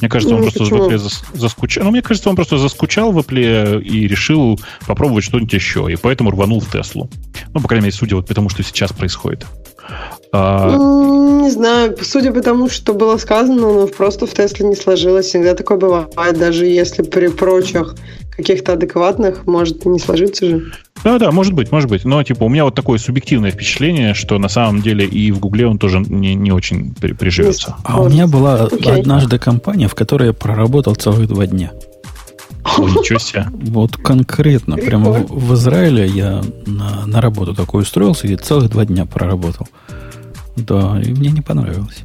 Мне 0.00 0.08
кажется, 0.08 0.34
он 0.34 0.40
Ну, 0.42 0.44
просто 0.50 0.64
в 0.64 0.68
почему? 0.70 0.88
Apple 0.88 0.96
зас- 0.98 1.24
заскучал. 1.38 1.84
Ну, 1.84 1.90
мне 1.90 2.02
кажется, 2.02 2.28
он 2.30 2.36
просто 2.36 2.58
заскучал 2.58 3.10
в 3.12 3.18
Apple 3.18 3.82
и 3.82 4.06
решил 4.06 4.60
попробовать 4.86 5.24
что-нибудь 5.24 5.52
еще, 5.52 5.88
и 5.90 5.96
поэтому 5.96 6.30
рванул 6.30 6.60
в 6.60 6.70
Теслу. 6.70 7.10
Ну, 7.54 7.60
по 7.60 7.66
крайней 7.68 7.86
мере, 7.86 7.96
судя 7.96 8.16
вот 8.16 8.26
по 8.28 8.34
тому, 8.34 8.48
что 8.56 8.62
сейчас 8.62 8.92
происходит. 8.92 9.46
А, 10.32 10.70
Не 10.74 11.50
знаю, 11.50 11.96
судя 12.02 12.32
по 12.32 12.40
тому, 12.40 12.68
что 12.68 12.94
было 12.94 13.16
сказано, 13.18 13.60
ну, 13.60 13.86
просто 13.86 14.26
в 14.26 14.32
Тесле 14.32 14.66
не 14.66 14.74
сложилось. 14.74 15.26
Всегда 15.26 15.54
такое 15.54 15.78
бывает, 15.78 16.38
даже 16.38 16.66
если 16.66 17.02
при 17.02 17.28
прочих 17.28 17.94
каких-то 18.30 18.72
адекватных 18.72 19.46
может 19.46 19.84
не 19.86 19.98
сложиться 19.98 20.46
же. 20.46 20.72
Да, 21.04 21.18
да, 21.18 21.30
может 21.30 21.52
быть, 21.52 21.70
может 21.70 21.88
быть. 21.88 22.04
Но, 22.04 22.22
типа, 22.22 22.44
у 22.44 22.48
меня 22.48 22.64
вот 22.64 22.74
такое 22.74 22.98
субъективное 22.98 23.50
впечатление, 23.50 24.12
что 24.14 24.38
на 24.38 24.48
самом 24.48 24.82
деле 24.82 25.06
и 25.06 25.30
в 25.30 25.38
Гугле 25.38 25.66
он 25.66 25.78
тоже 25.78 26.00
не, 26.00 26.34
не 26.34 26.50
очень 26.50 26.94
при- 26.94 27.12
приживется. 27.12 27.76
А 27.84 28.00
у 28.02 28.08
меня 28.08 28.26
была 28.26 28.64
Окей. 28.64 29.00
однажды 29.00 29.38
компания, 29.38 29.88
в 29.88 29.94
которой 29.94 30.28
я 30.28 30.32
проработал 30.32 30.94
целых 30.94 31.28
два 31.28 31.46
дня. 31.46 31.72
О, 32.78 32.88
ничего 32.88 33.18
себе. 33.18 33.46
Вот 33.52 33.96
конкретно, 33.96 34.76
прямо 34.76 35.10
в, 35.12 35.26
в 35.30 35.54
Израиле 35.54 36.06
я 36.06 36.42
на, 36.66 37.06
на 37.06 37.20
работу 37.20 37.54
такой 37.54 37.82
устроился 37.82 38.26
и 38.26 38.36
целых 38.36 38.70
два 38.70 38.84
дня 38.84 39.06
проработал. 39.06 39.68
Да, 40.56 41.00
и 41.04 41.10
мне 41.12 41.30
не 41.30 41.42
понравилось. 41.42 41.98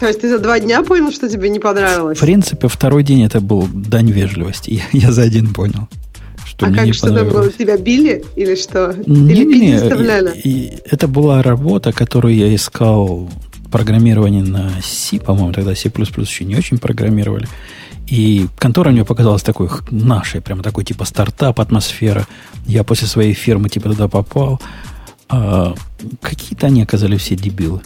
То 0.00 0.06
есть 0.06 0.20
ты 0.20 0.28
за 0.28 0.38
два 0.38 0.60
дня 0.60 0.82
понял, 0.82 1.10
что 1.12 1.28
тебе 1.28 1.48
не 1.48 1.58
понравилось? 1.58 2.18
В 2.18 2.20
принципе, 2.20 2.68
второй 2.68 3.02
день 3.02 3.22
это 3.24 3.40
был 3.40 3.66
дань 3.72 4.10
вежливости. 4.10 4.70
Я, 4.92 5.00
я 5.00 5.12
за 5.12 5.22
один 5.22 5.52
понял, 5.54 5.88
что 6.44 6.66
а 6.66 6.68
мне 6.68 6.78
как 6.78 6.86
не 6.86 6.92
что 6.92 7.14
там 7.14 7.28
было? 7.28 7.50
Тебя 7.50 7.78
били 7.78 8.24
или 8.36 8.54
что? 8.56 8.90
Или 8.90 9.10
Не-не-не, 9.44 9.70
пить 9.72 9.80
заставляли? 9.80 10.32
и- 10.38 10.48
и 10.48 10.78
это 10.90 11.08
была 11.08 11.42
работа, 11.42 11.92
которую 11.92 12.34
я 12.34 12.54
искал 12.54 13.28
программирование 13.70 14.42
на 14.44 14.70
C, 14.82 15.18
по-моему, 15.18 15.52
тогда 15.52 15.74
C++ 15.74 15.90
еще 16.18 16.44
не 16.44 16.56
очень 16.56 16.78
программировали. 16.78 17.48
И 18.06 18.46
контора 18.58 18.90
мне 18.90 19.04
показалась 19.04 19.42
такой 19.42 19.68
нашей, 19.90 20.40
прямо 20.40 20.62
такой 20.62 20.84
типа 20.84 21.04
стартап, 21.04 21.60
атмосфера. 21.60 22.26
Я 22.66 22.84
после 22.84 23.08
своей 23.08 23.34
фирмы 23.34 23.68
типа 23.68 23.90
туда 23.90 24.08
попал. 24.08 24.60
А 25.28 25.74
какие-то 26.20 26.68
они 26.68 26.82
оказались 26.82 27.22
все 27.22 27.34
дебилы. 27.34 27.80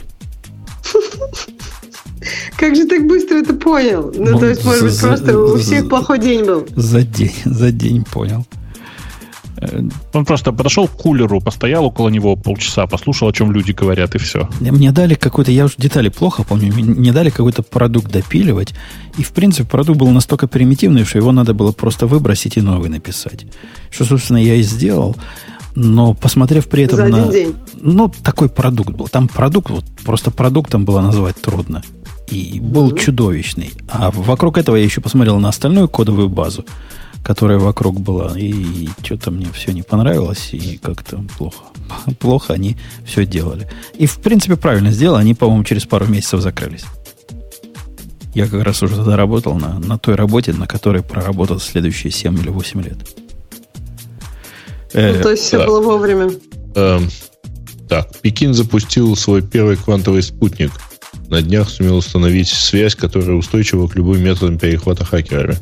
Как 2.56 2.76
же 2.76 2.86
так 2.86 3.06
быстро 3.06 3.36
это 3.36 3.54
понял? 3.54 4.12
Ну, 4.14 4.32
Ну, 4.32 4.38
то 4.38 4.46
есть, 4.46 4.64
может 4.64 4.84
быть, 4.84 5.00
просто 5.00 5.38
у 5.38 5.56
всех 5.56 5.88
плохой 5.88 6.18
день 6.18 6.44
был. 6.44 6.66
За 6.76 7.02
день, 7.02 7.34
за 7.44 7.72
день 7.72 8.04
понял. 8.04 8.44
Э, 9.60 9.82
Он 10.12 10.24
просто 10.24 10.52
подошел 10.52 10.88
к 10.88 10.92
кулеру, 10.92 11.40
постоял 11.40 11.84
около 11.84 12.08
него 12.08 12.36
полчаса, 12.36 12.86
послушал, 12.86 13.28
о 13.28 13.32
чем 13.32 13.52
люди 13.52 13.72
говорят, 13.72 14.14
и 14.14 14.18
все. 14.18 14.48
Мне 14.60 14.90
дали 14.92 15.14
какой-то, 15.14 15.50
я 15.52 15.64
уже 15.64 15.74
детали 15.78 16.08
плохо 16.08 16.42
помню, 16.44 16.72
мне- 16.74 17.12
дали 17.12 17.30
какой-то 17.30 17.62
продукт 17.62 18.10
допиливать. 18.10 18.74
И, 19.18 19.22
в 19.22 19.32
принципе, 19.32 19.68
продукт 19.68 19.98
был 19.98 20.08
настолько 20.10 20.46
примитивный, 20.48 21.04
что 21.04 21.18
его 21.18 21.32
надо 21.32 21.54
было 21.54 21.72
просто 21.72 22.06
выбросить 22.06 22.56
и 22.56 22.60
новый 22.60 22.88
написать. 22.88 23.46
Что, 23.90 24.04
собственно, 24.04 24.38
я 24.38 24.54
и 24.54 24.62
сделал. 24.62 25.16
Но 25.76 26.14
посмотрев 26.14 26.68
при 26.68 26.84
этом 26.84 26.96
За 26.96 27.06
на... 27.06 27.18
один 27.18 27.30
день. 27.30 27.54
Ну, 27.80 28.12
такой 28.22 28.48
продукт 28.48 28.90
был. 28.90 29.08
Там 29.08 29.28
продукт, 29.28 29.70
вот 29.70 29.84
просто 30.04 30.30
продуктом 30.30 30.84
было 30.84 31.00
назвать 31.00 31.40
трудно. 31.40 31.82
И 32.28 32.60
был 32.60 32.94
чудовищный. 32.96 33.72
А 33.88 34.10
вокруг 34.10 34.58
этого 34.58 34.76
я 34.76 34.84
еще 34.84 35.00
посмотрел 35.00 35.38
на 35.38 35.48
остальную 35.48 35.88
кодовую 35.88 36.28
базу, 36.28 36.64
которая 37.22 37.58
вокруг 37.58 38.00
была. 38.00 38.32
И 38.36 38.88
что-то 39.02 39.30
мне 39.30 39.48
все 39.52 39.72
не 39.72 39.82
понравилось. 39.82 40.50
И 40.52 40.78
как-то 40.78 41.24
плохо. 41.36 41.64
Плохо 42.18 42.54
они 42.54 42.76
все 43.04 43.26
делали. 43.26 43.68
И, 43.94 44.06
в 44.06 44.18
принципе, 44.18 44.56
правильно 44.56 44.90
сделали. 44.90 45.20
Они, 45.20 45.34
по-моему, 45.34 45.64
через 45.64 45.84
пару 45.86 46.06
месяцев 46.06 46.40
закрылись. 46.40 46.84
Я 48.34 48.46
как 48.46 48.62
раз 48.62 48.82
уже 48.82 48.96
тогда 48.96 49.16
работал 49.16 49.54
на, 49.54 49.78
на 49.80 49.98
той 49.98 50.14
работе, 50.14 50.52
на 50.52 50.66
которой 50.66 51.02
проработал 51.02 51.58
следующие 51.58 52.12
7 52.12 52.38
или 52.38 52.48
8 52.48 52.82
лет. 52.82 52.98
Э, 54.92 55.16
Ну, 55.16 55.22
то 55.22 55.30
есть 55.30 55.42
все 55.42 55.58
да. 55.58 55.66
было 55.66 55.82
вовремя. 55.82 56.30
Эм, 56.76 57.08
так, 57.88 58.16
Пекин 58.20 58.54
запустил 58.54 59.16
свой 59.16 59.42
первый 59.42 59.76
квантовый 59.76 60.22
спутник. 60.22 60.70
На 61.28 61.42
днях 61.42 61.68
сумел 61.68 61.96
установить 61.96 62.48
связь, 62.48 62.94
которая 62.94 63.36
устойчива 63.36 63.88
к 63.88 63.96
любым 63.96 64.22
методам 64.22 64.58
перехвата 64.58 65.04
хакерами. 65.04 65.58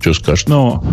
Что 0.00 0.14
скажешь? 0.14 0.46
Но 0.46 0.84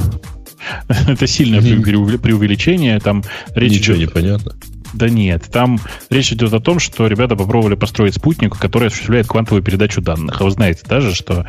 это 0.88 1.28
сильное 1.28 1.62
преувеличение. 1.62 3.00
Там 3.00 3.24
речь 3.56 3.74
Ничего 3.74 3.98
идет- 3.98 4.10
не 4.10 4.14
понятно. 4.14 4.56
Да 4.94 5.10
нет, 5.10 5.44
там 5.52 5.80
речь 6.10 6.32
идет 6.32 6.54
о 6.54 6.60
том, 6.60 6.80
что 6.80 7.08
ребята 7.08 7.36
попробовали 7.36 7.76
построить 7.76 8.14
спутник, 8.16 8.58
который 8.58 8.88
осуществляет 8.90 9.28
квантовую 9.28 9.64
передачу 9.64 10.02
данных. 10.02 10.40
А 10.40 10.44
вы 10.44 10.52
знаете 10.52 10.82
даже, 10.88 11.16
что 11.16 11.46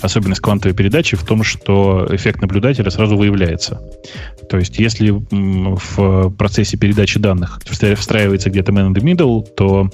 особенность 0.00 0.40
квантовой 0.40 0.76
передачи 0.76 1.16
в 1.16 1.24
том, 1.24 1.42
что 1.42 2.06
эффект 2.10 2.42
наблюдателя 2.42 2.90
сразу 2.90 3.16
выявляется. 3.16 3.80
То 4.50 4.58
есть, 4.58 4.78
если 4.78 5.10
в 5.10 6.30
процессе 6.36 6.76
передачи 6.76 7.18
данных 7.18 7.60
встра- 7.64 7.94
встраивается 7.94 8.50
где-то 8.50 8.72
man 8.72 8.92
in 8.92 8.94
the 8.94 9.02
middle, 9.02 9.42
то, 9.42 9.90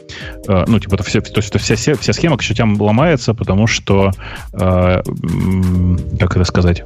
э, 0.48 0.64
ну, 0.66 0.80
типа, 0.80 0.96
то, 0.96 1.04
все, 1.04 1.20
то 1.20 1.40
есть, 1.40 1.56
вся, 1.56 1.94
вся, 1.94 2.12
схема 2.12 2.36
к 2.36 2.42
чертям 2.42 2.80
ломается, 2.80 3.34
потому 3.34 3.66
что, 3.68 4.10
э, 4.54 5.02
как 6.18 6.36
это 6.36 6.44
сказать, 6.44 6.82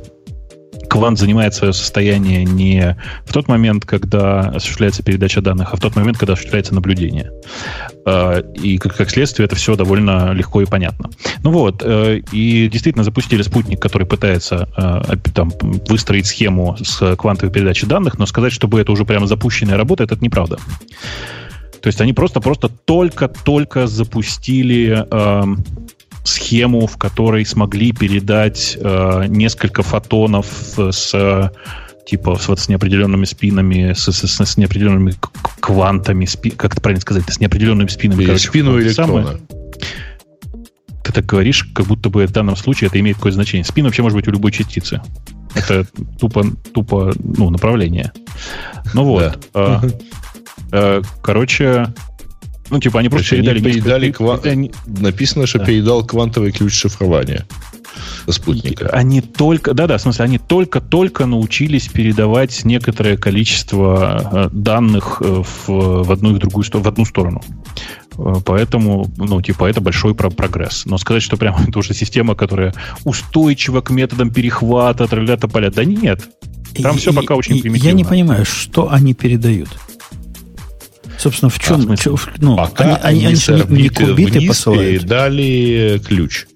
квант 0.89 1.19
занимает 1.19 1.55
свое 1.55 1.73
состояние 1.73 2.45
не 2.45 2.97
в 3.25 3.33
тот 3.33 3.49
момент, 3.49 3.85
когда 3.85 4.41
осуществляется 4.41 5.03
передача 5.03 5.41
данных, 5.41 5.73
а 5.73 5.77
в 5.77 5.81
тот 5.81 5.97
момент, 5.97 6.19
когда 6.19 6.35
осуществляется 6.35 6.75
наблюдение. 6.75 7.31
Э, 8.07 8.43
И 8.55 8.79
как, 8.79 8.97
как 8.97 9.11
следствие 9.11 9.47
это 9.47 9.57
все 9.57 9.77
довольно 9.77 10.33
легко 10.33 10.61
и 10.61 10.67
понятно. 10.67 11.11
Ну 11.43 11.51
вот, 11.51 11.83
э, 11.85 12.21
и 12.33 12.69
действительно 12.69 13.05
запустили 13.05 13.43
спутник, 13.43 13.81
который 13.81 14.07
пытается 14.07 14.69
э, 14.77 15.17
там, 15.35 15.53
выстроить 15.89 16.27
схему 16.27 16.77
с 16.83 17.17
квантовой 17.17 17.53
передачей 17.53 17.87
данных, 17.87 18.19
но 18.19 18.27
сказать, 18.27 18.53
чтобы 18.53 18.81
это 18.81 18.93
уже 18.93 19.05
прямо 19.05 19.27
запущенная 19.27 19.77
работа, 19.77 20.05
это 20.05 20.17
неправда. 20.21 20.59
То 21.81 21.89
есть 21.89 22.01
они 22.01 22.13
просто-просто 22.13 22.69
только-только 22.69 23.89
запустили 23.89 25.05
эм, 25.11 25.65
схему, 26.25 26.87
в 26.87 26.97
которой 26.97 27.45
смогли 27.45 27.93
передать 27.93 28.77
э, 28.81 29.25
несколько 29.29 29.83
фотонов 29.83 30.47
с 30.77 31.51
типа 32.07 32.39
вот, 32.47 32.59
с 32.59 32.69
неопределенными 32.69 33.25
спинами, 33.25 33.93
с, 33.93 34.11
с- 34.11 34.25
с- 34.25 34.57
неопределенными 34.57 35.15
квантами, 35.61 36.25
спи- 36.25 36.51
как 36.51 36.73
это 36.73 36.81
правильно 36.81 37.01
сказать, 37.01 37.25
с 37.29 37.41
неопределенными 37.41 37.89
спинами. 37.89 38.21
Или 38.21 38.27
короче, 38.27 38.49
спину 38.49 38.73
вот 38.73 38.93
самое. 38.93 39.39
Ты 41.05 41.13
так 41.13 41.27
говоришь, 41.27 41.65
как 41.75 41.87
будто 41.87 42.11
бы 42.11 42.27
в 42.27 42.33
данном 42.33 42.57
случае 42.57 42.89
это 42.89 43.01
имеет 43.01 43.17
какое-то 43.17 43.37
значение. 43.37 43.65
Спин 43.65 43.85
вообще 43.85 44.03
может 44.03 44.17
быть 44.17 44.29
у 44.29 44.31
любой 44.31 44.53
частицы. 44.53 45.01
Это 45.55 45.87
тупо, 46.19 46.45
тупо 46.73 47.13
ну, 47.19 47.51
направление. 47.51 48.13
Ну 48.95 49.05
вот. 49.05 49.49
Да. 49.53 49.83
э, 49.83 49.91
э, 50.73 51.03
короче, 51.23 51.93
ну, 52.71 52.81
типа, 52.81 53.01
они 53.01 53.09
просто 53.09 53.31
Короче, 53.37 53.51
они 53.51 53.61
передали... 53.61 53.75
несколько- 53.77 53.85
передали 53.85 54.13
ква- 54.13 54.51
они- 54.51 54.73
Написано, 54.87 55.47
что 55.47 55.59
Да. 55.59 55.65
передал 55.67 56.05
квантовый 56.07 56.53
ключ 56.53 56.73
шифрования 56.75 57.47
спутника. 58.29 58.89
Они 58.89 59.21
только, 59.21 59.75
да-да, 59.75 59.99
в 59.99 60.01
смысле, 60.01 60.25
они 60.25 60.39
только-только 60.39 61.27
научились 61.27 61.89
передавать 61.89 62.65
некоторое 62.65 63.17
количество 63.17 64.31
э, 64.33 64.49
данных 64.53 65.21
э, 65.25 65.43
в, 65.67 66.05
в 66.05 66.11
одну 66.13 66.31
и 66.31 66.35
в 66.35 66.39
другую 66.39 66.65
сто- 66.65 66.81
в 66.81 66.89
одну 66.89 67.05
сторону. 67.05 67.43
Э, 68.17 68.35
Поэтому, 68.45 69.11
ну, 69.17 69.43
типа, 69.43 69.67
это 69.69 69.81
большой 69.81 70.15
про- 70.15 70.31
прогресс. 70.31 70.85
Но 70.87 70.97
сказать, 70.99 71.23
что 71.23 71.37
прямо 71.37 71.59
это 71.69 71.79
уже 71.79 71.95
система, 71.95 72.35
которая 72.35 72.75
устойчива 73.05 73.81
к 73.83 73.91
методам 73.91 74.31
перехвата, 74.31 75.07
тролля 75.07 75.37
поля, 75.37 75.71
да 75.71 75.85
нет. 75.85 76.21
Там 76.83 76.97
И- 76.97 76.99
все 76.99 77.13
пока 77.13 77.35
и- 77.35 77.37
очень 77.37 77.61
примитивно. 77.61 77.87
Я 77.89 77.93
не 77.93 78.05
понимаю, 78.05 78.45
что 78.47 78.91
они 78.91 79.13
передают. 79.15 79.69
Собственно, 81.23 81.51
в 81.51 81.59
чем... 81.59 81.75
А, 81.75 81.79
в 81.79 81.83
смысле? 81.83 81.97
чё- 82.05 82.17
в- 82.17 82.29
ну, 82.39 82.57
Пока 82.57 82.85
они, 82.97 83.25
они, 83.25 83.27
они, 83.27 83.35
не- 83.83 83.89
кубиты 83.89 84.13
вниз 84.39 84.49
посылают. 84.49 85.01
передали 85.03 86.01
ключ. 86.05 86.47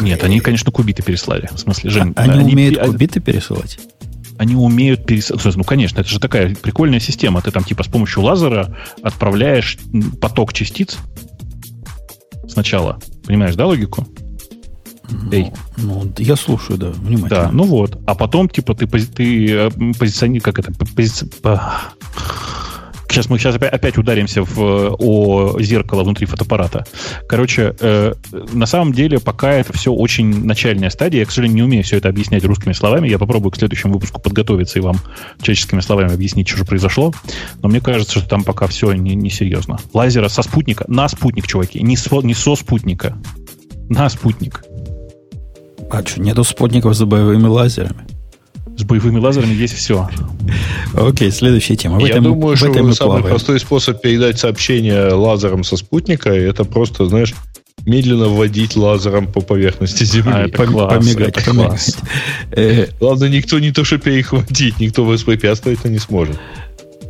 Нет, 0.00 0.22
они, 0.24 0.40
конечно, 0.40 0.70
кубиты 0.72 1.02
переслали. 1.02 1.48
В 1.52 1.58
смысле, 1.58 1.90
Жень, 1.90 2.12
А 2.16 2.22
они, 2.22 2.52
умеют 2.52 2.78
пе- 2.80 2.84
кубиты 2.86 3.20
пересылать? 3.20 3.78
они 4.36 4.56
умеют 4.56 5.06
пересылать. 5.06 5.56
Ну, 5.56 5.62
конечно, 5.64 6.00
это 6.00 6.08
же 6.10 6.18
такая 6.18 6.54
прикольная 6.56 6.98
система. 7.00 7.40
Ты 7.40 7.50
там 7.52 7.62
типа 7.64 7.84
с 7.84 7.86
помощью 7.86 8.22
лазера 8.24 8.76
отправляешь 9.02 9.78
поток 10.20 10.52
частиц. 10.52 10.98
сначала. 12.48 12.98
Понимаешь, 13.24 13.54
да, 13.54 13.66
логику? 13.66 14.06
Эй. 15.32 15.50
Ну, 15.76 16.12
я 16.18 16.34
слушаю, 16.36 16.78
да, 16.78 16.90
внимательно. 16.90 17.28
Да, 17.44 17.50
ну 17.52 17.62
вот. 17.64 17.98
А 18.06 18.14
потом, 18.14 18.48
типа, 18.48 18.74
ты, 18.74 18.86
ты 18.86 19.50
э, 19.50 19.70
позиционируешь, 19.98 20.42
как 20.42 20.58
это, 20.58 20.72
пози... 20.72 21.26
Сейчас 23.14 23.30
мы 23.30 23.38
сейчас 23.38 23.54
опять, 23.54 23.96
ударимся 23.96 24.42
в, 24.42 24.96
о 24.98 25.60
зеркало 25.60 26.02
внутри 26.02 26.26
фотоаппарата. 26.26 26.84
Короче, 27.28 27.76
э, 27.78 28.14
на 28.52 28.66
самом 28.66 28.92
деле 28.92 29.20
пока 29.20 29.52
это 29.52 29.72
все 29.72 29.92
очень 29.92 30.44
начальная 30.44 30.90
стадия. 30.90 31.20
Я, 31.20 31.26
к 31.26 31.30
сожалению, 31.30 31.54
не 31.54 31.62
умею 31.62 31.84
все 31.84 31.98
это 31.98 32.08
объяснять 32.08 32.44
русскими 32.44 32.72
словами. 32.72 33.08
Я 33.08 33.20
попробую 33.20 33.52
к 33.52 33.56
следующему 33.56 33.92
выпуску 33.92 34.20
подготовиться 34.20 34.80
и 34.80 34.82
вам 34.82 34.96
человеческими 35.40 35.80
словами 35.80 36.12
объяснить, 36.12 36.48
что 36.48 36.58
же 36.58 36.64
произошло. 36.64 37.14
Но 37.62 37.68
мне 37.68 37.80
кажется, 37.80 38.18
что 38.18 38.28
там 38.28 38.42
пока 38.42 38.66
все 38.66 38.92
не, 38.94 39.14
не. 39.14 39.30
Лазера 39.92 40.26
со 40.26 40.42
спутника, 40.42 40.84
на 40.88 41.06
спутник, 41.06 41.46
чуваки, 41.46 41.80
не, 41.84 41.96
со, 41.96 42.20
не 42.20 42.34
со 42.34 42.56
спутника, 42.56 43.16
на 43.88 44.08
спутник. 44.08 44.64
А 45.88 46.04
что, 46.04 46.20
нету 46.20 46.42
спутников 46.42 46.96
с 46.96 47.04
боевыми 47.04 47.46
лазерами? 47.46 48.13
С 48.76 48.82
боевыми 48.82 49.18
лазерами 49.18 49.54
есть 49.54 49.74
все. 49.74 50.08
Окей, 50.94 51.30
следующая 51.30 51.76
тема. 51.76 51.98
В 51.98 52.00
Я 52.00 52.08
этом, 52.14 52.24
думаю, 52.24 52.56
в 52.56 52.58
что 52.58 52.70
этом 52.70 52.92
самый 52.92 52.96
плаваем. 52.96 53.26
простой 53.26 53.60
способ 53.60 54.00
передать 54.02 54.38
сообщение 54.38 55.12
лазером 55.12 55.62
со 55.62 55.76
спутника 55.76 56.30
это 56.30 56.64
просто, 56.64 57.06
знаешь, 57.06 57.34
медленно 57.86 58.26
вводить 58.28 58.76
лазером 58.76 59.30
по 59.30 59.40
поверхности 59.40 60.04
Земли. 60.04 60.32
А, 60.34 60.46
это 60.46 60.66
класс, 60.66 60.94
помигать, 61.04 61.36
это 61.36 61.44
помигать. 61.50 61.96
Э, 62.50 62.86
Ладно, 63.00 63.26
никто 63.26 63.58
не 63.58 63.72
то, 63.72 63.84
что 63.84 63.98
перехватить, 63.98 64.80
никто 64.80 65.04
воспрепятствовать 65.04 65.80
это 65.80 65.88
не 65.88 65.98
сможет. 65.98 66.38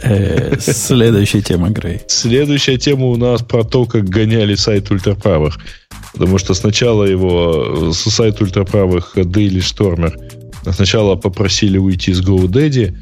Э, 0.03 0.57
следующая 0.61 1.41
тема, 1.41 1.71
Грей. 1.71 2.03
Следующая 2.09 2.77
тема 2.77 3.07
у 3.07 3.17
нас 3.17 3.43
про 3.43 3.65
то, 3.65 3.87
как 3.87 4.09
гоняли 4.09 4.55
сайт 4.55 4.91
ультраправых. 4.91 5.59
Потому 6.13 6.39
что 6.39 6.55
сначала 6.55 7.05
его 7.05 7.93
с 7.93 7.99
сайта 8.11 8.45
ультраправых 8.45 9.17
Daily 9.17 9.59
Stormer 9.59 10.13
Сначала 10.73 11.17
попросили 11.17 11.79
уйти 11.79 12.13
с 12.13 12.21
GoDaddy, 12.21 12.95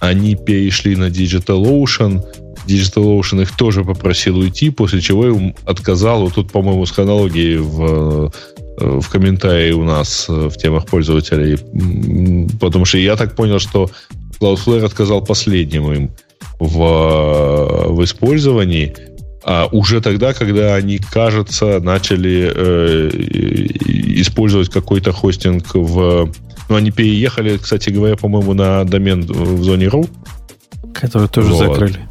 они 0.00 0.34
перешли 0.36 0.96
на 0.96 1.08
DigitalOcean, 1.08 2.22
DigitalOcean 2.66 3.42
их 3.42 3.56
тоже 3.56 3.84
попросил 3.84 4.38
уйти, 4.38 4.70
после 4.70 5.00
чего 5.00 5.26
им 5.26 5.54
отказал, 5.64 6.22
вот 6.22 6.34
тут, 6.34 6.52
по-моему, 6.52 6.86
с 6.86 6.90
хронологией 6.90 7.58
в, 7.58 8.32
э, 8.80 9.00
в 9.00 9.08
комментарии 9.08 9.72
у 9.72 9.84
нас 9.84 10.26
э, 10.28 10.48
в 10.48 10.56
темах 10.56 10.86
пользователей, 10.86 11.58
потому 12.58 12.84
что 12.84 12.98
я 12.98 13.16
так 13.16 13.36
понял, 13.36 13.58
что 13.58 13.90
Cloudflare 14.40 14.84
отказал 14.84 15.22
последним 15.24 15.92
им 15.92 16.10
в, 16.58 17.86
в 17.88 18.04
использовании, 18.04 18.94
а 19.44 19.68
уже 19.70 20.00
тогда, 20.00 20.32
когда 20.32 20.74
они, 20.74 20.98
кажется, 20.98 21.78
начали 21.80 22.50
э, 22.54 23.10
использовать 24.20 24.70
какой-то 24.70 25.12
хостинг 25.12 25.74
в 25.74 26.32
но 26.68 26.76
они 26.76 26.90
переехали, 26.90 27.56
кстати 27.58 27.90
говоря, 27.90 28.16
по-моему, 28.16 28.54
на 28.54 28.84
домен 28.84 29.26
в 29.26 29.62
зоне 29.62 29.86
RU. 29.86 30.08
Который 30.94 31.28
тоже 31.28 31.52
вот. 31.52 31.58
закрыли. 31.58 32.08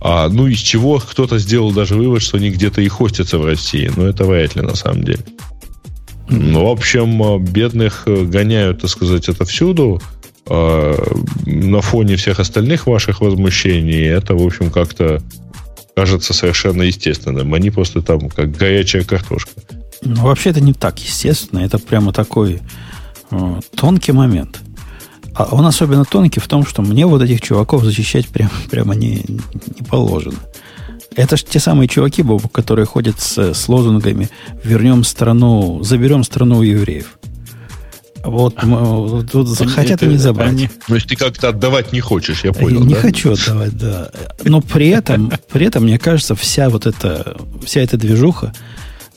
А, 0.00 0.28
ну, 0.28 0.46
из 0.46 0.58
чего 0.58 0.98
кто-то 0.98 1.38
сделал 1.38 1.72
даже 1.72 1.94
вывод, 1.94 2.22
что 2.22 2.36
они 2.36 2.50
где-то 2.50 2.80
и 2.80 2.88
хостятся 2.88 3.38
в 3.38 3.46
России. 3.46 3.90
Но 3.96 4.06
это 4.06 4.24
вряд 4.24 4.54
ли 4.56 4.62
на 4.62 4.74
самом 4.74 5.04
деле. 5.04 5.20
Ну, 6.28 6.66
в 6.66 6.70
общем, 6.70 7.44
бедных 7.44 8.04
гоняют, 8.06 8.80
так 8.80 8.90
сказать, 8.90 9.28
это 9.28 9.44
всюду. 9.44 10.02
А, 10.48 10.94
на 11.44 11.80
фоне 11.80 12.16
всех 12.16 12.40
остальных 12.40 12.86
ваших 12.86 13.20
возмущений 13.20 14.06
это, 14.06 14.34
в 14.34 14.44
общем, 14.44 14.70
как-то 14.70 15.22
кажется 15.94 16.34
совершенно 16.34 16.82
естественным. 16.82 17.54
Они 17.54 17.70
просто 17.70 18.02
там 18.02 18.28
как 18.28 18.52
горячая 18.56 19.04
картошка. 19.04 19.52
Ну, 20.02 20.22
вообще 20.22 20.50
это 20.50 20.60
не 20.60 20.72
так 20.72 20.98
естественно. 20.98 21.60
Это 21.60 21.78
прямо 21.78 22.12
такой 22.12 22.60
Э, 22.60 22.95
тонкий 23.74 24.12
момент. 24.12 24.60
А 25.34 25.48
он 25.52 25.66
особенно 25.66 26.04
тонкий 26.04 26.40
в 26.40 26.48
том, 26.48 26.64
что 26.66 26.82
мне 26.82 27.04
вот 27.06 27.20
этих 27.22 27.42
чуваков 27.42 27.84
защищать 27.84 28.26
прямо, 28.28 28.50
прямо 28.70 28.94
не, 28.94 29.22
не 29.28 29.82
положено. 29.88 30.38
Это 31.14 31.36
же 31.36 31.44
те 31.44 31.60
самые 31.60 31.88
чуваки, 31.88 32.22
Бобу, 32.22 32.48
которые 32.48 32.86
ходят 32.86 33.20
с, 33.20 33.54
с 33.54 33.68
лозунгами 33.68 34.28
«Вернем 34.64 35.04
страну, 35.04 35.82
заберем 35.82 36.24
страну 36.24 36.58
у 36.58 36.62
евреев». 36.62 37.18
Вот, 38.24 38.56
тут 39.30 39.60
они, 39.60 39.70
хотят 39.70 40.02
это, 40.02 40.06
они 40.06 40.16
забрать. 40.16 40.48
Они... 40.48 40.68
То 40.88 40.94
есть 40.96 41.06
ты 41.06 41.16
как-то 41.16 41.50
отдавать 41.50 41.92
не 41.92 42.00
хочешь, 42.00 42.42
я 42.44 42.52
понял. 42.52 42.84
Не 42.84 42.94
да? 42.94 43.00
хочу 43.00 43.32
отдавать, 43.32 43.76
да. 43.78 44.10
Но 44.44 44.60
при 44.60 44.88
этом, 44.88 45.32
при 45.50 45.66
этом, 45.66 45.84
мне 45.84 45.98
кажется, 45.98 46.34
вся 46.34 46.68
вот 46.68 46.86
эта, 46.86 47.36
вся 47.64 47.80
эта 47.80 47.96
движуха, 47.96 48.52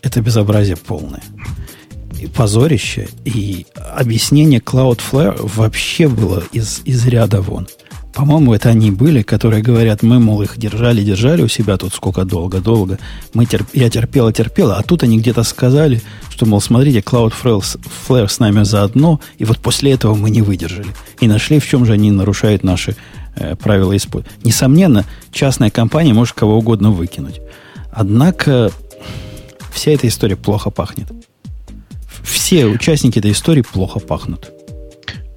это 0.03 0.21
безобразие 0.21 0.77
полное 0.77 1.23
позорище, 2.27 3.07
и 3.25 3.65
объяснение 3.75 4.59
Cloudflare 4.59 5.39
вообще 5.55 6.07
было 6.07 6.43
из, 6.51 6.81
из 6.85 7.05
ряда 7.05 7.41
вон. 7.41 7.67
По-моему, 8.13 8.53
это 8.53 8.69
они 8.69 8.91
были, 8.91 9.21
которые 9.21 9.61
говорят, 9.61 10.01
мы, 10.01 10.19
мол, 10.19 10.41
их 10.41 10.57
держали, 10.57 11.03
держали 11.03 11.43
у 11.43 11.47
себя 11.47 11.77
тут 11.77 11.93
сколько 11.93 12.25
долго-долго. 12.25 12.97
Мы 13.33 13.45
терп... 13.45 13.67
Я 13.73 13.89
терпела, 13.89 14.33
терпела, 14.33 14.77
а 14.77 14.83
тут 14.83 15.03
они 15.03 15.19
где-то 15.19 15.43
сказали, 15.43 16.01
что, 16.29 16.45
мол, 16.45 16.59
смотрите, 16.59 16.99
Cloudflare 16.99 17.63
Flare 18.07 18.27
с 18.27 18.39
нами 18.39 18.63
заодно, 18.63 19.21
и 19.37 19.45
вот 19.45 19.59
после 19.59 19.93
этого 19.93 20.15
мы 20.15 20.31
не 20.31 20.41
выдержали. 20.41 20.89
И 21.21 21.27
нашли, 21.27 21.59
в 21.59 21.67
чем 21.67 21.85
же 21.85 21.93
они 21.93 22.11
нарушают 22.11 22.63
наши 22.63 22.95
э, 23.35 23.55
правила 23.55 23.95
использования. 23.95 24.37
Несомненно, 24.43 25.05
частная 25.31 25.69
компания 25.69 26.13
может 26.13 26.33
кого 26.33 26.57
угодно 26.57 26.91
выкинуть. 26.91 27.39
Однако 27.91 28.71
вся 29.71 29.91
эта 29.91 30.07
история 30.07 30.35
плохо 30.35 30.71
пахнет 30.71 31.07
все 32.23 32.65
участники 32.65 33.19
этой 33.19 33.31
истории 33.31 33.61
плохо 33.61 33.99
пахнут. 33.99 34.51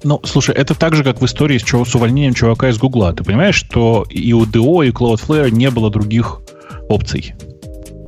Ну, 0.03 0.19
слушай, 0.23 0.53
это 0.53 0.75
так 0.75 0.95
же, 0.95 1.03
как 1.03 1.21
в 1.21 1.25
истории 1.25 1.57
с, 1.57 1.63
с 1.63 1.95
увольнением 1.95 2.33
чувака 2.33 2.69
из 2.69 2.77
Гугла. 2.77 3.13
Ты 3.13 3.23
понимаешь, 3.23 3.55
что 3.55 4.05
и 4.09 4.33
у 4.33 4.45
DO, 4.45 4.87
и 4.87 4.91
Cloudflare 4.91 5.49
не 5.49 5.69
было 5.69 5.89
других 5.89 6.41
опций? 6.89 7.33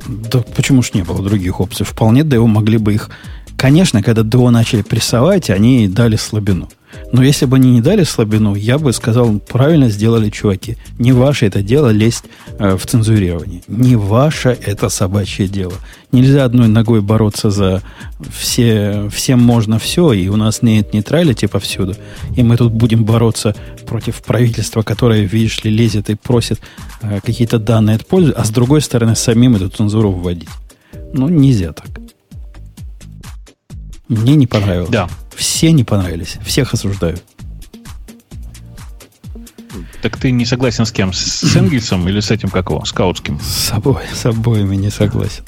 Да 0.07 0.43
почему 0.55 0.83
ж 0.83 0.93
не 0.93 1.03
было 1.03 1.23
других 1.23 1.59
опций? 1.59 1.85
Вполне 1.85 2.21
DO 2.21 2.45
могли 2.47 2.77
бы 2.77 2.93
их... 2.93 3.09
Конечно, 3.57 4.03
когда 4.03 4.21
DO 4.21 4.49
начали 4.49 4.81
прессовать, 4.81 5.49
они 5.49 5.87
дали 5.87 6.17
слабину. 6.17 6.69
Но 7.11 7.23
если 7.23 7.45
бы 7.45 7.57
они 7.57 7.71
не 7.71 7.81
дали 7.81 8.03
слабину, 8.03 8.55
я 8.55 8.77
бы 8.77 8.91
сказал, 8.93 9.39
правильно 9.39 9.89
сделали 9.89 10.29
чуваки. 10.29 10.77
Не 10.99 11.11
ваше 11.11 11.45
это 11.45 11.61
дело 11.61 11.89
лезть 11.89 12.25
э, 12.59 12.75
в 12.75 12.85
цензурирование. 12.85 13.61
Не 13.67 13.95
ваше 13.95 14.49
это 14.49 14.89
собачье 14.89 15.47
дело. 15.47 15.73
Нельзя 16.11 16.45
одной 16.45 16.67
ногой 16.67 17.01
бороться 17.01 17.49
за 17.49 17.81
все, 18.31 19.09
всем 19.13 19.39
можно 19.41 19.79
все, 19.79 20.13
и 20.13 20.27
у 20.29 20.35
нас 20.35 20.61
нет 20.61 20.93
нейтралити 20.93 21.47
повсюду. 21.47 21.95
И 22.35 22.43
мы 22.43 22.57
тут 22.57 22.73
будем 22.73 23.03
бороться 23.03 23.55
против 23.85 24.21
правительства, 24.23 24.81
которое, 24.81 25.21
видишь 25.21 25.63
ли, 25.63 25.71
лезет 25.71 26.09
и 26.09 26.15
просит 26.15 26.59
э, 27.01 27.19
какие-то 27.23 27.59
данные 27.59 27.97
от 27.97 28.05
пользы, 28.05 28.31
а 28.31 28.43
с 28.43 28.49
другой 28.49 28.81
стороны 28.81 29.15
самим 29.15 29.55
эту 29.55 29.69
цензуру 29.69 30.11
вводить. 30.11 30.49
Ну, 31.13 31.29
нельзя 31.29 31.73
так. 31.73 31.87
Мне 34.07 34.35
не 34.35 34.47
понравилось. 34.47 34.89
Да. 34.89 35.09
Все 35.35 35.71
не 35.71 35.83
понравились. 35.83 36.37
Всех 36.43 36.73
осуждаю. 36.73 37.17
Так 40.01 40.17
ты 40.17 40.31
не 40.31 40.45
согласен 40.45 40.85
с 40.85 40.91
кем? 40.91 41.13
С 41.13 41.55
Энгельсом 41.55 42.07
или 42.07 42.19
с 42.19 42.31
этим, 42.31 42.49
как 42.49 42.69
его, 42.69 42.85
скаутским? 42.85 43.39
С 43.39 43.69
собой, 43.69 44.03
с 44.13 44.25
обоими 44.25 44.75
не 44.75 44.89
согласен 44.89 45.43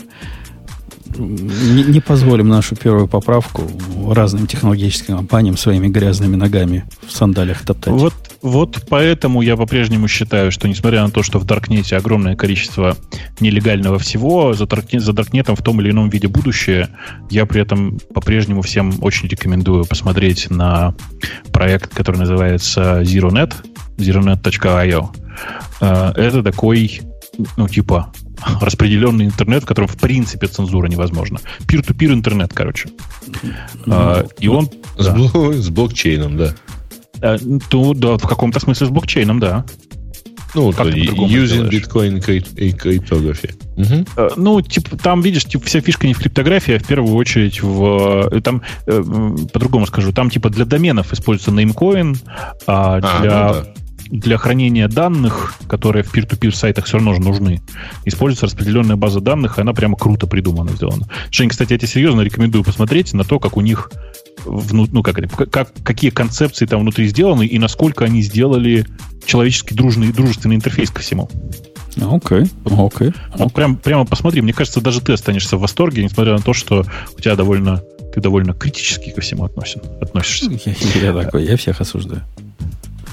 не, 1.17 1.83
не 1.83 1.99
позволим 1.99 2.47
нашу 2.47 2.75
первую 2.75 3.07
поправку 3.07 3.63
разным 4.09 4.47
технологическим 4.47 5.17
компаниям 5.17 5.57
своими 5.57 5.87
грязными 5.87 6.35
ногами 6.35 6.85
в 7.05 7.11
сандалях 7.11 7.63
топтать. 7.63 7.93
Вот, 7.93 8.13
вот 8.41 8.85
поэтому 8.89 9.41
я 9.41 9.57
по-прежнему 9.57 10.07
считаю, 10.07 10.51
что 10.51 10.67
несмотря 10.67 11.03
на 11.03 11.09
то, 11.09 11.23
что 11.23 11.39
в 11.39 11.45
Даркнете 11.45 11.97
огромное 11.97 12.35
количество 12.35 12.95
нелегального 13.39 13.99
всего, 13.99 14.53
за, 14.53 14.65
Даркнет, 14.67 15.01
за 15.01 15.13
Даркнетом 15.13 15.55
в 15.55 15.61
том 15.61 15.81
или 15.81 15.91
ином 15.91 16.09
виде 16.09 16.27
будущее, 16.27 16.89
я 17.29 17.45
при 17.45 17.61
этом 17.61 17.99
по-прежнему 18.13 18.61
всем 18.61 18.93
очень 19.01 19.27
рекомендую 19.27 19.85
посмотреть 19.85 20.49
на 20.49 20.95
проект, 21.51 21.93
который 21.93 22.17
называется 22.17 23.01
ZeroNet, 23.01 23.53
zeronet.io. 23.97 25.09
Э, 25.81 26.11
это 26.15 26.43
такой, 26.43 27.01
ну, 27.57 27.67
типа, 27.67 28.11
распределенный 28.61 29.25
интернет, 29.25 29.63
в 29.63 29.65
котором 29.65 29.87
в 29.87 29.97
принципе 29.97 30.47
цензура 30.47 30.87
невозможна. 30.87 31.39
Пир-ту-пир 31.67 32.13
интернет, 32.13 32.51
короче. 32.53 32.89
Ну, 33.85 33.95
а, 33.95 34.27
и 34.39 34.47
он... 34.47 34.69
С, 34.97 35.05
да. 35.05 35.53
с 35.53 35.69
блокчейном, 35.69 36.37
да. 36.37 36.53
А, 37.21 37.37
то, 37.69 37.93
да, 37.93 38.17
в 38.17 38.27
каком-то 38.27 38.59
смысле 38.59 38.87
с 38.87 38.89
блокчейном, 38.89 39.39
да. 39.39 39.65
Ну, 40.55 40.71
как 40.71 40.87
то, 40.87 40.91
using 40.91 41.69
Bitcoin 41.69 42.19
cryptography. 42.19 43.53
Угу. 43.75 44.31
Ну, 44.37 44.61
типа, 44.61 44.97
там, 44.97 45.21
видишь, 45.21 45.45
типа, 45.45 45.65
вся 45.65 45.81
фишка 45.81 46.07
не 46.07 46.13
в 46.13 46.19
криптографии, 46.19 46.75
а 46.75 46.79
в 46.79 46.87
первую 46.87 47.15
очередь 47.15 47.61
в... 47.61 48.29
Э, 48.31 48.41
там, 48.41 48.61
э, 48.87 49.03
по-другому 49.53 49.85
скажу, 49.85 50.13
там, 50.13 50.29
типа, 50.29 50.49
для 50.49 50.65
доменов 50.65 51.13
используется 51.13 51.51
Namecoin, 51.51 52.17
а, 52.65 52.97
а 52.97 53.21
для... 53.21 53.47
Ну, 53.47 53.53
да 53.53 53.73
для 54.09 54.37
хранения 54.37 54.87
данных, 54.87 55.55
которые 55.67 56.03
в 56.03 56.13
peer-to-peer 56.13 56.51
сайтах 56.51 56.85
все 56.85 56.97
равно 56.97 57.13
же 57.13 57.21
нужны, 57.21 57.61
используется 58.05 58.45
распределенная 58.45 58.95
база 58.95 59.19
данных, 59.19 59.57
и 59.57 59.61
она 59.61 59.73
прямо 59.73 59.97
круто 59.97 60.27
придумана, 60.27 60.71
сделана. 60.71 61.07
Жень, 61.31 61.49
кстати, 61.49 61.73
я 61.73 61.77
тебе 61.77 61.87
серьезно 61.87 62.21
рекомендую 62.21 62.63
посмотреть 62.63 63.13
на 63.13 63.23
то, 63.23 63.39
как 63.39 63.57
у 63.57 63.61
них 63.61 63.91
ну, 64.45 65.03
как, 65.03 65.19
как, 65.49 65.71
какие 65.83 66.11
концепции 66.11 66.65
там 66.65 66.81
внутри 66.81 67.07
сделаны 67.07 67.45
и 67.45 67.59
насколько 67.59 68.05
они 68.05 68.21
сделали 68.21 68.85
человеческий 69.25 69.75
дружный, 69.75 70.11
дружественный 70.13 70.55
интерфейс 70.55 70.89
ко 70.89 71.01
всему. 71.01 71.29
Окей, 71.97 72.41
okay, 72.41 72.49
окей. 72.63 73.07
Okay, 73.07 73.13
вот 73.37 73.53
прям, 73.53 73.75
прямо 73.75 74.05
посмотри, 74.05 74.41
мне 74.41 74.53
кажется, 74.53 74.81
даже 74.81 75.01
ты 75.01 75.13
останешься 75.13 75.57
в 75.57 75.61
восторге, 75.61 76.03
несмотря 76.03 76.33
на 76.33 76.39
то, 76.39 76.53
что 76.53 76.85
у 77.17 77.19
тебя 77.19 77.35
довольно, 77.35 77.81
ты 78.13 78.21
довольно 78.21 78.53
критически 78.53 79.09
ко 79.09 79.21
всему 79.21 79.45
относен, 79.45 79.81
относишься. 79.99 80.51
Я, 80.95 81.07
я 81.07 81.13
такой, 81.13 81.45
я 81.45 81.57
всех 81.57 81.81
осуждаю. 81.81 82.23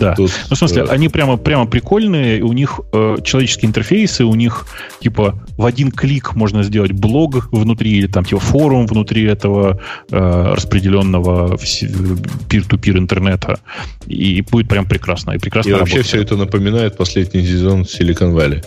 Да. 0.00 0.14
Тут, 0.14 0.30
ну, 0.50 0.56
в 0.56 0.58
смысле, 0.58 0.82
э... 0.82 0.86
они 0.86 1.08
прямо, 1.08 1.36
прямо 1.36 1.66
прикольные, 1.66 2.42
у 2.42 2.52
них 2.52 2.80
э, 2.92 3.16
человеческие 3.24 3.68
интерфейсы, 3.68 4.24
у 4.24 4.34
них, 4.34 4.66
типа, 5.00 5.40
в 5.56 5.64
один 5.64 5.90
клик 5.90 6.34
можно 6.34 6.62
сделать 6.62 6.92
блог 6.92 7.48
внутри, 7.52 7.92
или 7.92 8.06
там, 8.06 8.24
типа, 8.24 8.40
форум 8.40 8.86
внутри 8.86 9.24
этого 9.24 9.80
э, 10.10 10.52
распределенного 10.54 11.56
peer-to-peer 11.56 12.98
интернета. 12.98 13.58
И 14.06 14.42
будет 14.42 14.68
прям 14.68 14.86
прекрасно. 14.86 15.32
И, 15.32 15.38
прекрасно 15.38 15.70
и 15.70 15.72
вообще 15.72 16.02
все 16.02 16.22
это 16.22 16.36
напоминает 16.36 16.96
последний 16.96 17.46
сезон 17.46 17.82
Silicon 17.82 18.34
Valley. 18.34 18.64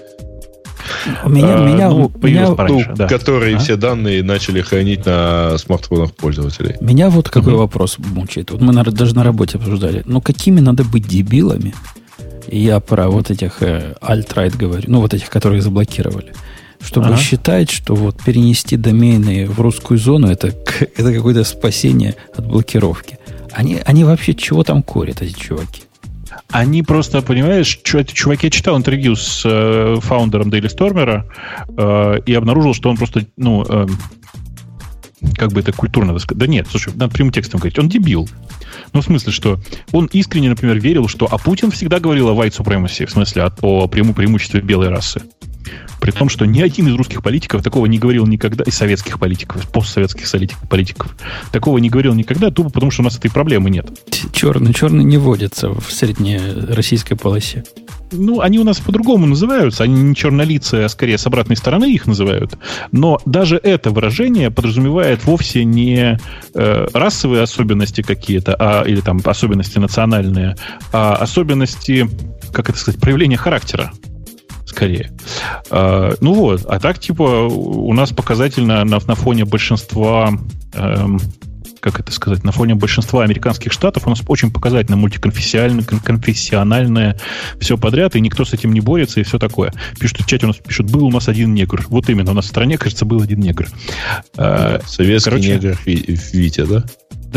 Меня, 1.25 1.55
а, 1.55 1.65
меня, 1.65 1.89
ну, 1.89 2.11
меня, 2.21 2.51
пораньше, 2.51 2.89
ну, 2.89 2.95
да. 2.95 3.07
которые 3.07 3.55
а? 3.55 3.59
все 3.59 3.75
данные 3.75 4.23
начали 4.23 4.61
хранить 4.61 5.05
на 5.05 5.57
смартфонах 5.57 6.13
пользователей. 6.13 6.75
Меня 6.81 7.09
вот 7.09 7.29
какой 7.29 7.53
угу. 7.53 7.61
вопрос 7.61 7.97
мучает. 7.97 8.51
Вот 8.51 8.61
мы 8.61 8.73
на, 8.73 8.83
даже 8.83 9.15
на 9.15 9.23
работе 9.23 9.57
обсуждали. 9.57 10.03
Ну, 10.05 10.21
какими 10.21 10.59
надо 10.59 10.83
быть 10.83 11.07
дебилами? 11.07 11.73
Я 12.47 12.79
про 12.79 13.09
вот 13.09 13.29
этих 13.29 13.61
э, 13.61 13.95
alt-right 14.01 14.57
говорю, 14.57 14.83
ну, 14.87 15.01
вот 15.01 15.13
этих, 15.13 15.29
которых 15.29 15.61
заблокировали. 15.61 16.33
Чтобы 16.79 17.07
ага. 17.07 17.17
считать, 17.17 17.69
что 17.69 17.95
вот 17.95 18.21
перенести 18.23 18.77
домены 18.77 19.47
в 19.47 19.59
русскую 19.59 19.97
зону 19.97 20.27
это, 20.27 20.47
это 20.95 21.13
какое-то 21.13 21.43
спасение 21.43 22.15
от 22.35 22.45
блокировки. 22.45 23.19
Они, 23.51 23.79
они 23.85 24.03
вообще 24.03 24.33
чего 24.33 24.63
там 24.63 24.83
курят, 24.83 25.21
эти 25.21 25.33
чуваки? 25.33 25.83
Они 26.49 26.81
просто, 26.81 27.21
понимаешь, 27.21 27.79
чуваки, 27.83 28.47
я 28.47 28.49
читал 28.49 28.77
интервью 28.77 29.15
с 29.15 29.43
э, 29.45 29.97
фаундером 30.01 30.49
Дейли 30.49 30.67
Стормера 30.67 31.25
э, 31.67 32.19
и 32.25 32.33
обнаружил, 32.33 32.73
что 32.73 32.89
он 32.89 32.95
просто, 32.95 33.25
ну, 33.35 33.65
э, 33.67 33.85
как 35.35 35.51
бы 35.51 35.59
это 35.59 35.73
культурно 35.73 36.17
сказать. 36.19 36.39
Да 36.39 36.47
нет, 36.47 36.67
слушай, 36.69 36.93
надо 36.95 37.13
прямым 37.13 37.33
текстом 37.33 37.59
говорить. 37.59 37.77
Он 37.79 37.89
дебил. 37.89 38.29
Ну, 38.93 39.01
в 39.01 39.03
смысле, 39.03 39.31
что 39.33 39.59
он 39.91 40.05
искренне, 40.13 40.49
например, 40.49 40.79
верил, 40.79 41.07
что... 41.07 41.27
А 41.29 41.37
Путин 41.37 41.71
всегда 41.71 41.99
говорил 41.99 42.29
о 42.29 42.33
white 42.33 42.55
supremacy, 42.57 43.05
в 43.05 43.11
смысле, 43.11 43.49
о 43.61 43.87
преиму 43.87 44.13
преимуществе 44.13 44.61
белой 44.61 44.89
расы. 44.89 45.23
При 45.99 46.11
том, 46.11 46.29
что 46.29 46.45
ни 46.45 46.61
один 46.61 46.87
из 46.87 46.95
русских 46.95 47.23
политиков 47.23 47.63
такого 47.63 47.85
не 47.85 47.97
говорил 47.97 48.25
никогда, 48.27 48.63
из 48.63 48.75
советских 48.75 49.19
политиков, 49.19 49.63
из 49.63 49.67
постсоветских 49.67 50.27
политиков, 50.69 51.15
такого 51.51 51.79
не 51.79 51.89
говорил 51.89 52.13
никогда, 52.13 52.51
тупо 52.51 52.69
потому, 52.69 52.91
что 52.91 53.01
у 53.01 53.05
нас 53.05 53.17
этой 53.17 53.31
проблемы 53.31 53.69
нет. 53.69 53.87
Черный, 54.31 54.73
черный 54.73 55.03
не 55.03 55.17
водится 55.17 55.69
в 55.69 55.91
средней 55.91 56.39
российской 56.69 57.15
полосе. 57.15 57.63
Ну, 58.11 58.39
они 58.39 58.59
у 58.59 58.63
нас 58.63 58.79
по-другому 58.79 59.25
называются. 59.25 59.83
Они 59.83 60.01
не 60.01 60.15
чернолицые, 60.15 60.85
а 60.85 60.89
скорее 60.89 61.17
с 61.17 61.25
обратной 61.27 61.57
стороны 61.57 61.91
их 61.91 62.05
называют. 62.07 62.57
Но 62.91 63.19
даже 63.25 63.57
это 63.61 63.91
выражение 63.91 64.49
подразумевает 64.49 65.25
вовсе 65.25 65.65
не 65.65 66.17
э, 66.53 66.87
расовые 66.93 67.43
особенности 67.43 68.01
какие-то, 68.01 68.55
а, 68.57 68.83
или 68.83 69.01
там 69.01 69.19
особенности 69.25 69.79
национальные, 69.79 70.55
а 70.93 71.15
особенности, 71.15 72.09
как 72.53 72.69
это 72.69 72.79
сказать, 72.79 72.99
проявления 72.99 73.37
характера 73.37 73.91
скорее. 74.65 75.11
А, 75.69 76.13
ну 76.21 76.33
вот, 76.33 76.65
а 76.65 76.79
так, 76.79 76.99
типа, 76.99 77.47
у 77.47 77.93
нас 77.93 78.11
показательно 78.11 78.83
на, 78.83 78.99
на 78.99 79.15
фоне 79.15 79.45
большинства 79.45 80.31
эм, 80.73 81.19
как 81.79 81.99
это 81.99 82.11
сказать, 82.11 82.43
на 82.43 82.51
фоне 82.51 82.75
большинства 82.75 83.23
американских 83.23 83.71
штатов 83.71 84.07
у 84.07 84.09
нас 84.09 84.21
очень 84.27 84.51
показательно 84.51 84.97
мультиконфессиональное, 84.97 85.83
конфессиональное 85.83 87.17
все 87.59 87.77
подряд, 87.77 88.15
и 88.15 88.21
никто 88.21 88.45
с 88.45 88.53
этим 88.53 88.73
не 88.73 88.81
борется, 88.81 89.19
и 89.19 89.23
все 89.23 89.39
такое. 89.39 89.73
Пишут 89.99 90.21
в 90.21 90.25
чате 90.25 90.45
у 90.45 90.49
нас 90.49 90.57
пишут, 90.57 90.91
был 90.91 91.05
у 91.05 91.11
нас 91.11 91.27
один 91.27 91.53
негр. 91.53 91.85
Вот 91.89 92.09
именно, 92.09 92.31
у 92.31 92.33
нас 92.33 92.45
в 92.45 92.49
стране, 92.49 92.77
кажется, 92.77 93.05
был 93.05 93.21
один 93.21 93.39
негр. 93.39 93.67
А, 94.35 94.81
Советский 94.85 95.29
Короче, 95.29 95.55
негр 95.55 95.79
Витя, 95.85 96.65
да? 96.65 96.85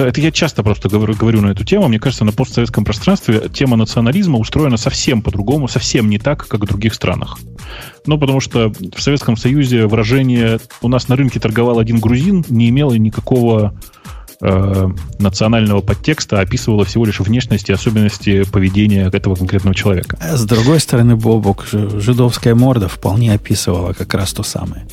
Да, 0.00 0.06
это 0.08 0.18
я 0.22 0.32
часто 0.32 0.62
просто 0.62 0.88
говорю, 0.88 1.14
говорю 1.14 1.42
на 1.42 1.50
эту 1.50 1.62
тему. 1.62 1.86
Мне 1.86 1.98
кажется, 2.00 2.24
на 2.24 2.32
постсоветском 2.32 2.86
пространстве 2.86 3.50
тема 3.52 3.76
национализма 3.76 4.38
устроена 4.38 4.78
совсем 4.78 5.20
по-другому, 5.20 5.68
совсем 5.68 6.08
не 6.08 6.18
так, 6.18 6.48
как 6.48 6.62
в 6.62 6.66
других 6.66 6.94
странах. 6.94 7.38
Ну, 8.06 8.18
потому 8.18 8.40
что 8.40 8.72
в 8.96 9.02
Советском 9.02 9.36
Союзе 9.36 9.86
выражение 9.86 10.58
«у 10.80 10.88
нас 10.88 11.08
на 11.08 11.16
рынке 11.16 11.38
торговал 11.38 11.78
один 11.78 12.00
грузин» 12.00 12.46
не 12.48 12.70
имело 12.70 12.94
никакого 12.94 13.78
э, 14.40 14.88
национального 15.18 15.82
подтекста, 15.82 16.38
а 16.38 16.44
описывало 16.44 16.86
всего 16.86 17.04
лишь 17.04 17.20
внешность 17.20 17.68
и 17.68 17.72
особенности 17.74 18.44
поведения 18.50 19.10
этого 19.12 19.34
конкретного 19.34 19.74
человека. 19.74 20.16
С 20.18 20.46
другой 20.46 20.80
стороны, 20.80 21.14
Бобок, 21.14 21.66
жидовская 21.70 22.54
морда 22.54 22.88
вполне 22.88 23.34
описывала 23.34 23.92
как 23.92 24.14
раз 24.14 24.32
то 24.32 24.42
самое. 24.44 24.86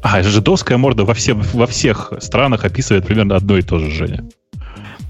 А, 0.00 0.22
жидовская 0.22 0.78
морда 0.78 1.04
во, 1.04 1.12
все, 1.12 1.34
во 1.34 1.66
всех 1.66 2.14
странах 2.20 2.64
описывает 2.64 3.04
примерно 3.04 3.36
одно 3.36 3.58
и 3.58 3.62
то 3.62 3.78
же, 3.78 3.90
Женя. 3.90 4.24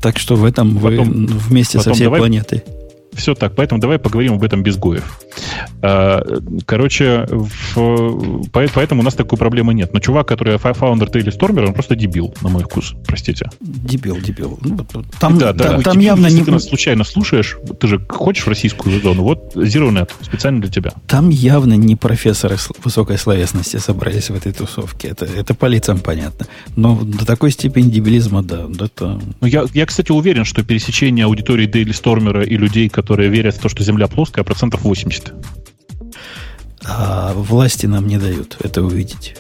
Так 0.01 0.19
что 0.19 0.37
в 0.37 0.45
этом 0.45 0.77
потом, 0.79 1.27
вы 1.27 1.27
вместе 1.27 1.81
со 1.81 1.93
всей 1.93 2.05
давай, 2.05 2.21
планетой. 2.21 2.63
Все 3.17 3.35
так, 3.35 3.55
поэтому 3.55 3.81
давай 3.81 3.99
поговорим 3.99 4.35
об 4.35 4.45
этом 4.45 4.63
без 4.63 4.77
Гоев. 4.77 5.19
А, 5.83 6.23
короче, 6.67 7.27
в, 7.29 8.49
поэтому 8.53 9.01
у 9.01 9.05
нас 9.05 9.15
такой 9.15 9.39
проблемы 9.39 9.75
нет. 9.75 9.93
Но 9.93 10.01
чувак, 10.01 10.29
который 10.29 10.59
фаундер 10.59 11.11
Тейли 11.11 11.31
Стормер, 11.31 11.65
он 11.65 11.73
просто 11.73 11.97
дебил, 11.97 12.35
на 12.43 12.49
мой 12.49 12.63
вкус. 12.63 12.95
Простите. 13.07 13.51
Дебил, 13.61 14.19
дебил. 14.19 14.59
Ну, 14.63 14.79
там, 15.19 15.39
да, 15.39 15.53
да, 15.53 15.73
там, 15.73 15.83
там 15.83 15.99
явно 15.99 16.27
не... 16.27 16.45
Ты 16.45 16.51
нас 16.51 16.65
случайно 16.65 17.05
слушаешь, 17.05 17.57
ты 17.81 17.89
же 17.89 18.01
хочешь 18.09 18.45
в 18.45 18.49
российскую 18.49 19.01
зону, 19.01 19.23
вот 19.23 19.57
ZeroNet, 19.57 20.11
специально 20.21 20.61
для 20.61 20.71
тебя. 20.71 20.93
Там 21.07 21.31
явно 21.31 21.75
не 21.75 21.97
профессоры 21.97 22.57
высокой 22.85 23.19
словесности 23.19 23.79
собрались 23.79 24.31
в 24.31 24.35
этой 24.35 24.53
тусовке. 24.53 25.09
Это, 25.09 25.25
это 25.25 25.55
по 25.55 25.67
лицам 25.67 25.99
понятно. 25.99 26.47
Но 26.77 27.01
до 27.03 27.25
такой 27.25 27.51
степени 27.51 27.91
дебилизма, 27.91 28.43
да. 28.43 28.67
Это... 28.79 29.21
Ну, 29.41 29.47
я, 29.47 29.65
я, 29.73 29.87
кстати, 29.87 30.13
уверен, 30.13 30.45
что 30.45 30.63
пересечение 30.63 31.25
аудитории 31.25 31.67
Дейли 31.67 31.93
Стормера 31.93 32.43
и 32.43 32.57
людей, 32.57 32.89
которые 32.89 33.06
которые 33.07 33.31
верят 33.31 33.55
в 33.55 33.61
то, 33.61 33.69
что 33.69 33.85
Земля 33.85 34.09
плоская, 34.09 34.45
процентов 34.45 34.83
80. 34.83 35.33
А 36.85 37.33
власти 37.35 37.87
нам 37.87 38.09
не 38.09 38.19
дают 38.19 38.57
это 38.65 38.83
увидеть. 38.83 39.37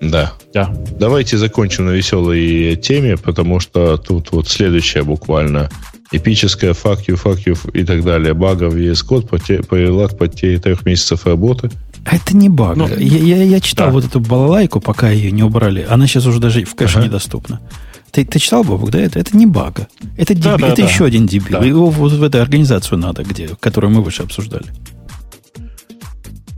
Да. 0.00 0.34
да. 0.54 0.72
Давайте 1.00 1.36
закончим 1.36 1.86
на 1.86 1.90
веселой 1.90 2.76
теме, 2.76 3.16
потому 3.16 3.58
что 3.58 3.96
тут 3.96 4.30
вот 4.30 4.46
следующая 4.46 5.02
буквально 5.02 5.68
эпическая 6.12 6.74
fuck 6.74 7.06
you, 7.08 7.20
fuck 7.20 7.44
you 7.44 7.58
и 7.72 7.84
так 7.84 8.04
далее. 8.04 8.34
Бага 8.34 8.70
в 8.70 8.76
VS 8.76 9.04
Code 9.04 9.66
привела 9.66 10.06
к 10.06 10.16
потере 10.16 10.60
трех 10.60 10.86
месяцев 10.86 11.26
работы. 11.26 11.72
А 12.04 12.14
это 12.14 12.36
не 12.36 12.48
баг. 12.48 12.76
Ну, 12.76 12.86
я, 12.86 13.18
я, 13.18 13.42
я 13.42 13.60
читал 13.60 13.88
да. 13.88 13.94
вот 13.94 14.04
эту 14.04 14.20
балалайку, 14.20 14.80
пока 14.80 15.10
ее 15.10 15.32
не 15.32 15.42
убрали. 15.42 15.84
Она 15.90 16.06
сейчас 16.06 16.24
уже 16.26 16.38
даже 16.38 16.64
в 16.64 16.76
кэше 16.76 16.98
ага. 16.98 17.08
недоступна. 17.08 17.60
Ты, 18.10 18.24
ты 18.24 18.38
читал, 18.38 18.64
Бобок, 18.64 18.90
да? 18.90 19.00
Это, 19.00 19.18
это 19.18 19.36
не 19.36 19.46
бага. 19.46 19.88
Это, 20.16 20.34
да, 20.34 20.52
деби, 20.52 20.62
да, 20.62 20.68
это 20.68 20.82
да. 20.82 20.88
еще 20.88 21.04
один 21.04 21.26
дебил. 21.26 21.60
Да. 21.60 21.64
Его 21.64 21.90
вот 21.90 22.12
в 22.12 22.22
эту 22.22 22.40
организацию 22.40 22.98
надо, 22.98 23.22
где, 23.22 23.48
которую 23.60 23.92
мы 23.92 24.02
выше 24.02 24.22
обсуждали. 24.22 24.66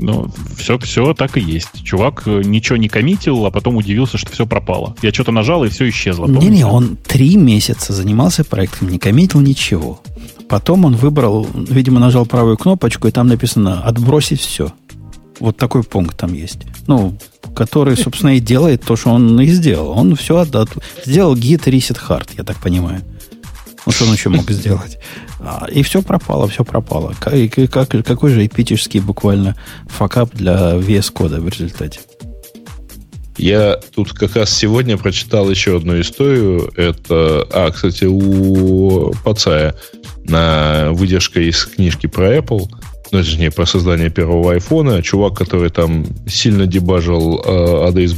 Ну, 0.03 0.31
все, 0.57 0.79
все 0.79 1.13
так 1.13 1.37
и 1.37 1.41
есть. 1.41 1.85
Чувак 1.85 2.23
э, 2.25 2.41
ничего 2.43 2.79
не 2.79 2.89
коммитил, 2.89 3.45
а 3.45 3.51
потом 3.51 3.77
удивился, 3.77 4.17
что 4.17 4.33
все 4.33 4.47
пропало. 4.47 4.97
Я 5.03 5.13
что-то 5.13 5.31
нажал, 5.31 5.63
и 5.65 5.69
все 5.69 5.91
исчезло. 5.91 6.27
Не-не, 6.27 6.65
он 6.65 6.97
три 6.97 7.37
месяца 7.37 7.93
занимался 7.93 8.43
проектом, 8.43 8.89
не 8.89 8.99
коммитил 8.99 9.41
ничего. 9.41 10.01
Потом 10.49 10.87
он 10.87 10.97
выбрал, 10.97 11.47
видимо, 11.55 12.01
нажал 12.01 12.25
правую 12.25 12.57
кнопочку, 12.57 13.09
и 13.09 13.11
там 13.11 13.29
написано 13.29 13.83
«отбросить 13.83 14.41
все». 14.41 14.73
Вот 15.39 15.59
такой 15.59 15.83
пункт 15.83 16.17
там 16.17 16.33
есть. 16.33 16.61
Ну, 16.87 17.17
который, 17.61 17.95
собственно, 17.95 18.37
и 18.37 18.41
делает 18.41 18.83
то, 18.87 18.97
что 18.97 19.11
он 19.11 19.39
и 19.39 19.47
сделал. 19.49 19.91
Он 19.91 20.17
все 20.17 20.39
отдал. 20.39 20.67
Сделал 21.05 21.37
git 21.37 21.65
reset 21.65 21.99
hard, 22.09 22.31
я 22.39 22.43
так 22.43 22.57
понимаю. 22.57 23.03
Ну, 23.85 23.93
что 23.93 24.07
он 24.07 24.15
еще 24.15 24.31
мог 24.31 24.51
сделать? 24.51 24.99
А, 25.41 25.67
и 25.71 25.83
все 25.83 26.01
пропало, 26.01 26.49
все 26.49 26.65
пропало. 26.65 27.15
Как, 27.21 27.35
как, 27.71 27.91
какой 28.03 28.31
же 28.31 28.47
эпический 28.47 29.01
буквально 29.01 29.57
факап 29.89 30.31
для 30.33 30.77
VS 30.77 31.13
кода 31.13 31.39
в 31.39 31.49
результате? 31.51 32.01
Я 33.37 33.79
тут 33.95 34.15
как 34.15 34.37
раз 34.37 34.51
сегодня 34.51 34.97
прочитал 34.97 35.51
еще 35.51 35.77
одну 35.77 36.01
историю. 36.01 36.73
Это, 36.77 37.47
а, 37.53 37.71
кстати, 37.71 38.07
у 38.07 39.13
Пацая 39.23 39.75
на 40.25 40.93
выдержка 40.93 41.41
из 41.43 41.67
книжки 41.67 42.07
про 42.07 42.39
Apple– 42.39 42.71
ну, 43.13 43.19
точнее, 43.19 43.51
про 43.51 43.67
создание 43.67 44.11
первого 44.11 44.53
айфона. 44.53 45.03
Чувак, 45.03 45.35
который 45.35 45.71
там 45.71 46.07
сильно 46.27 46.67
дебажил 46.67 47.41
э, 47.45 47.89
адрес 47.89 48.15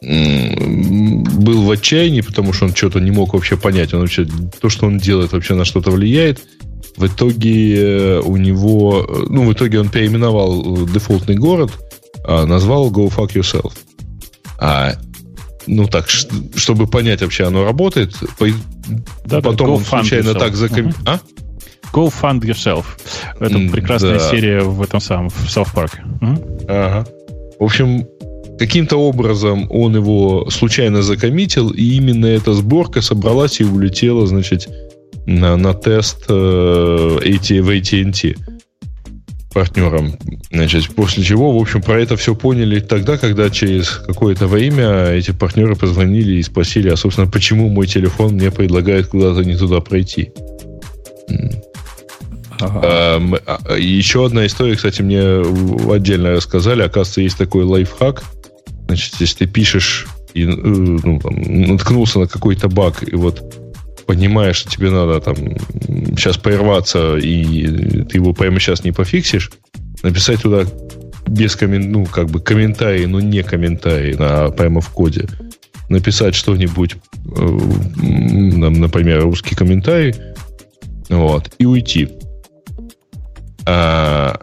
был 0.00 1.62
в 1.62 1.70
отчаянии, 1.70 2.22
потому 2.22 2.52
что 2.52 2.66
он 2.66 2.74
что-то 2.74 3.00
не 3.00 3.10
мог 3.10 3.34
вообще 3.34 3.56
понять. 3.56 3.92
Он 3.92 4.00
вообще, 4.00 4.26
то, 4.60 4.68
что 4.70 4.86
он 4.86 4.98
делает, 4.98 5.32
вообще 5.32 5.54
на 5.54 5.64
что-то 5.64 5.90
влияет. 5.90 6.40
В 6.96 7.06
итоге 7.06 7.76
э, 7.76 8.20
у 8.20 8.36
него, 8.36 9.06
э, 9.06 9.26
ну, 9.28 9.44
в 9.44 9.52
итоге 9.52 9.80
он 9.80 9.88
переименовал 9.88 10.86
дефолтный 10.86 11.36
город, 11.36 11.72
а 12.24 12.46
назвал 12.46 12.90
Go 12.90 13.12
Fuck 13.14 13.34
Yourself. 13.34 13.72
А, 14.58 14.94
ну 15.66 15.86
так, 15.86 16.08
чтобы 16.08 16.86
понять 16.86 17.22
вообще, 17.22 17.44
оно 17.44 17.64
работает, 17.64 18.14
да, 19.24 19.40
потом 19.40 19.66
да, 19.68 19.72
он 19.74 19.84
случайно 19.84 20.30
yourself. 20.30 20.38
так 20.38 20.56
заком... 20.56 20.86
Uh-huh. 20.88 20.94
А? 21.06 21.20
Go 21.92 22.12
Fund 22.12 22.40
Yourself. 22.40 22.84
Это 23.38 23.58
прекрасная 23.72 24.18
да. 24.18 24.30
серия 24.30 24.60
в 24.60 24.82
этом 24.82 25.00
самом, 25.00 25.28
в 25.30 25.46
South 25.46 25.74
Park. 25.74 25.92
Uh-huh. 26.20 26.66
Ага. 26.68 27.06
В 27.58 27.64
общем, 27.64 28.06
каким-то 28.58 28.96
образом 28.96 29.66
он 29.70 29.96
его 29.96 30.48
случайно 30.50 31.02
закоммитил, 31.02 31.70
и 31.70 31.96
именно 31.96 32.26
эта 32.26 32.52
сборка 32.54 33.02
собралась 33.02 33.60
и 33.60 33.64
улетела, 33.64 34.26
значит, 34.26 34.68
на, 35.26 35.56
на 35.56 35.74
тест 35.74 36.24
э, 36.28 36.32
AT, 36.32 37.60
в 37.60 37.70
AT&T 37.70 38.36
партнерам. 39.52 40.14
Значит, 40.52 40.88
после 40.94 41.24
чего, 41.24 41.56
в 41.56 41.60
общем, 41.60 41.82
про 41.82 42.00
это 42.00 42.16
все 42.16 42.34
поняли 42.34 42.80
тогда, 42.80 43.18
когда 43.18 43.50
через 43.50 43.88
какое-то 43.88 44.46
время 44.46 45.06
эти 45.10 45.32
партнеры 45.32 45.74
позвонили 45.74 46.36
и 46.36 46.42
спросили, 46.42 46.88
а, 46.88 46.96
собственно, 46.96 47.26
почему 47.26 47.68
мой 47.68 47.86
телефон 47.86 48.34
мне 48.34 48.50
предлагает 48.50 49.08
куда-то 49.08 49.42
не 49.44 49.56
туда 49.56 49.80
пройти. 49.80 50.32
Ага. 52.60 52.80
А, 52.82 53.20
а, 53.46 53.76
еще 53.76 54.26
одна 54.26 54.46
история, 54.46 54.76
кстати, 54.76 55.02
мне 55.02 55.20
отдельно 55.92 56.32
рассказали. 56.32 56.82
Оказывается, 56.82 57.20
есть 57.20 57.38
такой 57.38 57.64
лайфхак– 57.64 58.22
Значит, 58.90 59.14
если 59.20 59.44
ты 59.44 59.46
пишешь 59.46 60.08
и 60.34 60.42
э, 60.42 60.46
ну, 60.48 61.20
там, 61.20 61.40
наткнулся 61.40 62.18
на 62.18 62.26
какой-то 62.26 62.68
баг, 62.68 63.04
и 63.06 63.14
вот 63.14 63.40
понимаешь, 64.04 64.56
что 64.56 64.68
тебе 64.68 64.90
надо 64.90 65.20
там 65.20 65.36
сейчас 66.16 66.38
прерваться, 66.38 67.16
и 67.16 68.02
ты 68.02 68.18
его 68.18 68.32
прямо 68.32 68.58
сейчас 68.58 68.82
не 68.82 68.90
пофиксишь, 68.90 69.52
написать 70.02 70.42
туда 70.42 70.64
без 71.28 71.54
коммен... 71.54 71.92
ну, 71.92 72.04
как 72.04 72.30
бы 72.30 72.40
комментарий, 72.40 73.06
но 73.06 73.20
не 73.20 73.44
комментарий, 73.44 74.16
а 74.18 74.50
прямо 74.50 74.80
в 74.80 74.88
коде. 74.88 75.28
Написать 75.88 76.34
что-нибудь, 76.34 76.96
э, 77.26 77.40
например, 78.00 79.22
русский 79.22 79.54
комментарий, 79.54 80.16
вот, 81.08 81.48
и 81.58 81.64
уйти. 81.64 82.08
А, 83.72 84.40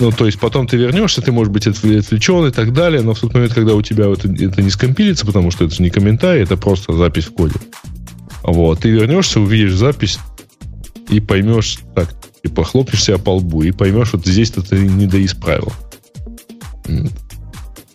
ну, 0.00 0.10
то 0.10 0.24
есть 0.24 0.40
потом 0.40 0.66
ты 0.66 0.78
вернешься, 0.78 1.20
ты, 1.20 1.30
может 1.30 1.52
быть, 1.52 1.66
отвлечен 1.66 2.46
и 2.46 2.50
так 2.50 2.72
далее, 2.72 3.02
но 3.02 3.12
в 3.12 3.20
тот 3.20 3.34
момент, 3.34 3.52
когда 3.52 3.74
у 3.74 3.82
тебя 3.82 4.10
это, 4.10 4.28
это 4.28 4.62
не 4.62 4.70
скомпилится, 4.70 5.26
потому 5.26 5.50
что 5.50 5.64
это 5.64 5.74
же 5.74 5.82
не 5.82 5.90
комментарий, 5.90 6.42
это 6.42 6.56
просто 6.56 6.94
запись 6.94 7.26
в 7.26 7.34
коде. 7.34 7.56
Вот, 8.42 8.80
ты 8.80 8.90
вернешься, 8.90 9.40
увидишь 9.40 9.74
запись 9.74 10.18
и 11.10 11.20
поймешь, 11.20 11.80
так, 11.94 12.14
и 12.42 12.48
похлопнешь 12.48 13.04
себя 13.04 13.18
по 13.18 13.36
лбу, 13.36 13.62
и 13.62 13.72
поймешь, 13.72 14.14
вот 14.14 14.26
здесь-то 14.26 14.62
ты 14.62 14.78
не 14.78 15.06
доисправил. 15.06 15.70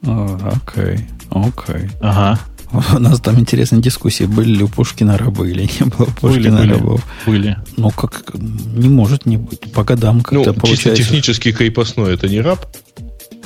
Окей, 0.04 1.08
окей. 1.32 1.90
Ага. 2.02 2.40
У 2.96 3.00
нас 3.00 3.20
там 3.20 3.40
интересные 3.40 3.82
дискуссии. 3.82 4.26
Были 4.26 4.58
ли 4.58 4.64
у 4.64 4.68
Пушкина 4.68 5.18
рабы 5.18 5.50
или 5.50 5.64
не 5.64 5.86
было 5.86 6.06
Пушкина 6.20 6.60
были, 6.60 6.72
рабов? 6.72 7.06
Были. 7.26 7.58
Ну, 7.78 7.92
как 7.92 8.34
не 8.36 8.90
может 8.90 9.26
не 9.26 9.38
быть. 9.38 9.72
По 9.74 9.84
годам 9.84 10.22
как-то 10.22 10.52
ну, 10.52 10.54
получается. 10.54 10.96
Чисто 10.96 11.04
технически 11.04 11.52
крепостной 11.52 12.14
это 12.14 12.28
не 12.28 12.42
раб? 12.42 12.66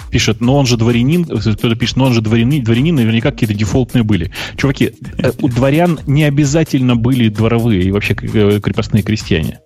Пишет, 0.09 0.41
но 0.41 0.57
он 0.57 0.65
же 0.65 0.75
дворянин, 0.75 1.23
кто-то 1.23 1.75
пишет, 1.75 1.95
но 1.95 2.05
он 2.05 2.13
же 2.13 2.21
дворянин, 2.21 2.63
дворянин, 2.63 2.95
наверняка 2.95 3.31
какие-то 3.31 3.53
дефолтные 3.53 4.03
были. 4.03 4.31
Чуваки, 4.57 4.91
э, 5.17 5.31
у 5.39 5.47
дворян 5.47 5.99
не 6.05 6.25
обязательно 6.25 6.97
были 6.97 7.29
дворовые 7.29 7.83
и 7.83 7.91
вообще 7.91 8.13
э, 8.21 8.59
крепостные 8.61 9.03
крестьяне. 9.03 9.59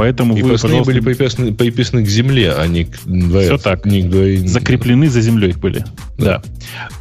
Поэтому 0.00 0.34
и 0.34 0.40
вы, 0.40 0.52
пожалуйста... 0.52 0.84
были 0.84 1.00
приписаны, 1.00 1.52
приписаны 1.52 2.02
к 2.02 2.08
земле, 2.08 2.54
а 2.54 2.66
не 2.66 2.84
к 2.84 3.04
дворец. 3.04 3.48
Все 3.48 3.58
так. 3.58 3.84
Не 3.84 4.02
к 4.02 4.08
двор... 4.08 4.24
Закреплены 4.48 5.10
за 5.10 5.20
землей 5.20 5.52
были. 5.52 5.84
Да. 6.16 6.42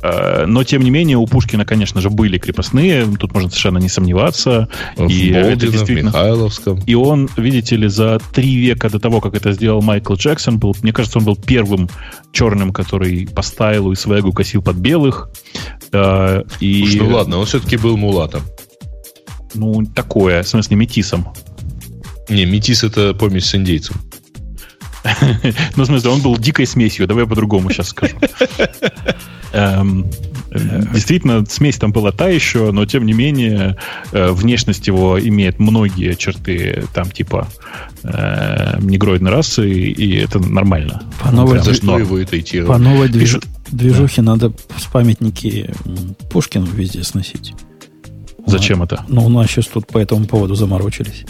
да. 0.01 0.45
Но, 0.45 0.65
тем 0.65 0.81
не 0.81 0.89
менее, 0.89 1.15
у 1.15 1.25
Пушкина, 1.25 1.63
конечно 1.63 2.01
же, 2.01 2.09
были 2.09 2.37
крепостные. 2.37 3.05
Тут 3.17 3.33
можно 3.33 3.49
совершенно 3.49 3.77
не 3.77 3.87
сомневаться. 3.87 4.67
В 4.97 5.03
и 5.03 5.31
Болдино, 5.31 5.37
это 5.37 5.67
действительно... 5.67 6.11
в 6.11 6.13
Михайловском. 6.13 6.81
И 6.85 6.93
он, 6.93 7.29
видите 7.37 7.77
ли, 7.77 7.87
за 7.87 8.19
три 8.33 8.57
века 8.57 8.89
до 8.89 8.99
того, 8.99 9.21
как 9.21 9.33
это 9.33 9.53
сделал 9.53 9.81
Майкл 9.81 10.15
Джексон, 10.15 10.59
был, 10.59 10.75
мне 10.81 10.91
кажется, 10.91 11.19
он 11.19 11.23
был 11.23 11.37
первым 11.37 11.89
черным, 12.33 12.73
который 12.73 13.29
по 13.33 13.43
стайлу 13.43 13.93
и 13.93 13.95
свегу 13.95 14.33
косил 14.33 14.61
под 14.61 14.75
белых. 14.75 15.29
И... 16.59 16.83
Уж, 16.83 16.95
ну 16.95 17.15
ладно, 17.15 17.37
он 17.37 17.45
все-таки 17.45 17.77
был 17.77 17.95
мулатом. 17.95 18.41
Ну, 19.53 19.85
такое, 19.95 20.43
в 20.43 20.47
смысле, 20.49 20.75
метисом. 20.75 21.29
Не, 22.29 22.45
метис 22.45 22.83
это 22.83 23.13
помесь 23.13 23.45
с 23.45 23.55
индейцем. 23.55 23.95
Ну, 25.75 25.83
в 25.83 25.85
смысле, 25.85 26.09
он 26.11 26.21
был 26.21 26.37
дикой 26.37 26.65
смесью. 26.65 27.07
Давай 27.07 27.23
я 27.23 27.29
по-другому 27.29 27.71
сейчас 27.71 27.89
скажу. 27.89 28.17
Эм, 29.53 30.05
действительно, 30.93 31.45
смесь 31.45 31.77
там 31.77 31.91
была 31.91 32.11
та 32.11 32.27
еще, 32.27 32.71
но 32.71 32.85
тем 32.85 33.05
не 33.05 33.13
менее 33.13 33.77
э, 34.11 34.31
внешность 34.31 34.85
его 34.87 35.19
имеет 35.19 35.59
многие 35.59 36.13
черты 36.13 36.83
там 36.93 37.09
типа 37.09 37.47
э, 38.03 38.77
негроидной 38.79 39.31
расы, 39.31 39.67
и 39.69 40.17
это 40.17 40.39
нормально. 40.39 41.01
По 41.21 41.31
новой, 41.31 41.59
дви... 41.59 42.61
по 42.63 42.77
новой 42.77 43.09
движ... 43.09 43.37
движухе 43.71 44.21
надо 44.21 44.53
с 44.77 44.85
памятники 44.85 45.73
Пушкину 46.29 46.67
везде 46.67 47.03
сносить. 47.03 47.53
Зачем 48.45 48.83
это? 48.83 49.03
Ну, 49.07 49.25
у 49.25 49.29
нас 49.29 49.47
сейчас 49.47 49.67
тут 49.67 49.87
по 49.87 49.97
этому 49.97 50.25
поводу 50.25 50.55
заморочились 50.55 51.25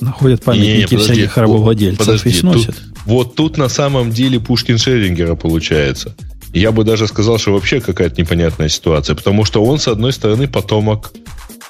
находят 0.00 0.42
памятники 0.42 0.70
не, 0.70 0.78
не, 0.78 0.84
подожди, 0.84 1.12
всяких 1.12 1.36
рабовладельцев 1.36 1.98
подожди, 2.06 2.28
и 2.28 2.32
сносят. 2.32 2.76
Тут, 2.76 2.84
вот 3.04 3.34
тут 3.34 3.56
на 3.56 3.68
самом 3.68 4.10
деле 4.10 4.40
Пушкин 4.40 4.78
Шерингера 4.78 5.34
получается. 5.34 6.14
Я 6.52 6.72
бы 6.72 6.84
даже 6.84 7.06
сказал, 7.06 7.38
что 7.38 7.52
вообще 7.52 7.80
какая-то 7.80 8.20
непонятная 8.20 8.68
ситуация, 8.68 9.14
потому 9.14 9.44
что 9.44 9.64
он, 9.64 9.78
с 9.78 9.88
одной 9.88 10.12
стороны, 10.12 10.48
потомок 10.48 11.12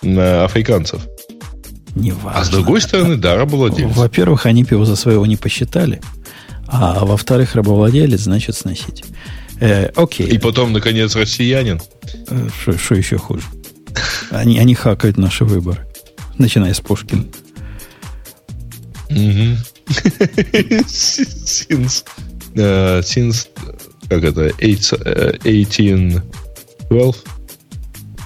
э, 0.02 0.44
африканцев. 0.44 1.00
Неважно. 1.94 2.40
А 2.40 2.44
с 2.44 2.48
другой 2.48 2.80
стороны, 2.80 3.16
да, 3.16 3.36
рабовладелец. 3.36 3.94
Во-первых, 3.94 4.46
они 4.46 4.64
его 4.68 4.84
за 4.84 4.94
своего 4.94 5.26
не 5.26 5.36
посчитали. 5.36 6.00
А 6.66 7.04
во-вторых, 7.04 7.54
рабовладелец, 7.54 8.20
значит, 8.20 8.54
сносить. 8.54 9.04
Э, 9.60 9.90
окей. 9.96 10.26
И 10.28 10.38
потом, 10.38 10.72
наконец, 10.72 11.16
россиянин. 11.16 11.80
Что 12.62 12.94
э, 12.94 12.98
еще 12.98 13.18
хуже? 13.18 13.42
Они, 14.30 14.58
они 14.58 14.74
хакают 14.74 15.16
наши 15.16 15.44
выборы. 15.44 15.86
Начиная 16.36 16.72
с 16.72 16.80
Пушкина. 16.80 17.24
Since, 20.86 22.04
uh, 22.54 23.00
since, 23.02 23.48
как 24.08 24.24
это, 24.24 24.50
1812? 24.58 26.22
Э, 26.90 27.04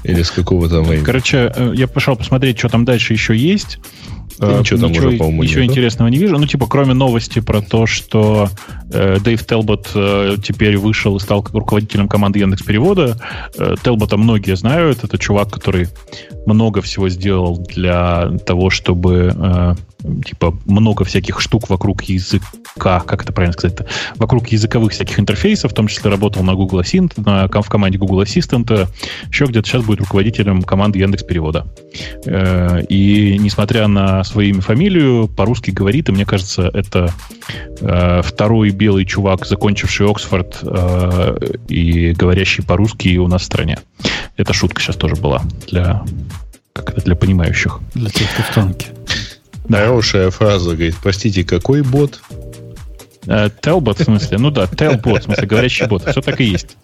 Или 0.05 0.23
с 0.23 0.31
какого 0.31 0.69
там 0.69 0.85
времени? 0.85 1.05
Короче, 1.05 1.53
э, 1.55 1.73
я 1.75 1.87
пошел 1.89 2.17
посмотреть, 2.17 2.59
что 2.59 2.69
там 2.69 2.85
дальше 2.85 3.13
еще 3.13 3.37
есть. 3.37 3.79
Да, 4.39 4.59
ничего 4.59 4.81
там 4.81 4.91
ничего, 4.91 5.09
уже, 5.09 5.19
по-моему, 5.19 5.43
Ничего 5.45 5.61
нету. 5.61 5.73
интересного 5.73 6.09
не 6.09 6.19
вижу. 6.19 6.37
Ну, 6.39 6.47
типа, 6.47 6.67
кроме 6.67 6.95
новости 6.95 7.39
про 7.41 7.61
то, 7.61 7.87
что 7.87 8.49
э, 8.91 9.19
Дэйв 9.23 9.47
Телбот 9.47 9.91
э, 9.95 10.37
теперь 10.43 10.77
вышел 10.79 11.17
и 11.17 11.21
стал 11.21 11.47
руководителем 11.53 12.09
команды 12.09 12.41
Яндекс 12.41 12.63
Перевода. 12.65 13.21
Э, 13.57 13.77
Телбота 13.85 14.17
многие 14.17 14.57
знают. 14.57 15.05
Это 15.05 15.17
чувак, 15.19 15.51
который 15.51 15.89
много 16.47 16.83
всего 16.83 17.09
сделал 17.09 17.57
для 17.59 18.31
того, 18.45 18.71
чтобы 18.71 19.33
э, 19.33 19.75
типа 20.24 20.57
много 20.66 21.05
всяких 21.05 21.41
штук 21.41 21.69
вокруг 21.70 22.03
языка, 22.03 23.01
как 23.01 23.23
это 23.23 23.33
правильно 23.33 23.53
сказать, 23.53 23.79
вокруг 24.16 24.49
языковых 24.49 24.93
всяких 24.93 25.19
интерфейсов, 25.19 25.73
в 25.73 25.74
том 25.74 25.87
числе 25.89 26.11
работал 26.11 26.43
на 26.43 26.55
Google 26.55 26.81
Assistant, 26.81 27.12
на, 27.16 27.49
в 27.49 27.69
команде 27.69 27.99
Google 27.99 28.23
Assistant, 28.23 28.89
еще 29.29 29.45
где-то 29.45 29.69
сейчас 29.69 29.85
будет 29.85 30.01
руководителем 30.01 30.62
команды 30.62 30.99
Яндекс 30.99 31.24
Перевода. 31.24 31.66
Э, 32.27 32.83
и 32.89 33.39
несмотря 33.39 33.87
на 33.89 34.24
свою 34.24 34.51
имя 34.51 34.61
фамилию, 34.61 35.29
по-русски 35.29 35.70
говорит, 35.70 36.09
и 36.09 36.12
мне 36.12 36.24
кажется, 36.24 36.70
это 36.73 37.12
э, 37.81 38.23
второй 38.23 38.70
белый 38.70 39.05
чувак, 39.05 39.47
закончивший 39.47 40.09
Оксфорд 40.09 40.59
э, 40.62 41.37
и 41.69 42.12
говорящий 42.12 42.65
по-русски 42.65 43.16
у 43.19 43.29
нас 43.29 43.43
в 43.43 43.47
стране. 43.47 43.79
Это 44.37 44.53
шутка 44.53 44.81
сейчас 44.81 44.97
тоже 44.97 45.16
была 45.16 45.43
для 45.69 46.03
как 46.73 46.91
это 46.91 47.03
для 47.03 47.15
понимающих. 47.15 47.81
Для 47.95 48.11
тех, 48.11 48.31
кто 48.33 48.43
в 48.43 48.55
танке. 48.55 48.87
Хорошая 49.78 50.31
фраза, 50.31 50.70
говорит, 50.70 50.97
простите, 51.03 51.44
какой 51.44 51.82
бот? 51.82 52.20
Телбот, 53.62 54.01
в 54.01 54.05
смысле? 54.05 54.39
Ну 54.39 54.51
да, 54.51 54.66
телбот, 54.66 55.23
в 55.23 55.24
смысле, 55.24 55.47
говорящий 55.47 55.86
бот. 55.86 56.09
Все 56.09 56.20
так 56.20 56.40
и 56.40 56.44
есть. 56.44 56.77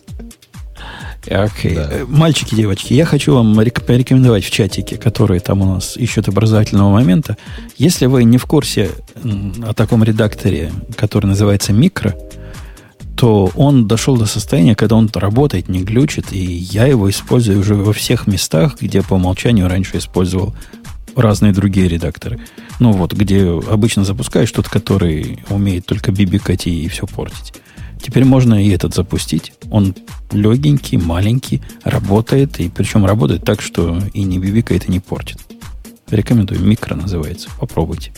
Окей. 1.31 1.73
Okay. 1.73 1.75
Да. 1.75 1.89
Э, 1.91 2.05
мальчики, 2.07 2.55
девочки, 2.55 2.95
я 2.95 3.05
хочу 3.05 3.35
вам 3.35 3.55
порекомендовать 3.55 4.45
в 4.45 4.51
чатике, 4.51 4.97
который 4.97 5.41
там 5.41 5.61
у 5.63 5.67
нас 5.67 5.97
ищут 5.97 6.29
образовательного 6.29 6.91
момента. 6.91 7.37
Если 7.77 8.07
вы 8.07 8.25
не 8.25 8.39
в 8.39 8.47
курсе 8.47 8.91
о 9.63 9.75
таком 9.75 10.05
редакторе, 10.05 10.73
который 10.97 11.27
называется 11.27 11.73
Микро, 11.73 12.15
то 13.17 13.51
он 13.57 13.89
дошел 13.89 14.17
до 14.17 14.27
состояния, 14.27 14.77
когда 14.77 14.95
он 14.95 15.11
работает, 15.13 15.69
не 15.69 15.83
глючит, 15.83 16.33
и 16.33 16.39
я 16.39 16.87
его 16.87 17.11
использую 17.11 17.59
уже 17.59 17.75
во 17.75 17.93
всех 17.93 18.29
местах, 18.29 18.77
где 18.81 19.03
по 19.03 19.15
умолчанию 19.15 19.69
раньше 19.69 19.99
использовал 19.99 20.55
разные 21.21 21.53
другие 21.53 21.89
редакторы. 21.89 22.41
Ну 22.79 22.93
вот, 22.93 23.13
где 23.13 23.49
обычно 23.49 24.05
запускаешь 24.05 24.51
тот, 24.51 24.69
который 24.69 25.41
умеет 25.49 25.87
только 25.87 26.13
бибикать 26.13 26.67
и 26.67 26.89
все 26.89 27.07
портить. 27.07 27.53
Теперь 28.01 28.25
можно 28.25 28.63
и 28.63 28.71
этот 28.71 28.95
запустить. 28.95 29.53
Он 29.71 29.95
легенький, 30.31 30.99
маленький, 30.99 31.63
работает, 31.83 32.61
и 32.61 32.69
причем 32.69 33.05
работает 33.05 33.45
так, 33.45 33.61
что 33.61 34.01
и 34.15 34.23
не 34.23 34.39
бибикает, 34.39 34.89
и 34.89 34.93
не 34.93 35.01
портит. 35.01 35.39
Рекомендую. 36.11 36.61
Микро 36.61 36.95
называется. 36.95 37.49
Попробуйте. 37.59 38.13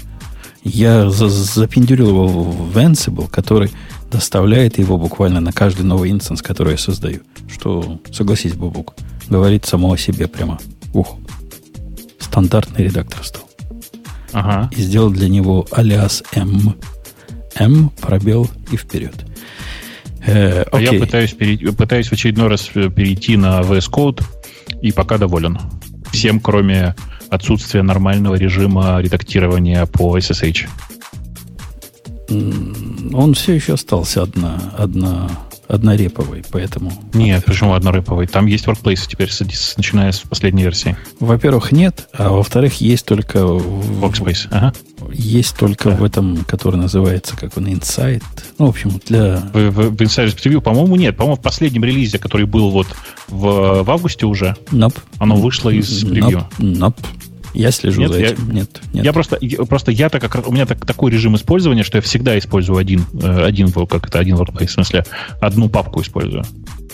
Я 0.62 1.08
за 1.08 1.28
запендюрил 1.28 2.08
его 2.08 2.26
в 2.26 2.76
Ansible, 2.76 3.30
который 3.30 3.70
доставляет 4.10 4.78
его 4.78 4.98
буквально 4.98 5.40
на 5.40 5.52
каждый 5.52 5.82
новый 5.82 6.10
инстанс, 6.10 6.42
который 6.42 6.72
я 6.72 6.78
создаю. 6.78 7.20
Что, 7.50 8.00
согласись, 8.12 8.52
Бубук, 8.52 8.94
говорит 9.28 9.64
само 9.64 9.92
о 9.92 9.96
себе 9.96 10.28
прямо. 10.28 10.58
Ух, 10.92 11.16
стандартный 12.30 12.84
редактор 12.84 13.24
стал. 13.24 13.42
Ага. 14.32 14.70
И 14.76 14.82
сделал 14.82 15.10
для 15.10 15.28
него 15.28 15.66
алиас 15.72 16.22
M. 16.32 16.76
M, 17.56 17.90
пробел 18.00 18.48
и 18.70 18.76
вперед. 18.76 19.26
Э, 20.24 20.62
а 20.70 20.80
я 20.80 20.92
пытаюсь, 20.92 21.32
перейти, 21.32 21.66
пытаюсь 21.72 22.06
в 22.06 22.12
очередной 22.12 22.46
раз 22.46 22.62
перейти 22.68 23.36
на 23.36 23.60
VS 23.60 23.90
Code 23.90 24.22
и 24.80 24.92
пока 24.92 25.18
доволен. 25.18 25.58
Всем, 26.12 26.38
кроме 26.38 26.94
отсутствия 27.30 27.82
нормального 27.82 28.36
режима 28.36 29.00
редактирования 29.00 29.84
по 29.86 30.16
SSH. 30.16 30.68
Он 33.12 33.34
все 33.34 33.54
еще 33.54 33.74
остался 33.74 34.22
одна, 34.22 34.72
одна 34.78 35.28
однореповый, 35.70 36.44
поэтому... 36.50 36.92
Нет, 37.14 37.44
почему 37.44 37.74
однореповый? 37.74 38.26
Там 38.26 38.46
есть 38.46 38.66
Workplace 38.66 39.08
теперь, 39.08 39.30
начиная 39.76 40.12
с 40.12 40.18
последней 40.18 40.62
версии. 40.62 40.96
Во-первых, 41.20 41.72
нет, 41.72 42.08
а 42.12 42.30
во-вторых, 42.30 42.80
есть 42.80 43.06
только... 43.06 43.38
Workspace, 43.38 44.48
ага. 44.50 44.72
Есть 45.12 45.56
только 45.56 45.90
да. 45.90 45.96
в 45.96 46.04
этом, 46.04 46.44
который 46.44 46.76
называется, 46.76 47.36
как 47.36 47.56
он, 47.56 47.66
Insight. 47.66 48.22
Ну, 48.58 48.66
в 48.66 48.70
общем, 48.70 49.00
для... 49.06 49.36
В, 49.52 49.70
в, 49.70 49.90
в 49.90 50.00
Insight 50.00 50.36
Preview, 50.36 50.60
по-моему, 50.60 50.96
нет. 50.96 51.16
По-моему, 51.16 51.36
в 51.36 51.42
последнем 51.42 51.84
релизе, 51.84 52.18
который 52.18 52.46
был 52.46 52.70
вот 52.70 52.88
в, 53.28 53.82
в 53.82 53.90
августе 53.90 54.26
уже, 54.26 54.56
nope. 54.72 54.96
оно 55.18 55.36
вышло 55.36 55.70
из 55.70 56.04
превью. 56.04 56.46
Nope. 56.58 56.94
nope. 56.94 57.06
Я 57.54 57.70
слежу 57.70 58.00
нет, 58.00 58.12
за 58.12 58.18
этим. 58.20 58.48
Я, 58.48 58.52
нет, 58.54 58.80
нет. 58.92 59.04
Я 59.04 59.12
просто, 59.12 59.38
просто 59.68 59.90
я 59.90 60.08
так 60.08 60.22
как 60.22 60.46
у 60.48 60.52
меня 60.52 60.66
так, 60.66 60.84
такой 60.84 61.10
режим 61.10 61.36
использования, 61.36 61.82
что 61.82 61.98
я 61.98 62.02
всегда 62.02 62.38
использую 62.38 62.78
один, 62.78 63.04
э, 63.20 63.44
один 63.44 63.72
как 63.72 64.06
это 64.06 64.18
один 64.18 64.36
workplace, 64.36 64.66
в 64.66 64.72
смысле 64.72 65.04
одну 65.40 65.68
папку 65.68 66.00
использую. 66.02 66.44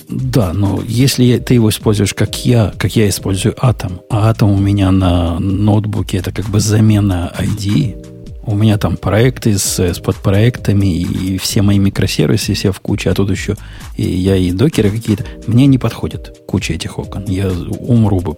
Да, 0.08 0.52
но 0.52 0.82
если 0.86 1.38
ты 1.38 1.54
его 1.54 1.68
используешь 1.68 2.14
как 2.14 2.46
я, 2.46 2.72
как 2.78 2.94
я 2.94 3.08
использую 3.08 3.54
Atom, 3.54 4.00
а 4.08 4.32
Atom 4.32 4.54
у 4.54 4.58
меня 4.58 4.92
на 4.92 5.40
ноутбуке 5.40 6.18
это 6.18 6.30
как 6.30 6.46
бы 6.46 6.60
замена 6.60 7.32
ID, 7.36 8.06
у 8.46 8.54
меня 8.54 8.78
там 8.78 8.96
проекты 8.96 9.58
с, 9.58 9.78
с 9.80 9.98
подпроектами, 9.98 10.86
и 10.86 11.36
все 11.38 11.62
мои 11.62 11.78
микросервисы 11.78 12.54
все 12.54 12.70
в 12.70 12.78
куче, 12.78 13.10
а 13.10 13.14
тут 13.14 13.30
еще 13.30 13.56
и 13.96 14.04
я 14.04 14.36
и 14.36 14.52
докеры 14.52 14.90
какие-то. 14.90 15.24
Мне 15.48 15.66
не 15.66 15.78
подходит 15.78 16.42
куча 16.46 16.74
этих 16.74 17.00
окон. 17.00 17.24
Я 17.26 17.48
умру 17.48 18.20
бы 18.20 18.36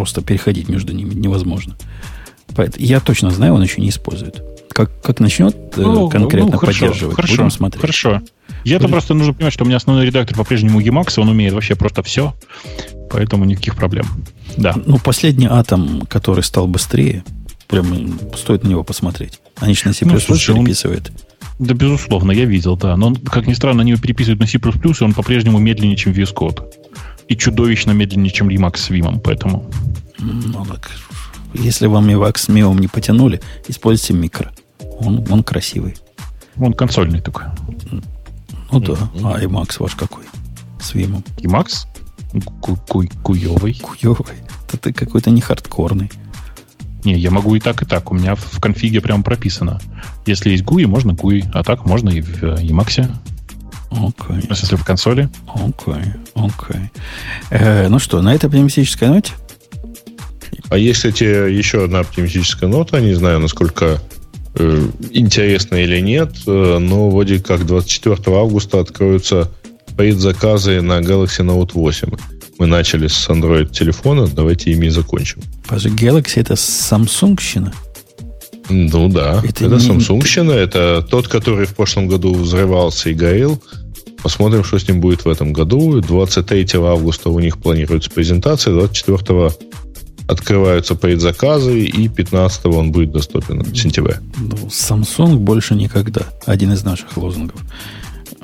просто 0.00 0.22
переходить 0.22 0.70
между 0.70 0.94
ними 0.94 1.12
невозможно. 1.12 1.76
Поэтому 2.56 2.82
я 2.82 3.00
точно 3.00 3.30
знаю, 3.30 3.52
он 3.52 3.62
еще 3.62 3.82
не 3.82 3.90
использует. 3.90 4.42
Как, 4.72 4.90
как 5.02 5.20
начнет 5.20 5.54
э, 5.76 5.82
ну, 5.82 6.08
конкретно 6.08 6.52
ну, 6.52 6.56
хорошо, 6.56 6.86
поддерживать, 6.86 7.16
хорошо, 7.16 7.36
будем 7.36 7.50
смотреть. 7.50 7.82
Хорошо. 7.82 8.22
Я-то 8.64 8.84
Будет. 8.84 8.92
просто 8.92 9.12
нужно 9.12 9.34
понимать, 9.34 9.52
что 9.52 9.64
у 9.64 9.66
меня 9.66 9.76
основной 9.76 10.06
редактор 10.06 10.38
по-прежнему 10.38 10.80
Emacs, 10.80 11.20
он 11.20 11.28
умеет 11.28 11.52
вообще 11.52 11.74
просто 11.74 12.02
все, 12.02 12.34
поэтому 13.10 13.44
никаких 13.44 13.76
проблем. 13.76 14.06
Да. 14.56 14.74
Ну, 14.86 14.98
последний 14.98 15.48
атом, 15.50 16.06
который 16.08 16.44
стал 16.44 16.66
быстрее, 16.66 17.22
прям 17.68 18.18
стоит 18.38 18.64
на 18.64 18.68
него 18.68 18.82
посмотреть. 18.82 19.38
Они 19.56 19.74
же 19.74 19.82
на 19.84 19.92
C++ 19.92 20.06
ну, 20.06 20.18
слушай, 20.18 20.54
переписывают. 20.54 21.12
Он... 21.58 21.66
Да, 21.66 21.74
безусловно, 21.74 22.32
я 22.32 22.46
видел, 22.46 22.78
да. 22.78 22.96
Но, 22.96 23.14
как 23.14 23.46
ни 23.46 23.52
странно, 23.52 23.82
они 23.82 23.90
его 23.90 24.00
переписывают 24.00 24.40
на 24.40 24.46
C++, 24.46 24.56
и 24.56 25.04
он 25.04 25.12
по-прежнему 25.12 25.58
медленнее, 25.58 25.98
чем 25.98 26.14
VS 26.14 26.32
Code 26.32 26.79
и 27.30 27.36
чудовищно 27.36 27.92
медленнее, 27.92 28.32
чем 28.32 28.48
Emacs 28.48 28.76
с 28.76 28.90
Vim, 28.90 29.20
поэтому... 29.20 29.70
Ну 30.18 30.66
так, 30.66 30.90
если 31.54 31.86
вам 31.86 32.08
Emacs 32.08 32.38
с 32.38 32.48
Vim 32.48 32.78
не 32.78 32.88
потянули, 32.88 33.40
используйте 33.68 34.14
микро. 34.14 34.52
Он, 34.98 35.24
он 35.30 35.44
красивый. 35.44 35.96
Он 36.56 36.72
консольный 36.72 37.20
такой. 37.20 37.44
Ну 38.72 38.80
да. 38.80 38.92
Mm-hmm. 38.92 39.32
А 39.32 39.40
Emacs 39.40 39.76
ваш 39.78 39.94
какой? 39.94 40.24
С 40.80 40.92
Vim. 40.94 41.24
Emacs? 41.38 41.86
Куевый. 43.22 43.78
Куевый. 43.80 44.36
Это 44.66 44.76
ты 44.76 44.92
какой-то 44.92 45.30
не 45.30 45.40
хардкорный. 45.40 46.10
Не, 47.04 47.14
я 47.14 47.30
могу 47.30 47.54
и 47.54 47.60
так, 47.60 47.80
и 47.82 47.86
так. 47.86 48.10
У 48.10 48.14
меня 48.14 48.34
в 48.34 48.60
конфиге 48.60 49.00
прям 49.00 49.22
прописано. 49.22 49.80
Если 50.26 50.50
есть 50.50 50.64
GUI, 50.64 50.86
можно 50.86 51.12
GUI, 51.12 51.48
а 51.54 51.62
так 51.62 51.86
можно 51.86 52.10
и 52.10 52.20
в 52.20 52.42
Emacs. 52.42 53.08
Окей. 53.90 54.36
Okay. 54.36 54.46
Если 54.48 54.76
в 54.76 54.84
консоли. 54.84 55.28
Окей, 55.48 55.94
okay. 55.94 56.14
окей. 56.34 56.50
Okay. 56.50 56.90
Э, 57.50 57.88
ну 57.88 57.98
что, 57.98 58.22
на 58.22 58.34
этой 58.34 58.46
оптимистической 58.46 59.08
ноте? 59.08 59.32
А 60.68 60.78
есть, 60.78 60.98
кстати, 60.98 61.24
еще 61.24 61.84
одна 61.84 62.00
оптимистическая 62.00 62.68
нота. 62.68 63.00
Не 63.00 63.14
знаю, 63.14 63.40
насколько 63.40 64.00
э, 64.54 64.88
интересно 65.10 65.76
или 65.76 66.00
нет, 66.00 66.32
э, 66.46 66.78
но 66.78 67.10
вроде 67.10 67.40
как 67.40 67.66
24 67.66 68.36
августа 68.36 68.80
откроются 68.80 69.50
предзаказы 69.96 70.80
на 70.80 71.00
Galaxy 71.00 71.44
Note 71.44 71.72
8. 71.74 72.08
Мы 72.58 72.66
начали 72.66 73.08
с 73.08 73.28
Android 73.28 73.70
телефона, 73.70 74.28
давайте 74.28 74.70
ими 74.70 74.86
и 74.86 74.90
закончим. 74.90 75.40
Galaxy 75.68 76.40
это 76.40 76.54
Samsung-щина? 76.54 77.72
Ну 78.70 79.08
да, 79.08 79.42
это, 79.44 79.66
это 79.66 79.74
не... 79.76 79.88
Samsung, 79.88 80.52
это 80.52 81.02
тот, 81.02 81.28
который 81.28 81.66
в 81.66 81.74
прошлом 81.74 82.08
году 82.08 82.34
взрывался 82.34 83.10
и 83.10 83.14
горел. 83.14 83.60
Посмотрим, 84.22 84.64
что 84.64 84.78
с 84.78 84.86
ним 84.86 85.00
будет 85.00 85.24
в 85.24 85.28
этом 85.28 85.52
году. 85.52 86.00
23 86.00 86.66
августа 86.74 87.30
у 87.30 87.40
них 87.40 87.58
планируется 87.58 88.10
презентация, 88.10 88.72
24 88.72 89.50
открываются 90.28 90.94
предзаказы, 90.94 91.80
и 91.84 92.08
15 92.08 92.66
он 92.66 92.92
будет 92.92 93.12
доступен 93.12 93.62
в 93.62 93.76
сентябре. 93.76 94.20
Ну, 94.38 94.68
Samsung 94.68 95.36
больше 95.36 95.74
никогда. 95.74 96.22
Один 96.46 96.72
из 96.72 96.84
наших 96.84 97.16
лозунгов. 97.16 97.60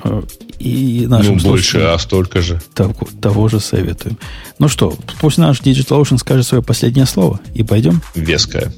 Э, 0.03 0.21
и 0.59 1.05
нашим 1.07 1.37
ну, 1.37 1.43
больше, 1.43 1.79
а 1.79 1.97
столько 1.97 2.41
же. 2.41 2.59
Того, 2.73 3.07
того 3.21 3.47
же 3.47 3.59
советуем. 3.59 4.17
Ну 4.59 4.67
что, 4.67 4.95
пусть 5.21 5.37
наш 5.37 5.61
DigitalOcean 5.61 6.17
скажет 6.17 6.45
свое 6.45 6.63
последнее 6.63 7.05
слово, 7.05 7.39
и 7.53 7.63
пойдем? 7.63 8.01
Веское. 8.15 8.73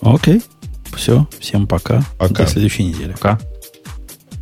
Окей. 0.00 0.42
Все, 0.98 1.28
всем 1.38 1.68
пока. 1.68 2.02
Пока. 2.18 2.42
До 2.42 2.46
следующей 2.48 2.82
недели. 2.84 3.12
Пока. 3.12 3.38